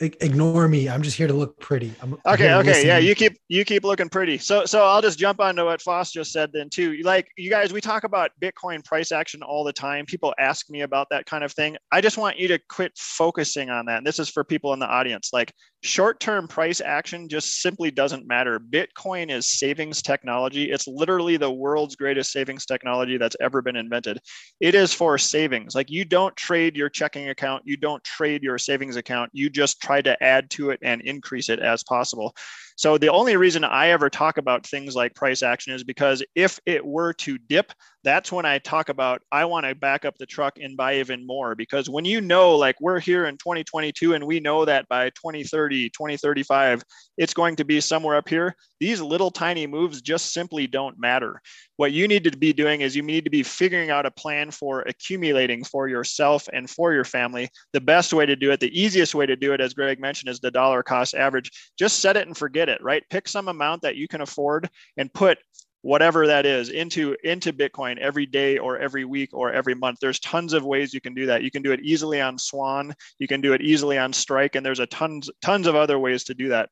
ignore 0.02 0.68
me. 0.68 0.90
I'm 0.90 1.02
just 1.02 1.16
here 1.16 1.28
to 1.28 1.34
look 1.34 1.60
pretty. 1.60 1.94
I'm, 2.02 2.14
okay. 2.26 2.50
I'm 2.50 2.60
okay. 2.68 2.86
Yeah. 2.86 2.98
You 2.98 3.16
keep, 3.16 3.38
you 3.48 3.64
keep 3.64 3.84
looking 3.84 4.10
pretty. 4.10 4.38
So, 4.38 4.66
so 4.66 4.84
I'll 4.84 5.02
just 5.02 5.18
jump 5.18 5.40
onto 5.40 5.66
what 5.66 5.82
Foss 5.82 6.12
just 6.12 6.32
said 6.32 6.52
then 6.52 6.70
too. 6.70 6.98
Like 7.04 7.30
you 7.38 7.50
guys, 7.50 7.72
we 7.72 7.82
talk 7.82 8.04
about 8.04 8.32
Bitcoin 8.42 8.84
price 8.84 9.12
action 9.12 9.42
all 9.42 9.64
the 9.64 9.74
time. 9.74 10.06
People 10.06 10.34
ask 10.40 10.70
me 10.70 10.82
about 10.82 11.08
that 11.12 11.26
kind 11.26 11.44
of 11.44 11.52
thing. 11.52 11.78
I 11.92 12.02
just 12.02 12.18
want 12.18 12.38
you 12.38 12.48
to 12.50 12.60
quit 12.70 12.92
focusing 12.98 13.70
on 13.70 13.86
that. 13.86 14.00
And 14.00 14.08
this 14.08 14.20
is 14.20 14.28
for 14.28 14.44
people 14.44 14.74
in 14.74 14.80
the 14.80 14.88
audience. 14.88 15.30
Like 15.32 15.54
short-term 15.86 16.48
price 16.48 16.82
action 16.82 17.30
just 17.30 17.62
simply 17.62 17.92
doesn't 17.92 18.28
matter. 18.28 18.60
Bitcoin 18.60 19.32
is 19.32 19.50
savings 19.50 20.02
technology. 20.02 20.72
It's 20.72 20.88
literally 20.88 21.38
the 21.38 21.52
world's 21.52 21.96
greatest 21.96 22.32
savings 22.32 22.66
technology 22.66 23.18
that's 23.18 23.36
ever 23.40 23.62
been 23.62 23.76
invented. 23.76 24.20
It 24.60 24.76
is 24.76 24.94
for 24.94 25.18
savings. 25.18 25.76
Like 25.76 25.90
you 25.90 26.04
don't 26.04 26.36
trade 26.36 26.76
your 26.76 26.90
checking 26.90 27.30
account. 27.30 27.64
You 27.66 27.78
don't 27.78 28.04
trade 28.04 28.44
your 28.44 28.58
savings 28.58 28.96
account. 28.96 29.30
You 29.34 29.50
just 29.50 29.82
try 29.82 30.02
to 30.02 30.22
add 30.22 30.50
to 30.52 30.72
it 30.72 30.80
and 30.82 31.02
increase 31.02 31.50
it 31.50 31.60
as 31.60 31.84
possible. 31.84 32.36
So 32.76 32.98
the 32.98 33.12
only 33.12 33.38
reason 33.38 33.64
I 33.64 33.90
ever 33.90 34.10
talk 34.10 34.38
about 34.38 34.68
things 34.68 34.96
like 34.96 35.16
price 35.16 35.44
action 35.44 35.74
is 35.74 35.84
because 35.84 36.24
if 36.36 36.60
it 36.66 36.86
were 36.86 37.14
to 37.14 37.38
dip, 37.38 37.72
that's 38.04 38.32
when 38.32 38.46
I 38.46 38.60
talk 38.60 38.90
about 38.90 39.22
I 39.32 39.46
want 39.46 39.66
to 39.66 39.74
back 39.74 40.06
up 40.06 40.18
the 40.18 40.28
truck 40.28 40.60
and 40.62 40.78
buy 40.78 41.00
even 41.00 41.26
more 41.26 41.56
because 41.56 41.90
when 41.90 42.06
you 42.06 42.22
know 42.22 42.56
like 42.56 42.80
we're 42.80 43.00
here 43.00 43.26
in 43.26 43.38
2022 43.38 44.14
and 44.14 44.24
we 44.26 44.40
know 44.40 44.64
that 44.66 44.88
by 44.88 45.10
2030, 45.10 45.90
2035 45.90 46.84
it's 47.18 47.34
going 47.34 47.56
to 47.56 47.66
be 47.66 47.82
somewhere 47.82 48.16
up 48.16 48.30
here, 48.30 48.56
these 48.80 49.02
little 49.02 49.32
tiny 49.32 49.66
moves 49.66 50.02
just 50.02 50.34
simply 50.34 50.68
don't 50.68 51.00
matter. 51.00 51.42
What 51.78 51.94
you 51.94 52.08
need 52.08 52.24
to 52.26 52.38
be 52.38 52.54
doing 52.54 52.82
is 52.82 52.96
you 52.96 53.02
need 53.02 53.24
to 53.26 53.30
be 53.30 53.44
figuring 53.44 53.90
out 53.90 54.06
a 54.06 54.12
plan 54.12 54.52
for 54.52 54.82
accumulating 54.82 55.64
for 55.64 55.88
yourself 55.88 56.48
and 56.54 56.70
for 56.70 56.94
your 56.94 57.04
family. 57.04 57.50
The 57.74 57.82
best 57.82 58.14
way 58.14 58.26
to 58.26 58.36
do 58.36 58.52
it, 58.52 58.60
the 58.60 58.80
easiest 58.80 59.16
way 59.16 59.26
to 59.26 59.36
do 59.36 59.54
it 59.54 59.62
as 59.62 59.74
Greg 59.74 60.00
mentioned 60.00 60.30
is 60.30 60.40
the 60.40 60.52
dollar 60.52 60.84
cost 60.84 61.16
average. 61.16 61.52
Just 61.78 62.00
set 62.00 62.18
it 62.18 62.28
and 62.28 62.38
forget 62.38 62.65
it, 62.70 62.82
right? 62.84 63.04
Pick 63.10 63.28
some 63.28 63.48
amount 63.48 63.82
that 63.84 63.96
you 63.96 64.08
can 64.08 64.22
afford 64.22 64.70
and 64.98 65.14
put 65.14 65.38
whatever 65.86 66.26
that 66.26 66.48
is 66.48 66.70
into 66.70 67.16
into 67.24 67.54
bitcoin 67.54 68.00
every 68.00 68.26
day 68.26 68.58
or 68.58 68.80
every 68.80 69.06
week 69.06 69.30
or 69.34 69.54
every 69.54 69.76
month. 69.76 70.00
There's 70.02 70.20
tons 70.20 70.54
of 70.54 70.66
ways 70.66 70.96
you 70.96 71.00
can 71.00 71.14
do 71.14 71.28
that. 71.28 71.44
You 71.44 71.52
can 71.52 71.62
do 71.62 71.72
it 71.74 71.82
easily 71.82 72.20
on 72.20 72.40
swan. 72.40 72.96
You 73.20 73.28
can 73.28 73.40
do 73.40 73.54
it 73.54 73.62
easily 73.62 74.00
on 74.00 74.12
strike 74.12 74.56
and 74.56 74.66
there's 74.66 74.80
a 74.80 74.88
tons 74.88 75.30
tons 75.44 75.68
of 75.68 75.76
other 75.76 76.00
ways 76.00 76.24
to 76.24 76.34
do 76.34 76.50
that. 76.50 76.70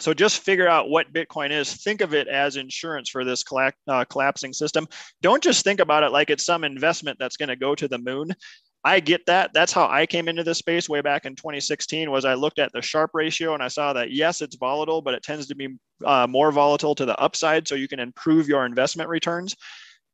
So 0.00 0.12
just 0.12 0.40
figure 0.40 0.68
out 0.68 0.90
what 0.90 1.12
bitcoin 1.14 1.50
is. 1.50 1.72
Think 1.72 2.02
of 2.02 2.12
it 2.12 2.28
as 2.28 2.56
insurance 2.56 3.08
for 3.08 3.24
this 3.24 3.42
uh, 3.88 4.04
collapsing 4.04 4.52
system. 4.52 4.86
Don't 5.22 5.42
just 5.42 5.64
think 5.64 5.80
about 5.80 6.02
it 6.02 6.12
like 6.12 6.28
it's 6.28 6.44
some 6.44 6.64
investment 6.64 7.18
that's 7.18 7.36
going 7.36 7.50
to 7.50 7.56
go 7.56 7.74
to 7.74 7.88
the 7.88 7.98
moon 7.98 8.34
I 8.84 9.00
get 9.00 9.26
that. 9.26 9.52
That's 9.54 9.72
how 9.72 9.88
I 9.88 10.06
came 10.06 10.28
into 10.28 10.42
this 10.42 10.58
space 10.58 10.88
way 10.88 11.00
back 11.00 11.24
in 11.24 11.36
2016. 11.36 12.10
Was 12.10 12.24
I 12.24 12.34
looked 12.34 12.58
at 12.58 12.72
the 12.72 12.82
Sharpe 12.82 13.12
ratio 13.14 13.54
and 13.54 13.62
I 13.62 13.68
saw 13.68 13.92
that 13.92 14.10
yes, 14.10 14.40
it's 14.40 14.56
volatile, 14.56 15.02
but 15.02 15.14
it 15.14 15.22
tends 15.22 15.46
to 15.48 15.54
be 15.54 15.76
uh, 16.04 16.26
more 16.28 16.50
volatile 16.50 16.94
to 16.96 17.04
the 17.04 17.18
upside, 17.18 17.68
so 17.68 17.76
you 17.76 17.86
can 17.86 18.00
improve 18.00 18.48
your 18.48 18.66
investment 18.66 19.08
returns. 19.08 19.54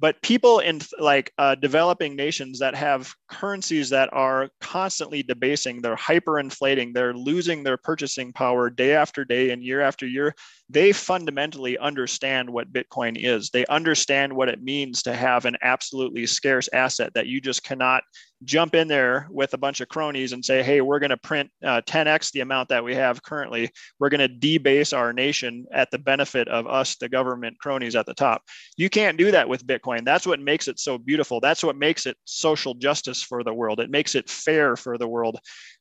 But 0.01 0.21
people 0.23 0.61
in 0.61 0.81
like 1.01 1.33
uh, 1.39 1.57
developing 1.57 2.15
nations 2.15 2.61
that 2.61 2.77
have 2.77 3.13
currencies 3.29 3.91
that 3.91 4.11
are 4.13 4.49
constantly 4.61 5.23
debasing, 5.25 5.81
they're 5.81 5.97
hyperinflating, 5.97 6.95
they're 6.95 7.15
losing 7.15 7.65
their 7.65 7.79
purchasing 7.79 8.33
power 8.33 8.71
day 8.71 8.95
after 8.95 9.25
day 9.25 9.51
and 9.51 9.65
year 9.65 9.81
after 9.81 10.07
year 10.07 10.35
they 10.71 10.93
fundamentally 10.93 11.79
understand 11.79 12.51
what 12.51 12.73
Bitcoin 12.73 13.17
is. 13.17 13.51
They 13.51 13.65
understand 13.67 14.33
what 14.33 14.49
it 14.49 14.63
means 14.63 15.03
to 15.03 15.15
have 15.15 15.47
an 15.47 15.57
absolutely 15.63 16.27
scarce 16.27 16.69
asset 16.73 17.15
that 17.15 17.27
you 17.27 17.41
just 17.41 17.65
cannot 17.65 18.03
jump 18.45 18.75
in 18.75 18.89
there 18.89 19.27
with 19.31 19.55
a 19.55 19.59
bunch 19.59 19.81
of 19.81 19.89
cronies 19.89 20.33
and 20.33 20.45
say, 20.45 20.63
hey, 20.63 20.81
we're 20.81 20.99
going 20.99 21.11
to 21.11 21.17
print 21.17 21.51
uh, 21.65 21.81
10x 21.87 22.33
the 22.33 22.41
amount 22.41 22.69
that 22.69 22.85
we 22.85 22.95
have 22.95 23.23
currently. 23.23 23.71
We're 23.99 24.09
going 24.09 24.21
to 24.21 24.29
debase 24.29 24.93
our 24.93 25.13
nation 25.13 25.67
at 25.73 25.91
the 25.91 25.99
benefit 25.99 26.49
of 26.49 26.67
us, 26.67 26.97
the 26.97 27.09
government 27.09 27.59
cronies 27.59 27.97
at 27.97 28.07
the 28.07 28.15
top. 28.15 28.43
You 28.77 28.89
can't 28.89 29.19
do 29.19 29.31
that 29.33 29.49
with 29.49 29.67
Bitcoin. 29.67 30.05
That's 30.05 30.27
what 30.27 30.41
makes 30.41 30.69
it 30.69 30.79
so 30.79 30.99
beautiful. 30.99 31.41
That's 31.41 31.65
what 31.65 31.77
makes 31.77 32.07
it 32.07 32.17
social 32.25 32.75
justice 32.75 33.23
for 33.23 33.43
the 33.43 33.55
world. 33.55 33.81
It 33.81 33.91
makes 33.91 34.15
it 34.15 34.29
fair 34.29 34.77
for 34.77 34.99
the 34.99 35.09
world. 35.09 35.39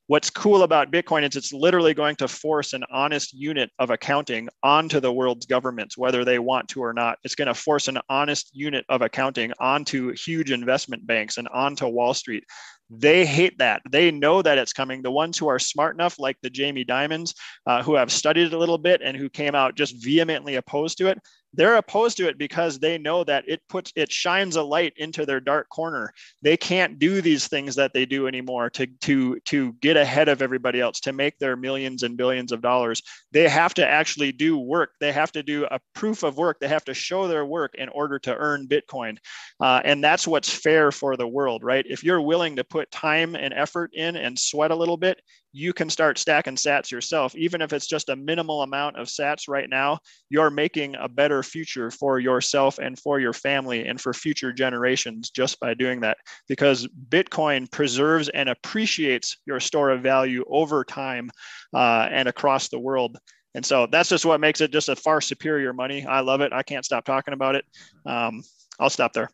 What's 0.09 0.29
cool 0.29 0.63
about 0.63 0.89
Bitcoin 0.89 1.27
is 1.27 1.35
it's 1.35 1.51
literally 1.51 1.93
going 1.93 2.15
to 2.15 2.29
force 2.29 2.71
an 2.71 2.85
honest 2.89 3.33
unit 3.33 3.69
of 3.77 3.89
accounting 3.89 4.47
onto 4.63 5.01
the 5.01 5.11
world's 5.11 5.45
governments, 5.45 5.97
whether 5.97 6.23
they 6.23 6.39
want 6.39 6.69
to 6.69 6.81
or 6.81 6.93
not. 6.93 7.17
It's 7.25 7.35
going 7.35 7.49
to 7.49 7.53
force 7.53 7.89
an 7.89 7.99
honest 8.07 8.51
unit 8.53 8.85
of 8.87 9.01
accounting 9.01 9.51
onto 9.59 10.13
huge 10.13 10.49
investment 10.49 11.05
banks 11.05 11.37
and 11.37 11.49
onto 11.49 11.87
Wall 11.87 12.13
Street. 12.13 12.45
They 12.89 13.25
hate 13.25 13.57
that. 13.57 13.81
They 13.91 14.09
know 14.11 14.41
that 14.41 14.57
it's 14.57 14.71
coming. 14.71 15.01
The 15.01 15.11
ones 15.11 15.37
who 15.37 15.49
are 15.49 15.59
smart 15.59 15.95
enough, 15.97 16.17
like 16.17 16.37
the 16.41 16.49
Jamie 16.49 16.85
Dimons, 16.85 17.33
uh, 17.65 17.83
who 17.83 17.95
have 17.95 18.09
studied 18.09 18.45
it 18.45 18.53
a 18.53 18.57
little 18.57 18.77
bit 18.77 19.01
and 19.03 19.17
who 19.17 19.29
came 19.29 19.55
out 19.55 19.75
just 19.75 20.01
vehemently 20.01 20.55
opposed 20.55 20.99
to 20.99 21.07
it, 21.07 21.19
they're 21.57 21.75
opposed 21.75 22.17
to 22.17 22.27
it 22.27 22.37
because 22.37 22.79
they 22.79 22.97
know 22.97 23.23
that 23.25 23.43
it 23.47 23.61
puts 23.67 23.91
it 23.95 24.11
shines 24.11 24.55
a 24.55 24.63
light 24.63 24.93
into 24.95 25.25
their 25.25 25.39
dark 25.39 25.69
corner. 25.69 26.13
They 26.41 26.55
can't 26.55 26.97
do 26.97 27.21
these 27.21 27.47
things 27.47 27.75
that 27.75 27.93
they 27.93 28.05
do 28.05 28.27
anymore 28.27 28.69
to 28.71 28.87
to 29.01 29.39
to 29.41 29.73
get 29.73 29.97
ahead 29.97 30.29
of 30.29 30.41
everybody 30.41 30.79
else 30.79 30.99
to 31.01 31.13
make 31.13 31.37
their 31.39 31.55
millions 31.55 32.03
and 32.03 32.15
billions 32.17 32.51
of 32.51 32.61
dollars. 32.61 33.01
They 33.31 33.49
have 33.49 33.73
to 33.75 33.87
actually 33.87 34.31
do 34.31 34.57
work. 34.57 34.91
They 34.99 35.11
have 35.11 35.31
to 35.33 35.43
do 35.43 35.65
a 35.69 35.79
proof 35.93 36.23
of 36.23 36.37
work. 36.37 36.59
They 36.59 36.67
have 36.67 36.85
to 36.85 36.93
show 36.93 37.27
their 37.27 37.45
work 37.45 37.75
in 37.75 37.89
order 37.89 38.19
to 38.19 38.35
earn 38.35 38.67
bitcoin. 38.67 39.17
Uh, 39.59 39.81
and 39.83 40.03
that's 40.03 40.27
what's 40.27 40.49
fair 40.49 40.91
for 40.91 41.17
the 41.17 41.27
world 41.27 41.57
right? 41.63 41.85
If 41.87 42.03
you're 42.03 42.21
willing 42.21 42.55
to 42.57 42.63
put 42.63 42.91
time 42.91 43.35
and 43.35 43.53
effort 43.53 43.91
in 43.93 44.15
and 44.15 44.37
sweat 44.37 44.71
a 44.71 44.75
little 44.75 44.97
bit 44.97 45.19
you 45.57 45.73
can 45.73 45.89
start 45.89 46.19
stacking 46.19 46.55
sats 46.55 46.91
yourself. 46.91 47.35
Even 47.35 47.63
if 47.63 47.73
it's 47.73 47.87
just 47.87 48.09
a 48.09 48.15
minimal 48.15 48.61
amount 48.61 48.95
of 48.95 49.07
sats 49.07 49.47
right 49.47 49.67
now, 49.67 49.97
you're 50.29 50.51
making 50.51 50.95
a 50.95 51.09
better 51.09 51.41
future 51.41 51.89
for 51.89 52.19
yourself 52.19 52.77
and 52.77 52.99
for 52.99 53.19
your 53.19 53.33
family 53.33 53.87
and 53.87 53.99
for 53.99 54.13
future 54.13 54.53
generations 54.53 55.31
just 55.31 55.59
by 55.59 55.73
doing 55.73 56.01
that. 56.01 56.17
Because 56.47 56.87
Bitcoin 57.09 57.69
preserves 57.71 58.29
and 58.29 58.49
appreciates 58.49 59.37
your 59.47 59.59
store 59.59 59.89
of 59.89 60.03
value 60.03 60.45
over 60.47 60.83
time 60.83 61.31
uh, 61.73 62.07
and 62.11 62.29
across 62.29 62.69
the 62.69 62.79
world. 62.79 63.17
And 63.55 63.65
so 63.65 63.87
that's 63.91 64.09
just 64.09 64.25
what 64.25 64.39
makes 64.39 64.61
it 64.61 64.71
just 64.71 64.89
a 64.89 64.95
far 64.95 65.21
superior 65.21 65.73
money. 65.73 66.05
I 66.05 66.19
love 66.19 66.41
it. 66.41 66.53
I 66.53 66.61
can't 66.61 66.85
stop 66.85 67.03
talking 67.03 67.33
about 67.33 67.55
it. 67.55 67.65
Um, 68.05 68.43
I'll 68.79 68.91
stop 68.91 69.13
there. 69.13 69.31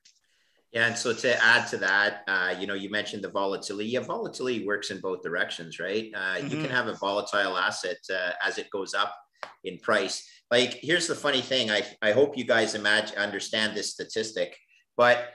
Yeah, 0.73 0.87
and 0.87 0.97
so 0.97 1.13
to 1.13 1.43
add 1.43 1.67
to 1.67 1.77
that, 1.77 2.23
uh, 2.27 2.55
you 2.59 2.65
know, 2.65 2.73
you 2.73 2.89
mentioned 2.89 3.23
the 3.23 3.29
volatility. 3.29 3.89
Yeah, 3.89 3.99
volatility 3.99 4.65
works 4.65 4.89
in 4.89 4.99
both 4.99 5.21
directions, 5.21 5.79
right? 5.79 6.11
Uh, 6.15 6.19
mm-hmm. 6.19 6.43
You 6.45 6.49
can 6.49 6.59
mm-hmm. 6.61 6.71
have 6.71 6.87
a 6.87 6.95
volatile 6.95 7.55
asset 7.55 7.97
uh, 8.11 8.31
as 8.43 8.57
it 8.57 8.71
goes 8.71 8.95
up 8.95 9.15
in 9.63 9.77
price. 9.77 10.27
Like, 10.49 10.79
here's 10.81 11.05
the 11.05 11.15
funny 11.15 11.41
thing. 11.41 11.69
I 11.69 11.85
I 12.01 12.11
hope 12.11 12.37
you 12.37 12.43
guys 12.43 12.73
imagine 12.73 13.17
understand 13.17 13.77
this 13.77 13.91
statistic, 13.91 14.57
but 14.97 15.29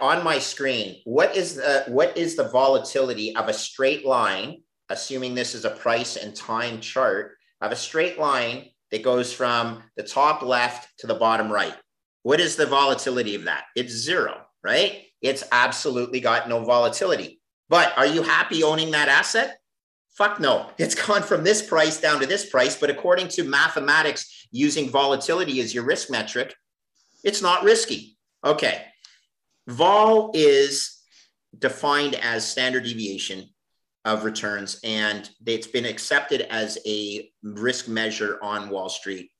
on 0.00 0.22
my 0.22 0.38
screen, 0.38 1.00
what 1.04 1.34
is 1.34 1.56
the 1.56 1.84
what 1.88 2.16
is 2.18 2.36
the 2.36 2.48
volatility 2.50 3.34
of 3.34 3.48
a 3.48 3.54
straight 3.54 4.04
line? 4.04 4.62
Assuming 4.90 5.34
this 5.34 5.54
is 5.54 5.64
a 5.64 5.70
price 5.70 6.16
and 6.16 6.36
time 6.36 6.80
chart 6.80 7.32
of 7.62 7.72
a 7.72 7.76
straight 7.76 8.18
line 8.18 8.66
that 8.90 9.02
goes 9.02 9.32
from 9.32 9.82
the 9.96 10.02
top 10.02 10.42
left 10.42 10.88
to 10.98 11.06
the 11.06 11.14
bottom 11.14 11.50
right. 11.50 11.74
What 12.22 12.40
is 12.40 12.56
the 12.56 12.66
volatility 12.66 13.34
of 13.34 13.44
that? 13.44 13.64
It's 13.74 13.92
zero 13.92 14.45
right? 14.66 15.04
It's 15.22 15.44
absolutely 15.52 16.18
got 16.18 16.48
no 16.48 16.64
volatility. 16.64 17.40
But 17.68 17.96
are 17.96 18.06
you 18.06 18.22
happy 18.22 18.64
owning 18.64 18.90
that 18.90 19.08
asset? 19.08 19.58
Fuck 20.18 20.40
no. 20.40 20.70
It's 20.76 20.94
gone 21.06 21.22
from 21.22 21.44
this 21.44 21.62
price 21.62 22.00
down 22.00 22.20
to 22.20 22.26
this 22.26 22.50
price. 22.50 22.76
But 22.76 22.90
according 22.90 23.28
to 23.28 23.44
mathematics, 23.44 24.48
using 24.50 24.90
volatility 24.90 25.60
as 25.60 25.72
your 25.72 25.84
risk 25.84 26.10
metric, 26.10 26.52
it's 27.22 27.40
not 27.40 27.62
risky. 27.62 28.16
Okay. 28.44 28.82
Vol 29.68 30.32
is 30.34 31.00
defined 31.56 32.16
as 32.16 32.46
standard 32.46 32.84
deviation 32.84 33.48
of 34.04 34.24
returns, 34.24 34.78
and 34.84 35.28
it's 35.46 35.66
been 35.66 35.84
accepted 35.84 36.42
as 36.42 36.78
a 36.86 37.28
risk 37.42 37.88
measure 37.88 38.38
on 38.42 38.68
Wall 38.70 38.88
Street 38.88 39.30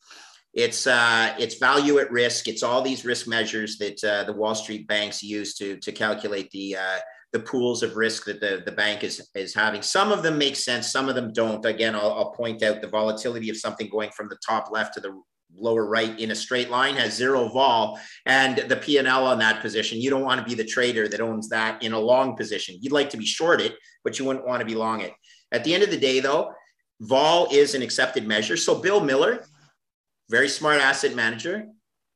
it's 0.56 0.86
uh, 0.86 1.34
it's 1.38 1.56
value 1.56 1.98
at 1.98 2.10
risk. 2.10 2.48
It's 2.48 2.62
all 2.62 2.80
these 2.80 3.04
risk 3.04 3.28
measures 3.28 3.76
that 3.76 4.02
uh, 4.02 4.24
the 4.24 4.32
Wall 4.32 4.54
Street 4.54 4.88
banks 4.88 5.22
use 5.22 5.54
to 5.56 5.76
to 5.76 5.92
calculate 5.92 6.50
the 6.50 6.76
uh, 6.76 6.98
the 7.32 7.40
pools 7.40 7.82
of 7.82 7.96
risk 7.96 8.24
that 8.24 8.40
the, 8.40 8.62
the 8.64 8.72
bank 8.72 9.04
is 9.04 9.28
is 9.34 9.54
having. 9.54 9.82
Some 9.82 10.10
of 10.10 10.22
them 10.22 10.38
make 10.38 10.56
sense, 10.56 10.90
some 10.90 11.10
of 11.10 11.14
them 11.14 11.30
don't. 11.34 11.64
Again, 11.66 11.94
I'll, 11.94 12.10
I'll 12.10 12.30
point 12.30 12.62
out 12.62 12.80
the 12.80 12.88
volatility 12.88 13.50
of 13.50 13.58
something 13.58 13.90
going 13.90 14.10
from 14.16 14.28
the 14.28 14.38
top 14.46 14.70
left 14.72 14.94
to 14.94 15.00
the 15.00 15.20
lower 15.54 15.86
right 15.86 16.18
in 16.18 16.30
a 16.30 16.34
straight 16.34 16.70
line 16.70 16.96
has 16.96 17.14
zero 17.14 17.48
vol 17.48 17.98
and 18.26 18.58
the 18.68 18.76
p&l 18.76 19.06
on 19.06 19.38
that 19.38 19.62
position 19.62 19.98
you 19.98 20.10
don't 20.10 20.24
want 20.24 20.38
to 20.38 20.44
be 20.44 20.54
the 20.54 20.68
trader 20.68 21.08
that 21.08 21.20
owns 21.20 21.48
that 21.48 21.82
in 21.82 21.92
a 21.92 21.98
long 21.98 22.36
position 22.36 22.76
you'd 22.80 22.92
like 22.92 23.08
to 23.08 23.16
be 23.16 23.24
short 23.24 23.60
it 23.60 23.74
but 24.04 24.18
you 24.18 24.24
wouldn't 24.26 24.46
want 24.46 24.60
to 24.60 24.66
be 24.66 24.74
long 24.74 25.00
it 25.00 25.14
at 25.52 25.64
the 25.64 25.72
end 25.72 25.82
of 25.82 25.90
the 25.90 25.96
day 25.96 26.20
though 26.20 26.52
vol 27.00 27.48
is 27.52 27.74
an 27.74 27.80
accepted 27.80 28.26
measure 28.26 28.56
so 28.56 28.82
bill 28.82 29.00
miller 29.00 29.46
very 30.28 30.48
smart 30.48 30.80
asset 30.80 31.14
manager, 31.14 31.66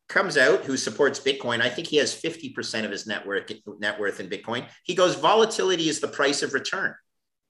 comes 0.08 0.36
out 0.36 0.64
who 0.64 0.76
supports 0.76 1.20
Bitcoin. 1.20 1.60
I 1.60 1.68
think 1.68 1.86
he 1.86 1.96
has 1.98 2.14
50% 2.14 2.84
of 2.84 2.90
his 2.90 3.06
net 3.06 3.24
worth, 3.26 3.50
net 3.78 3.98
worth 3.98 4.20
in 4.20 4.28
Bitcoin. 4.28 4.66
He 4.84 4.94
goes, 4.94 5.14
volatility 5.14 5.88
is 5.88 6.00
the 6.00 6.08
price 6.08 6.42
of 6.42 6.52
return. 6.52 6.94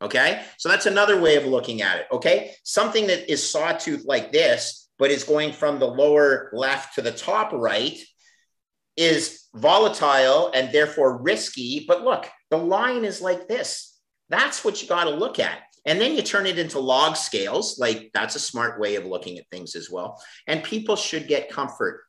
Okay. 0.03 0.43
So 0.59 0.69
that's 0.69 0.87
another 0.87 1.21
way 1.21 1.37
of 1.37 1.45
looking 1.45 1.83
at 1.83 2.01
it. 2.01 2.07
Okay. 2.13 2.55
Something 2.65 3.07
that 3.09 3.31
is 3.31 3.51
sawtooth 3.51 4.05
like 4.05 4.33
this, 4.33 4.89
but 4.99 5.11
is 5.11 5.25
going 5.25 5.53
from 5.53 5.79
the 5.79 5.87
lower 5.87 6.51
left 6.53 6.95
to 6.95 7.03
the 7.03 7.13
top 7.13 7.53
right 7.53 7.99
is 8.97 9.47
volatile 9.55 10.51
and 10.55 10.73
therefore 10.73 11.23
risky. 11.23 11.85
But 11.87 12.03
look, 12.03 12.29
the 12.51 12.59
line 12.59 13.05
is 13.05 13.21
like 13.21 13.49
this. 13.49 13.99
That's 14.29 14.65
what 14.65 14.81
you 14.83 14.89
got 14.89 15.05
to 15.05 15.11
look 15.11 15.39
at. 15.39 15.61
And 15.87 16.01
then 16.01 16.15
you 16.15 16.23
turn 16.23 16.47
it 16.47 16.59
into 16.59 16.79
log 16.79 17.17
scales. 17.17 17.79
Like 17.79 18.11
that's 18.13 18.37
a 18.37 18.41
smart 18.41 18.81
way 18.81 18.97
of 18.97 19.07
looking 19.07 19.39
at 19.39 19.49
things 19.51 19.75
as 19.75 19.91
well. 19.91 20.23
And 20.47 20.63
people 20.63 20.97
should 20.97 21.29
get 21.29 21.51
comfort. 21.51 22.03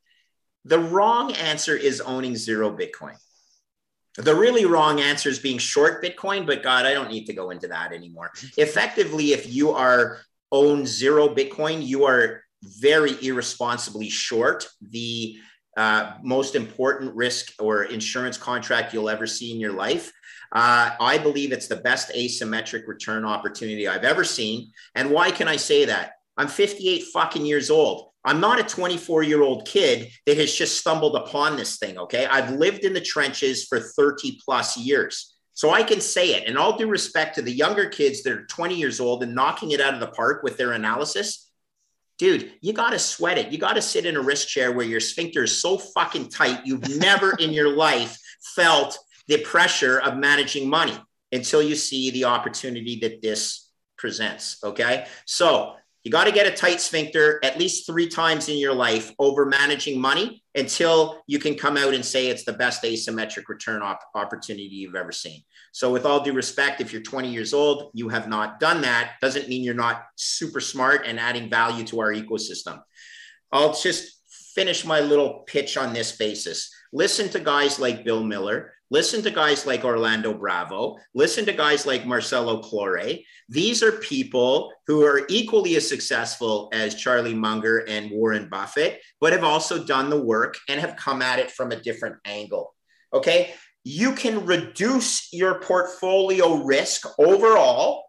The 0.66 0.80
wrong 0.80 1.34
answer 1.34 1.76
is 1.76 2.02
owning 2.02 2.36
zero 2.36 2.76
Bitcoin. 2.76 3.16
The 4.18 4.36
really 4.36 4.66
wrong 4.66 5.00
answer 5.00 5.30
is 5.30 5.40
being 5.40 5.58
short 5.58 6.04
Bitcoin, 6.04 6.46
but 6.46 6.64
God, 6.64 6.86
I 6.86 6.94
don't 6.94 7.10
need 7.10 7.26
to 7.26 7.34
go 7.34 7.50
into 7.50 7.70
that 7.70 7.94
anymore. 7.94 8.32
Effectively, 8.58 9.32
if 9.32 9.52
you 9.52 9.72
are 9.72 10.20
own 10.52 10.86
zero 10.86 11.34
Bitcoin, 11.34 11.86
you 11.86 12.04
are 12.06 12.44
very 12.62 13.16
irresponsibly 13.26 14.10
short 14.10 14.68
the 14.82 15.38
uh, 15.78 16.14
most 16.22 16.56
important 16.56 17.16
risk 17.16 17.54
or 17.60 17.84
insurance 17.84 18.38
contract 18.38 18.94
you'll 18.94 19.10
ever 19.10 19.26
see 19.26 19.54
in 19.54 19.60
your 19.60 19.72
life. 19.72 20.12
Uh, 20.52 20.92
I 21.00 21.18
believe 21.18 21.52
it's 21.52 21.68
the 21.68 21.78
best 21.78 22.12
asymmetric 22.14 22.88
return 22.88 23.26
opportunity 23.26 23.88
I've 23.88 24.04
ever 24.04 24.24
seen. 24.24 24.72
And 24.96 25.12
why 25.12 25.32
can 25.32 25.48
I 25.48 25.56
say 25.56 25.86
that? 25.86 26.14
I'm 26.38 26.48
58 26.48 27.04
fucking 27.14 27.46
years 27.46 27.70
old. 27.70 28.10
I'm 28.24 28.40
not 28.40 28.60
a 28.60 28.64
24 28.64 29.24
year 29.24 29.42
old 29.42 29.66
kid 29.66 30.10
that 30.26 30.38
has 30.38 30.54
just 30.54 30.78
stumbled 30.78 31.16
upon 31.16 31.56
this 31.56 31.78
thing. 31.78 31.98
Okay. 31.98 32.26
I've 32.26 32.52
lived 32.52 32.84
in 32.84 32.94
the 32.94 33.02
trenches 33.02 33.66
for 33.66 33.80
30 33.80 34.40
plus 34.44 34.78
years. 34.78 35.36
So 35.54 35.72
I 35.72 35.84
can 35.84 36.02
say 36.02 36.36
it. 36.36 36.48
And 36.48 36.58
all 36.58 36.78
due 36.78 36.88
respect 36.88 37.36
to 37.36 37.42
the 37.42 37.52
younger 37.52 37.88
kids 37.88 38.24
that 38.24 38.34
are 38.34 38.46
20 38.46 38.76
years 38.76 39.00
old 39.00 39.24
and 39.24 39.36
knocking 39.36 39.72
it 39.72 39.82
out 39.82 39.94
of 39.94 40.00
the 40.00 40.08
park 40.08 40.44
with 40.44 40.58
their 40.58 40.74
analysis, 40.74 41.52
dude, 42.18 42.54
you 42.62 42.74
got 42.74 42.92
to 42.92 43.00
sweat 43.00 43.38
it. 43.38 43.52
You 43.52 43.58
got 43.58 43.74
to 43.74 43.82
sit 43.82 44.06
in 44.06 44.16
a 44.16 44.22
wrist 44.22 44.48
chair 44.48 44.72
where 44.72 44.86
your 44.86 45.00
sphincter 45.00 45.44
is 45.44 45.62
so 45.62 45.78
fucking 45.78 46.30
tight. 46.30 46.66
You've 46.66 46.98
never 46.98 47.36
in 47.36 47.52
your 47.52 47.76
life 47.76 48.18
felt 48.56 48.98
the 49.32 49.38
pressure 49.38 49.98
of 50.02 50.18
managing 50.18 50.70
money 50.70 50.98
until 51.32 51.62
you 51.62 51.74
see 51.74 52.12
the 52.12 52.26
opportunity 52.26 53.00
that 53.00 53.22
this 53.22 53.72
presents. 53.98 54.58
Okay. 54.62 55.08
So 55.26 55.76
you 56.04 56.12
got 56.12 56.26
to 56.26 56.34
get 56.34 56.48
a 56.48 56.52
tight 56.52 56.82
sphincter 56.82 57.40
at 57.42 57.58
least 57.58 57.86
three 57.86 58.10
times 58.10 58.50
in 58.50 58.58
your 58.58 58.74
life 58.74 59.14
over 59.20 59.46
managing 59.46 60.02
money 60.02 60.44
until 60.54 61.22
you 61.28 61.40
can 61.40 61.56
come 61.56 61.78
out 61.78 61.94
and 61.94 62.04
say 62.04 62.28
it's 62.28 62.44
the 62.44 62.52
best 62.52 62.84
asymmetric 62.84 63.48
return 63.48 63.82
op- 63.82 64.02
opportunity 64.16 64.66
you've 64.66 64.96
ever 64.96 65.14
seen. 65.14 65.42
So, 65.72 65.94
with 65.94 66.06
all 66.06 66.22
due 66.22 66.34
respect, 66.34 66.82
if 66.82 66.92
you're 66.92 67.02
20 67.02 67.32
years 67.32 67.54
old, 67.54 67.92
you 67.94 68.10
have 68.10 68.28
not 68.28 68.60
done 68.60 68.82
that, 68.82 69.14
doesn't 69.22 69.48
mean 69.48 69.64
you're 69.64 69.74
not 69.76 70.04
super 70.18 70.60
smart 70.60 71.06
and 71.06 71.18
adding 71.20 71.50
value 71.50 71.86
to 71.86 72.02
our 72.02 72.12
ecosystem. 72.12 72.82
I'll 73.54 73.74
just 73.74 74.20
finish 74.56 74.84
my 74.84 75.00
little 75.00 75.44
pitch 75.48 75.78
on 75.78 75.94
this 75.94 76.18
basis. 76.18 76.70
Listen 76.92 77.30
to 77.30 77.40
guys 77.40 77.80
like 77.80 78.04
Bill 78.04 78.24
Miller, 78.24 78.74
Listen 78.92 79.24
to 79.24 79.32
guys 79.32 79.66
like 79.66 79.86
Orlando 79.86 80.34
Bravo. 80.34 80.98
Listen 81.16 81.46
to 81.46 81.54
guys 81.54 81.86
like 81.86 82.06
Marcelo 82.06 82.62
Claure. 82.62 83.20
These 83.48 83.82
are 83.82 83.94
people 83.94 84.74
who 84.86 85.06
are 85.06 85.22
equally 85.30 85.78
as 85.78 85.88
successful 85.88 86.70
as 86.74 86.96
Charlie 86.96 87.34
Munger 87.34 87.86
and 87.88 88.12
Warren 88.12 88.50
Buffett, 88.50 89.02
but 89.22 89.32
have 89.32 89.46
also 89.46 89.82
done 89.86 90.10
the 90.10 90.22
work 90.22 90.58
and 90.68 90.78
have 90.82 90.98
come 90.98 91.22
at 91.22 91.40
it 91.40 91.50
from 91.52 91.72
a 91.72 91.82
different 91.82 92.18
angle. 92.26 92.76
Okay. 93.14 93.54
You 93.86 94.12
can 94.12 94.46
reduce 94.46 95.32
your 95.32 95.62
portfolio 95.62 96.56
risk 96.66 97.08
overall 97.18 98.04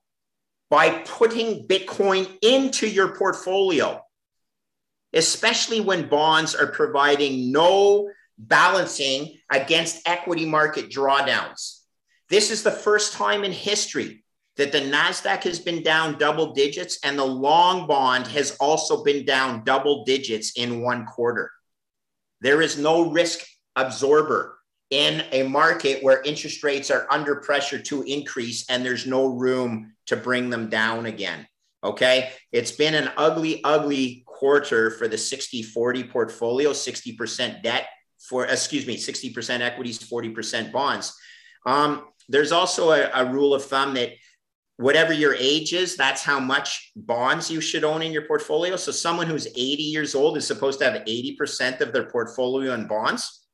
by 0.69 0.91
putting 1.07 1.69
Bitcoin 1.69 2.39
into 2.43 2.89
your 2.89 3.15
portfolio, 3.15 4.03
especially 5.13 5.81
when 5.81 6.09
bonds 6.09 6.57
are 6.57 6.67
providing 6.67 7.53
no 7.53 8.11
balancing 8.39 9.39
against 9.51 10.07
equity 10.07 10.47
market 10.47 10.91
drawdowns. 10.91 11.81
This 12.29 12.51
is 12.51 12.63
the 12.63 12.71
first 12.71 13.13
time 13.13 13.45
in 13.45 13.53
history 13.53 14.25
that 14.57 14.73
the 14.73 14.81
NASDAQ 14.81 15.43
has 15.45 15.59
been 15.59 15.83
down 15.83 16.19
double 16.19 16.53
digits 16.53 16.99
and 17.05 17.19
the 17.19 17.25
long 17.25 17.87
bond 17.87 18.27
has 18.27 18.57
also 18.61 19.03
been 19.03 19.25
down 19.25 19.65
double 19.65 20.05
digits 20.05 20.53
in 20.57 20.83
one 20.83 21.07
quarter. 21.07 21.51
There 22.41 22.61
is 22.61 22.79
no 22.79 23.11
risk 23.11 23.41
absorber 23.77 24.59
in 24.91 25.25
a 25.33 25.45
market 25.45 26.03
where 26.03 26.21
interest 26.23 26.63
rates 26.63 26.91
are 26.91 27.07
under 27.11 27.37
pressure 27.37 27.79
to 27.79 28.03
increase 28.03 28.69
and 28.69 28.85
there's 28.85 29.07
no 29.07 29.27
room 29.27 29.95
to 30.07 30.17
bring 30.17 30.51
them 30.51 30.69
down 30.69 31.07
again. 31.07 31.47
Okay. 31.83 32.31
It's 32.53 32.73
been 32.73 32.95
an 32.95 33.11
ugly, 33.17 33.63
ugly 33.65 34.23
quarter 34.27 34.91
for 34.91 35.09
the 35.09 35.19
60 35.19 35.63
40 35.63 36.05
portfolio, 36.05 36.71
60% 36.71 37.63
debt, 37.63 37.87
for, 38.33 38.47
excuse 38.47 38.87
me, 38.87 38.97
60% 38.97 39.61
equities, 39.61 39.99
40% 39.99 40.73
bonds. 40.73 41.15
Um, 41.67 42.09
there's 42.31 42.51
also 42.51 42.93
a, 42.93 43.11
a 43.13 43.31
rule 43.31 43.53
of 43.53 43.63
thumb 43.63 43.93
that 43.93 44.13
whatever 44.79 45.13
your 45.13 45.35
age 45.35 45.75
is, 45.75 45.97
that's 45.97 46.23
how 46.23 46.41
much 46.41 46.93
bonds 46.97 47.51
you 47.51 47.61
should 47.61 47.85
own 47.85 48.01
in 48.01 48.11
your 48.11 48.27
portfolio. 48.27 48.77
So 48.77 48.91
someone 48.91 49.27
who's 49.27 49.47
80 49.49 49.61
years 49.83 50.15
old 50.15 50.39
is 50.39 50.47
supposed 50.47 50.79
to 50.79 50.91
have 50.91 51.05
80% 51.05 51.83
of 51.83 51.93
their 51.93 52.11
portfolio 52.11 52.73
in 52.73 52.87
bonds. 52.87 53.47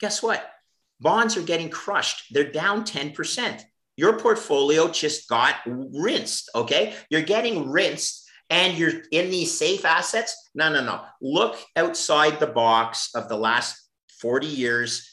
Guess 0.00 0.22
what? 0.22 0.50
Bonds 0.98 1.36
are 1.36 1.42
getting 1.42 1.68
crushed. 1.68 2.32
They're 2.32 2.50
down 2.50 2.84
10%. 2.84 3.60
Your 3.96 4.18
portfolio 4.18 4.88
just 4.88 5.28
got 5.28 5.56
rinsed. 5.66 6.48
Okay. 6.54 6.94
You're 7.10 7.20
getting 7.20 7.68
rinsed 7.68 8.26
and 8.48 8.78
you're 8.78 9.02
in 9.12 9.30
these 9.30 9.56
safe 9.56 9.84
assets. 9.84 10.50
No, 10.54 10.72
no, 10.72 10.82
no. 10.82 11.02
Look 11.20 11.58
outside 11.76 12.40
the 12.40 12.46
box 12.46 13.10
of 13.14 13.28
the 13.28 13.36
last 13.36 13.85
40 14.20 14.46
years. 14.46 15.12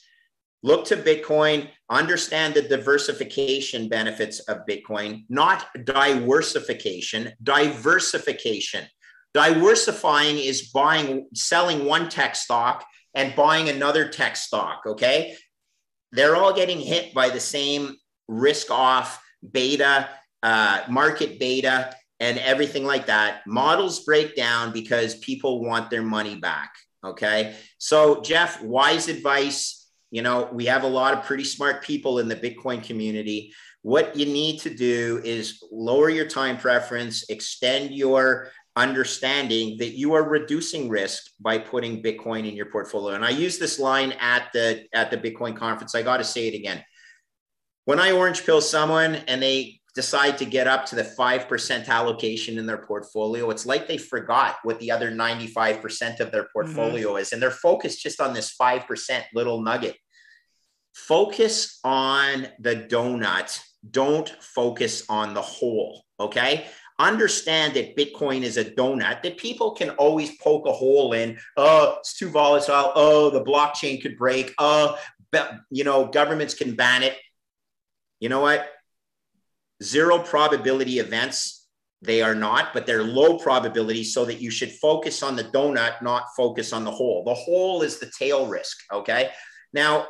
Look 0.62 0.86
to 0.86 0.96
Bitcoin, 0.96 1.70
understand 1.90 2.54
the 2.54 2.62
diversification 2.62 3.90
benefits 3.90 4.40
of 4.42 4.60
Bitcoin, 4.70 5.26
not 5.28 5.68
diversification, 5.84 7.34
diversification. 7.44 8.86
Diversifying 9.34 10.38
is 10.38 10.70
buying, 10.70 11.28
selling 11.34 11.86
one 11.86 12.08
tech 12.08 12.36
stock 12.36 12.86
and 13.14 13.36
buying 13.36 13.70
another 13.70 14.08
tech 14.08 14.36
stock. 14.36 14.84
Okay. 14.86 15.36
They're 16.12 16.36
all 16.36 16.54
getting 16.54 16.80
hit 16.80 17.14
by 17.14 17.30
the 17.30 17.40
same 17.40 17.96
risk 18.28 18.72
off 18.72 19.22
beta, 19.52 20.10
uh, 20.44 20.84
market 20.88 21.40
beta, 21.40 21.94
and 22.20 22.38
everything 22.38 22.86
like 22.86 23.08
that. 23.08 23.42
Models 23.48 24.06
break 24.06 24.36
down 24.36 24.72
because 24.72 25.16
people 25.16 25.62
want 25.62 25.90
their 25.90 26.04
money 26.04 26.36
back. 26.36 26.74
Okay. 27.04 27.56
So, 27.78 28.22
Jeff, 28.22 28.62
wise 28.62 29.08
advice. 29.08 29.90
You 30.12 30.22
know, 30.22 30.50
we 30.52 30.66
have 30.66 30.84
a 30.84 30.88
lot 30.88 31.18
of 31.18 31.26
pretty 31.26 31.44
smart 31.44 31.84
people 31.84 32.20
in 32.20 32.28
the 32.28 32.36
Bitcoin 32.36 32.84
community. 32.84 33.54
What 33.82 34.16
you 34.16 34.26
need 34.26 34.62
to 34.62 34.74
do 34.74 35.22
is 35.26 35.62
lower 35.72 36.10
your 36.10 36.28
time 36.28 36.58
preference, 36.58 37.30
extend 37.30 37.92
your 37.92 38.52
understanding 38.76 39.78
that 39.78 39.98
you 39.98 40.14
are 40.14 40.24
reducing 40.24 40.90
risk 40.90 41.32
by 41.40 41.58
putting 41.58 42.02
Bitcoin 42.02 42.48
in 42.48 42.56
your 42.56 42.68
portfolio. 42.68 43.16
And 43.16 43.26
I 43.26 43.30
use 43.30 43.60
this 43.60 43.80
line 43.80 44.14
at 44.14 44.50
the 44.54 44.86
at 44.94 45.12
the 45.12 45.18
Bitcoin 45.18 45.56
conference. 45.56 45.96
I 45.96 46.02
got 46.02 46.18
to 46.18 46.24
say 46.24 46.48
it 46.48 46.56
again. 46.56 46.84
When 47.86 48.00
I 48.00 48.12
orange 48.12 48.46
pill 48.46 48.62
someone 48.62 49.16
and 49.16 49.42
they 49.42 49.82
decide 49.96 50.38
to 50.40 50.46
get 50.46 50.68
up 50.68 50.86
to 50.88 50.96
the 50.96 51.04
5% 51.04 51.88
allocation 51.88 52.58
in 52.58 52.66
their 52.66 52.80
portfolio, 52.80 53.50
it's 53.50 53.66
like 53.66 53.88
they 53.88 53.98
forgot 53.98 54.58
what 54.64 54.80
the 54.80 54.92
other 54.92 55.12
95% 55.12 56.20
of 56.20 56.32
their 56.32 56.44
mm-hmm. 56.44 56.48
portfolio 56.54 57.10
mm-hmm. 57.10 57.20
is. 57.20 57.34
And 57.34 57.42
they're 57.42 57.52
focused 57.52 58.02
just 58.02 58.20
on 58.20 58.34
this 58.34 58.56
5% 58.60 59.24
little 59.34 59.62
nugget. 59.62 59.96
Focus 60.96 61.80
on 61.84 62.48
the 62.60 62.76
donut. 62.76 63.60
Don't 63.90 64.30
focus 64.40 65.04
on 65.10 65.34
the 65.34 65.42
hole. 65.42 66.04
Okay. 66.20 66.66
Understand 67.00 67.74
that 67.74 67.98
Bitcoin 67.98 68.44
is 68.44 68.58
a 68.58 68.66
donut 68.66 69.24
that 69.24 69.38
people 69.38 69.72
can 69.72 69.90
always 69.92 70.38
poke 70.38 70.68
a 70.68 70.72
hole 70.72 71.14
in. 71.14 71.38
Oh, 71.58 71.96
it's 72.00 72.18
too 72.18 72.30
volatile. 72.30 72.92
Oh, 72.96 73.30
the 73.30 73.44
blockchain 73.44 74.02
could 74.02 74.18
break. 74.18 74.54
Oh, 74.60 74.98
you 75.72 75.84
know, 75.84 76.06
governments 76.06 76.54
can 76.54 76.76
ban 76.76 77.02
it. 77.04 77.18
You 78.20 78.30
know 78.30 78.42
what? 78.42 78.68
Zero 79.84 80.20
probability 80.20 81.00
events. 81.00 81.68
They 82.02 82.22
are 82.22 82.36
not, 82.36 82.74
but 82.74 82.86
they're 82.86 83.04
low 83.04 83.38
probability 83.38 84.04
so 84.04 84.26
that 84.26 84.42
you 84.42 84.52
should 84.52 84.72
focus 84.72 85.24
on 85.24 85.36
the 85.36 85.44
donut, 85.44 86.02
not 86.02 86.26
focus 86.36 86.74
on 86.74 86.84
the 86.84 86.92
hole. 86.92 87.24
The 87.24 87.34
hole 87.34 87.82
is 87.82 88.00
the 88.00 88.12
tail 88.18 88.48
risk. 88.48 88.78
Okay. 88.92 89.30
Now, 89.74 90.08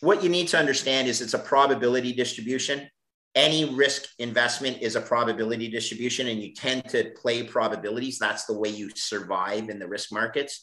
what 0.00 0.22
you 0.22 0.28
need 0.28 0.48
to 0.48 0.58
understand 0.58 1.08
is 1.08 1.20
it's 1.20 1.34
a 1.34 1.38
probability 1.38 2.12
distribution. 2.12 2.88
Any 3.34 3.64
risk 3.64 4.04
investment 4.18 4.78
is 4.80 4.96
a 4.96 5.00
probability 5.00 5.68
distribution, 5.68 6.28
and 6.28 6.42
you 6.42 6.54
tend 6.54 6.88
to 6.88 7.12
play 7.16 7.44
probabilities. 7.44 8.18
That's 8.18 8.46
the 8.46 8.58
way 8.58 8.68
you 8.70 8.90
survive 8.94 9.68
in 9.68 9.78
the 9.78 9.86
risk 9.86 10.12
markets. 10.12 10.60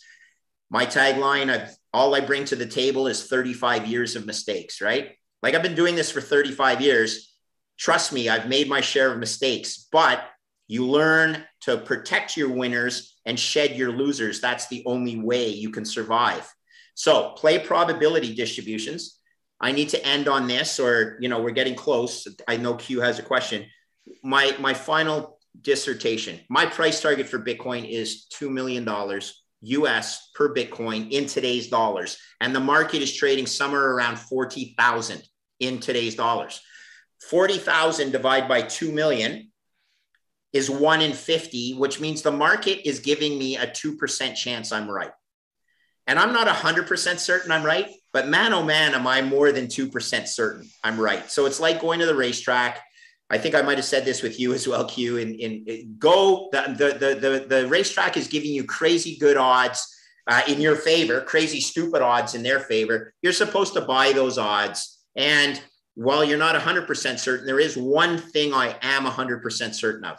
My 0.70 0.86
tagline 0.86 1.54
of 1.54 1.70
all 1.94 2.16
I 2.16 2.22
bring 2.22 2.44
to 2.46 2.56
the 2.56 2.66
table 2.66 3.08
is 3.08 3.28
35 3.28 3.88
years 3.88 4.16
of 4.16 4.26
mistakes, 4.26 4.82
right? 4.82 5.12
Like 5.42 5.54
I've 5.54 5.64
been 5.64 5.76
doing 5.76 5.96
this 5.96 6.12
for 6.12 6.22
35 6.22 6.82
years 6.82 7.35
Trust 7.78 8.14
me, 8.14 8.30
I've 8.30 8.48
made 8.48 8.70
my 8.70 8.82
share 8.82 9.12
of 9.12 9.20
mistakes, 9.20 9.88
but 9.92 10.24
you 10.68 10.86
learn 10.86 11.44
to 11.62 11.78
protect 11.78 12.38
your 12.38 12.50
winners 12.50 13.18
and 13.26 13.40
shed 13.40 13.76
your 13.76 13.92
losers. 13.92 14.42
That's 14.42 14.68
the 14.68 14.84
only 14.86 15.20
way 15.20 15.50
you 15.50 15.70
can 15.70 15.86
survive. 15.86 16.52
So 16.96 17.32
play 17.32 17.60
probability 17.60 18.34
distributions. 18.34 19.20
I 19.60 19.72
need 19.72 19.90
to 19.90 20.06
end 20.06 20.28
on 20.28 20.48
this, 20.48 20.80
or 20.80 21.18
you 21.20 21.30
know, 21.30 21.42
we're 21.42 21.52
getting 21.52 21.76
close. 21.76 22.28
I 22.48 22.58
know 22.58 22.76
Q 22.76 23.02
has 23.02 23.20
a 23.20 23.24
question. 23.24 23.66
My 24.24 24.56
my 24.60 24.74
final 24.74 25.40
dissertation. 25.62 26.40
My 26.50 26.66
price 26.66 27.02
target 27.02 27.28
for 27.28 27.40
Bitcoin 27.40 27.90
is 27.90 28.26
two 28.26 28.50
million 28.50 28.86
dollars 28.86 29.44
US 29.62 30.30
per 30.36 30.54
Bitcoin 30.54 31.12
in 31.12 31.26
today's 31.26 31.68
dollars, 31.68 32.18
and 32.42 32.56
the 32.56 32.60
market 32.60 33.02
is 33.02 33.16
trading 33.16 33.46
somewhere 33.46 33.92
around 33.92 34.20
forty 34.20 34.76
thousand 34.78 35.24
in 35.60 35.80
today's 35.80 36.16
dollars. 36.16 36.62
40,000 37.30 38.12
divided 38.12 38.48
by 38.48 38.62
2 38.62 38.92
million 38.92 39.52
is 40.54 40.70
one 40.70 41.02
in 41.02 41.12
50, 41.14 41.74
which 41.74 42.00
means 42.00 42.22
the 42.22 42.32
market 42.32 42.88
is 42.88 43.00
giving 43.00 43.38
me 43.38 43.58
a 43.58 43.68
2% 43.68 44.36
chance 44.36 44.72
I'm 44.72 44.90
right. 44.90 45.12
And 46.08 46.20
I'm 46.20 46.34
not 46.34 46.48
100% 46.48 47.20
certain 47.20 47.52
I'm 47.52 47.66
right, 47.66 47.90
but 48.14 48.28
man, 48.28 48.54
oh 48.54 48.64
man, 48.64 48.94
am 48.94 49.08
I 49.08 49.22
more 49.22 49.52
than 49.52 49.68
2% 49.68 50.28
certain 50.28 50.70
I'm 50.84 51.00
right. 51.00 51.30
So 51.32 51.46
it's 51.46 51.60
like 51.60 51.82
going 51.82 52.00
to 52.00 52.06
the 52.06 52.16
racetrack. 52.16 52.80
I 53.30 53.40
think 53.40 53.56
I 53.56 53.64
might 53.64 53.78
have 53.78 53.86
said 53.86 54.06
this 54.06 54.22
with 54.22 54.40
you 54.40 54.54
as 54.54 54.68
well, 54.68 54.86
Q. 54.86 55.18
In, 55.18 55.34
in, 55.34 55.66
in 55.66 55.96
go, 55.98 56.50
the, 56.52 56.76
the, 56.78 57.16
the, 57.16 57.46
the, 57.48 57.68
racetrack 57.68 58.18
is 58.18 58.28
giving 58.28 58.52
you 58.52 58.64
crazy 58.64 59.18
good 59.18 59.36
odds 59.36 59.86
uh, 60.28 60.44
in 60.48 60.62
your 60.62 60.76
favor, 60.76 61.22
crazy 61.22 61.60
stupid 61.60 62.04
odds 62.04 62.36
in 62.36 62.44
their 62.44 62.60
favor. 62.60 63.14
You're 63.24 63.34
supposed 63.34 63.74
to 63.74 63.82
buy 63.82 64.12
those 64.12 64.38
odds. 64.38 65.00
And 65.16 65.60
while 65.96 66.24
you're 66.24 66.38
not 66.38 66.56
100% 66.56 67.20
certain, 67.20 67.46
there 67.46 67.60
is 67.60 67.76
one 67.76 68.18
thing 68.18 68.54
I 68.54 68.78
am 68.82 69.06
100% 69.06 69.74
certain 69.74 70.06
of 70.06 70.18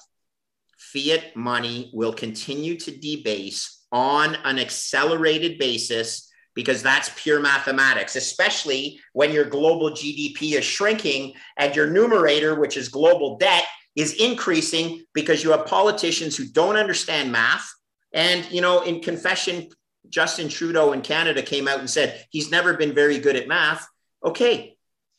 fiat 0.78 1.36
money 1.36 1.90
will 1.94 2.12
continue 2.12 2.76
to 2.78 2.90
debase 2.90 3.84
on 3.92 4.34
an 4.44 4.58
accelerated 4.58 5.58
basis 5.58 6.30
because 6.54 6.82
that's 6.82 7.10
pure 7.16 7.40
mathematics, 7.40 8.16
especially 8.16 8.98
when 9.12 9.30
your 9.30 9.44
global 9.44 9.90
GDP 9.90 10.52
is 10.52 10.64
shrinking 10.64 11.34
and 11.58 11.76
your 11.76 11.90
numerator, 11.90 12.58
which 12.58 12.76
is 12.76 12.88
global 12.88 13.36
debt, 13.36 13.64
is 13.94 14.14
increasing 14.14 15.04
because 15.12 15.44
you 15.44 15.50
have 15.50 15.66
politicians 15.66 16.36
who 16.36 16.46
don't 16.46 16.76
understand 16.76 17.30
math. 17.30 17.68
And, 18.12 18.50
you 18.50 18.62
know, 18.62 18.80
in 18.82 19.00
confession, 19.00 19.68
Justin 20.08 20.48
Trudeau 20.48 20.92
in 20.92 21.02
Canada 21.02 21.42
came 21.42 21.68
out 21.68 21.80
and 21.80 21.90
said 21.90 22.24
he's 22.30 22.50
never 22.50 22.74
been 22.74 22.94
very 22.94 23.18
good 23.18 23.36
at 23.36 23.48
math. 23.48 23.86
Okay, 24.24 24.75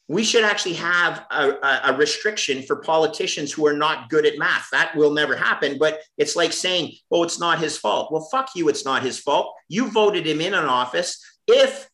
we 0.10 0.24
should 0.24 0.46
actually 0.46 0.74
have 0.74 1.26
a, 1.32 1.82
a, 1.84 1.98
restriction 1.98 2.64
for 2.64 2.78
politicians 2.78 3.52
who 3.52 3.68
are 3.68 3.76
not 3.76 4.10
good 4.10 4.26
at 4.26 4.38
math. 4.38 4.70
That 4.72 4.96
will 4.96 5.12
never 5.12 5.36
happen. 5.36 5.78
But 5.78 6.00
it's 6.18 6.36
like 6.36 6.54
saying, 6.54 6.94
oh, 7.12 7.24
it's 7.24 7.40
not 7.40 7.60
his 7.60 7.78
fault. 7.78 8.12
Well, 8.12 8.28
fuck 8.32 8.50
you, 8.56 8.70
it's 8.70 8.86
not 8.86 9.04
his 9.04 9.20
fault. 9.20 9.54
You 9.68 9.92
voted 9.92 10.26
him 10.26 10.40
in 10.40 10.54
an 10.54 10.66
office. 10.66 11.22
If 11.46 11.90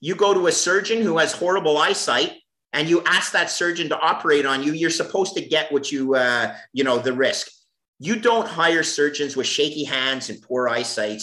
you 0.00 0.14
go 0.14 0.32
to 0.32 0.46
a 0.46 0.52
surgeon 0.52 1.02
who 1.02 1.18
has 1.18 1.32
horrible 1.32 1.76
eyesight 1.76 2.34
and 2.72 2.88
you 2.88 3.02
ask 3.04 3.32
that 3.32 3.50
surgeon 3.50 3.88
to 3.88 3.98
operate 3.98 4.46
on 4.46 4.62
you, 4.62 4.72
you're 4.72 4.88
supposed 4.88 5.34
to 5.34 5.44
get 5.44 5.72
what 5.72 5.90
you, 5.90 6.14
uh, 6.14 6.54
you 6.72 6.84
know, 6.84 6.98
the 6.98 7.12
risk. 7.12 7.50
You 7.98 8.20
don't 8.20 8.46
hire 8.46 8.84
surgeons 8.84 9.36
with 9.36 9.46
shaky 9.48 9.82
hands 9.82 10.30
and 10.30 10.40
poor 10.40 10.68
eyesight. 10.68 11.22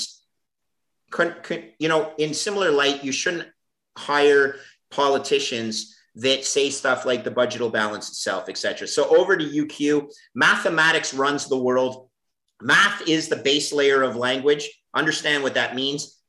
you 1.80 1.88
know, 1.88 2.12
in 2.18 2.34
similar 2.34 2.72
light, 2.72 3.02
you 3.02 3.14
shouldn't 3.14 3.48
hire 3.98 4.58
politicians 4.92 5.96
that 6.16 6.46
say 6.46 6.70
stuff 6.70 7.06
like 7.06 7.24
the 7.24 7.32
budget 7.32 7.62
will 7.62 7.70
balance 7.70 8.10
itself, 8.10 8.50
etc. 8.50 8.88
So 8.88 9.16
over 9.16 9.36
to 9.36 9.44
UQ. 9.44 10.12
Mathematics 10.36 11.14
runs 11.14 11.48
the 11.48 11.58
world. 11.58 12.10
Math 12.62 13.08
is 13.08 13.28
the 13.28 13.38
base 13.38 13.74
layer 13.74 14.04
of 14.04 14.16
language. 14.16 14.70
Understand 14.94 15.44
what 15.44 15.56
that 15.56 15.76
means. 15.76 16.20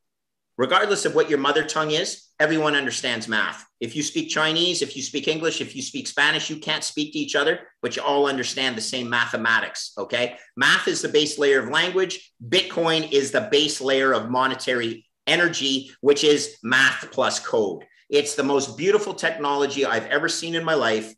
Regardless 0.56 1.04
of 1.04 1.14
what 1.14 1.28
your 1.28 1.38
mother 1.38 1.64
tongue 1.64 1.90
is, 1.90 2.28
everyone 2.38 2.76
understands 2.76 3.28
math. 3.28 3.64
If 3.80 3.96
you 3.96 4.02
speak 4.02 4.30
Chinese, 4.30 4.82
if 4.82 4.96
you 4.96 5.02
speak 5.02 5.28
English, 5.28 5.60
if 5.60 5.74
you 5.74 5.82
speak 5.82 6.06
Spanish, 6.06 6.48
you 6.48 6.56
can't 6.56 6.84
speak 6.84 7.12
to 7.12 7.18
each 7.18 7.34
other, 7.34 7.60
but 7.82 7.96
you 7.96 8.02
all 8.02 8.26
understand 8.26 8.76
the 8.76 8.80
same 8.80 9.10
mathematics. 9.10 9.92
Okay. 9.98 10.36
Math 10.56 10.88
is 10.88 11.02
the 11.02 11.08
base 11.08 11.38
layer 11.38 11.60
of 11.60 11.70
language. 11.70 12.32
Bitcoin 12.48 13.12
is 13.12 13.32
the 13.32 13.48
base 13.50 13.80
layer 13.80 14.12
of 14.12 14.30
monetary 14.30 15.06
energy, 15.26 15.90
which 16.00 16.22
is 16.24 16.56
math 16.62 17.10
plus 17.10 17.40
code. 17.40 17.84
It's 18.08 18.34
the 18.34 18.42
most 18.42 18.76
beautiful 18.76 19.14
technology 19.14 19.84
I've 19.84 20.06
ever 20.06 20.28
seen 20.28 20.54
in 20.54 20.64
my 20.64 20.74
life. 20.74 21.14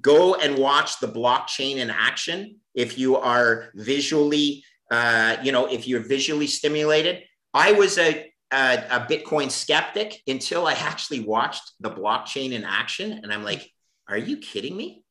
Go 0.00 0.34
and 0.34 0.58
watch 0.58 1.00
the 1.00 1.08
blockchain 1.08 1.76
in 1.76 1.90
action 1.90 2.56
if 2.74 2.98
you 2.98 3.16
are 3.16 3.70
visually, 3.74 4.64
uh, 4.90 5.36
you 5.42 5.52
know, 5.52 5.66
if 5.66 5.88
you're 5.88 6.00
visually 6.00 6.46
stimulated. 6.46 7.22
I 7.54 7.72
was 7.72 7.96
a, 7.98 8.30
a, 8.50 8.74
a 8.90 9.06
Bitcoin 9.08 9.50
skeptic 9.50 10.20
until 10.26 10.66
I 10.66 10.72
actually 10.74 11.20
watched 11.20 11.72
the 11.80 11.90
blockchain 11.90 12.52
in 12.52 12.64
action. 12.64 13.20
And 13.22 13.32
I'm 13.32 13.44
like, 13.44 13.70
are 14.08 14.18
you 14.18 14.36
kidding 14.36 14.76
me? 14.76 15.02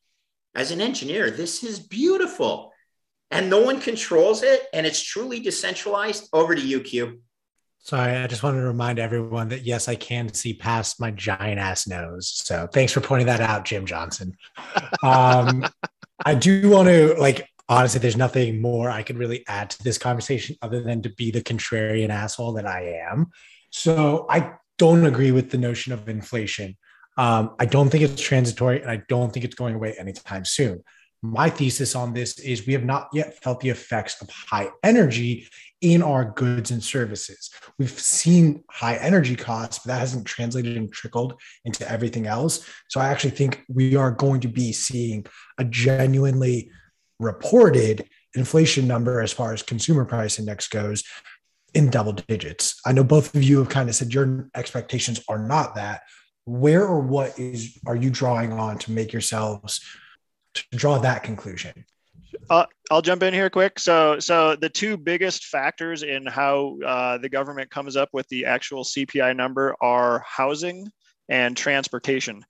As 0.53 0.71
an 0.71 0.81
engineer, 0.81 1.31
this 1.31 1.63
is 1.63 1.79
beautiful. 1.79 2.71
And 3.31 3.49
no 3.49 3.61
one 3.61 3.81
controls 3.81 4.43
it. 4.43 4.61
And 4.73 4.85
it's 4.85 5.01
truly 5.01 5.39
decentralized. 5.39 6.29
Over 6.31 6.55
to 6.55 6.61
you, 6.61 6.79
Q. 6.79 7.21
Sorry, 7.85 8.15
I 8.15 8.25
just 8.25 8.41
wanted 8.41 8.61
to 8.61 8.65
remind 8.65 8.97
everyone 8.97 9.49
that 9.49 9.63
yes, 9.63 9.87
I 9.87 9.93
can 9.93 10.33
see 10.33 10.55
past 10.55 10.99
my 10.99 11.11
giant 11.11 11.59
ass 11.59 11.85
nose. 11.87 12.31
So 12.33 12.67
thanks 12.73 12.91
for 12.91 12.99
pointing 12.99 13.27
that 13.27 13.41
out, 13.41 13.63
Jim 13.63 13.85
Johnson. 13.85 14.35
Um, 15.03 15.63
I 16.25 16.33
do 16.33 16.67
want 16.67 16.87
to 16.87 17.13
like 17.19 17.47
honestly, 17.69 17.99
there's 17.99 18.17
nothing 18.17 18.59
more 18.59 18.89
I 18.89 19.03
could 19.03 19.19
really 19.19 19.43
add 19.47 19.69
to 19.69 19.83
this 19.83 19.99
conversation 19.99 20.55
other 20.63 20.81
than 20.81 21.03
to 21.03 21.09
be 21.09 21.29
the 21.29 21.43
contrarian 21.43 22.09
asshole 22.09 22.53
that 22.53 22.65
I 22.65 23.03
am. 23.11 23.27
So 23.69 24.25
I 24.31 24.53
don't 24.79 25.05
agree 25.05 25.31
with 25.31 25.51
the 25.51 25.59
notion 25.59 25.93
of 25.93 26.09
inflation. 26.09 26.77
Um, 27.17 27.55
I 27.59 27.65
don't 27.65 27.91
think 27.91 28.03
it's 28.03 28.19
transitory, 28.19 28.81
and 28.81 28.89
I 28.89 29.03
don't 29.07 29.31
think 29.31 29.45
it's 29.45 29.55
going 29.55 29.75
away 29.75 29.93
anytime 29.99 30.43
soon. 30.43 30.83
My 31.31 31.49
thesis 31.49 31.95
on 31.95 32.13
this 32.13 32.39
is 32.39 32.67
we 32.67 32.73
have 32.73 32.85
not 32.85 33.09
yet 33.13 33.41
felt 33.41 33.59
the 33.59 33.69
effects 33.69 34.21
of 34.21 34.29
high 34.29 34.69
energy 34.83 35.47
in 35.81 36.01
our 36.01 36.25
goods 36.25 36.71
and 36.71 36.83
services. 36.83 37.49
We've 37.77 37.89
seen 37.89 38.63
high 38.69 38.95
energy 38.95 39.35
costs, 39.35 39.79
but 39.79 39.93
that 39.93 39.99
hasn't 39.99 40.25
translated 40.25 40.77
and 40.77 40.91
trickled 40.91 41.39
into 41.65 41.89
everything 41.89 42.27
else. 42.27 42.67
So 42.89 42.99
I 42.99 43.09
actually 43.09 43.31
think 43.31 43.63
we 43.67 43.95
are 43.95 44.11
going 44.11 44.41
to 44.41 44.47
be 44.47 44.71
seeing 44.71 45.25
a 45.57 45.63
genuinely 45.63 46.69
reported 47.19 48.07
inflation 48.35 48.87
number 48.87 49.21
as 49.21 49.33
far 49.33 49.53
as 49.53 49.63
consumer 49.63 50.05
price 50.05 50.37
index 50.37 50.67
goes 50.67 51.03
in 51.73 51.89
double 51.89 52.13
digits. 52.13 52.79
I 52.85 52.91
know 52.91 53.03
both 53.03 53.33
of 53.35 53.43
you 53.43 53.59
have 53.59 53.69
kind 53.69 53.89
of 53.89 53.95
said 53.95 54.13
your 54.13 54.49
expectations 54.55 55.23
are 55.27 55.39
not 55.39 55.75
that. 55.75 56.01
Where 56.45 56.85
or 56.85 56.99
what 56.99 57.37
is 57.39 57.79
are 57.87 57.95
you 57.95 58.11
drawing 58.11 58.53
on 58.53 58.77
to 58.79 58.91
make 58.91 59.11
yourselves 59.11 59.81
to 60.55 60.77
draw 60.77 60.97
that 60.99 61.23
conclusion? 61.23 61.85
Uh, 62.49 62.65
I'll 62.91 63.01
jump 63.01 63.23
in 63.23 63.33
here 63.33 63.49
quick. 63.49 63.79
So, 63.79 64.19
so 64.19 64.55
the 64.55 64.69
two 64.69 64.97
biggest 64.97 65.45
factors 65.45 66.03
in 66.03 66.25
how 66.25 66.77
uh, 66.85 67.17
the 67.17 67.29
government 67.29 67.69
comes 67.71 67.95
up 67.95 68.09
with 68.13 68.27
the 68.29 68.45
actual 68.45 68.83
CPI 68.83 69.35
number 69.35 69.75
are 69.81 70.23
housing 70.27 70.91
and 71.29 71.55
transportation. 71.55 72.43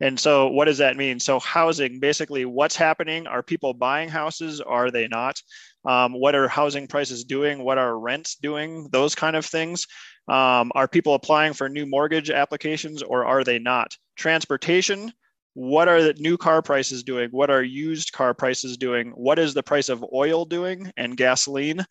And 0.00 0.18
so, 0.18 0.48
what 0.48 0.64
does 0.64 0.78
that 0.78 0.96
mean? 0.96 1.20
So, 1.20 1.38
housing 1.38 2.00
basically, 2.00 2.44
what's 2.44 2.74
happening? 2.74 3.26
Are 3.26 3.42
people 3.42 3.72
buying 3.74 4.08
houses? 4.08 4.60
Are 4.60 4.90
they 4.90 5.06
not? 5.06 5.40
Um, 5.84 6.12
what 6.12 6.34
are 6.34 6.48
housing 6.48 6.86
prices 6.88 7.24
doing? 7.24 7.62
What 7.62 7.78
are 7.78 7.98
rents 7.98 8.36
doing? 8.36 8.88
Those 8.90 9.14
kind 9.14 9.36
of 9.36 9.46
things. 9.46 9.86
Um, 10.28 10.72
are 10.74 10.88
people 10.88 11.14
applying 11.14 11.52
for 11.52 11.68
new 11.68 11.86
mortgage 11.86 12.30
applications 12.30 13.02
or 13.02 13.24
are 13.24 13.44
they 13.44 13.58
not? 13.58 13.92
Transportation 14.16 15.12
what 15.54 15.88
are 15.88 16.02
the 16.02 16.14
new 16.14 16.36
car 16.36 16.62
prices 16.62 17.02
doing? 17.02 17.28
What 17.30 17.50
are 17.50 17.62
used 17.62 18.12
car 18.12 18.34
prices 18.34 18.76
doing? 18.76 19.10
What 19.10 19.38
is 19.38 19.54
the 19.54 19.62
price 19.62 19.88
of 19.88 20.04
oil 20.12 20.44
doing 20.44 20.90
and 20.96 21.16
gasoline? 21.16 21.84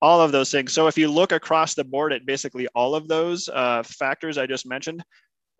All 0.00 0.20
of 0.20 0.30
those 0.30 0.50
things. 0.50 0.72
So 0.72 0.86
if 0.86 0.96
you 0.96 1.08
look 1.10 1.32
across 1.32 1.74
the 1.74 1.84
board 1.84 2.12
at 2.12 2.24
basically 2.24 2.68
all 2.74 2.94
of 2.94 3.08
those 3.08 3.48
uh, 3.48 3.82
factors 3.82 4.38
i 4.38 4.46
just 4.46 4.66
mentioned 4.66 5.02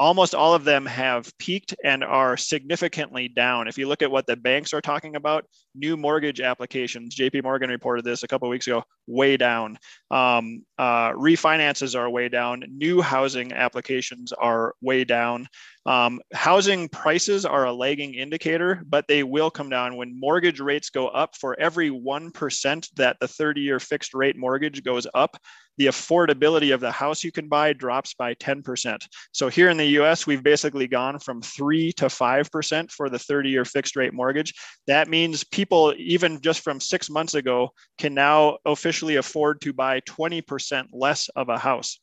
almost 0.01 0.35
all 0.35 0.55
of 0.55 0.65
them 0.65 0.87
have 0.87 1.37
peaked 1.39 1.75
and 1.85 2.05
are 2.05 2.37
significantly 2.37 3.29
down. 3.29 3.67
If 3.67 3.77
you 3.77 3.89
look 3.89 4.03
at 4.03 4.11
what 4.11 4.27
the 4.27 4.37
banks 4.37 4.73
are 4.73 4.81
talking 4.81 5.17
about, 5.17 5.45
new 5.75 5.97
mortgage 5.97 6.41
applications, 6.41 7.17
JP 7.17 7.43
Morgan 7.43 7.71
reported 7.71 8.05
this 8.05 8.23
a 8.23 8.29
couple 8.29 8.49
weeks 8.49 8.67
ago, 8.67 8.85
way 9.07 9.37
down. 9.37 9.79
Um, 10.11 10.65
uh, 10.79 11.11
refinances 11.11 11.99
are 11.99 12.09
way 12.09 12.29
down. 12.29 12.65
New 12.69 13.01
housing 13.01 13.53
applications 13.53 14.33
are 14.33 14.75
way 14.81 15.05
down. 15.05 15.49
Um, 15.85 16.21
housing 16.33 16.89
prices 16.89 17.45
are 17.45 17.65
a 17.65 17.73
lagging 17.73 18.15
indicator, 18.15 18.83
but 18.87 19.07
they 19.09 19.23
will 19.25 19.51
come 19.51 19.71
down 19.71 19.97
when 19.97 20.19
mortgage 20.19 20.61
rates 20.61 20.91
go 20.91 21.09
up. 21.09 21.35
For 21.35 21.59
every 21.59 21.91
1% 21.91 22.89
that 22.97 23.17
the 23.21 23.29
30 23.29 23.61
year 23.63 23.81
fixed 23.81 24.15
rate 24.15 24.37
mortgage 24.37 24.85
goes 24.85 25.07
up, 25.15 25.37
the 25.79 25.87
affordability 25.87 26.75
of 26.75 26.81
the 26.81 26.93
house 26.93 27.25
you 27.25 27.33
can 27.33 27.49
buy 27.49 27.73
drops 27.73 28.15
by 28.15 28.35
10%. 28.35 28.99
So 29.33 29.49
here 29.49 29.71
in 29.71 29.77
the 29.77 29.87
US, 30.01 30.27
we've 30.27 30.43
basically 30.43 30.87
gone 30.87 31.19
from 31.19 31.41
3 31.41 31.93
to 31.93 32.07
5% 32.07 32.91
for 32.91 33.09
the 33.09 33.19
30 33.19 33.49
year 33.49 33.65
fixed 33.65 33.97
rate 33.97 34.13
mortgage. 34.13 34.53
That 34.87 35.09
means 35.09 35.45
people, 35.45 35.95
even 35.97 36.41
just 36.41 36.61
from 36.61 36.81
six 36.81 37.09
months 37.09 37.35
ago, 37.35 37.71
can 37.97 38.13
now 38.15 38.59
officially 38.67 39.17
afford 39.17 39.61
to 39.63 39.73
buy 39.73 40.01
20% 40.01 40.89
less 40.93 41.29
of 41.31 41.49
a 41.49 41.59
house. 41.59 41.99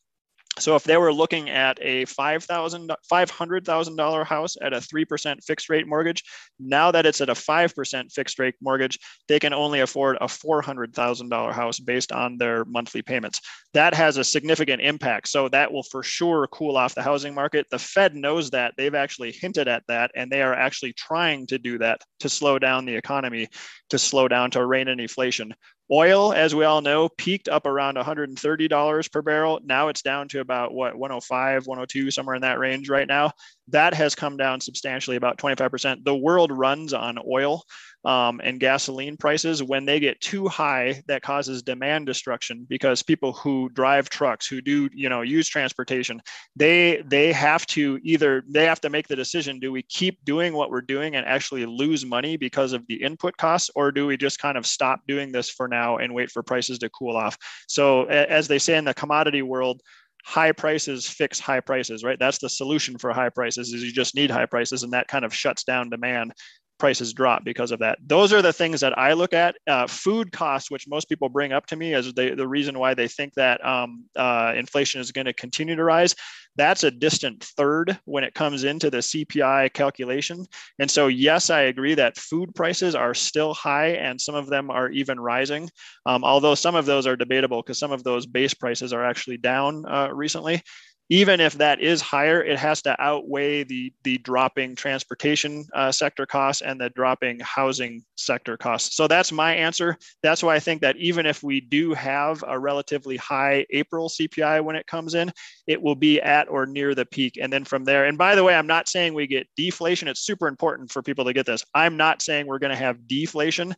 So 0.58 0.74
if 0.74 0.84
they 0.84 0.96
were 0.96 1.12
looking 1.12 1.50
at 1.50 1.78
a 1.82 2.06
$5,000, 2.06 2.94
$500,000 3.12 4.26
house 4.26 4.56
at 4.62 4.72
a 4.72 4.78
3% 4.78 5.44
fixed 5.44 5.68
rate 5.68 5.86
mortgage, 5.86 6.24
now 6.58 6.90
that 6.90 7.04
it's 7.04 7.20
at 7.20 7.28
a 7.28 7.34
5% 7.34 8.12
fixed 8.12 8.38
rate 8.38 8.54
mortgage, 8.62 8.98
they 9.28 9.38
can 9.38 9.52
only 9.52 9.80
afford 9.80 10.16
a 10.20 10.26
$400,000 10.26 11.52
house 11.52 11.78
based 11.78 12.10
on 12.10 12.38
their 12.38 12.64
monthly 12.64 13.02
payments. 13.02 13.40
That 13.74 13.92
has 13.94 14.16
a 14.16 14.24
significant 14.24 14.80
impact. 14.80 15.28
So 15.28 15.48
that 15.50 15.70
will 15.70 15.82
for 15.82 16.02
sure 16.02 16.48
cool 16.50 16.78
off 16.78 16.94
the 16.94 17.02
housing 17.02 17.34
market. 17.34 17.66
The 17.70 17.78
Fed 17.78 18.16
knows 18.16 18.50
that. 18.50 18.72
They've 18.78 18.94
actually 18.94 19.32
hinted 19.32 19.68
at 19.68 19.82
that, 19.88 20.10
and 20.14 20.30
they 20.30 20.40
are 20.40 20.54
actually 20.54 20.94
trying 20.94 21.46
to 21.48 21.58
do 21.58 21.76
that 21.78 22.00
to 22.20 22.30
slow 22.30 22.58
down 22.58 22.86
the 22.86 22.96
economy, 22.96 23.48
to 23.90 23.98
slow 23.98 24.26
down, 24.26 24.50
to 24.52 24.64
rein 24.64 24.88
in 24.88 25.00
inflation. 25.00 25.54
Oil, 25.90 26.32
as 26.32 26.54
we 26.54 26.64
all 26.64 26.80
know, 26.80 27.08
peaked 27.08 27.48
up 27.48 27.64
around 27.64 27.96
$130 27.96 29.12
per 29.12 29.22
barrel. 29.22 29.60
Now 29.64 29.88
it's 29.88 30.02
down 30.02 30.28
to 30.28 30.40
about 30.40 30.74
what 30.74 30.96
105, 30.96 31.66
102, 31.66 32.10
somewhere 32.10 32.34
in 32.34 32.42
that 32.42 32.58
range 32.58 32.88
right 32.88 33.06
now. 33.06 33.32
That 33.68 33.94
has 33.94 34.14
come 34.14 34.36
down 34.36 34.60
substantially, 34.60 35.16
about 35.16 35.38
25%. 35.38 36.04
The 36.04 36.14
world 36.14 36.52
runs 36.52 36.92
on 36.92 37.18
oil 37.28 37.64
um, 38.06 38.40
and 38.44 38.60
gasoline 38.60 39.16
prices, 39.16 39.64
when 39.64 39.84
they 39.84 39.98
get 39.98 40.20
too 40.20 40.46
high, 40.46 41.02
that 41.08 41.22
causes 41.22 41.64
demand 41.64 42.06
destruction 42.06 42.64
because 42.68 43.02
people 43.02 43.32
who 43.32 43.68
drive 43.70 44.08
trucks, 44.08 44.46
who 44.46 44.60
do 44.60 44.88
you 44.94 45.08
know 45.08 45.22
use 45.22 45.48
transportation, 45.48 46.22
they 46.54 47.02
they 47.04 47.32
have 47.32 47.66
to 47.66 47.98
either 48.04 48.44
they 48.48 48.64
have 48.64 48.80
to 48.82 48.90
make 48.90 49.08
the 49.08 49.16
decision: 49.16 49.58
do 49.58 49.72
we 49.72 49.82
keep 49.82 50.24
doing 50.24 50.54
what 50.54 50.70
we're 50.70 50.82
doing 50.82 51.16
and 51.16 51.26
actually 51.26 51.66
lose 51.66 52.06
money 52.06 52.36
because 52.36 52.72
of 52.72 52.86
the 52.86 53.02
input 53.02 53.36
costs, 53.36 53.70
or 53.74 53.90
do 53.90 54.06
we 54.06 54.16
just 54.16 54.38
kind 54.38 54.56
of 54.56 54.66
stop 54.66 55.00
doing 55.08 55.32
this 55.32 55.50
for 55.50 55.66
now 55.66 55.96
and 55.96 56.14
wait 56.14 56.30
for 56.30 56.44
prices 56.44 56.78
to 56.78 56.88
cool 56.90 57.16
off? 57.16 57.36
So 57.66 58.04
as 58.04 58.46
they 58.46 58.60
say 58.60 58.76
in 58.76 58.84
the 58.84 58.94
commodity 58.94 59.42
world 59.42 59.82
high 60.26 60.50
prices 60.50 61.08
fix 61.08 61.38
high 61.38 61.60
prices 61.60 62.02
right? 62.02 62.18
That's 62.18 62.38
the 62.38 62.48
solution 62.48 62.98
for 62.98 63.12
high 63.12 63.28
prices 63.28 63.72
is 63.72 63.82
you 63.82 63.92
just 63.92 64.16
need 64.16 64.28
high 64.28 64.46
prices 64.46 64.82
and 64.82 64.92
that 64.92 65.06
kind 65.06 65.24
of 65.24 65.32
shuts 65.32 65.62
down 65.62 65.88
demand 65.88 66.32
prices 66.78 67.12
drop 67.12 67.44
because 67.44 67.70
of 67.70 67.80
that. 67.80 67.98
Those 68.06 68.32
are 68.32 68.42
the 68.42 68.52
things 68.52 68.80
that 68.80 68.98
I 68.98 69.12
look 69.12 69.32
at. 69.32 69.56
Uh, 69.66 69.86
food 69.86 70.32
costs, 70.32 70.70
which 70.70 70.88
most 70.88 71.08
people 71.08 71.28
bring 71.28 71.52
up 71.52 71.66
to 71.66 71.76
me 71.76 71.94
as 71.94 72.12
they, 72.12 72.30
the 72.30 72.46
reason 72.46 72.78
why 72.78 72.94
they 72.94 73.08
think 73.08 73.34
that 73.34 73.64
um, 73.64 74.04
uh, 74.16 74.52
inflation 74.56 75.00
is 75.00 75.12
going 75.12 75.26
to 75.26 75.32
continue 75.32 75.76
to 75.76 75.84
rise. 75.84 76.14
That's 76.56 76.84
a 76.84 76.90
distant 76.90 77.44
third 77.44 77.98
when 78.04 78.24
it 78.24 78.34
comes 78.34 78.64
into 78.64 78.88
the 78.88 78.98
CPI 78.98 79.72
calculation. 79.74 80.46
And 80.78 80.90
so, 80.90 81.08
yes, 81.08 81.50
I 81.50 81.62
agree 81.62 81.94
that 81.94 82.16
food 82.16 82.54
prices 82.54 82.94
are 82.94 83.14
still 83.14 83.52
high 83.52 83.88
and 83.88 84.20
some 84.20 84.34
of 84.34 84.46
them 84.46 84.70
are 84.70 84.88
even 84.90 85.20
rising, 85.20 85.68
um, 86.06 86.24
although 86.24 86.54
some 86.54 86.74
of 86.74 86.86
those 86.86 87.06
are 87.06 87.16
debatable 87.16 87.62
because 87.62 87.78
some 87.78 87.92
of 87.92 88.04
those 88.04 88.24
base 88.26 88.54
prices 88.54 88.92
are 88.92 89.04
actually 89.04 89.36
down 89.36 89.84
uh, 89.86 90.08
recently 90.12 90.62
even 91.08 91.40
if 91.40 91.54
that 91.54 91.80
is 91.80 92.00
higher, 92.00 92.42
it 92.42 92.58
has 92.58 92.82
to 92.82 93.00
outweigh 93.00 93.62
the, 93.62 93.92
the 94.02 94.18
dropping 94.18 94.74
transportation 94.74 95.64
uh, 95.74 95.92
sector 95.92 96.26
costs 96.26 96.62
and 96.62 96.80
the 96.80 96.90
dropping 96.90 97.38
housing 97.40 98.02
sector 98.16 98.56
costs. 98.56 98.96
So 98.96 99.06
that's 99.06 99.30
my 99.30 99.54
answer. 99.54 99.96
That's 100.22 100.42
why 100.42 100.56
I 100.56 100.60
think 100.60 100.80
that 100.82 100.96
even 100.96 101.24
if 101.24 101.42
we 101.42 101.60
do 101.60 101.94
have 101.94 102.42
a 102.46 102.58
relatively 102.58 103.16
high 103.16 103.66
April 103.70 104.08
CPI 104.08 104.64
when 104.64 104.74
it 104.74 104.86
comes 104.86 105.14
in, 105.14 105.32
it 105.66 105.80
will 105.80 105.94
be 105.94 106.20
at 106.20 106.48
or 106.48 106.66
near 106.66 106.94
the 106.94 107.06
peak. 107.06 107.38
And 107.40 107.52
then 107.52 107.64
from 107.64 107.84
there, 107.84 108.06
and 108.06 108.18
by 108.18 108.34
the 108.34 108.42
way, 108.42 108.54
I'm 108.54 108.66
not 108.66 108.88
saying 108.88 109.14
we 109.14 109.26
get 109.26 109.46
deflation. 109.56 110.08
It's 110.08 110.20
super 110.26 110.48
important 110.48 110.90
for 110.90 111.02
people 111.02 111.24
to 111.24 111.32
get 111.32 111.46
this. 111.46 111.64
I'm 111.74 111.96
not 111.96 112.22
saying 112.22 112.46
we're 112.46 112.58
going 112.58 112.70
to 112.70 112.76
have 112.76 113.06
deflation 113.06 113.74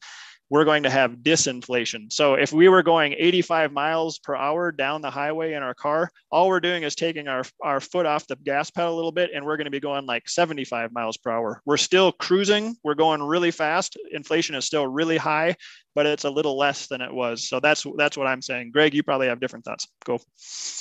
we're 0.51 0.65
going 0.65 0.85
to 0.85 0.91
have 0.91 1.17
disinflation. 1.17 2.13
So 2.13 2.35
if 2.35 2.53
we 2.53 2.69
were 2.69 2.83
going 2.83 3.15
85 3.19 3.73
miles 3.73 4.19
per 4.19 4.35
hour 4.35 4.73
down 4.73 5.03
the 5.03 5.11
highway 5.11 5.53
in 5.53 5.63
our 5.63 5.75
car, 5.75 6.11
all 6.31 6.49
we're 6.49 6.61
doing 6.61 6.83
is 6.83 6.95
taking 6.95 7.29
our, 7.29 7.45
our 7.63 7.81
foot 7.81 8.07
off 8.07 8.27
the 8.27 8.37
gas 8.37 8.71
pedal 8.71 8.95
a 8.95 8.97
little 8.97 9.13
bit 9.13 9.31
and 9.35 9.45
we're 9.45 9.57
going 9.57 9.67
to 9.67 9.71
be 9.71 9.81
going 9.81 10.07
like 10.07 10.29
75 10.29 10.93
miles 10.93 11.17
per 11.17 11.31
hour. 11.31 11.61
We're 11.65 11.77
still 11.77 12.13
cruising, 12.13 12.77
we're 12.83 12.95
going 12.95 13.23
really 13.23 13.51
fast. 13.51 13.97
Inflation 14.11 14.55
is 14.55 14.65
still 14.65 14.87
really 14.87 15.19
high, 15.19 15.57
but 15.95 16.07
it's 16.07 16.25
a 16.25 16.31
little 16.31 16.57
less 16.57 16.87
than 16.87 17.01
it 17.01 17.13
was. 17.13 17.49
So 17.49 17.61
that's 17.61 17.85
that's 17.97 18.17
what 18.17 18.27
I'm 18.27 18.41
saying. 18.41 18.71
Greg, 18.73 18.95
you 18.95 19.03
probably 19.03 19.29
have 19.29 19.41
different 19.41 19.65
thoughts. 19.65 19.89
Go. 20.05 20.21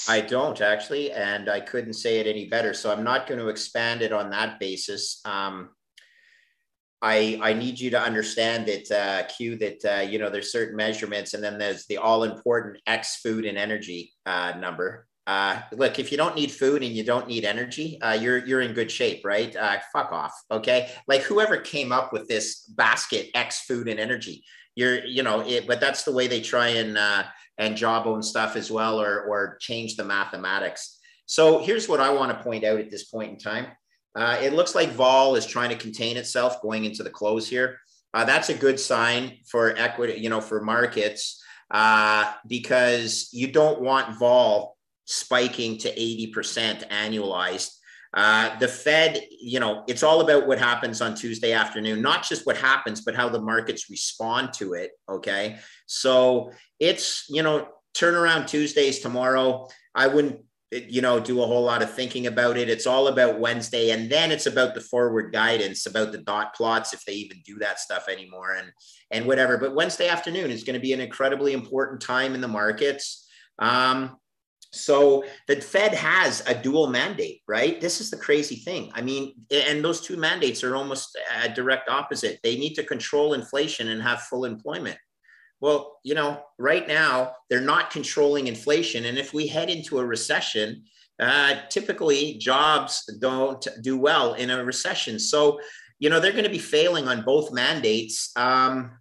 I 0.07 0.21
don't 0.21 0.61
actually, 0.61 1.11
and 1.11 1.49
I 1.49 1.59
couldn't 1.59 1.93
say 1.93 2.19
it 2.19 2.27
any 2.27 2.47
better. 2.47 2.73
So 2.73 2.91
I'm 2.91 3.03
not 3.03 3.27
going 3.27 3.39
to 3.39 3.47
expand 3.47 4.01
it 4.01 4.13
on 4.13 4.29
that 4.29 4.59
basis. 4.59 5.21
Um, 5.25 5.69
I, 7.01 7.39
I 7.41 7.53
need 7.53 7.79
you 7.79 7.91
to 7.91 7.99
understand 7.99 8.67
that 8.67 8.91
uh, 8.91 9.27
Q 9.27 9.57
that 9.57 9.85
uh, 9.85 10.01
you 10.01 10.17
know 10.17 10.29
there's 10.29 10.51
certain 10.51 10.75
measurements 10.75 11.33
and 11.33 11.43
then 11.43 11.57
there's 11.57 11.85
the 11.85 11.97
all 11.97 12.23
important 12.23 12.79
X 12.87 13.17
food 13.17 13.45
and 13.45 13.57
energy 13.57 14.13
uh, 14.25 14.53
number. 14.57 15.07
Uh, 15.27 15.61
look, 15.73 15.99
if 15.99 16.09
you 16.11 16.17
don't 16.17 16.35
need 16.35 16.49
food 16.51 16.81
and 16.83 16.93
you 16.93 17.03
don't 17.03 17.27
need 17.27 17.43
energy, 17.43 18.01
uh, 18.01 18.13
you're 18.13 18.43
you're 18.45 18.61
in 18.61 18.73
good 18.73 18.89
shape, 18.89 19.23
right? 19.25 19.55
Uh, 19.55 19.77
fuck 19.93 20.11
off, 20.11 20.33
okay? 20.49 20.89
Like 21.07 21.21
whoever 21.21 21.57
came 21.57 21.91
up 21.91 22.13
with 22.13 22.27
this 22.27 22.61
basket 22.61 23.29
X 23.35 23.61
food 23.61 23.87
and 23.87 23.99
energy, 23.99 24.43
you're 24.75 25.05
you 25.05 25.21
know 25.21 25.41
it, 25.41 25.67
but 25.67 25.79
that's 25.79 26.03
the 26.03 26.13
way 26.13 26.27
they 26.27 26.41
try 26.41 26.69
and 26.69 26.97
and 27.59 27.75
jawbone 27.75 28.23
stuff 28.23 28.55
as 28.55 28.71
well, 28.71 28.99
or 28.99 29.21
or 29.23 29.57
change 29.59 29.97
the 29.97 30.03
mathematics. 30.03 30.97
So 31.27 31.59
here's 31.59 31.89
what 31.89 31.99
I 31.99 32.09
want 32.09 32.35
to 32.35 32.43
point 32.43 32.63
out 32.63 32.79
at 32.79 32.89
this 32.89 33.03
point 33.03 33.33
in 33.33 33.37
time. 33.37 33.67
Uh, 34.15 34.37
it 34.41 34.53
looks 34.53 34.73
like 34.73 34.89
vol 34.91 35.35
is 35.35 35.45
trying 35.45 35.69
to 35.69 35.75
contain 35.75 36.17
itself 36.17 36.61
going 36.61 36.85
into 36.85 37.03
the 37.03 37.09
close 37.09 37.47
here. 37.47 37.79
Uh, 38.13 38.25
that's 38.25 38.49
a 38.49 38.53
good 38.53 38.79
sign 38.79 39.37
for 39.45 39.77
equity, 39.77 40.13
you 40.13 40.29
know, 40.29 40.41
for 40.41 40.61
markets 40.61 41.43
uh, 41.71 42.33
because 42.47 43.29
you 43.31 43.51
don't 43.51 43.81
want 43.81 44.17
vol 44.17 44.77
spiking 45.05 45.77
to 45.77 45.93
80% 45.93 46.89
annualized. 46.89 47.71
Uh, 48.13 48.57
the 48.57 48.67
Fed, 48.67 49.21
you 49.39 49.59
know, 49.59 49.83
it's 49.87 50.01
all 50.01 50.21
about 50.21 50.47
what 50.47 50.57
happens 50.57 51.01
on 51.01 51.13
Tuesday 51.13 51.51
afternoon, 51.53 52.01
not 52.01 52.23
just 52.23 52.47
what 52.47 52.57
happens, 52.57 53.01
but 53.01 53.15
how 53.15 53.29
the 53.29 53.41
markets 53.41 53.89
respond 53.89 54.53
to 54.53 54.73
it. 54.73 54.91
Okay. 55.07 55.59
So 55.85 56.51
it's, 56.79 57.25
you 57.29 57.43
know, 57.43 57.67
turnaround 57.95 58.47
Tuesdays 58.47 58.99
tomorrow. 58.99 59.67
I 59.93 60.07
wouldn't 60.07 60.39
you 60.71 61.01
know 61.01 61.19
do 61.19 61.41
a 61.41 61.45
whole 61.45 61.63
lot 61.63 61.81
of 61.81 61.93
thinking 61.93 62.27
about 62.27 62.57
it. 62.57 62.69
It's 62.69 62.87
all 62.87 63.07
about 63.07 63.39
wednesday 63.39 63.91
and 63.91 64.09
then 64.09 64.31
it's 64.31 64.47
about 64.47 64.75
the 64.75 64.81
forward 64.81 65.31
guidance 65.31 65.85
about 65.85 66.11
the 66.11 66.17
dot 66.19 66.53
plots 66.53 66.93
if 66.93 67.05
they 67.05 67.13
even 67.13 67.41
do 67.45 67.57
that 67.59 67.79
stuff 67.79 68.07
anymore 68.09 68.53
and 68.53 68.71
and 69.11 69.25
whatever. 69.25 69.57
But 69.57 69.75
wednesday 69.75 70.09
afternoon 70.09 70.51
is 70.51 70.63
going 70.63 70.73
to 70.73 70.79
be 70.79 70.93
an 70.93 71.01
incredibly 71.01 71.53
important 71.53 72.01
time 72.01 72.35
in 72.35 72.41
the 72.41 72.47
markets. 72.47 73.25
Um, 73.59 74.17
so 74.73 75.23
the 75.47 75.61
fed 75.61 75.93
has 75.93 76.43
a 76.45 76.53
dual 76.53 76.87
mandate 76.87 77.41
right? 77.47 77.79
This 77.79 78.01
is 78.01 78.09
the 78.09 78.17
crazy 78.17 78.57
thing. 78.57 78.91
I 78.93 79.01
mean 79.01 79.35
and 79.49 79.83
those 79.83 80.01
two 80.01 80.17
mandates 80.17 80.65
are 80.65 80.75
almost 80.75 81.17
a 81.43 81.47
direct 81.47 81.89
opposite. 81.89 82.39
They 82.43 82.57
need 82.57 82.73
to 82.73 82.83
control 82.83 83.33
inflation 83.33 83.87
and 83.87 84.01
have 84.01 84.23
full 84.23 84.43
employment 84.43 84.97
well, 85.59 85.99
you 86.03 86.15
know, 86.15 86.41
right 86.59 86.87
now 86.87 87.33
they're 87.49 87.61
not 87.61 87.91
controlling 87.91 88.47
inflation. 88.47 89.05
And 89.05 89.17
if 89.17 89.33
we 89.33 89.47
head 89.47 89.69
into 89.69 89.99
a 89.99 90.05
recession, 90.05 90.83
uh, 91.19 91.55
typically 91.69 92.35
jobs 92.37 93.03
don't 93.19 93.67
do 93.81 93.97
well 93.97 94.35
in 94.35 94.49
a 94.49 94.63
recession. 94.63 95.19
So, 95.19 95.59
you 95.99 96.09
know, 96.09 96.19
they're 96.19 96.31
going 96.31 96.43
to 96.43 96.49
be 96.49 96.59
failing 96.59 97.07
on 97.07 97.23
both 97.23 97.51
mandates. 97.51 98.31
Um, 98.35 98.91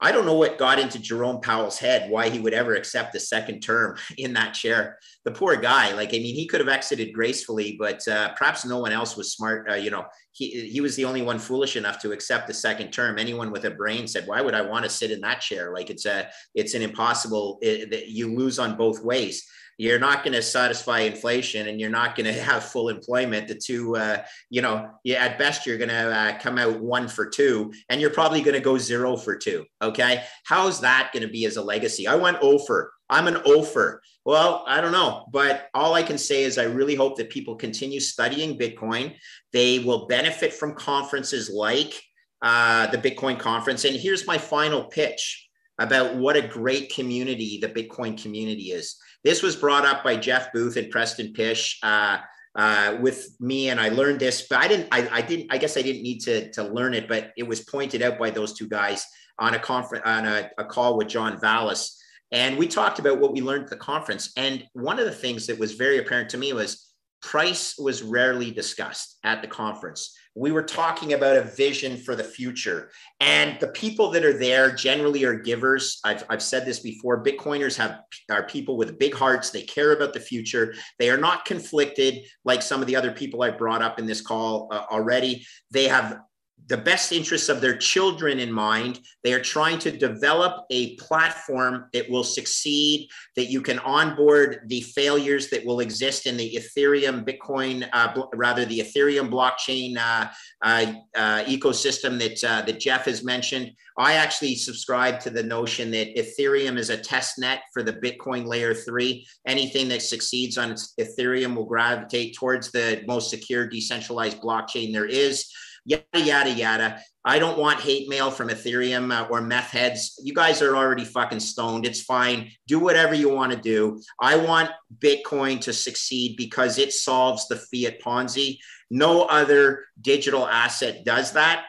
I 0.00 0.12
don't 0.12 0.26
know 0.26 0.34
what 0.34 0.58
got 0.58 0.78
into 0.78 0.98
Jerome 0.98 1.40
Powell's 1.40 1.78
head, 1.78 2.10
why 2.10 2.28
he 2.28 2.38
would 2.38 2.52
ever 2.52 2.74
accept 2.74 3.14
a 3.14 3.20
second 3.20 3.60
term 3.60 3.96
in 4.18 4.34
that 4.34 4.52
chair. 4.52 4.98
The 5.24 5.30
poor 5.30 5.56
guy, 5.56 5.92
like, 5.94 6.10
I 6.10 6.18
mean, 6.18 6.34
he 6.34 6.46
could 6.46 6.60
have 6.60 6.68
exited 6.68 7.14
gracefully, 7.14 7.76
but 7.78 8.06
uh, 8.06 8.34
perhaps 8.34 8.66
no 8.66 8.78
one 8.78 8.92
else 8.92 9.16
was 9.16 9.32
smart. 9.32 9.70
Uh, 9.70 9.74
you 9.74 9.90
know, 9.90 10.04
he, 10.32 10.68
he 10.68 10.80
was 10.82 10.96
the 10.96 11.06
only 11.06 11.22
one 11.22 11.38
foolish 11.38 11.76
enough 11.76 11.98
to 12.00 12.12
accept 12.12 12.46
the 12.46 12.54
second 12.54 12.90
term. 12.90 13.18
Anyone 13.18 13.50
with 13.50 13.64
a 13.64 13.70
brain 13.70 14.06
said, 14.06 14.26
why 14.26 14.42
would 14.42 14.54
I 14.54 14.60
want 14.60 14.84
to 14.84 14.90
sit 14.90 15.10
in 15.10 15.22
that 15.22 15.40
chair? 15.40 15.72
Like 15.72 15.88
it's 15.88 16.04
a, 16.04 16.28
it's 16.54 16.74
an 16.74 16.82
impossible, 16.82 17.58
it, 17.62 18.08
you 18.08 18.34
lose 18.34 18.58
on 18.58 18.76
both 18.76 19.02
ways 19.02 19.48
you're 19.78 19.98
not 19.98 20.24
going 20.24 20.32
to 20.32 20.42
satisfy 20.42 21.00
inflation 21.00 21.68
and 21.68 21.80
you're 21.80 21.90
not 21.90 22.16
going 22.16 22.26
to 22.32 22.40
have 22.40 22.64
full 22.64 22.88
employment. 22.88 23.48
The 23.48 23.54
two 23.54 23.96
uh, 23.96 24.22
you 24.50 24.62
know 24.62 24.90
at 25.14 25.38
best 25.38 25.66
you're 25.66 25.78
going 25.78 25.90
to 25.90 25.94
uh, 25.94 26.38
come 26.38 26.58
out 26.58 26.80
one 26.80 27.08
for 27.08 27.28
two 27.28 27.72
and 27.88 28.00
you're 28.00 28.10
probably 28.10 28.40
going 28.40 28.54
to 28.54 28.60
go 28.60 28.78
zero 28.78 29.16
for 29.16 29.36
two 29.36 29.64
okay? 29.82 30.24
How's 30.44 30.80
that 30.80 31.10
going 31.12 31.22
to 31.22 31.32
be 31.32 31.44
as 31.46 31.56
a 31.56 31.62
legacy? 31.62 32.06
I 32.06 32.16
went 32.16 32.38
over. 32.40 32.92
I'm 33.08 33.28
an 33.28 33.36
over. 33.46 34.02
Well 34.24 34.64
i 34.66 34.80
don't 34.80 34.90
know 34.90 35.26
but 35.30 35.68
all 35.72 35.94
i 35.94 36.02
can 36.02 36.18
say 36.18 36.42
is 36.42 36.58
i 36.58 36.64
really 36.64 36.96
hope 36.96 37.16
that 37.16 37.30
people 37.30 37.54
continue 37.54 38.00
studying 38.00 38.58
bitcoin. 38.58 39.14
They 39.52 39.78
will 39.78 40.06
benefit 40.06 40.52
from 40.52 40.74
conferences 40.74 41.48
like 41.48 41.94
uh, 42.42 42.86
the 42.88 42.98
bitcoin 42.98 43.38
conference. 43.38 43.84
And 43.84 43.96
here's 43.96 44.26
my 44.26 44.38
final 44.38 44.84
pitch 44.84 45.48
about 45.78 46.16
what 46.16 46.36
a 46.36 46.46
great 46.46 46.92
community 46.94 47.58
the 47.60 47.68
bitcoin 47.68 48.20
community 48.20 48.72
is 48.72 48.96
this 49.26 49.42
was 49.42 49.56
brought 49.56 49.84
up 49.84 50.04
by 50.04 50.16
Jeff 50.16 50.52
Booth 50.52 50.76
and 50.76 50.88
Preston 50.88 51.32
Pysh 51.32 51.80
uh, 51.82 52.18
uh, 52.54 52.96
with 53.00 53.34
me, 53.40 53.70
and 53.70 53.80
I 53.80 53.88
learned 53.88 54.20
this, 54.20 54.46
but 54.48 54.60
I 54.60 54.68
didn't. 54.68 54.86
I, 54.92 55.08
I, 55.10 55.20
didn't. 55.20 55.52
I 55.52 55.58
guess 55.58 55.76
I 55.76 55.82
didn't 55.82 56.04
need 56.04 56.20
to 56.20 56.48
to 56.52 56.62
learn 56.62 56.94
it, 56.94 57.08
but 57.08 57.32
it 57.36 57.42
was 57.42 57.62
pointed 57.62 58.02
out 58.02 58.20
by 58.20 58.30
those 58.30 58.52
two 58.52 58.68
guys 58.68 59.04
on 59.40 59.54
a 59.54 59.58
conference 59.58 60.04
on 60.06 60.26
a, 60.26 60.48
a 60.58 60.64
call 60.64 60.96
with 60.96 61.08
John 61.08 61.40
Vallis. 61.40 62.00
And 62.30 62.56
we 62.56 62.68
talked 62.68 63.00
about 63.00 63.18
what 63.18 63.32
we 63.32 63.40
learned 63.40 63.64
at 63.64 63.70
the 63.70 63.76
conference. 63.76 64.32
And 64.36 64.64
one 64.74 65.00
of 65.00 65.06
the 65.06 65.12
things 65.12 65.48
that 65.48 65.58
was 65.58 65.72
very 65.72 65.98
apparent 65.98 66.30
to 66.30 66.38
me 66.38 66.52
was 66.52 66.94
price 67.20 67.76
was 67.78 68.04
rarely 68.04 68.52
discussed 68.52 69.18
at 69.24 69.42
the 69.42 69.48
conference. 69.48 70.16
We 70.36 70.52
were 70.52 70.62
talking 70.62 71.14
about 71.14 71.36
a 71.36 71.42
vision 71.42 71.96
for 71.96 72.14
the 72.14 72.22
future. 72.22 72.90
And 73.20 73.58
the 73.58 73.68
people 73.68 74.10
that 74.10 74.24
are 74.24 74.38
there 74.38 74.70
generally 74.70 75.24
are 75.24 75.34
givers. 75.34 75.98
I've, 76.04 76.24
I've 76.28 76.42
said 76.42 76.66
this 76.66 76.80
before 76.80 77.24
Bitcoiners 77.24 77.74
have 77.76 78.00
are 78.30 78.42
people 78.42 78.76
with 78.76 78.98
big 78.98 79.14
hearts. 79.14 79.48
They 79.48 79.62
care 79.62 79.92
about 79.92 80.12
the 80.12 80.20
future. 80.20 80.74
They 80.98 81.08
are 81.08 81.16
not 81.16 81.46
conflicted 81.46 82.24
like 82.44 82.60
some 82.60 82.82
of 82.82 82.86
the 82.86 82.96
other 82.96 83.12
people 83.12 83.42
I 83.42 83.50
brought 83.50 83.80
up 83.80 83.98
in 83.98 84.04
this 84.04 84.20
call 84.20 84.68
uh, 84.70 84.84
already. 84.90 85.46
They 85.70 85.88
have 85.88 86.20
the 86.68 86.76
best 86.76 87.12
interests 87.12 87.48
of 87.48 87.60
their 87.60 87.76
children 87.76 88.40
in 88.40 88.50
mind. 88.50 89.00
They 89.22 89.32
are 89.32 89.40
trying 89.40 89.78
to 89.80 89.96
develop 89.96 90.64
a 90.70 90.96
platform 90.96 91.86
that 91.92 92.10
will 92.10 92.24
succeed, 92.24 93.08
that 93.36 93.46
you 93.46 93.60
can 93.60 93.78
onboard 93.80 94.62
the 94.66 94.80
failures 94.80 95.48
that 95.50 95.64
will 95.64 95.80
exist 95.80 96.26
in 96.26 96.36
the 96.36 96.56
Ethereum, 96.56 97.24
Bitcoin, 97.24 97.88
uh, 97.92 98.22
rather 98.34 98.64
the 98.64 98.80
Ethereum 98.80 99.30
blockchain 99.30 99.96
uh, 99.96 100.28
uh, 100.62 100.92
uh 101.14 101.44
ecosystem 101.44 102.18
that, 102.18 102.42
uh, 102.42 102.62
that 102.62 102.80
Jeff 102.80 103.04
has 103.04 103.22
mentioned. 103.22 103.70
I 103.98 104.14
actually 104.14 104.56
subscribe 104.56 105.20
to 105.20 105.30
the 105.30 105.42
notion 105.42 105.90
that 105.92 106.16
Ethereum 106.16 106.78
is 106.78 106.90
a 106.90 106.98
test 106.98 107.38
net 107.38 107.62
for 107.72 107.82
the 107.82 107.92
Bitcoin 107.92 108.46
layer 108.46 108.74
three. 108.74 109.26
Anything 109.46 109.88
that 109.88 110.02
succeeds 110.02 110.58
on 110.58 110.74
Ethereum 111.00 111.54
will 111.54 111.64
gravitate 111.64 112.34
towards 112.34 112.72
the 112.72 113.02
most 113.06 113.30
secure 113.30 113.68
decentralized 113.68 114.40
blockchain 114.40 114.92
there 114.92 115.06
is 115.06 115.48
yada, 115.86 116.04
yada, 116.14 116.50
yada. 116.50 117.00
I 117.24 117.38
don't 117.38 117.58
want 117.58 117.80
hate 117.80 118.08
mail 118.08 118.30
from 118.30 118.48
Ethereum 118.48 119.12
uh, 119.12 119.26
or 119.28 119.40
meth 119.40 119.70
heads. 119.70 120.20
You 120.22 120.34
guys 120.34 120.60
are 120.60 120.76
already 120.76 121.04
fucking 121.04 121.40
stoned. 121.40 121.86
It's 121.86 122.02
fine. 122.02 122.50
Do 122.68 122.78
whatever 122.78 123.14
you 123.14 123.30
want 123.30 123.52
to 123.52 123.58
do. 123.58 124.00
I 124.20 124.36
want 124.36 124.70
Bitcoin 124.98 125.60
to 125.62 125.72
succeed 125.72 126.36
because 126.36 126.78
it 126.78 126.92
solves 126.92 127.48
the 127.48 127.56
fiat 127.56 128.00
Ponzi. 128.00 128.58
No 128.90 129.22
other 129.22 129.86
digital 130.00 130.46
asset 130.46 131.04
does 131.04 131.32
that. 131.32 131.64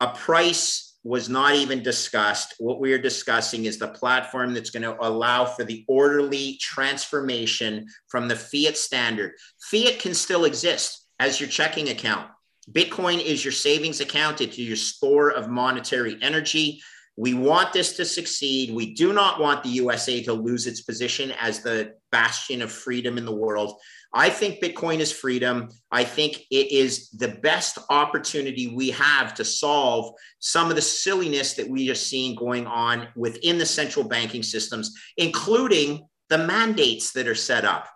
A 0.00 0.08
price 0.08 0.98
was 1.02 1.28
not 1.28 1.54
even 1.54 1.82
discussed. 1.82 2.54
What 2.58 2.80
we 2.80 2.92
are 2.92 2.98
discussing 2.98 3.64
is 3.64 3.78
the 3.78 3.88
platform 3.88 4.52
that's 4.52 4.70
going 4.70 4.82
to 4.82 4.96
allow 5.00 5.46
for 5.46 5.64
the 5.64 5.84
orderly 5.88 6.58
transformation 6.60 7.86
from 8.08 8.28
the 8.28 8.36
fiat 8.36 8.76
standard. 8.76 9.32
Fiat 9.70 9.98
can 9.98 10.14
still 10.14 10.44
exist 10.44 11.06
as 11.18 11.40
your 11.40 11.48
checking 11.48 11.88
account. 11.88 12.30
Bitcoin 12.72 13.22
is 13.22 13.44
your 13.44 13.52
savings 13.52 14.00
account, 14.00 14.40
it's 14.40 14.58
your 14.58 14.76
store 14.76 15.30
of 15.30 15.48
monetary 15.48 16.16
energy. 16.22 16.80
We 17.16 17.34
want 17.34 17.72
this 17.72 17.96
to 17.96 18.04
succeed. 18.04 18.72
We 18.72 18.94
do 18.94 19.12
not 19.12 19.40
want 19.40 19.62
the 19.62 19.70
USA 19.70 20.22
to 20.22 20.32
lose 20.32 20.66
its 20.66 20.80
position 20.80 21.32
as 21.32 21.60
the 21.60 21.94
bastion 22.12 22.62
of 22.62 22.72
freedom 22.72 23.18
in 23.18 23.26
the 23.26 23.34
world. 23.34 23.78
I 24.14 24.30
think 24.30 24.62
Bitcoin 24.62 25.00
is 25.00 25.12
freedom. 25.12 25.68
I 25.90 26.04
think 26.04 26.38
it 26.50 26.72
is 26.72 27.10
the 27.10 27.28
best 27.28 27.78
opportunity 27.90 28.68
we 28.68 28.90
have 28.90 29.34
to 29.34 29.44
solve 29.44 30.14
some 30.38 30.70
of 30.70 30.76
the 30.76 30.82
silliness 30.82 31.54
that 31.54 31.68
we 31.68 31.90
are 31.90 31.94
seeing 31.94 32.34
going 32.34 32.66
on 32.66 33.08
within 33.14 33.58
the 33.58 33.66
central 33.66 34.08
banking 34.08 34.42
systems, 34.42 34.94
including 35.16 36.06
the 36.28 36.38
mandates 36.38 37.12
that 37.12 37.28
are 37.28 37.34
set 37.34 37.64
up. 37.64 37.88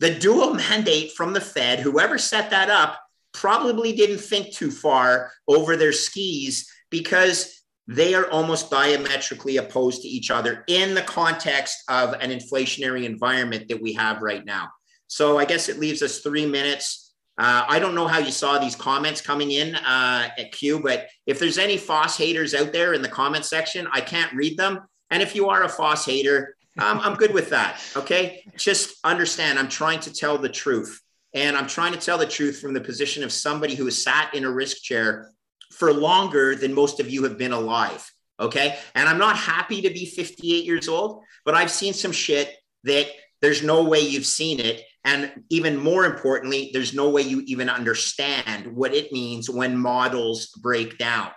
The 0.00 0.14
dual 0.14 0.54
mandate 0.54 1.12
from 1.12 1.32
the 1.32 1.40
Fed, 1.40 1.80
whoever 1.80 2.16
set 2.16 2.50
that 2.50 2.70
up, 2.70 3.00
probably 3.32 3.92
didn't 3.92 4.18
think 4.18 4.52
too 4.52 4.70
far 4.70 5.30
over 5.46 5.76
their 5.76 5.92
skis 5.92 6.70
because 6.90 7.62
they 7.86 8.14
are 8.14 8.30
almost 8.30 8.70
diametrically 8.70 9.56
opposed 9.56 10.02
to 10.02 10.08
each 10.08 10.30
other 10.30 10.64
in 10.68 10.94
the 10.94 11.02
context 11.02 11.82
of 11.88 12.12
an 12.14 12.30
inflationary 12.30 13.04
environment 13.04 13.68
that 13.68 13.80
we 13.80 13.94
have 13.94 14.20
right 14.20 14.44
now. 14.44 14.68
So 15.06 15.38
I 15.38 15.46
guess 15.46 15.68
it 15.68 15.78
leaves 15.78 16.02
us 16.02 16.20
three 16.20 16.44
minutes. 16.44 17.14
Uh, 17.38 17.64
I 17.66 17.78
don't 17.78 17.94
know 17.94 18.06
how 18.06 18.18
you 18.18 18.32
saw 18.32 18.58
these 18.58 18.76
comments 18.76 19.20
coming 19.20 19.52
in 19.52 19.74
uh, 19.74 20.28
at 20.36 20.52
Q, 20.52 20.80
but 20.80 21.08
if 21.24 21.38
there's 21.38 21.56
any 21.56 21.78
FOSS 21.78 22.16
haters 22.18 22.54
out 22.54 22.72
there 22.72 22.92
in 22.92 23.00
the 23.00 23.08
comment 23.08 23.44
section, 23.44 23.86
I 23.90 24.02
can't 24.02 24.34
read 24.34 24.58
them. 24.58 24.80
And 25.10 25.22
if 25.22 25.34
you 25.34 25.48
are 25.48 25.62
a 25.62 25.68
FOSS 25.68 26.04
hater, 26.04 26.56
um, 26.78 27.00
I'm 27.00 27.14
good 27.14 27.32
with 27.32 27.50
that. 27.50 27.80
Okay. 27.96 28.44
Just 28.56 28.98
understand, 29.02 29.58
I'm 29.58 29.68
trying 29.68 30.00
to 30.00 30.12
tell 30.12 30.36
the 30.36 30.48
truth. 30.48 31.00
And 31.34 31.56
I'm 31.56 31.66
trying 31.66 31.92
to 31.92 31.98
tell 31.98 32.18
the 32.18 32.26
truth 32.26 32.60
from 32.60 32.74
the 32.74 32.80
position 32.80 33.22
of 33.22 33.32
somebody 33.32 33.74
who 33.74 33.84
has 33.84 34.02
sat 34.02 34.34
in 34.34 34.44
a 34.44 34.50
risk 34.50 34.82
chair 34.82 35.30
for 35.72 35.92
longer 35.92 36.54
than 36.54 36.72
most 36.72 37.00
of 37.00 37.10
you 37.10 37.22
have 37.24 37.38
been 37.38 37.52
alive. 37.52 38.10
Okay. 38.40 38.78
And 38.94 39.08
I'm 39.08 39.18
not 39.18 39.36
happy 39.36 39.82
to 39.82 39.90
be 39.90 40.06
58 40.06 40.64
years 40.64 40.88
old, 40.88 41.22
but 41.44 41.54
I've 41.54 41.70
seen 41.70 41.92
some 41.92 42.12
shit 42.12 42.54
that 42.84 43.08
there's 43.40 43.62
no 43.62 43.84
way 43.84 44.00
you've 44.00 44.26
seen 44.26 44.60
it. 44.60 44.84
And 45.04 45.44
even 45.50 45.76
more 45.76 46.04
importantly, 46.04 46.70
there's 46.72 46.94
no 46.94 47.10
way 47.10 47.22
you 47.22 47.42
even 47.46 47.68
understand 47.68 48.66
what 48.66 48.94
it 48.94 49.12
means 49.12 49.50
when 49.50 49.76
models 49.76 50.48
break 50.60 50.98
down. 50.98 51.30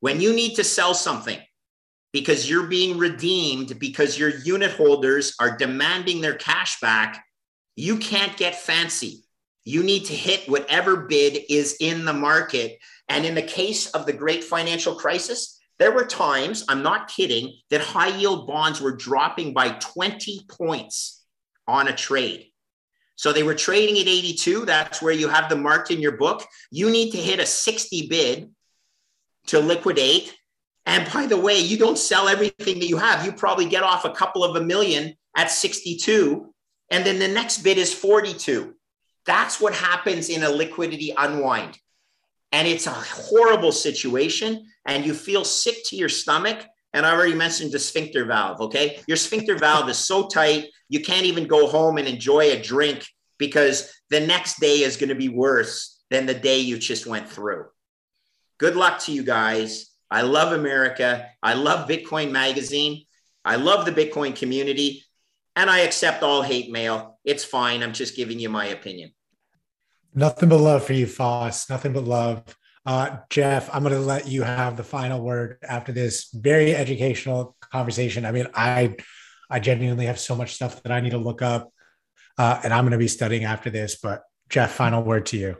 When 0.00 0.20
you 0.20 0.32
need 0.32 0.54
to 0.56 0.64
sell 0.64 0.94
something 0.94 1.38
because 2.12 2.48
you're 2.48 2.66
being 2.66 2.98
redeemed, 2.98 3.78
because 3.78 4.18
your 4.18 4.30
unit 4.30 4.72
holders 4.72 5.34
are 5.40 5.56
demanding 5.56 6.20
their 6.20 6.34
cash 6.34 6.80
back, 6.80 7.24
you 7.76 7.98
can't 7.98 8.36
get 8.36 8.54
fancy. 8.54 9.24
You 9.68 9.82
need 9.82 10.06
to 10.06 10.14
hit 10.14 10.48
whatever 10.48 10.96
bid 10.96 11.44
is 11.50 11.76
in 11.78 12.06
the 12.06 12.14
market. 12.14 12.78
And 13.10 13.26
in 13.26 13.34
the 13.34 13.42
case 13.42 13.90
of 13.90 14.06
the 14.06 14.14
great 14.14 14.42
financial 14.42 14.94
crisis, 14.94 15.60
there 15.78 15.92
were 15.92 16.06
times, 16.06 16.64
I'm 16.70 16.82
not 16.82 17.08
kidding, 17.08 17.52
that 17.68 17.82
high 17.82 18.16
yield 18.16 18.46
bonds 18.46 18.80
were 18.80 18.96
dropping 18.96 19.52
by 19.52 19.72
20 19.72 20.46
points 20.48 21.22
on 21.66 21.88
a 21.88 21.94
trade. 21.94 22.46
So 23.16 23.30
they 23.30 23.42
were 23.42 23.54
trading 23.54 24.00
at 24.00 24.08
82. 24.08 24.64
That's 24.64 25.02
where 25.02 25.12
you 25.12 25.28
have 25.28 25.50
the 25.50 25.56
marked 25.56 25.90
in 25.90 26.00
your 26.00 26.16
book. 26.16 26.46
You 26.70 26.88
need 26.88 27.10
to 27.10 27.18
hit 27.18 27.38
a 27.38 27.44
60 27.44 28.06
bid 28.08 28.50
to 29.48 29.60
liquidate. 29.60 30.34
And 30.86 31.12
by 31.12 31.26
the 31.26 31.36
way, 31.36 31.58
you 31.58 31.76
don't 31.76 31.98
sell 31.98 32.26
everything 32.26 32.78
that 32.78 32.88
you 32.88 32.96
have. 32.96 33.22
You 33.26 33.32
probably 33.32 33.66
get 33.66 33.82
off 33.82 34.06
a 34.06 34.12
couple 34.12 34.44
of 34.44 34.56
a 34.56 34.64
million 34.64 35.14
at 35.36 35.50
62. 35.50 36.54
And 36.90 37.04
then 37.04 37.18
the 37.18 37.28
next 37.28 37.58
bid 37.58 37.76
is 37.76 37.92
42. 37.92 38.74
That's 39.28 39.60
what 39.60 39.74
happens 39.74 40.30
in 40.30 40.42
a 40.42 40.48
liquidity 40.48 41.12
unwind. 41.16 41.78
And 42.50 42.66
it's 42.66 42.86
a 42.86 42.90
horrible 42.90 43.72
situation. 43.72 44.66
And 44.86 45.04
you 45.04 45.12
feel 45.12 45.44
sick 45.44 45.76
to 45.88 45.96
your 45.96 46.08
stomach. 46.08 46.64
And 46.94 47.04
I 47.04 47.12
already 47.12 47.34
mentioned 47.34 47.70
the 47.70 47.78
sphincter 47.78 48.24
valve. 48.24 48.62
Okay. 48.62 49.00
Your 49.06 49.18
sphincter 49.18 49.58
valve 49.58 49.90
is 49.90 49.98
so 49.98 50.28
tight, 50.28 50.70
you 50.88 51.00
can't 51.00 51.26
even 51.26 51.46
go 51.46 51.68
home 51.68 51.98
and 51.98 52.08
enjoy 52.08 52.52
a 52.52 52.62
drink 52.62 53.06
because 53.36 53.92
the 54.08 54.20
next 54.20 54.60
day 54.60 54.78
is 54.78 54.96
going 54.96 55.10
to 55.10 55.14
be 55.14 55.28
worse 55.28 56.00
than 56.08 56.24
the 56.24 56.32
day 56.32 56.60
you 56.60 56.78
just 56.78 57.06
went 57.06 57.28
through. 57.28 57.66
Good 58.56 58.76
luck 58.76 58.98
to 59.00 59.12
you 59.12 59.22
guys. 59.22 59.90
I 60.10 60.22
love 60.22 60.54
America. 60.54 61.28
I 61.42 61.52
love 61.52 61.86
Bitcoin 61.86 62.32
Magazine. 62.32 63.04
I 63.44 63.56
love 63.56 63.84
the 63.84 63.92
Bitcoin 63.92 64.34
community. 64.34 65.04
And 65.54 65.68
I 65.68 65.80
accept 65.80 66.22
all 66.22 66.40
hate 66.40 66.70
mail. 66.70 67.18
It's 67.26 67.44
fine. 67.44 67.82
I'm 67.82 67.92
just 67.92 68.16
giving 68.16 68.40
you 68.40 68.48
my 68.48 68.68
opinion. 68.68 69.12
Nothing 70.14 70.48
but 70.48 70.58
love 70.58 70.84
for 70.84 70.92
you, 70.94 71.06
Foss. 71.06 71.68
Nothing 71.70 71.92
but 71.92 72.04
love. 72.04 72.42
Uh, 72.86 73.18
Jeff, 73.28 73.68
I'm 73.72 73.82
going 73.82 73.94
to 73.94 74.00
let 74.00 74.26
you 74.28 74.42
have 74.42 74.76
the 74.76 74.82
final 74.82 75.20
word 75.20 75.58
after 75.62 75.92
this 75.92 76.30
very 76.32 76.74
educational 76.74 77.54
conversation. 77.60 78.24
I 78.24 78.32
mean, 78.32 78.46
I, 78.54 78.96
I 79.50 79.60
genuinely 79.60 80.06
have 80.06 80.18
so 80.18 80.34
much 80.34 80.54
stuff 80.54 80.82
that 80.82 80.92
I 80.92 81.00
need 81.00 81.10
to 81.10 81.18
look 81.18 81.42
up, 81.42 81.70
uh, 82.38 82.60
and 82.64 82.72
I'm 82.72 82.84
going 82.84 82.92
to 82.92 82.98
be 82.98 83.08
studying 83.08 83.44
after 83.44 83.68
this. 83.68 83.98
But 84.02 84.22
Jeff, 84.48 84.72
final 84.72 85.02
word 85.02 85.26
to 85.26 85.36
you. 85.36 85.56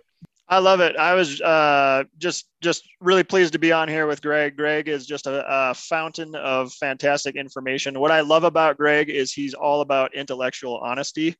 I 0.48 0.60
love 0.60 0.80
it. 0.80 0.96
I 0.96 1.14
was 1.14 1.40
uh, 1.42 2.04
just 2.16 2.48
just 2.62 2.88
really 3.00 3.24
pleased 3.24 3.52
to 3.52 3.58
be 3.58 3.72
on 3.72 3.88
here 3.88 4.06
with 4.06 4.22
Greg. 4.22 4.56
Greg 4.56 4.88
is 4.88 5.06
just 5.06 5.26
a, 5.26 5.44
a, 5.46 5.74
fountain 5.74 6.34
of 6.34 6.72
fantastic 6.72 7.36
information. 7.36 8.00
What 8.00 8.10
I 8.10 8.22
love 8.22 8.44
about 8.44 8.78
Greg 8.78 9.10
is 9.10 9.32
he's 9.32 9.52
all 9.52 9.82
about 9.82 10.14
intellectual 10.14 10.78
honesty 10.78 11.36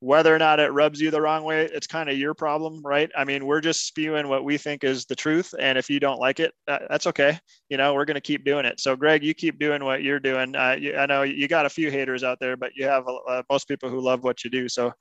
whether 0.00 0.34
or 0.34 0.38
not 0.38 0.60
it 0.60 0.72
rubs 0.72 1.00
you 1.00 1.10
the 1.10 1.20
wrong 1.20 1.42
way 1.42 1.64
it's 1.64 1.86
kind 1.86 2.08
of 2.08 2.16
your 2.16 2.34
problem 2.34 2.80
right? 2.84 3.10
I 3.16 3.24
mean 3.24 3.46
we're 3.46 3.60
just 3.60 3.86
spewing 3.86 4.28
what 4.28 4.44
we 4.44 4.58
think 4.58 4.84
is 4.84 5.04
the 5.06 5.16
truth 5.16 5.54
and 5.58 5.76
if 5.76 5.90
you 5.90 6.00
don't 6.00 6.20
like 6.20 6.40
it 6.40 6.52
that's 6.66 7.06
okay. 7.08 7.38
You 7.68 7.76
know 7.76 7.94
we're 7.94 8.04
going 8.04 8.14
to 8.14 8.20
keep 8.20 8.44
doing 8.44 8.64
it. 8.64 8.80
So 8.80 8.96
greg 8.96 9.24
you 9.24 9.34
keep 9.34 9.58
doing 9.58 9.84
what 9.84 10.02
you're 10.02 10.20
doing. 10.20 10.54
Uh, 10.54 10.76
you, 10.78 10.96
i 10.96 11.06
know 11.06 11.22
you 11.22 11.48
got 11.48 11.66
a 11.66 11.70
few 11.70 11.90
haters 11.90 12.22
out 12.22 12.38
there 12.40 12.56
but 12.56 12.72
you 12.74 12.86
have 12.86 13.04
uh, 13.28 13.42
most 13.50 13.68
people 13.68 13.88
who 13.88 14.00
love 14.00 14.24
what 14.24 14.44
you 14.44 14.50
do 14.50 14.68
so 14.68 14.92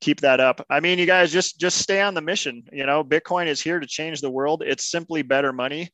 keep 0.00 0.20
that 0.20 0.40
up. 0.40 0.64
I 0.68 0.80
mean 0.80 0.98
you 0.98 1.06
guys 1.06 1.32
just 1.32 1.58
just 1.58 1.78
stay 1.78 2.00
on 2.00 2.14
the 2.14 2.20
mission. 2.20 2.64
You 2.72 2.86
know 2.86 3.04
bitcoin 3.04 3.46
is 3.46 3.60
here 3.60 3.80
to 3.80 3.86
change 3.86 4.20
the 4.20 4.30
world. 4.30 4.62
It's 4.66 4.90
simply 4.90 5.22
better 5.22 5.52
money 5.52 5.90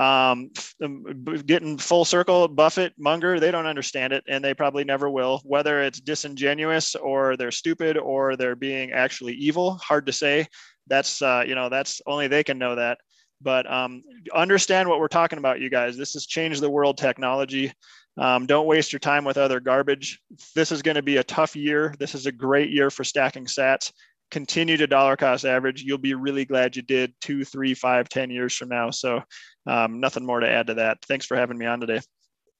um, 0.00 0.50
um 0.82 1.04
getting 1.46 1.78
full 1.78 2.04
circle 2.04 2.48
buffett 2.48 2.92
munger 2.98 3.38
they 3.38 3.50
don't 3.50 3.66
understand 3.66 4.12
it 4.12 4.24
and 4.26 4.42
they 4.42 4.54
probably 4.54 4.84
never 4.84 5.08
will 5.10 5.40
whether 5.44 5.82
it's 5.82 6.00
disingenuous 6.00 6.94
or 6.94 7.36
they're 7.36 7.50
stupid 7.62 7.98
or 7.98 8.36
they're 8.36 8.56
being 8.56 8.92
actually 8.92 9.34
evil 9.34 9.78
hard 9.88 10.06
to 10.06 10.12
say 10.12 10.46
that's 10.86 11.22
uh, 11.22 11.42
you 11.46 11.54
know 11.54 11.68
that's 11.68 12.00
only 12.06 12.28
they 12.28 12.42
can 12.42 12.58
know 12.58 12.74
that 12.74 12.98
but 13.42 13.70
um, 13.70 14.02
understand 14.34 14.88
what 14.88 15.00
we're 15.00 15.08
talking 15.20 15.38
about 15.38 15.60
you 15.60 15.70
guys 15.70 15.96
this 15.96 16.14
has 16.14 16.26
changed 16.26 16.60
the 16.60 16.70
world 16.70 16.96
technology 16.98 17.72
Um, 18.18 18.46
don't 18.46 18.66
waste 18.66 18.92
your 18.92 19.00
time 19.00 19.24
with 19.24 19.38
other 19.38 19.60
garbage. 19.60 20.20
This 20.54 20.72
is 20.72 20.82
going 20.82 20.96
to 20.96 21.02
be 21.02 21.18
a 21.18 21.24
tough 21.24 21.56
year. 21.56 21.94
This 21.98 22.14
is 22.14 22.26
a 22.26 22.32
great 22.32 22.70
year 22.70 22.90
for 22.90 23.04
stacking 23.04 23.46
sats. 23.46 23.92
Continue 24.30 24.76
to 24.76 24.86
dollar 24.86 25.16
cost 25.16 25.44
average. 25.44 25.82
You'll 25.82 25.98
be 25.98 26.14
really 26.14 26.44
glad 26.44 26.76
you 26.76 26.82
did 26.82 27.14
two, 27.20 27.44
three, 27.44 27.74
five, 27.74 28.08
ten 28.08 28.30
years 28.30 28.54
from 28.54 28.68
now. 28.68 28.90
So, 28.90 29.22
um, 29.66 30.00
nothing 30.00 30.24
more 30.24 30.40
to 30.40 30.48
add 30.48 30.68
to 30.68 30.74
that. 30.74 30.98
Thanks 31.06 31.26
for 31.26 31.36
having 31.36 31.58
me 31.58 31.66
on 31.66 31.80
today. 31.80 32.00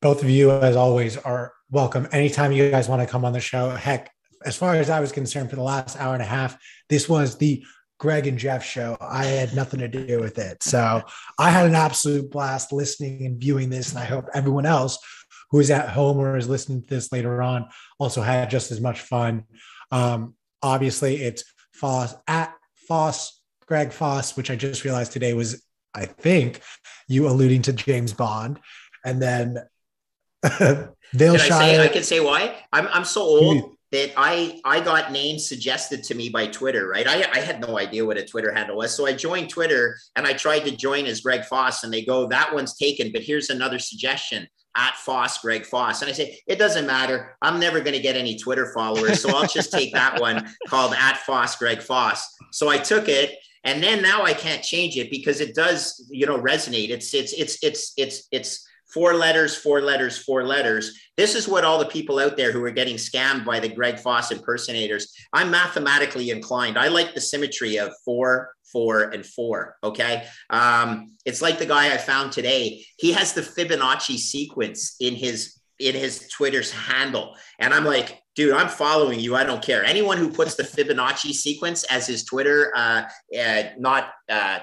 Both 0.02 0.22
of 0.22 0.30
you, 0.30 0.50
as 0.50 0.76
always, 0.76 1.16
are 1.16 1.52
welcome. 1.70 2.08
Anytime 2.12 2.52
you 2.52 2.70
guys 2.70 2.88
want 2.88 3.02
to 3.02 3.06
come 3.06 3.24
on 3.24 3.32
the 3.32 3.40
show, 3.40 3.70
heck, 3.70 4.10
as 4.44 4.56
far 4.56 4.74
as 4.74 4.90
I 4.90 5.00
was 5.00 5.12
concerned, 5.12 5.50
for 5.50 5.56
the 5.56 5.62
last 5.62 5.98
hour 6.00 6.14
and 6.14 6.22
a 6.22 6.26
half, 6.26 6.56
this 6.88 7.08
was 7.08 7.36
the 7.36 7.62
Greg 7.98 8.26
and 8.26 8.38
Jeff 8.38 8.64
show. 8.64 8.96
I 9.00 9.26
had 9.26 9.54
nothing 9.54 9.80
to 9.80 9.88
do 9.88 10.18
with 10.18 10.38
it. 10.38 10.62
So 10.62 11.02
I 11.38 11.50
had 11.50 11.66
an 11.66 11.74
absolute 11.74 12.30
blast 12.30 12.72
listening 12.72 13.26
and 13.26 13.38
viewing 13.38 13.68
this. 13.68 13.90
And 13.90 13.98
I 13.98 14.06
hope 14.06 14.26
everyone 14.32 14.64
else 14.64 14.98
who 15.50 15.60
is 15.60 15.70
at 15.70 15.90
home 15.90 16.16
or 16.16 16.36
is 16.36 16.48
listening 16.48 16.82
to 16.82 16.88
this 16.88 17.12
later 17.12 17.42
on 17.42 17.68
also 17.98 18.22
had 18.22 18.48
just 18.48 18.72
as 18.72 18.80
much 18.80 19.02
fun. 19.02 19.44
Um, 19.90 20.34
obviously, 20.62 21.16
it's 21.16 21.44
Foss 21.80 22.14
at 22.28 22.54
Foss, 22.86 23.40
Greg 23.66 23.90
Foss, 23.90 24.36
which 24.36 24.50
I 24.50 24.56
just 24.56 24.84
realized 24.84 25.12
today 25.12 25.32
was, 25.32 25.64
I 25.94 26.04
think, 26.04 26.60
you 27.08 27.26
alluding 27.26 27.62
to 27.62 27.72
James 27.72 28.12
Bond. 28.12 28.60
And 29.04 29.20
then 29.20 29.58
Vale 30.44 30.94
Can 31.12 31.30
I, 31.34 31.36
say, 31.36 31.84
I 31.84 31.88
can 31.88 32.02
say 32.02 32.20
why. 32.20 32.54
I'm, 32.72 32.86
I'm 32.88 33.04
so 33.04 33.22
old 33.22 33.76
that 33.92 34.12
I 34.16 34.60
I 34.64 34.80
got 34.80 35.10
names 35.10 35.48
suggested 35.48 36.04
to 36.04 36.14
me 36.14 36.28
by 36.28 36.46
Twitter, 36.46 36.86
right? 36.86 37.06
I, 37.08 37.28
I 37.32 37.40
had 37.40 37.60
no 37.60 37.78
idea 37.78 38.06
what 38.06 38.16
a 38.16 38.24
Twitter 38.24 38.52
handle 38.52 38.76
was. 38.76 38.94
So 38.94 39.06
I 39.06 39.12
joined 39.12 39.50
Twitter 39.50 39.98
and 40.14 40.26
I 40.26 40.32
tried 40.32 40.60
to 40.60 40.70
join 40.70 41.06
as 41.06 41.20
Greg 41.20 41.44
Foss, 41.44 41.82
and 41.82 41.92
they 41.92 42.04
go, 42.04 42.28
that 42.28 42.54
one's 42.54 42.76
taken, 42.76 43.10
but 43.12 43.22
here's 43.22 43.50
another 43.50 43.78
suggestion 43.78 44.46
at 44.76 44.94
Foss, 44.96 45.38
Greg 45.38 45.66
Foss. 45.66 46.02
And 46.02 46.10
I 46.10 46.14
say, 46.14 46.40
it 46.46 46.58
doesn't 46.58 46.86
matter. 46.86 47.36
I'm 47.42 47.58
never 47.58 47.80
going 47.80 47.96
to 47.96 48.02
get 48.02 48.16
any 48.16 48.36
Twitter 48.36 48.72
followers. 48.72 49.20
So 49.20 49.30
I'll 49.30 49.48
just 49.48 49.72
take 49.72 49.92
that 49.94 50.20
one 50.20 50.48
called 50.68 50.94
at 50.94 51.18
Foss, 51.18 51.56
Greg 51.56 51.82
Foss. 51.82 52.36
So 52.52 52.68
I 52.68 52.78
took 52.78 53.08
it. 53.08 53.36
And 53.64 53.82
then 53.82 54.00
now 54.00 54.22
I 54.22 54.32
can't 54.32 54.62
change 54.62 54.96
it 54.96 55.10
because 55.10 55.40
it 55.40 55.54
does, 55.54 56.06
you 56.10 56.24
know, 56.26 56.38
resonate. 56.38 56.88
It's, 56.88 57.12
it's, 57.12 57.32
it's, 57.34 57.62
it's, 57.62 57.92
it's, 57.96 58.28
it's, 58.30 58.66
four 58.92 59.14
letters, 59.14 59.56
four 59.56 59.80
letters, 59.80 60.18
four 60.18 60.44
letters. 60.44 60.98
This 61.16 61.34
is 61.34 61.46
what 61.46 61.64
all 61.64 61.78
the 61.78 61.86
people 61.86 62.18
out 62.18 62.36
there 62.36 62.52
who 62.52 62.64
are 62.64 62.70
getting 62.70 62.96
scammed 62.96 63.44
by 63.44 63.60
the 63.60 63.68
Greg 63.68 63.98
Foss 63.98 64.32
impersonators. 64.32 65.12
I'm 65.32 65.50
mathematically 65.50 66.30
inclined. 66.30 66.78
I 66.78 66.88
like 66.88 67.14
the 67.14 67.20
symmetry 67.20 67.78
of 67.78 67.92
four, 68.04 68.52
four, 68.72 69.10
and 69.10 69.24
four. 69.24 69.76
Okay. 69.84 70.26
Um, 70.50 71.14
it's 71.24 71.42
like 71.42 71.58
the 71.58 71.66
guy 71.66 71.92
I 71.92 71.98
found 71.98 72.32
today. 72.32 72.84
He 72.96 73.12
has 73.12 73.32
the 73.32 73.42
Fibonacci 73.42 74.18
sequence 74.18 74.96
in 75.00 75.14
his 75.14 75.56
in 75.78 75.94
his 75.94 76.28
Twitter's 76.28 76.70
handle. 76.70 77.36
And 77.58 77.72
I'm 77.72 77.86
like, 77.86 78.22
dude, 78.36 78.52
I'm 78.52 78.68
following 78.68 79.18
you. 79.18 79.34
I 79.34 79.44
don't 79.44 79.62
care. 79.62 79.82
Anyone 79.82 80.18
who 80.18 80.30
puts 80.30 80.54
the 80.54 80.62
Fibonacci 80.62 81.32
sequence 81.32 81.84
as 81.84 82.06
his 82.06 82.22
Twitter, 82.24 82.70
uh, 82.76 83.04
uh, 83.38 83.62
not 83.78 84.10
uh, 84.28 84.58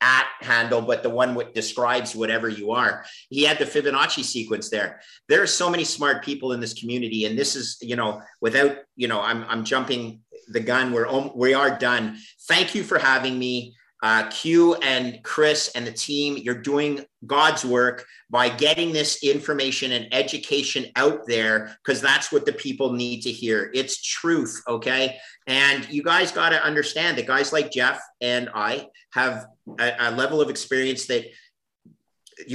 at 0.00 0.26
handle, 0.40 0.82
but 0.82 1.02
the 1.02 1.10
one 1.10 1.34
that 1.34 1.54
describes 1.54 2.14
whatever 2.14 2.48
you 2.48 2.72
are. 2.72 3.04
He 3.30 3.44
had 3.44 3.58
the 3.58 3.64
Fibonacci 3.64 4.22
sequence 4.22 4.68
there. 4.68 5.00
There 5.28 5.42
are 5.42 5.46
so 5.46 5.70
many 5.70 5.84
smart 5.84 6.24
people 6.24 6.52
in 6.52 6.60
this 6.60 6.74
community, 6.74 7.24
and 7.24 7.38
this 7.38 7.56
is, 7.56 7.78
you 7.80 7.96
know, 7.96 8.20
without, 8.40 8.76
you 8.96 9.08
know, 9.08 9.20
I'm 9.20 9.44
I'm 9.44 9.64
jumping 9.64 10.20
the 10.48 10.60
gun. 10.60 10.92
We're 10.92 11.30
we 11.34 11.54
are 11.54 11.78
done. 11.78 12.18
Thank 12.48 12.74
you 12.74 12.82
for 12.82 12.98
having 12.98 13.38
me. 13.38 13.74
Uh, 14.04 14.28
Q 14.28 14.74
and 14.74 15.18
Chris 15.22 15.70
and 15.74 15.86
the 15.86 15.90
team, 15.90 16.36
you're 16.36 16.60
doing 16.60 17.06
God's 17.26 17.64
work 17.64 18.04
by 18.28 18.50
getting 18.50 18.92
this 18.92 19.24
information 19.24 19.92
and 19.92 20.12
education 20.12 20.84
out 20.94 21.26
there 21.26 21.74
because 21.82 22.02
that's 22.02 22.30
what 22.30 22.44
the 22.44 22.52
people 22.52 22.92
need 22.92 23.22
to 23.22 23.32
hear. 23.32 23.70
It's 23.72 24.02
truth, 24.02 24.62
okay? 24.68 25.16
And 25.46 25.88
you 25.88 26.02
guys 26.02 26.32
got 26.32 26.50
to 26.50 26.62
understand 26.62 27.16
that 27.16 27.26
guys 27.26 27.50
like 27.50 27.72
Jeff 27.72 27.98
and 28.20 28.50
I 28.54 28.88
have 29.14 29.46
a, 29.80 29.92
a 29.98 30.10
level 30.10 30.42
of 30.42 30.50
experience 30.50 31.06
that 31.06 31.24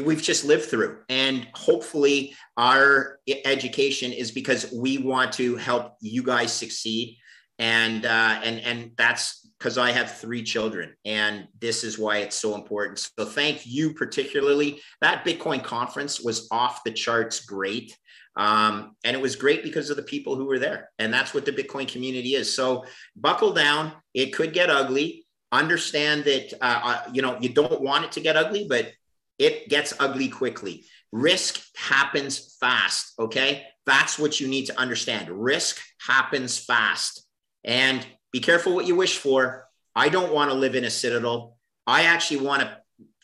we've 0.04 0.22
just 0.22 0.46
lived 0.46 0.66
through 0.66 1.00
and 1.10 1.48
hopefully 1.56 2.36
our 2.58 3.18
education 3.44 4.12
is 4.12 4.30
because 4.30 4.72
we 4.72 5.00
want 5.00 5.32
to 5.32 5.56
help 5.56 5.96
you 6.00 6.22
guys 6.22 6.54
succeed 6.54 7.18
and 7.58 8.06
uh, 8.06 8.40
and 8.44 8.60
and 8.60 8.92
that's 8.98 9.49
because 9.60 9.78
I 9.78 9.92
have 9.92 10.18
three 10.18 10.42
children, 10.42 10.96
and 11.04 11.48
this 11.60 11.84
is 11.84 12.00
why 12.00 12.20
it's 12.20 12.36
so 12.36 12.56
important. 12.56 13.00
So 13.00 13.26
thank 13.26 13.68
you 13.68 13.94
particularly. 13.94 14.82
That 15.02 15.26
Bitcoin 15.26 15.64
conference 15.64 16.22
was 16.22 16.48
off 16.50 16.84
the 16.84 16.92
charts, 16.92 17.42
great, 17.42 17.98
um, 18.38 18.96
and 19.04 19.16
it 19.16 19.22
was 19.22 19.36
great 19.36 19.64
because 19.64 19.90
of 19.90 19.98
the 19.98 20.04
people 20.04 20.36
who 20.36 20.46
were 20.46 20.60
there, 20.60 20.90
and 20.98 21.14
that's 21.14 21.34
what 21.34 21.46
the 21.46 21.52
Bitcoin 21.52 21.88
community 21.88 22.36
is. 22.36 22.56
So 22.56 22.86
buckle 23.16 23.54
down; 23.54 23.92
it 24.14 24.34
could 24.34 24.54
get 24.54 24.70
ugly. 24.70 25.26
Understand 25.52 26.24
that 26.26 26.54
uh, 26.62 26.82
uh 26.84 27.10
you 27.12 27.22
know 27.22 27.38
you 27.42 27.50
don't 27.50 27.82
want 27.82 28.06
it 28.06 28.14
to 28.14 28.22
get 28.22 28.38
ugly, 28.38 28.66
but 28.70 28.94
it 29.38 29.68
gets 29.68 29.94
ugly 30.00 30.30
quickly. 30.30 30.86
Risk 31.12 31.62
happens 31.76 32.56
fast. 32.60 33.14
Okay, 33.20 33.66
that's 33.86 34.18
what 34.18 34.40
you 34.40 34.48
need 34.48 34.68
to 34.68 34.80
understand. 34.80 35.30
Risk 35.30 35.82
happens 36.00 36.58
fast. 36.58 37.26
And 37.66 38.06
be 38.32 38.40
careful 38.40 38.74
what 38.74 38.88
you 38.88 38.96
wish 38.96 39.18
for. 39.18 39.68
I 39.96 40.10
don't 40.10 40.34
want 40.34 40.52
to 40.52 40.58
live 40.58 40.76
in 40.76 40.86
a 40.86 40.90
citadel. 40.90 41.58
I 41.88 42.04
actually 42.04 42.42
want 42.42 42.62
to 42.62 42.78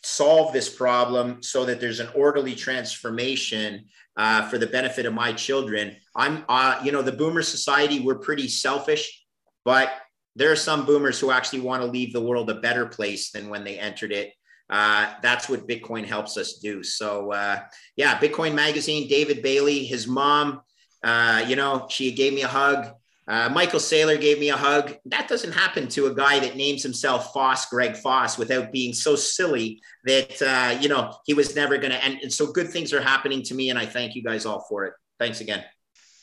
solve 0.04 0.54
this 0.54 0.70
problem 0.70 1.42
so 1.42 1.66
that 1.66 1.80
there's 1.80 2.00
an 2.00 2.10
orderly 2.16 2.56
transformation 2.56 3.86
uh, 4.18 4.48
for 4.50 4.58
the 4.58 4.68
benefit 4.68 5.06
of 5.06 5.14
my 5.14 5.34
children. 5.34 5.96
I'm, 6.16 6.46
uh, 6.48 6.80
you 6.84 6.92
know, 6.92 7.02
the 7.02 7.12
boomer 7.12 7.42
society, 7.42 8.00
we're 8.00 8.20
pretty 8.20 8.48
selfish, 8.48 9.24
but 9.64 9.92
there 10.36 10.52
are 10.52 10.56
some 10.56 10.86
boomers 10.86 11.20
who 11.20 11.32
actually 11.32 11.62
want 11.62 11.82
to 11.82 11.88
leave 11.88 12.14
the 12.14 12.22
world 12.22 12.50
a 12.50 12.56
better 12.56 12.86
place 12.86 13.32
than 13.32 13.50
when 13.50 13.64
they 13.64 13.80
entered 13.80 14.12
it. 14.12 14.34
Uh, 14.70 15.14
that's 15.22 15.48
what 15.48 15.68
Bitcoin 15.68 16.06
helps 16.06 16.38
us 16.38 16.58
do. 16.58 16.84
So, 16.84 17.32
uh, 17.32 17.60
yeah, 17.96 18.18
Bitcoin 18.18 18.56
Magazine, 18.56 19.08
David 19.08 19.44
Bailey, 19.44 19.86
his 19.86 20.08
mom, 20.08 20.62
uh, 21.04 21.46
you 21.48 21.56
know, 21.56 21.88
she 21.90 22.12
gave 22.12 22.34
me 22.34 22.42
a 22.42 22.48
hug. 22.48 22.94
Uh, 23.28 23.50
Michael 23.50 23.80
Saylor 23.80 24.22
gave 24.22 24.40
me 24.40 24.50
a 24.50 24.58
hug. 24.58 24.96
That 25.06 25.28
doesn't 25.28 25.52
happen 25.52 25.88
to 25.90 26.08
a 26.08 26.16
guy 26.16 26.40
that 26.40 26.56
names 26.56 26.84
himself 26.84 27.34
Foss, 27.34 27.66
Greg 27.68 27.98
Foss, 27.98 28.38
without 28.38 28.72
being 28.72 28.94
so 28.94 29.16
silly 29.16 29.82
that, 30.04 30.42
uh, 30.42 30.80
you 30.80 30.90
know, 30.90 31.16
he 31.26 31.34
was 31.34 31.56
never 31.56 31.78
going 31.78 31.92
to. 31.92 32.04
And, 32.04 32.20
and 32.22 32.32
so 32.32 32.52
good 32.52 32.70
things 32.70 32.94
are 32.94 33.02
happening 33.02 33.42
to 33.44 33.56
me. 33.56 33.72
And 33.72 33.80
I 33.80 33.88
thank 33.88 34.14
you 34.14 34.24
guys 34.24 34.46
all 34.46 34.66
for 34.70 34.86
it. 34.86 34.94
Thanks 35.20 35.42
again. 35.42 35.64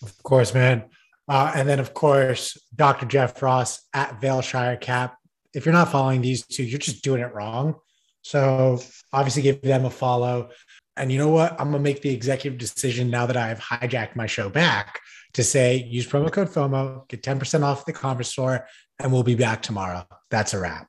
Of 0.03 0.23
course, 0.23 0.55
man. 0.55 0.85
Uh, 1.29 1.53
and 1.55 1.69
then, 1.69 1.81
of 1.81 1.93
course, 1.93 2.57
Dr. 2.74 3.07
Jeff 3.07 3.41
Ross 3.43 3.83
at 3.93 4.20
Vailshire 4.20 4.81
Cap. 4.81 5.16
If 5.55 5.66
you're 5.66 5.73
not 5.73 5.91
following 5.91 6.20
these 6.20 6.47
two, 6.47 6.62
you're 6.62 6.79
just 6.79 7.03
doing 7.03 7.20
it 7.20 7.35
wrong. 7.35 7.74
So 8.23 8.81
obviously, 9.12 9.43
give 9.43 9.61
them 9.62 9.85
a 9.85 9.91
follow. 9.91 10.51
And 10.97 11.11
you 11.11 11.19
know 11.19 11.31
what? 11.31 11.53
I'm 11.53 11.70
going 11.70 11.73
to 11.73 11.79
make 11.81 12.03
the 12.03 12.11
executive 12.11 12.59
decision 12.59 13.11
now 13.11 13.27
that 13.27 13.37
I've 13.37 13.59
hijacked 13.59 14.15
my 14.15 14.27
show 14.27 14.49
back 14.49 15.01
to 15.35 15.43
say 15.43 15.77
use 15.77 16.07
promo 16.07 16.31
code 16.31 16.49
FOMO, 16.49 17.09
get 17.09 17.23
10% 17.23 17.63
off 17.63 17.85
the 17.87 17.93
conference 17.93 18.29
store, 18.29 18.67
and 18.99 19.13
we'll 19.13 19.23
be 19.23 19.35
back 19.35 19.63
tomorrow. 19.63 20.05
That's 20.31 20.55
a 20.55 20.59
wrap. 20.59 20.89